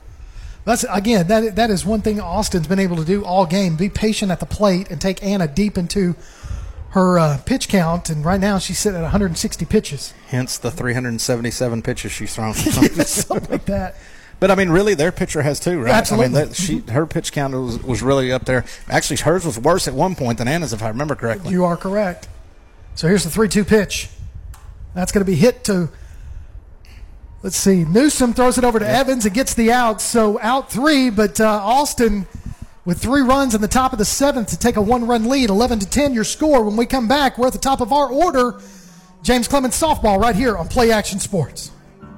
[0.65, 3.77] That's again that that is one thing Austin's been able to do all game.
[3.77, 6.17] Be patient at the plate and take Anna deep into
[6.91, 8.09] her uh, pitch count.
[8.09, 10.15] And right now she's sitting at 160 pitches.
[10.29, 12.55] Hence the 377 pitches she's thrown.
[12.55, 13.97] Something like that.
[14.41, 15.95] But I mean, really, their pitcher has too, right?
[15.95, 16.25] Absolutely.
[16.25, 18.65] I mean, that, she her pitch count was, was really up there.
[18.89, 21.53] Actually, hers was worse at one point than Anna's, if I remember correctly.
[21.53, 22.29] You are correct.
[22.95, 24.09] So here's the 3 2 pitch.
[24.95, 25.89] That's going to be hit to,
[27.45, 30.01] let's see, Newsom throws it over to Evans and gets the out.
[30.01, 32.27] So out three, but uh, Austin
[32.87, 35.51] with three runs in the top of the seventh to take a one run lead,
[35.51, 36.65] 11 to 10, your score.
[36.65, 38.61] When we come back, we're at the top of our order.
[39.23, 41.71] James Clemens softball right here on Play Action Sports.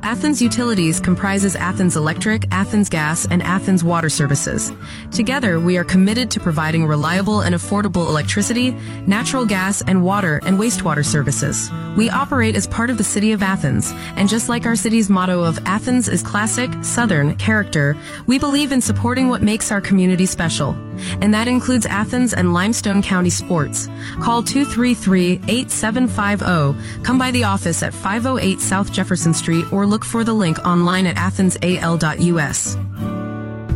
[0.07, 4.71] Athens Utilities comprises Athens Electric, Athens Gas, and Athens Water Services.
[5.11, 8.71] Together, we are committed to providing reliable and affordable electricity,
[9.09, 11.73] natural gas, and water and wastewater services.
[11.97, 15.43] We operate as part of the City of Athens, and just like our city's motto
[15.43, 17.97] of Athens is classic, southern character,
[18.29, 20.77] we believe in supporting what makes our community special.
[21.21, 23.89] And that includes Athens and Limestone County sports.
[24.21, 27.05] Call 233-8750.
[27.05, 31.07] Come by the office at 508 South Jefferson Street or look for the link online
[31.07, 33.26] at athensal.us.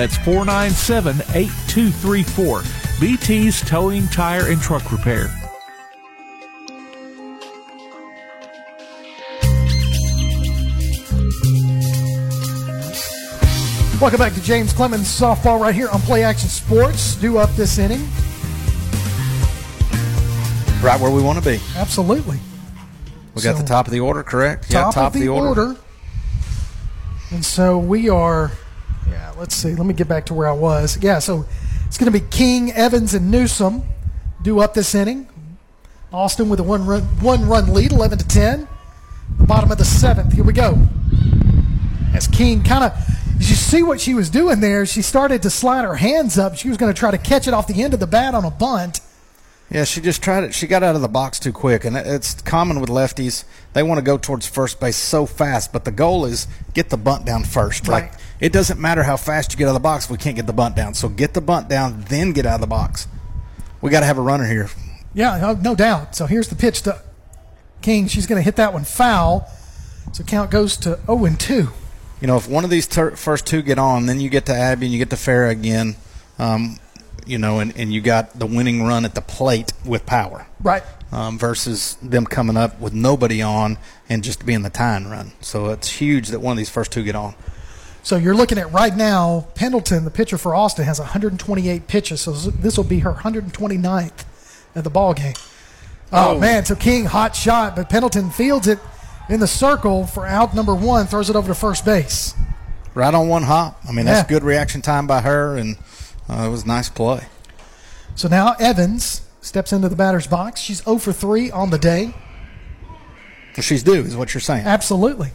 [0.00, 2.62] That's 497 8234.
[3.00, 5.28] BT's Towing, Tire, and Truck Repair.
[14.00, 17.16] Welcome back to James Clemens softball right here on Play Action Sports.
[17.16, 18.00] Due up this inning.
[20.82, 21.60] Right where we want to be.
[21.76, 22.38] Absolutely.
[23.34, 24.64] We got So- the top of the order, correct?
[24.70, 25.76] Yeah, top, of the, order.
[27.30, 28.52] And so we are,
[29.10, 29.74] yeah, let's see.
[29.74, 30.98] Let me get back to where I was.
[31.02, 31.46] Yeah, so
[31.86, 33.82] it's going to be King, Evans, and Newsom
[34.42, 35.28] due up this inning.
[36.12, 38.68] Austin with a one run, one run lead, 11 to 10.
[39.38, 40.32] The bottom of the seventh.
[40.32, 40.78] Here we go.
[42.14, 42.92] As King kind of,
[43.38, 44.84] you see what she was doing there.
[44.86, 46.56] She started to slide her hands up.
[46.56, 48.44] She was going to try to catch it off the end of the bat on
[48.44, 49.00] a bunt.
[49.70, 50.52] Yeah, she just tried it.
[50.52, 53.44] She got out of the box too quick, and it's common with lefties.
[53.72, 56.96] They want to go towards first base so fast, but the goal is get the
[56.96, 57.86] bunt down first.
[57.86, 58.10] Right.
[58.10, 60.34] Like it doesn't matter how fast you get out of the box if we can't
[60.34, 60.94] get the bunt down.
[60.94, 63.06] So get the bunt down, then get out of the box.
[63.80, 64.70] We got to have a runner here.
[65.14, 66.16] Yeah, no, no doubt.
[66.16, 67.00] So here's the pitch to
[67.80, 68.08] King.
[68.08, 69.48] She's going to hit that one foul.
[70.12, 71.68] So count goes to 0 and 2.
[72.20, 74.54] You know, if one of these ter- first two get on, then you get to
[74.54, 75.96] Abby and you get to Farrah again.
[76.38, 76.78] Um,
[77.30, 80.46] you know, and, and you got the winning run at the plate with power.
[80.62, 80.82] Right.
[81.12, 83.78] Um, versus them coming up with nobody on
[84.08, 85.32] and just being the tying run.
[85.40, 87.34] So it's huge that one of these first two get on.
[88.02, 92.20] So you're looking at right now, Pendleton, the pitcher for Austin, has 128 pitches.
[92.22, 94.24] So this will be her 129th
[94.74, 95.34] at the ball game.
[96.12, 96.38] Oh, Oh.
[96.40, 98.78] man, so King hot shot, but Pendleton fields it
[99.28, 102.34] in the circle for out number one, throws it over to first base.
[102.94, 103.80] Right on one hop.
[103.88, 104.34] I mean, that's Yeah.
[104.34, 105.76] good reaction time by her, and
[106.30, 107.26] uh, it was a nice play.
[108.14, 110.60] So now Evans steps into the batter's box.
[110.60, 112.14] She's 0 for 3 on the day.
[113.56, 114.64] Well, she's due, is what you're saying.
[114.66, 115.32] Absolutely.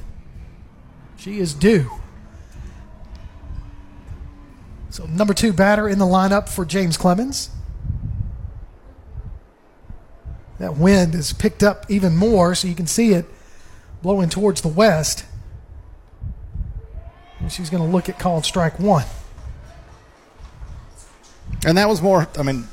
[1.17, 1.91] She is due.
[4.89, 7.49] So number two batter in the lineup for James Clemens.
[10.57, 13.25] That wind has picked up even more, so you can see it
[14.01, 15.25] blowing towards the west.
[17.39, 19.05] And she's going to look at called strike one.
[21.65, 22.67] And that was more, I mean,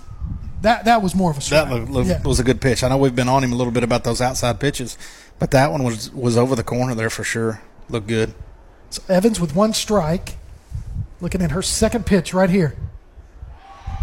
[0.62, 1.68] That that was more of a strike.
[1.68, 2.22] that was, Yeah.
[2.22, 2.82] was a good pitch.
[2.84, 4.96] I know we've been on him a little bit about those outside pitches,
[5.38, 7.60] but that one was, was over the corner there for sure.
[7.88, 8.34] Looked good.
[8.90, 10.36] So Evans with one strike,
[11.20, 12.76] looking at her second pitch right here.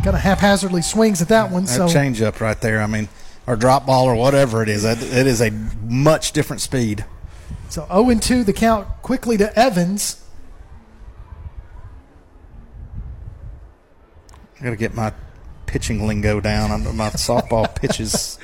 [0.04, 1.64] Kind of haphazardly swings at that one.
[1.66, 3.10] That so change up right there, I mean,
[3.46, 5.52] or drop ball or whatever it is, that, it is a
[5.84, 7.06] much different speed.
[7.70, 10.24] So 0 and 2, the count quickly to Evans.
[14.60, 15.14] I got to get my
[15.66, 18.38] pitching lingo down under my softball pitches.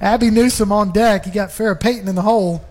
[0.00, 1.26] Abby Newsom on deck.
[1.26, 2.64] You got Farrah Payton in the hole.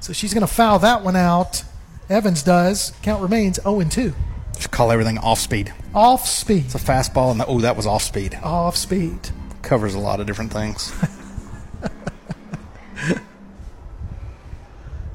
[0.00, 1.64] So she's going to foul that one out.
[2.08, 2.92] Evans does.
[3.02, 4.14] Count remains 0 and 2.
[4.54, 5.72] Just call everything off speed.
[5.94, 6.66] Off speed.
[6.66, 8.38] It's a fastball, and the, oh, that was off speed.
[8.42, 9.30] Off speed.
[9.62, 10.92] Covers a lot of different things.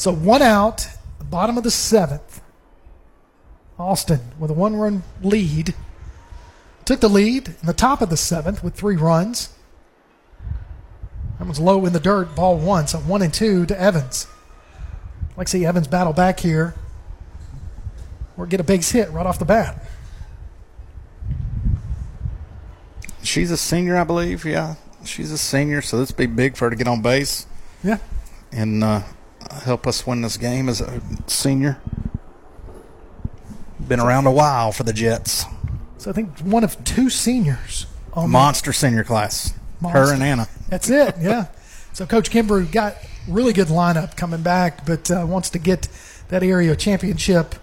[0.02, 0.88] So one out,
[1.30, 2.42] bottom of the seventh.
[3.78, 5.76] Austin with a one run lead.
[6.86, 9.50] Took the lead in the top of the seventh with three runs.
[11.40, 12.88] That was low in the dirt, ball one.
[12.88, 14.28] So one and two to Evans.
[15.38, 16.76] Like to see Evans battle back here.
[18.38, 19.84] or get a big hit right off the bat.
[23.24, 24.46] She's a senior, I believe.
[24.46, 27.46] Yeah, she's a senior, so this would be big for her to get on base.
[27.84, 27.98] Yeah.
[28.52, 29.04] And uh,
[29.64, 31.80] help us win this game as a senior.
[33.80, 35.46] Been around a while for the Jets.
[36.02, 39.54] So I think one of two seniors on monster senior class.
[39.80, 40.00] Monster.
[40.00, 40.48] Her and Anna.
[40.68, 41.14] That's it.
[41.22, 41.46] Yeah.
[41.94, 42.96] so Coach Kimbrough got
[43.28, 45.88] really good lineup coming back, but uh, wants to get
[46.30, 47.54] that area championship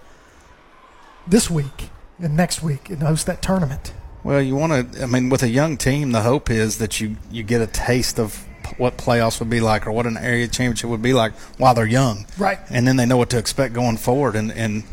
[1.26, 3.92] this week and next week and host that tournament.
[4.22, 5.02] Well, you want to.
[5.02, 8.20] I mean, with a young team, the hope is that you you get a taste
[8.20, 11.74] of what playoffs would be like or what an area championship would be like while
[11.74, 12.24] they're young.
[12.38, 12.60] Right.
[12.70, 14.84] And then they know what to expect going forward and, and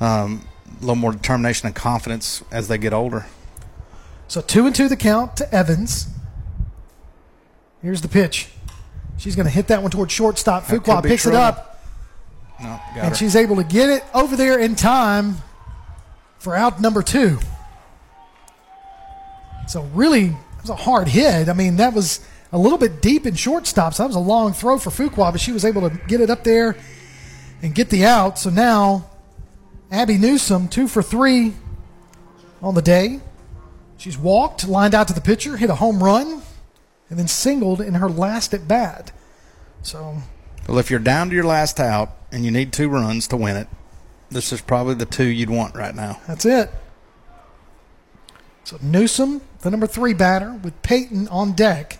[0.00, 0.48] um,
[0.80, 3.26] little more determination and confidence as they get older.
[4.28, 6.08] So two and two the count to Evans.
[7.82, 8.48] Here's the pitch.
[9.18, 10.64] She's going to hit that one towards shortstop.
[10.64, 11.38] Fuqua picks trouble.
[11.38, 11.80] it up.
[12.60, 13.14] No, and her.
[13.14, 15.36] she's able to get it over there in time
[16.38, 17.38] for out number two.
[19.66, 21.48] So really, it was a hard hit.
[21.48, 23.94] I mean, that was a little bit deep in shortstop.
[23.94, 26.30] So that was a long throw for Fuqua, but she was able to get it
[26.30, 26.76] up there
[27.62, 28.38] and get the out.
[28.38, 29.10] So now
[29.94, 31.54] Abby Newsom, two for three
[32.60, 33.20] on the day.
[33.96, 36.42] She's walked, lined out to the pitcher, hit a home run,
[37.08, 39.12] and then singled in her last at bat.
[39.82, 40.16] So.
[40.68, 43.56] Well, if you're down to your last out and you need two runs to win
[43.56, 43.68] it,
[44.30, 46.20] this is probably the two you'd want right now.
[46.26, 46.70] That's it.
[48.64, 51.98] So Newsom, the number three batter, with Payton on deck.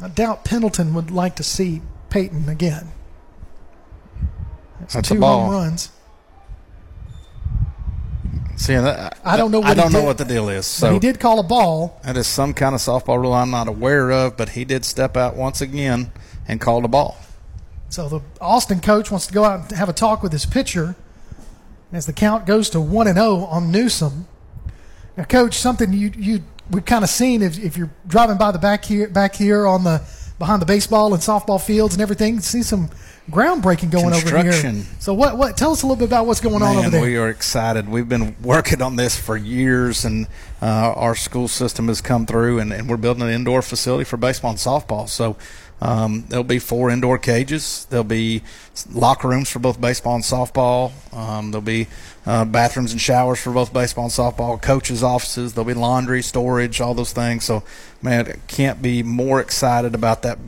[0.00, 2.92] I doubt Pendleton would like to see Payton again.
[4.86, 5.90] That's, That's two home runs.
[8.56, 9.62] See, that, I don't know.
[9.62, 10.06] I don't know did.
[10.06, 10.64] what the deal is.
[10.64, 12.00] So he did call a ball.
[12.04, 15.16] That is some kind of softball rule I'm not aware of, but he did step
[15.16, 16.10] out once again
[16.48, 17.18] and called a ball.
[17.88, 20.96] So the Austin coach wants to go out and have a talk with his pitcher
[21.92, 24.26] as the count goes to one and zero oh on Newsom.
[25.16, 28.58] Now, coach, something you you we've kind of seen if, if you're driving by the
[28.58, 30.02] back here back here on the
[30.38, 32.90] behind the baseball and softball fields and everything, see some
[33.30, 34.84] groundbreaking going over here.
[34.98, 37.02] So what what tell us a little bit about what's going Man, on over there.
[37.02, 37.88] We are excited.
[37.88, 40.26] We've been working on this for years and
[40.62, 44.16] uh, our school system has come through and, and, we're building an indoor facility for
[44.16, 45.08] baseball and softball.
[45.08, 45.36] So
[45.80, 47.86] um, there'll be four indoor cages.
[47.90, 48.42] There'll be
[48.90, 50.92] locker rooms for both baseball and softball.
[51.14, 51.88] Um, there'll be
[52.24, 54.60] uh, bathrooms and showers for both baseball and softball.
[54.60, 55.52] Coaches' offices.
[55.52, 57.44] There'll be laundry, storage, all those things.
[57.44, 57.62] So,
[58.00, 60.38] man, can't be more excited about that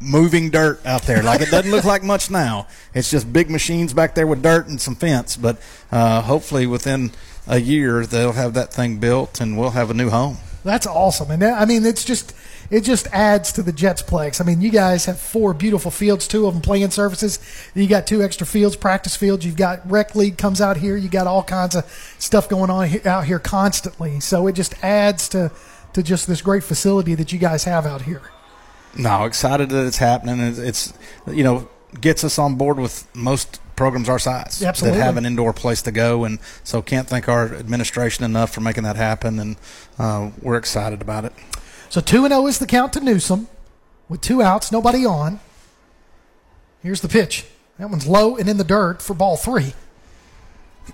[0.00, 1.22] moving dirt out there.
[1.22, 2.66] Like it doesn't look like much now.
[2.94, 5.36] It's just big machines back there with dirt and some fence.
[5.36, 5.60] But
[5.90, 7.10] uh, hopefully within
[7.46, 10.38] a year they'll have that thing built and we'll have a new home.
[10.64, 11.30] That's awesome.
[11.30, 12.34] And I mean, it's just
[12.70, 14.40] it just adds to the Jets Jetsplex.
[14.40, 17.38] I mean, you guys have four beautiful fields, two of them playing surfaces.
[17.74, 19.46] You got two extra fields, practice fields.
[19.46, 20.96] You've got rec league comes out here.
[20.96, 21.86] You got all kinds of
[22.18, 24.20] stuff going on out here constantly.
[24.20, 25.50] So it just adds to
[25.94, 28.22] to just this great facility that you guys have out here.
[28.98, 30.40] No, excited that it's happening.
[30.40, 30.92] It's, it's
[31.26, 31.68] you know
[32.00, 34.98] gets us on board with most programs our size Absolutely.
[34.98, 38.60] that have an indoor place to go, and so can't thank our administration enough for
[38.60, 39.56] making that happen, and
[39.98, 41.32] uh, we're excited about it.
[41.88, 43.48] So 2 and 0 is the count to Newsom
[44.08, 45.40] with two outs, nobody on.
[46.82, 47.44] Here's the pitch.
[47.78, 49.74] That one's low and in the dirt for ball three.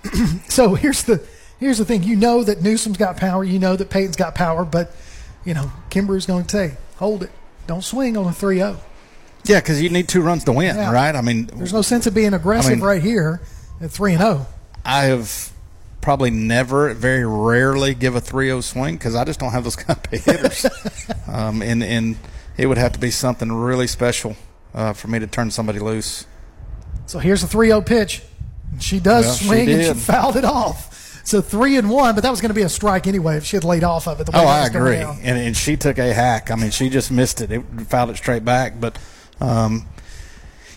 [0.47, 1.25] so here's the
[1.59, 2.03] here's the thing.
[2.03, 3.43] You know that Newsom's got power.
[3.43, 4.95] You know that Payton's got power, but
[5.43, 7.31] you know Kimbrough's going to say, "Hold it,
[7.67, 8.77] don't swing on a 3-0.
[9.45, 10.91] Yeah, because you need two runs to win, yeah.
[10.91, 11.15] right?
[11.15, 13.41] I mean, there's no sense of being aggressive I mean, right here
[13.79, 14.47] at three and zero.
[14.47, 14.53] Oh.
[14.83, 15.51] I have
[16.01, 19.99] probably never, very rarely give a 3-0 swing because I just don't have those kind
[19.99, 20.65] of hitters.
[21.27, 22.17] um, and, and
[22.57, 24.35] it would have to be something really special
[24.73, 26.25] uh, for me to turn somebody loose.
[27.07, 28.21] So here's a 3-0 pitch.
[28.79, 30.94] She does well, swing she and she fouled it off.
[31.25, 33.57] So three and one, but that was going to be a strike anyway if she
[33.57, 34.29] had laid off of it.
[34.31, 34.97] oh, I agree.
[34.97, 36.51] And, and she took a hack.
[36.51, 37.51] I mean, she just missed it.
[37.51, 38.79] It fouled it straight back.
[38.79, 38.97] But
[39.41, 39.87] um,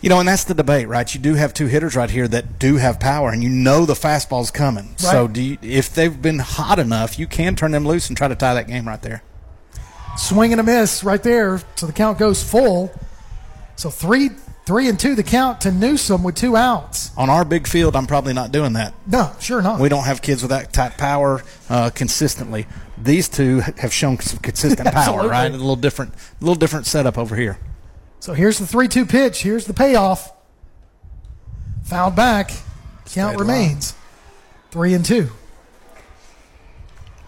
[0.00, 1.12] you know, and that's the debate, right?
[1.12, 3.94] You do have two hitters right here that do have power, and you know the
[3.94, 4.88] fastball's coming.
[4.88, 5.00] Right.
[5.00, 8.28] So, do you, if they've been hot enough, you can turn them loose and try
[8.28, 9.22] to tie that game right there.
[10.16, 12.90] Swing and a miss right there, so the count goes full.
[13.76, 14.30] So three,
[14.68, 17.10] three and two, the count to Newsom with two outs.
[17.16, 18.92] On our big field, I'm probably not doing that.
[19.06, 19.80] No, sure not.
[19.80, 22.66] We don't have kids with that type power uh, consistently.
[23.02, 25.50] These two have shown some consistent power, right?
[25.50, 27.58] A little different, a little different setup over here.
[28.20, 29.42] So here's the 3 2 pitch.
[29.42, 30.34] Here's the payoff.
[31.84, 32.50] Fouled back.
[33.06, 33.94] Count remains.
[34.70, 35.30] Three and two.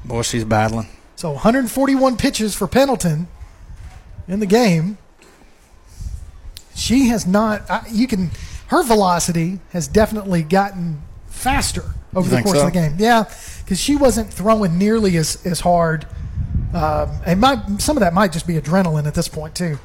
[0.05, 0.89] Boy, she's battling.
[1.17, 3.29] So 141 pitches for Pendleton
[4.29, 4.99] in the game.
[6.81, 7.63] She has not.
[7.91, 8.31] You can
[8.71, 11.83] her velocity has definitely gotten faster
[12.15, 12.67] over You the course so?
[12.69, 12.95] of the game.
[12.99, 13.25] Yeah,
[13.65, 16.07] because she wasn't throwing nearly as, as hard.
[16.73, 19.79] Um, and might, some of that might just be adrenaline at this point, too.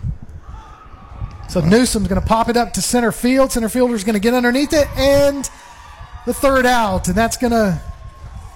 [1.50, 3.52] So Newsom's going to pop it up to center field.
[3.52, 5.50] Center fielder's going to get underneath it, and
[6.28, 7.82] the third out, and that's going to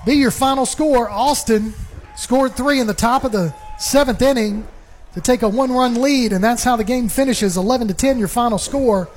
[0.05, 1.09] be your final score.
[1.09, 1.73] Austin
[2.15, 4.67] scored three in the top of the seventh inning
[5.13, 7.57] to take a one-run lead, and that's how the game finishes.
[7.57, 9.09] 11 to 10, your final score,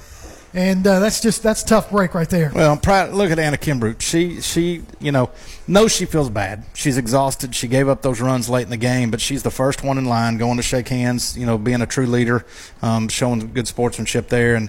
[0.54, 2.52] and uh, that's just that's a tough break right there.
[2.54, 3.14] Well, I'm proud.
[3.14, 4.00] Look at Anna Kimbrough.
[4.00, 5.30] She, she, you know,
[5.66, 6.64] knows she feels bad.
[6.74, 7.54] She's exhausted.
[7.54, 10.04] She gave up those runs late in the game, but she's the first one in
[10.04, 11.38] line, going to shake hands.
[11.38, 12.44] You know, being a true leader,
[12.82, 14.68] um, showing good sportsmanship there, and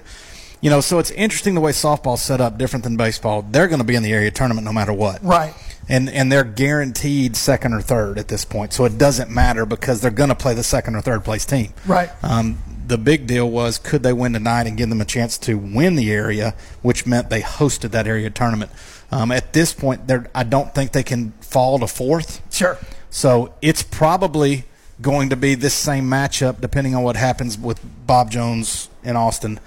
[0.64, 3.42] you know, so it's interesting the way softball's set up, different than baseball.
[3.42, 5.22] They're going to be in the area tournament no matter what.
[5.22, 5.52] Right.
[5.88, 10.00] And and they're guaranteed second or third at this point, so it doesn't matter because
[10.00, 11.74] they're going to play the second or third place team.
[11.86, 12.10] Right.
[12.22, 15.56] Um, the big deal was could they win tonight and give them a chance to
[15.58, 18.70] win the area, which meant they hosted that area tournament.
[19.10, 22.42] Um, at this point, they're, I don't think they can fall to fourth.
[22.52, 22.78] Sure.
[23.10, 24.64] So it's probably
[25.00, 29.60] going to be this same matchup, depending on what happens with Bob Jones in Austin.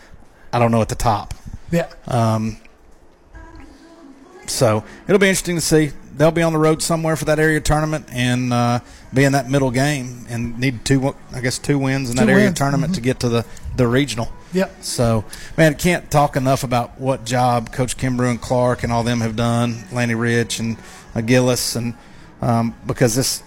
[0.52, 1.34] I don't know at the top.
[1.72, 1.92] Yeah.
[2.08, 2.58] Um,
[4.48, 5.92] so it'll be interesting to see.
[6.18, 8.80] They'll be on the road somewhere for that area tournament and uh,
[9.14, 12.32] be in that middle game and need two, I guess, two wins in Two that
[12.32, 13.04] area wins, tournament to mhm.
[13.04, 14.32] get to the, the regional.
[14.54, 14.84] Yep.
[14.84, 15.26] So,
[15.58, 19.36] man, can't talk enough about what job Coach Kimbrough and Clark and all them have
[19.36, 20.78] done, Lanny Rich and
[21.14, 21.94] uh, Gillis, and
[22.42, 23.44] um, because this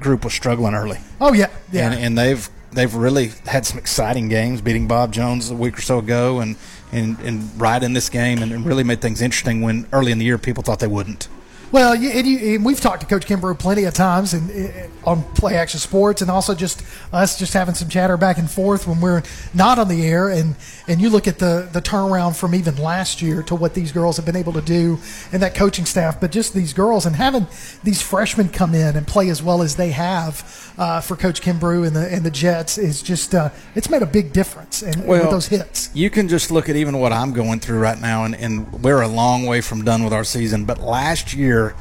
[0.00, 0.98] group was struggling early.
[1.20, 1.90] Oh yeah, yeah.
[1.90, 5.82] And, and they've they've really had some exciting games, beating Bob Jones a week or
[5.82, 6.56] so ago, and
[6.90, 10.24] and, and right in this game, and really made things interesting when early in the
[10.24, 11.28] year people thought they wouldn't.
[11.72, 15.22] Well, and you, and we've talked to Coach Kimbrough plenty of times and, uh, on
[15.32, 16.82] Play Action Sports, and also just
[17.14, 19.22] us just having some chatter back and forth when we're
[19.54, 20.28] not on the air.
[20.28, 20.54] And,
[20.86, 24.18] and you look at the, the turnaround from even last year to what these girls
[24.18, 24.98] have been able to do
[25.32, 27.46] and that coaching staff, but just these girls and having
[27.82, 31.86] these freshmen come in and play as well as they have uh, for Coach Kimbrough
[31.86, 34.82] and the and the Jets is just uh, it's made a big difference.
[34.82, 38.00] And with those hits, You can just look at even what I'm going through right
[38.00, 40.64] now, and, and we're a long way from done with our season.
[40.64, 41.74] But last year,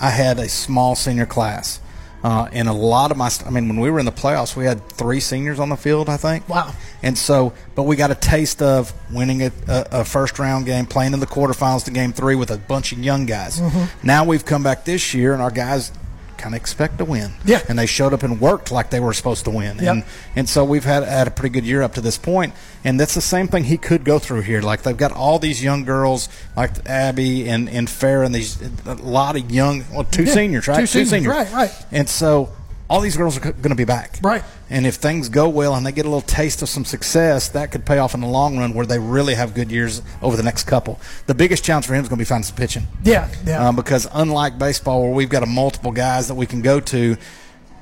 [0.00, 1.80] I had a small senior class.
[2.24, 4.64] Uh, and a lot of my, I mean, when we were in the playoffs, we
[4.64, 6.48] had three seniors on the field, I think.
[6.48, 6.72] Wow.
[7.00, 10.86] And so, but we got a taste of winning a, a, a first round game,
[10.86, 13.60] playing in the quarterfinals to game three with a bunch of young guys.
[13.60, 13.88] Mhm.
[14.02, 15.92] Now we've come back this year, and our guys
[16.38, 17.32] kind of expect to win.
[17.44, 17.60] Yeah.
[17.68, 19.78] And they showed up and worked like they were supposed to win.
[19.78, 19.86] Yep.
[19.88, 22.54] And and so we've had had a pretty good year up to this point.
[22.84, 24.62] And that's the same thing he could go through here.
[24.62, 28.94] Like they've got all these young girls like Abby and and Farrah and these a
[28.94, 31.72] lot of young well two Yeah, seniors right two seniors, right, right.
[31.90, 32.52] And so
[32.88, 34.18] all these girls are going to be back.
[34.22, 34.44] Right.
[34.70, 37.70] And if things go well and they get a little taste of some success, that
[37.72, 40.42] could pay off in the long run where they really have good years over the
[40.42, 41.00] next couple.
[41.26, 42.86] The biggest challenge for him is going to be finding some pitching.
[43.02, 43.66] yeah, yeah.
[43.68, 47.16] Um, because unlike baseball, where we've got a multiple guys that we can go to,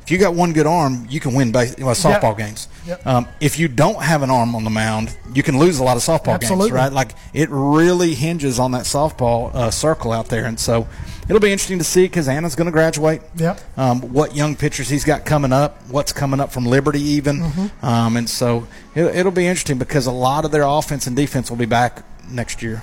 [0.05, 2.69] if you got one good arm, you can win base, well, softball games.
[2.87, 3.07] Yep.
[3.07, 5.97] Um, if you don't have an arm on the mound, you can lose a lot
[5.97, 6.69] of softball Absolutely.
[6.69, 6.93] games, right?
[6.93, 10.87] Like it really hinges on that softball uh, circle out there, and so
[11.27, 13.23] it'll be interesting to see because Anna's going to graduate.
[13.37, 13.61] Yep.
[13.79, 17.71] Um, what young pitchers he's got coming up, what's coming up from Liberty, even, Mhm.
[17.83, 21.49] um, and so it, it'll be interesting because a lot of their offense and defense
[21.51, 22.83] will be back next year.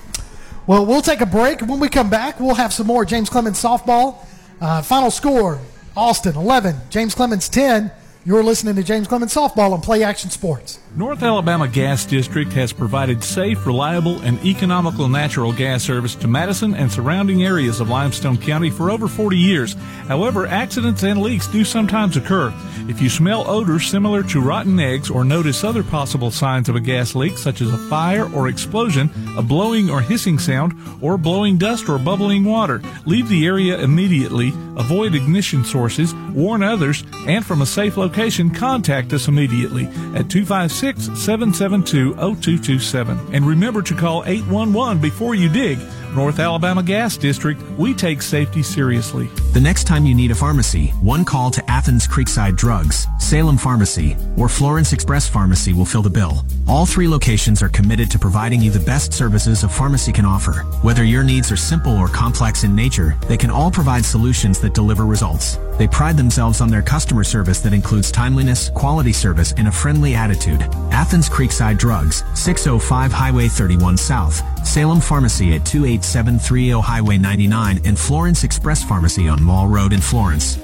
[0.66, 1.62] Well, we'll take a break.
[1.62, 4.16] When we come back, we'll have some more James Clemens softball.
[4.60, 5.60] Uh, final score
[5.94, 7.92] Austin 11, James Clemens 10.
[8.24, 10.78] You're listening to James Clemens softball on Play Action Sports.
[10.96, 16.76] North Alabama Gas District has provided safe, reliable, and economical natural gas service to Madison
[16.76, 19.74] and surrounding areas of Limestone County for over 40 years.
[20.08, 22.54] However, accidents and leaks do sometimes occur.
[22.88, 26.80] If you smell odors similar to rotten eggs or notice other possible signs of a
[26.80, 31.58] gas leak, such as a fire or explosion, a blowing or hissing sound, or blowing
[31.58, 37.62] dust or bubbling water, leave the area immediately, avoid ignition sources, warn others, and from
[37.62, 38.11] a safe location,
[38.50, 43.34] contact us immediately at 256 772 0227.
[43.34, 45.80] And remember to call 811 before you dig.
[46.14, 49.28] North Alabama Gas District, we take safety seriously.
[49.54, 54.18] The next time you need a pharmacy, one call to Athens Creekside Drugs, Salem Pharmacy,
[54.36, 56.44] or Florence Express Pharmacy will fill the bill.
[56.68, 60.66] All three locations are committed to providing you the best services a pharmacy can offer.
[60.82, 64.74] Whether your needs are simple or complex in nature, they can all provide solutions that
[64.74, 65.58] deliver results.
[65.78, 70.14] They pride themselves on their customer service that includes timeliness, quality service, and a friendly
[70.14, 70.62] attitude.
[70.92, 78.44] Athens Creekside Drugs, 605 Highway 31 South, Salem Pharmacy at 28730 Highway 99, and Florence
[78.44, 80.60] Express Pharmacy on Mall Road in Florence.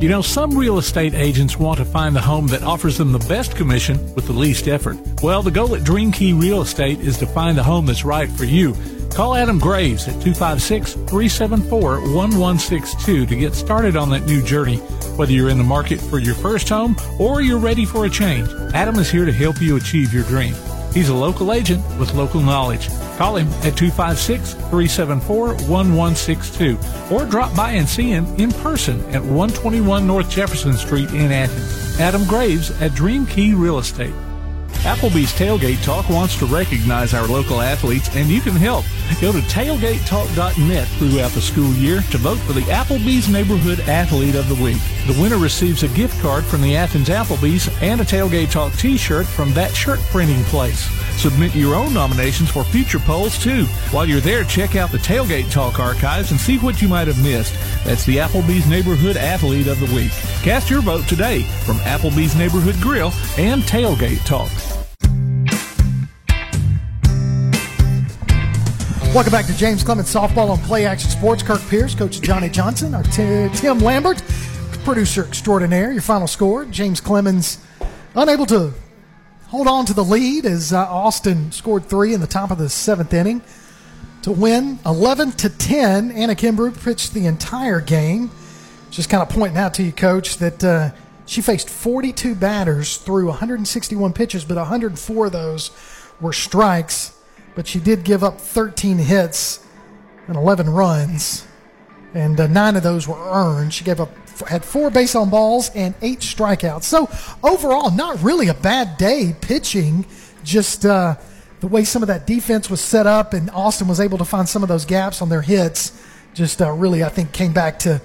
[0.00, 3.18] You know, some real estate agents want to find the home that offers them the
[3.20, 4.96] best commission with the least effort.
[5.22, 8.30] Well, the goal at Dream Key Real Estate is to find the home that's right
[8.30, 8.76] for you.
[9.10, 14.76] Call Adam Graves at 256 374 1162 to get started on that new journey.
[15.16, 18.48] Whether you're in the market for your first home or you're ready for a change,
[18.74, 20.54] Adam is here to help you achieve your dream.
[20.92, 22.88] He's a local agent with local knowledge.
[23.16, 26.78] Call him at 256 374 1162
[27.10, 32.00] or drop by and see him in person at 121 North Jefferson Street in Athens.
[32.00, 34.14] Adam Graves at Dream Key Real Estate.
[34.82, 38.84] Applebee's Tailgate Talk wants to recognize our local athletes, and you can help.
[39.20, 44.48] Go to tailgatetalk.net throughout the school year to vote for the Applebee's Neighborhood Athlete of
[44.48, 44.80] the Week.
[45.06, 49.26] The winner receives a gift card from the Athens Applebee's and a Tailgate Talk t-shirt
[49.26, 50.88] from that shirt printing place.
[51.20, 53.64] Submit your own nominations for future polls, too.
[53.90, 57.22] While you're there, check out the Tailgate Talk archives and see what you might have
[57.22, 57.54] missed.
[57.84, 60.12] That's the Applebee's Neighborhood Athlete of the Week.
[60.42, 64.50] Cast your vote today from Applebee's Neighborhood Grill and Tailgate Talk.
[69.14, 71.42] Welcome back to James Clemens Softball on Play Action Sports.
[71.42, 74.22] Kirk Pierce, Coach Johnny Johnson, our t- Tim Lambert,
[74.84, 75.90] producer extraordinaire.
[75.92, 77.58] Your final score: James Clemens
[78.14, 78.74] unable to
[79.46, 82.68] hold on to the lead as uh, Austin scored three in the top of the
[82.68, 83.40] seventh inning
[84.22, 86.12] to win 11 to 10.
[86.12, 88.30] Anna Kimbrough pitched the entire game.
[88.90, 90.90] Just kind of pointing out to you, Coach, that uh,
[91.24, 95.70] she faced 42 batters through 161 pitches, but 104 of those
[96.20, 97.17] were strikes
[97.54, 99.64] but she did give up 13 hits
[100.26, 101.46] and 11 runs,
[102.14, 103.72] and uh, nine of those were earned.
[103.74, 104.10] She gave up
[104.46, 106.84] had four base on balls and eight strikeouts.
[106.84, 107.10] So
[107.42, 110.06] overall, not really a bad day pitching.
[110.44, 111.16] Just uh,
[111.60, 114.48] the way some of that defense was set up, and Austin was able to find
[114.48, 116.00] some of those gaps on their hits.
[116.34, 118.00] Just uh, really, I think, came back to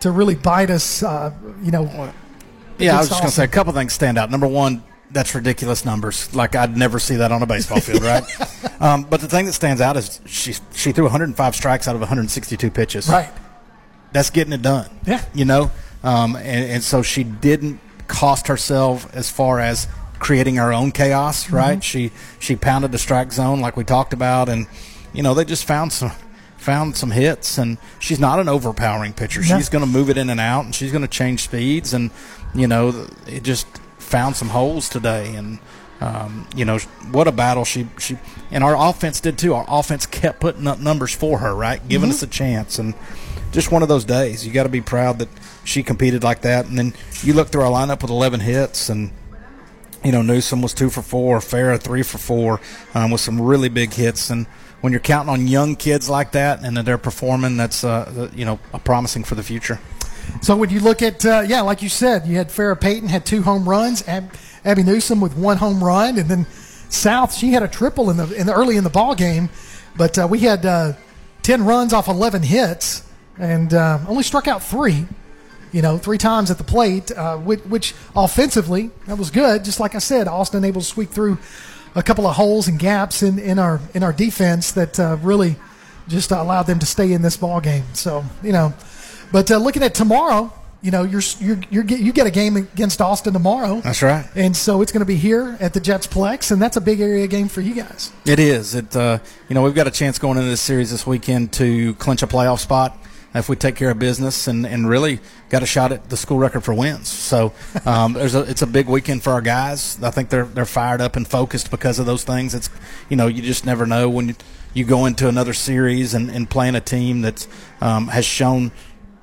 [0.00, 1.02] to really bite us.
[1.02, 2.12] Uh, you know.
[2.78, 4.30] Yeah, I was just going to say a couple things stand out.
[4.30, 6.34] Number one, that's ridiculous numbers.
[6.34, 8.24] Like I'd never see that on a baseball field, right?
[8.80, 12.00] um, but the thing that stands out is she she threw 105 strikes out of
[12.00, 13.08] 162 pitches.
[13.08, 13.30] Right.
[14.12, 14.90] That's getting it done.
[15.06, 15.24] Yeah.
[15.34, 15.70] You know,
[16.02, 21.50] um, and, and so she didn't cost herself as far as creating her own chaos,
[21.50, 21.78] right?
[21.78, 21.80] Mm-hmm.
[21.80, 24.66] She she pounded the strike zone like we talked about, and
[25.12, 26.12] you know they just found some
[26.56, 29.40] found some hits, and she's not an overpowering pitcher.
[29.40, 29.56] No.
[29.56, 32.10] She's going to move it in and out, and she's going to change speeds, and
[32.54, 33.66] you know it just
[34.06, 35.58] found some holes today, and
[36.00, 36.78] um, you know
[37.10, 38.18] what a battle she she
[38.50, 39.54] and our offense did too.
[39.54, 42.14] Our offense kept putting up numbers for her, right, giving mm-hmm.
[42.14, 42.94] us a chance, and
[43.52, 44.46] just one of those days.
[44.46, 45.28] You got to be proud that
[45.64, 46.66] she competed like that.
[46.66, 49.10] And then you look through our lineup with 11 hits, and
[50.04, 52.60] you know Newsom was two for four, Farrah three for four,
[52.94, 54.30] um, with some really big hits.
[54.30, 54.46] And
[54.80, 58.44] when you're counting on young kids like that and that they're performing, that's uh, you
[58.44, 59.80] know promising for the future.
[60.42, 63.26] So when you look at, uh, yeah, like you said, you had Farrah Payton had
[63.26, 64.32] two home runs, Ab-
[64.64, 66.46] Abby Newsom with one home run, and then
[66.88, 69.48] South she had a triple in the in the early in the ball game,
[69.96, 70.92] but uh, we had uh,
[71.42, 73.02] ten runs off eleven hits
[73.38, 75.06] and uh, only struck out three.
[75.72, 79.62] You know, three times at the plate, uh, which, which, offensively that was good.
[79.64, 81.38] Just like I said, Austin able to sweep through
[81.94, 85.56] a couple of holes and gaps in, in our in our defense that uh, really
[86.08, 87.84] just allowed them to stay in this ball game.
[87.94, 88.72] So you know
[89.32, 93.00] but uh, looking at tomorrow, you know, you're, you're, you're, you get a game against
[93.00, 93.80] Austin tomorrow.
[93.80, 94.26] That's right.
[94.34, 97.00] And so it's going to be here at the Jets Plex, and that's a big
[97.00, 98.12] area game for you guys.
[98.24, 98.74] It is.
[98.74, 101.94] It, uh, you know, we've got a chance going into this series this weekend to
[101.94, 102.96] clinch a playoff spot
[103.34, 106.38] if we take care of business and, and really got a shot at the school
[106.38, 107.08] record for wins.
[107.08, 107.52] So
[107.86, 110.02] um, there's a, it's a big weekend for our guys.
[110.02, 112.54] I think they're they're fired up and focused because of those things.
[112.54, 112.70] It's
[113.08, 114.34] you know you just never know when you,
[114.74, 117.46] you go into another series and, and playing a team that
[117.80, 118.72] um, has shown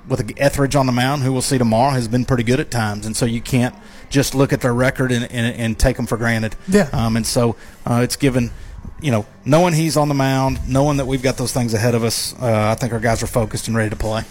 [0.07, 3.05] with Etheridge on the mound, who we'll see tomorrow, has been pretty good at times,
[3.05, 3.75] and so you can't
[4.09, 6.55] just look at their record and, and, and take them for granted.
[6.67, 6.89] Yeah.
[6.91, 8.51] Um, and so uh, it's given,
[9.01, 12.03] you know, knowing he's on the mound, knowing that we've got those things ahead of
[12.03, 14.23] us, uh, I think our guys are focused and ready to play.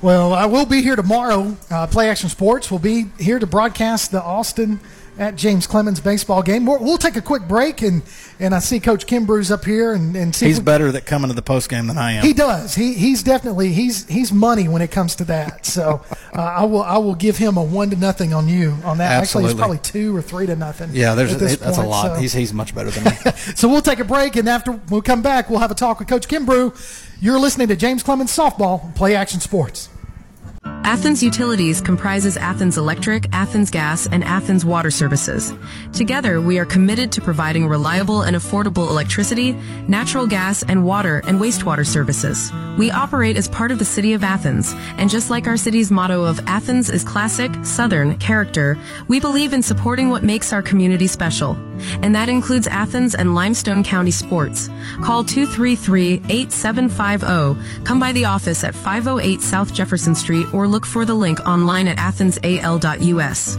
[0.00, 1.56] Well, I will be here tomorrow.
[1.68, 4.78] Uh, Play Action Sports will be here to broadcast the Austin
[5.18, 6.64] at James Clemens baseball game.
[6.64, 8.02] We'll, we'll, take a quick break, and,
[8.38, 11.28] and I see Coach Kimbrough's up here, and, and see he's we, better at coming
[11.28, 12.24] to the post game than I am.
[12.24, 12.74] He does.
[12.74, 15.66] He he's definitely he's he's money when it comes to that.
[15.66, 16.02] So
[16.34, 19.20] uh, I will I will give him a one to nothing on you on that.
[19.20, 19.20] Absolutely.
[19.20, 20.90] Actually, it's probably two or three to nothing.
[20.92, 22.16] Yeah, there's a, that's point, a lot.
[22.16, 22.20] So.
[22.20, 23.10] He's he's much better than me.
[23.54, 26.08] so we'll take a break, and after we'll come back, we'll have a talk with
[26.08, 27.04] Coach Kimbrough.
[27.20, 29.88] You're listening to James Clemens softball, play action sports.
[30.88, 35.52] Athens Utilities comprises Athens Electric, Athens Gas, and Athens Water Services.
[35.92, 39.52] Together, we are committed to providing reliable and affordable electricity,
[39.86, 42.50] natural gas, and water and wastewater services.
[42.78, 46.24] We operate as part of the City of Athens, and just like our city's motto
[46.24, 48.78] of Athens is classic, southern character,
[49.08, 51.58] we believe in supporting what makes our community special.
[52.02, 54.68] And that includes Athens and Limestone County sports.
[55.02, 57.84] Call 233-8750.
[57.84, 61.88] Come by the office at 508 South Jefferson Street or look for the link online
[61.88, 63.58] at athensal.us.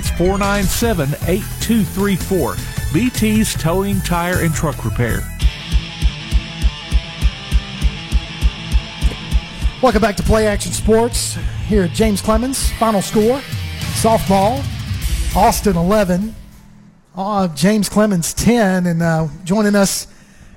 [0.09, 2.55] 497 8234.
[2.93, 5.21] BT's Towing, Tire, and Truck Repair.
[9.81, 12.71] Welcome back to Play Action Sports here at James Clemens.
[12.73, 13.41] Final score
[14.01, 14.63] softball,
[15.35, 16.35] Austin 11,
[17.15, 18.87] uh, James Clemens 10.
[18.87, 20.07] And uh, joining us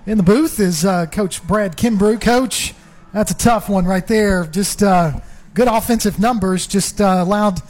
[0.07, 2.21] in the booth is uh, Coach Brad Kimbrough.
[2.21, 2.75] Coach,
[3.13, 4.47] that's a tough one right there.
[4.47, 5.21] Just uh,
[5.55, 7.61] good offensive numbers, just uh, allowed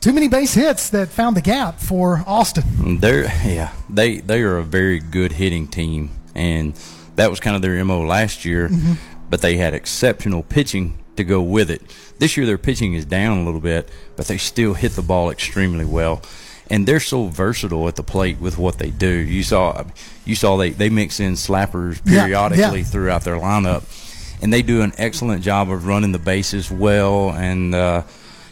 [0.00, 3.00] too many base hits that found the gap for Austin.
[3.00, 6.74] They're yeah, they they are a very good hitting team, and
[7.16, 8.68] that was kind of their mo last year.
[8.68, 8.94] Mm-hmm.
[9.30, 11.82] But they had exceptional pitching to go with it.
[12.18, 15.30] This year their pitching is down a little bit, but they still hit the ball
[15.30, 16.22] extremely well.
[16.70, 19.08] And they're so versatile at the plate with what they do.
[19.08, 19.84] You saw,
[20.26, 22.82] you saw they, they mix in slappers periodically yeah, yeah.
[22.84, 23.84] throughout their lineup,
[24.42, 28.02] and they do an excellent job of running the bases well and uh,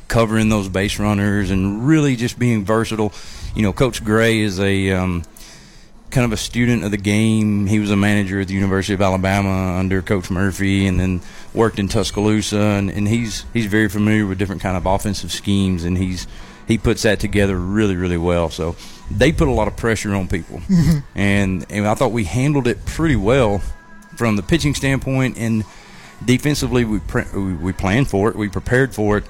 [0.09, 3.13] covering those base runners and really just being versatile.
[3.55, 5.25] You know, Coach Gray is a um,
[6.11, 7.67] kind of a student of the game.
[7.67, 11.21] He was a manager at the University of Alabama under Coach Murphy, and then
[11.55, 12.59] worked in Tuscaloosa.
[12.59, 16.27] And, and he's he's very familiar with different kind of offensive schemes, and he's
[16.69, 18.51] he puts that together really really well.
[18.51, 18.77] So
[19.11, 20.61] they put a lot of pressure on people,
[21.15, 23.63] and and I thought we handled it pretty well
[24.17, 25.63] from the pitching standpoint and
[26.25, 29.25] defensively we pre- we, we planned for it, we prepared for it.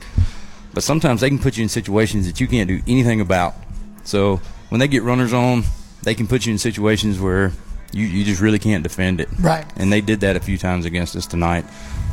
[0.76, 3.54] But sometimes they can put you in situations that you can't do anything about.
[4.04, 5.62] So when they get runners on,
[6.02, 7.52] they can put you in situations where
[7.92, 9.30] you, you just really can't defend it.
[9.40, 9.64] Right.
[9.78, 11.64] And they did that a few times against us tonight.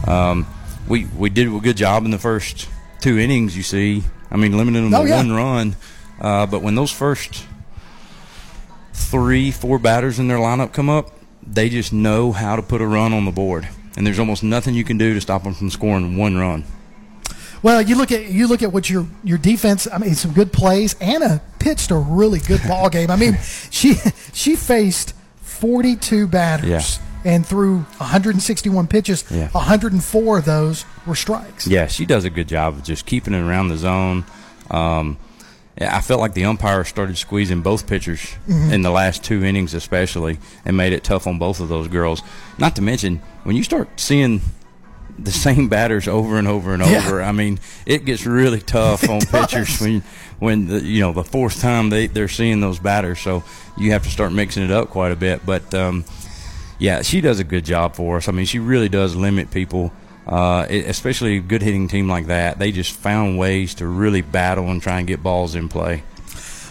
[0.07, 0.47] Um,
[0.87, 2.69] we we did a good job in the first
[3.01, 3.57] two innings.
[3.57, 4.01] You see,
[4.31, 5.17] I mean, limiting them oh, to yeah.
[5.17, 5.75] one run.
[6.21, 7.45] Uh, but when those first
[8.93, 11.11] three, four batters in their lineup come up,
[11.45, 13.67] they just know how to put a run on the board,
[13.97, 16.63] and there's almost nothing you can do to stop them from scoring one run.
[17.63, 19.87] Well, you look at you look at what your your defense.
[19.91, 20.95] I mean, some good plays.
[20.99, 23.09] Anna pitched a really good ball game.
[23.09, 23.39] I mean,
[23.71, 23.95] she
[24.33, 26.69] she faced 42 batters.
[26.69, 26.81] Yeah.
[27.25, 29.47] And threw 161 pitches, yeah.
[29.51, 31.65] 104 of those were strikes.
[31.65, 34.25] Yeah, she does a good job of just keeping it around the zone.
[34.69, 35.17] Um,
[35.79, 38.73] I felt like the umpire started squeezing both pitchers mm-hmm.
[38.73, 42.21] in the last two innings, especially, and made it tough on both of those girls.
[42.57, 44.41] Not to mention, when you start seeing
[45.17, 47.19] the same batters over and over and over.
[47.19, 47.29] Yeah.
[47.29, 50.03] I mean, it gets really tough on pitchers when
[50.39, 53.19] when the, you know the fourth time they they're seeing those batters.
[53.19, 53.43] So
[53.77, 55.45] you have to start mixing it up quite a bit.
[55.45, 56.05] But um,
[56.79, 58.27] yeah, she does a good job for us.
[58.27, 59.91] I mean, she really does limit people.
[60.25, 64.69] Uh, especially a good hitting team like that, they just found ways to really battle
[64.69, 66.01] and try and get balls in play.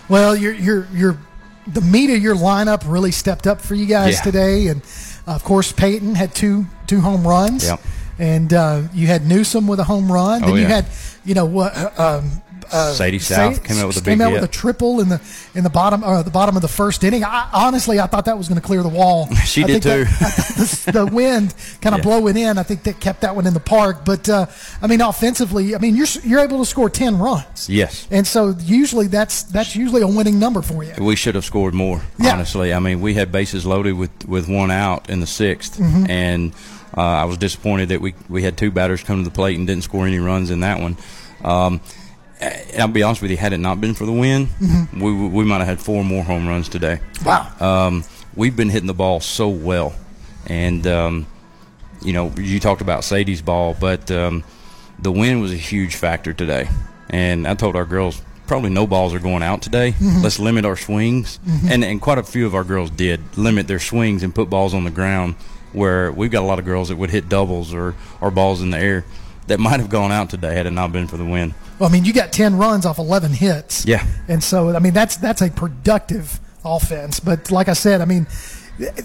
[0.08, 1.18] Well, you're you're you're
[1.66, 4.22] the meat of your lineup really stepped up for you guys yeah.
[4.22, 4.80] today, and
[5.26, 7.66] of course Payton had two two home runs.
[7.66, 7.80] Yep
[8.23, 10.44] and uh, you had Newsom with a home run.
[10.44, 10.68] Oh, then you yeah.
[10.68, 10.86] had,
[11.25, 14.31] you know, uh, um, uh, Sadie South Sadie, came out with a big came out
[14.31, 14.41] hit.
[14.41, 15.20] with a triple in the
[15.57, 17.25] in the bottom uh, the bottom of the first inning.
[17.25, 19.28] I, honestly, I thought that was going to clear the wall.
[19.44, 20.05] she I did too.
[20.05, 22.05] That, the, the, wind kind of yeah.
[22.05, 22.59] blowing in.
[22.59, 24.05] I think that kept that one in the park.
[24.05, 24.47] But uh,
[24.81, 27.68] I mean, offensively, I mean, you're you're able to score ten runs.
[27.68, 28.07] Yes.
[28.10, 30.94] And so usually that's that's usually a winning number for you.
[30.99, 32.01] We should have scored more.
[32.20, 32.34] Yeah.
[32.34, 36.09] Honestly, I mean, we had bases loaded with with one out in the 6th mm-hmm.
[36.09, 36.55] and.
[36.96, 39.66] Uh, I was disappointed that we we had two batters come to the plate and
[39.66, 40.96] didn't score any runs in that one.
[41.42, 41.80] Um,
[42.78, 45.00] I'll be honest with you, had it not been for the win, mm-hmm.
[45.00, 47.00] we we might have had four more home runs today.
[47.24, 47.52] Wow.
[47.60, 48.04] Um,
[48.34, 49.94] we've been hitting the ball so well,
[50.46, 51.26] and um,
[52.02, 54.44] you know you talked about Sadie's ball, but um,
[54.98, 56.68] the wind was a huge factor today.
[57.10, 59.92] And I told our girls probably no balls are going out today.
[59.92, 60.22] Mm-hmm.
[60.22, 61.68] Let's limit our swings, mm-hmm.
[61.70, 64.74] and and quite a few of our girls did limit their swings and put balls
[64.74, 65.36] on the ground
[65.73, 68.70] where we've got a lot of girls that would hit doubles or, or balls in
[68.70, 69.05] the air.
[69.49, 71.55] that might have gone out today had it not been for the wind.
[71.78, 73.84] Well, I mean, you got 10 runs off 11 hits.
[73.84, 74.07] Yeah.
[74.28, 77.20] And so, I mean, that's that's a productive offense.
[77.20, 78.26] But like I said, I mean,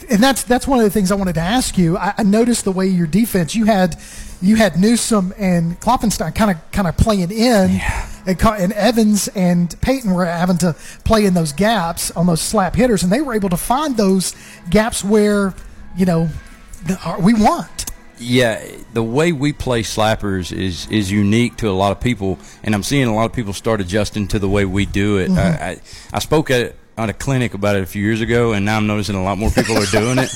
[0.09, 1.97] and that's that's one of the things I wanted to ask you.
[1.97, 3.97] I, I noticed the way your defense you had
[4.41, 8.07] you had Newsom and Klopfenstein kind of kind of playing in, yeah.
[8.25, 12.75] and, and, Evans and Payton were having to play in those gaps on those slap
[12.75, 14.35] hitters, and they were able to find those
[14.69, 15.53] gaps where
[15.97, 16.29] you know
[17.19, 17.85] we want.
[18.19, 22.73] Yeah, the way we play slappers is is unique to a lot of people, and
[22.73, 25.29] I'm seeing a lot of people start adjusting to the way we do it.
[25.29, 25.63] Mm-hmm.
[25.63, 25.81] I, I,
[26.13, 28.87] I spoke at on a clinic about it a few years ago, and now I'm
[28.87, 30.31] noticing a lot more people are doing it.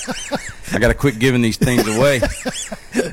[0.73, 2.21] I got to quit giving these things away.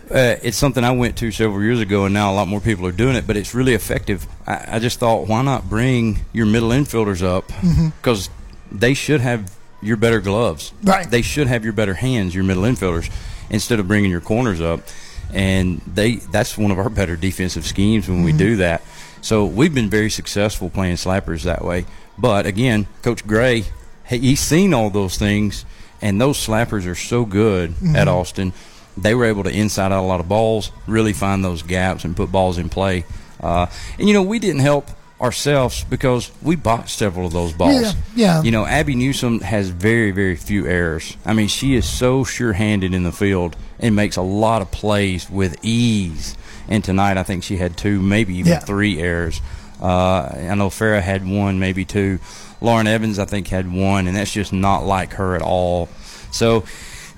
[0.08, 2.86] Uh, it's something I went to several years ago, and now a lot more people
[2.86, 3.26] are doing it.
[3.26, 4.26] But it's really effective.
[4.46, 8.78] I, I just thought, why not bring your middle infielders up because mm-hmm.
[8.78, 10.72] they should have your better gloves.
[10.82, 11.08] Right.
[11.08, 13.10] They should have your better hands, your middle infielders,
[13.50, 14.80] instead of bringing your corners up.
[15.32, 18.26] And they that's one of our better defensive schemes when mm-hmm.
[18.26, 18.82] we do that.
[19.20, 21.86] So we've been very successful playing slappers that way.
[22.16, 23.64] But again, Coach Gray,
[24.06, 25.64] he's seen all those things,
[26.00, 27.96] and those slappers are so good mm-hmm.
[27.96, 28.52] at Austin.
[28.96, 32.16] They were able to inside out a lot of balls, really find those gaps, and
[32.16, 33.04] put balls in play.
[33.40, 33.66] Uh,
[33.98, 34.88] and you know, we didn't help
[35.20, 37.82] ourselves because we bought several of those balls.
[37.82, 38.42] Yeah, yeah.
[38.42, 41.16] You know, Abby Newsom has very, very few errors.
[41.24, 45.28] I mean, she is so sure-handed in the field and makes a lot of plays
[45.28, 46.36] with ease.
[46.68, 48.58] And tonight, I think she had two, maybe even yeah.
[48.60, 49.40] three errors.
[49.80, 52.18] Uh, I know Farrah had one, maybe two.
[52.60, 55.88] Lauren Evans, I think, had one, and that's just not like her at all.
[56.30, 56.64] So,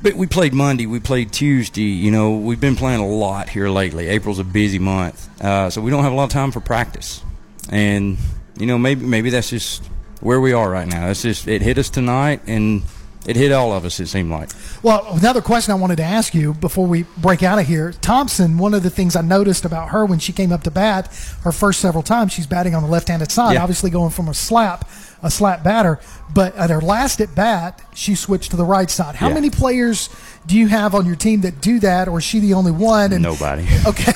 [0.02, 1.82] but we played Monday, we played Tuesday.
[1.82, 4.08] You know, we've been playing a lot here lately.
[4.08, 7.22] April's a busy month, uh, so we don't have a lot of time for practice.
[7.70, 8.18] And
[8.58, 9.84] you know, maybe maybe that's just
[10.20, 11.08] where we are right now.
[11.08, 12.82] It's just it hit us tonight, and
[13.26, 14.50] it hit all of us, it seemed like.
[14.82, 18.56] Well, another question I wanted to ask you before we break out of here Thompson,
[18.56, 21.06] one of the things I noticed about her when she came up to bat,
[21.42, 23.62] her first several times, she's batting on the left handed side, yeah.
[23.62, 24.88] obviously going from a slap,
[25.22, 26.00] a slap batter.
[26.32, 29.16] But at her last at bat, she switched to the right side.
[29.16, 29.34] How yeah.
[29.34, 30.08] many players
[30.46, 33.12] do you have on your team that do that, or is she the only one?
[33.12, 33.66] And, Nobody.
[33.86, 34.12] Okay.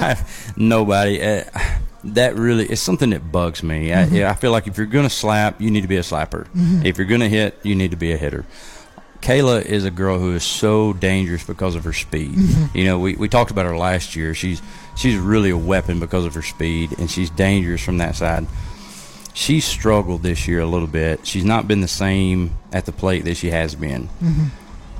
[0.56, 1.22] Nobody.
[1.22, 1.44] Uh,
[2.04, 3.88] that really is something that bugs me.
[3.88, 4.16] Mm-hmm.
[4.16, 6.46] I, I, feel like if you're going to slap, you need to be a slapper.
[6.48, 6.86] Mm-hmm.
[6.86, 8.44] If you're going to hit, you need to be a hitter.
[9.20, 12.32] Kayla is a girl who is so dangerous because of her speed.
[12.32, 12.76] Mm-hmm.
[12.76, 14.34] You know, we, we talked about her last year.
[14.34, 14.60] She's
[14.96, 18.46] she's really a weapon because of her speed, and she's dangerous from that side.
[19.32, 21.24] She's struggled this year a little bit.
[21.24, 24.08] She's not been the same at the plate that she has been.
[24.08, 24.46] Mm-hmm.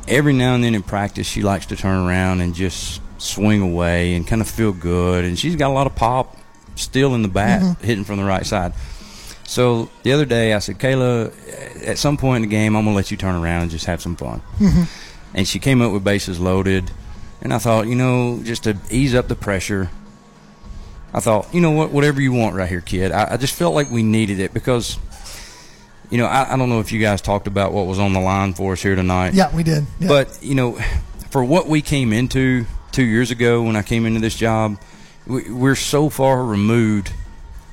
[0.07, 4.15] Every now and then in practice, she likes to turn around and just swing away
[4.15, 6.37] and kind of feel good, and she's got a lot of pop
[6.75, 7.85] still in the bat, mm-hmm.
[7.85, 8.73] hitting from the right side.
[9.45, 12.97] So the other day, I said, Kayla, at some point in the game, I'm gonna
[12.97, 14.41] let you turn around and just have some fun.
[14.59, 14.83] Mm-hmm.
[15.35, 16.91] And she came up with bases loaded,
[17.41, 19.91] and I thought, you know, just to ease up the pressure,
[21.15, 23.13] I thought, you know what, whatever you want right here, kid.
[23.13, 24.99] I, I just felt like we needed it because,
[26.11, 28.21] you know, I, I, don't know if you guys talked about what was on the
[28.21, 29.35] line for us here tonight.
[29.35, 29.85] Yeah, we did.
[30.01, 30.09] Yeah.
[30.09, 30.79] But you know,
[31.31, 34.79] for what we came into two years ago when I came into this job
[35.27, 37.13] we're so far removed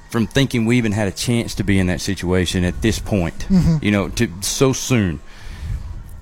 [0.09, 3.39] from thinking we even had a chance to be in that situation at this point.
[3.49, 3.83] Mm-hmm.
[3.83, 5.19] You know, to so soon.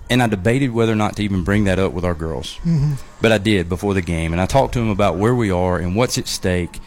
[0.09, 2.93] And I debated whether or not to even bring that up with our girls, mm-hmm.
[3.21, 5.77] but I did before the game, and I talked to them about where we are
[5.77, 6.79] and what's at stake.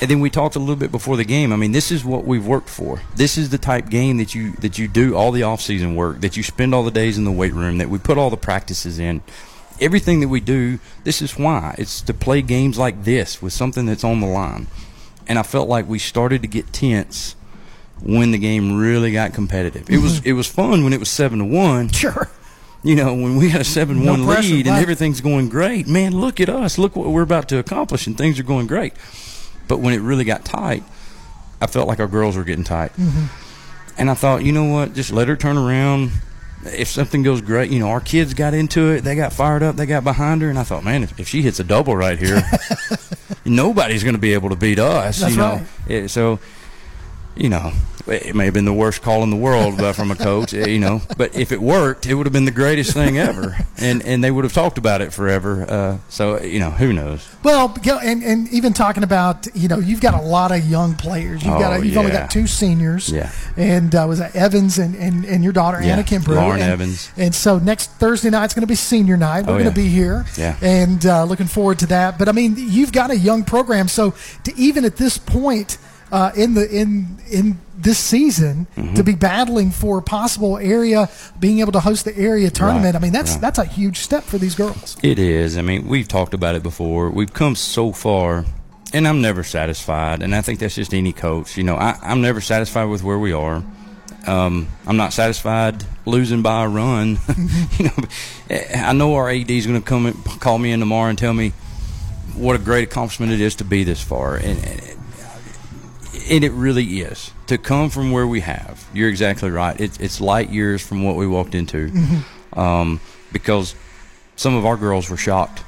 [0.00, 1.52] And then we talked a little bit before the game.
[1.52, 3.02] I mean, this is what we've worked for.
[3.16, 6.36] This is the type game that you that you do all the off-season work, that
[6.36, 9.00] you spend all the days in the weight room, that we put all the practices
[9.00, 9.20] in
[9.80, 11.74] everything that we do, this is why.
[11.78, 14.66] It's to play games like this with something that's on the line.
[15.26, 17.36] And I felt like we started to get tense
[18.02, 19.88] when the game really got competitive.
[19.90, 21.88] It was it was fun when it was seven to one.
[21.88, 22.30] Sure.
[22.82, 26.18] You know, when we had a seven no one lead and everything's going great, man,
[26.18, 26.78] look at us.
[26.78, 28.94] Look what we're about to accomplish and things are going great.
[29.68, 30.82] But when it really got tight,
[31.60, 32.92] I felt like our girls were getting tight.
[32.92, 33.26] Mm-hmm.
[33.98, 36.12] And I thought, you know what, just let her turn around
[36.64, 39.76] if something goes great, you know, our kids got into it, they got fired up,
[39.76, 42.18] they got behind her, and I thought, man, if, if she hits a double right
[42.18, 42.42] here,
[43.44, 45.20] nobody's going to be able to beat us.
[45.20, 45.66] That's you know, right.
[45.88, 46.38] it, so
[47.40, 47.72] you know,
[48.06, 51.00] it may have been the worst call in the world from a coach, you know,
[51.16, 54.30] but if it worked, it would have been the greatest thing ever, and and they
[54.30, 55.64] would have talked about it forever.
[55.68, 57.28] Uh, so you know, who knows?
[57.42, 61.44] Well, and and even talking about you know, you've got a lot of young players.
[61.44, 61.98] You've oh, got a, you've yeah.
[61.98, 63.10] only got two seniors.
[63.10, 63.32] Yeah.
[63.56, 65.92] And uh, was that Evans and, and, and your daughter yeah.
[65.92, 66.36] Anna Kimbrough.
[66.36, 67.10] Lauren and, Evans.
[67.16, 69.46] And so next Thursday night's going to be senior night.
[69.46, 69.86] We're oh, going to yeah.
[69.86, 70.26] be here.
[70.36, 70.56] Yeah.
[70.60, 72.18] And uh, looking forward to that.
[72.18, 75.78] But I mean, you've got a young program, so to even at this point
[76.12, 78.94] uh, in the in in this season Mm-hmm.
[78.94, 81.08] to be battling for possible area,
[81.38, 82.94] being able to host the area tournament.
[82.94, 83.40] Right, I mean, that's right.
[83.40, 84.96] that's a huge step for these girls.
[85.02, 85.56] It is.
[85.56, 87.10] I mean, we've talked about it before.
[87.10, 88.44] We've come so far,
[88.92, 90.22] and I'm never satisfied.
[90.22, 91.56] And I think that's just any coach.
[91.56, 93.62] You know, I, I'm never satisfied with where we are.
[94.26, 97.18] Um, I'm not satisfied losing by a run.
[97.78, 97.94] you know,
[98.74, 101.32] I know our AD is going to come and call me in tomorrow and tell
[101.32, 101.52] me
[102.34, 104.58] what a great accomplishment it is to be this far, and,
[106.30, 108.88] and, it really is to come from where we have.
[108.94, 109.78] You're exactly right.
[109.80, 111.90] It's it's light years from what we walked into,
[112.52, 113.00] um,
[113.32, 113.74] because
[114.36, 115.64] some of our girls were shocked.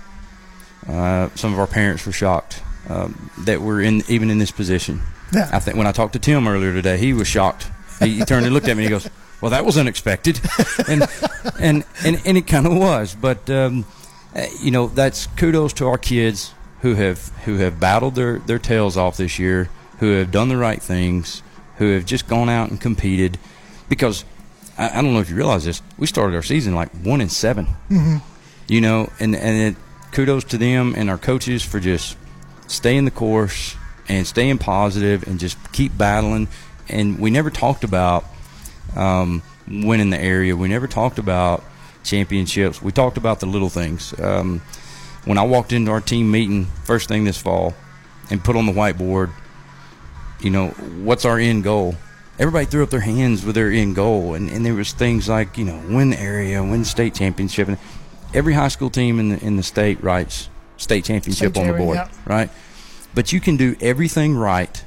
[0.89, 5.01] Uh, some of our parents were shocked um, that we're in even in this position.
[5.33, 5.49] Yeah.
[5.53, 7.71] I think when I talked to Tim earlier today, he was shocked.
[8.01, 9.09] He, he turned and looked at me and he goes,
[9.41, 10.41] "Well, that was unexpected,"
[10.89, 11.07] and
[11.59, 13.15] and and, and it kind of was.
[13.15, 13.85] But um,
[14.35, 18.59] uh, you know, that's kudos to our kids who have who have battled their their
[18.59, 21.43] tails off this year, who have done the right things,
[21.77, 23.39] who have just gone out and competed.
[23.89, 24.25] Because
[24.79, 27.31] I, I don't know if you realize this, we started our season like one and
[27.31, 28.23] 7 Mhm.
[28.69, 29.77] You know, and and it,
[30.13, 32.17] kudos to them and our coaches for just
[32.69, 33.77] staying the course
[34.09, 36.49] and staying positive and just keep battling.
[36.89, 38.25] And we never talked about
[38.97, 40.57] um, winning the area.
[40.57, 41.63] We never talked about
[42.05, 42.83] championships.
[42.83, 44.19] We talked about the little things.
[44.21, 44.61] Um,
[45.25, 47.75] when I walked into our team meeting first thing this fall
[48.31, 49.31] and put on the whiteboard,
[50.45, 50.69] you know,
[51.05, 51.95] what's our end goal?
[52.39, 55.57] Everybody threw up their hands with their end goal, and, and there was things like
[55.59, 57.79] you know, win the area, win the state championship, and
[58.35, 61.79] every high school team in the in the state writes state championship State on the
[61.79, 62.51] board, right?
[63.15, 64.83] But you can do everything right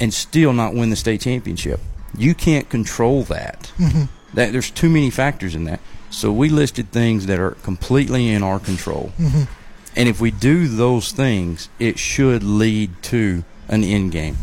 [0.00, 1.80] and still not win the state championship.
[2.16, 3.72] You can't control that.
[3.78, 4.08] Mhm.
[4.34, 5.80] That there's too many factors in that.
[6.10, 9.10] So we listed things that are completely in our control.
[9.18, 9.48] Mhm.
[9.96, 14.36] And if we do those things, it should lead to an end game.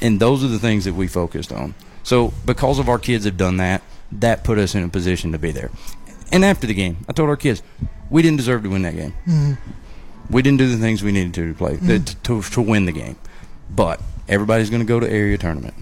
[0.00, 1.74] And those are the things that we focused on.
[2.02, 3.82] So because of our kids have done that,
[4.12, 5.70] that put us in a position to be there.
[6.30, 7.62] And after the game, I told our kids,
[8.10, 9.14] we didn't deserve to win that game.
[9.26, 9.58] Mhm.
[10.30, 12.04] We didn't do the things we needed to play Mhm.
[12.04, 13.16] to, to, to win the game.
[13.70, 15.74] But everybody's going to go to area tournament.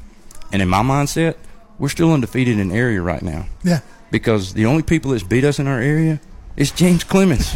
[0.53, 1.35] And in my mindset,
[1.79, 3.81] we're still undefeated in area right now Yeah.
[4.11, 6.21] because the only people that's beat us in our area
[6.57, 7.55] is James Clemens.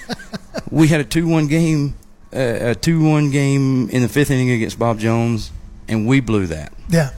[0.70, 2.05] we had a two-one game, uh,
[2.36, 5.50] a two-one game in the fifth inning against Bob Jones,
[5.88, 6.72] and we blew that.
[6.88, 7.10] Yeah.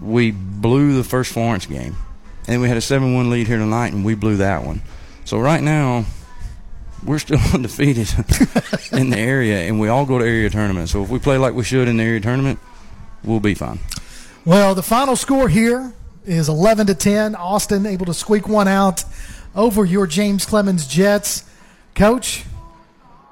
[0.00, 1.96] We blew the first Florence game,
[2.48, 4.82] and we had a seven-one lead here tonight, and we blew that one.
[5.24, 6.04] So right now,
[7.04, 8.08] we're still undefeated
[8.92, 10.92] in the area, and we all go to area tournaments.
[10.92, 12.58] So if we play like we should in the area tournament,
[13.24, 13.78] we'll be fine.
[14.44, 15.92] Well, the final score here
[16.24, 17.34] is 11 to 10.
[17.34, 19.04] Austin able to squeak one out
[19.54, 21.44] over your James Clemens Jets.
[21.94, 22.44] Coach,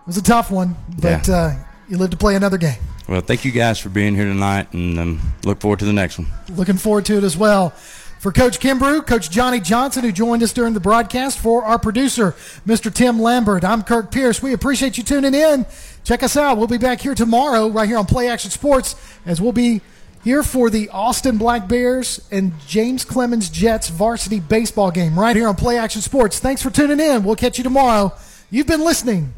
[0.09, 1.35] was a tough one, but Yeah.
[1.35, 1.55] uh,
[1.89, 2.79] you lived to play another game.
[3.09, 6.19] Well, thank you guys for being here tonight, and um, look forward to the next
[6.19, 6.27] one.
[6.57, 7.71] Looking forward to it as well.
[8.19, 12.33] For Coach Kimbrough, Coach Johnny Johnson, who joined us during the broadcast, for our producer,
[12.67, 12.93] Mr.
[12.93, 14.43] Tim Lambert, I'm Kirk Pierce.
[14.43, 15.67] We appreciate you tuning in.
[16.05, 16.59] Check us out.
[16.59, 19.83] We'll be back here tomorrow, right here on Play Action Sports, as we'll be
[20.25, 25.47] here for the Austin Black Bears and James Clemens Jets varsity baseball game, right here
[25.49, 26.41] on Play Action Sports.
[26.41, 27.23] Thanks for tuning in.
[27.25, 28.13] We'll catch you tomorrow.
[28.51, 29.33] You've been listening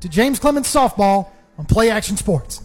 [0.00, 2.62] to James Clemens Softball on Play Action Sports.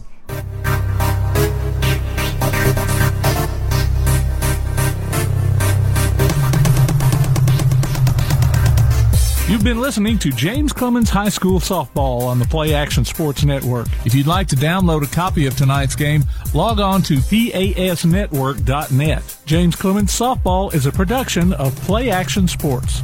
[9.52, 13.86] You've been listening to James Clemens High School Softball on the Play Action Sports Network.
[14.06, 19.36] If you'd like to download a copy of tonight's game, log on to pasnetwork.net.
[19.44, 23.02] James Clemens Softball is a production of Play Action Sports.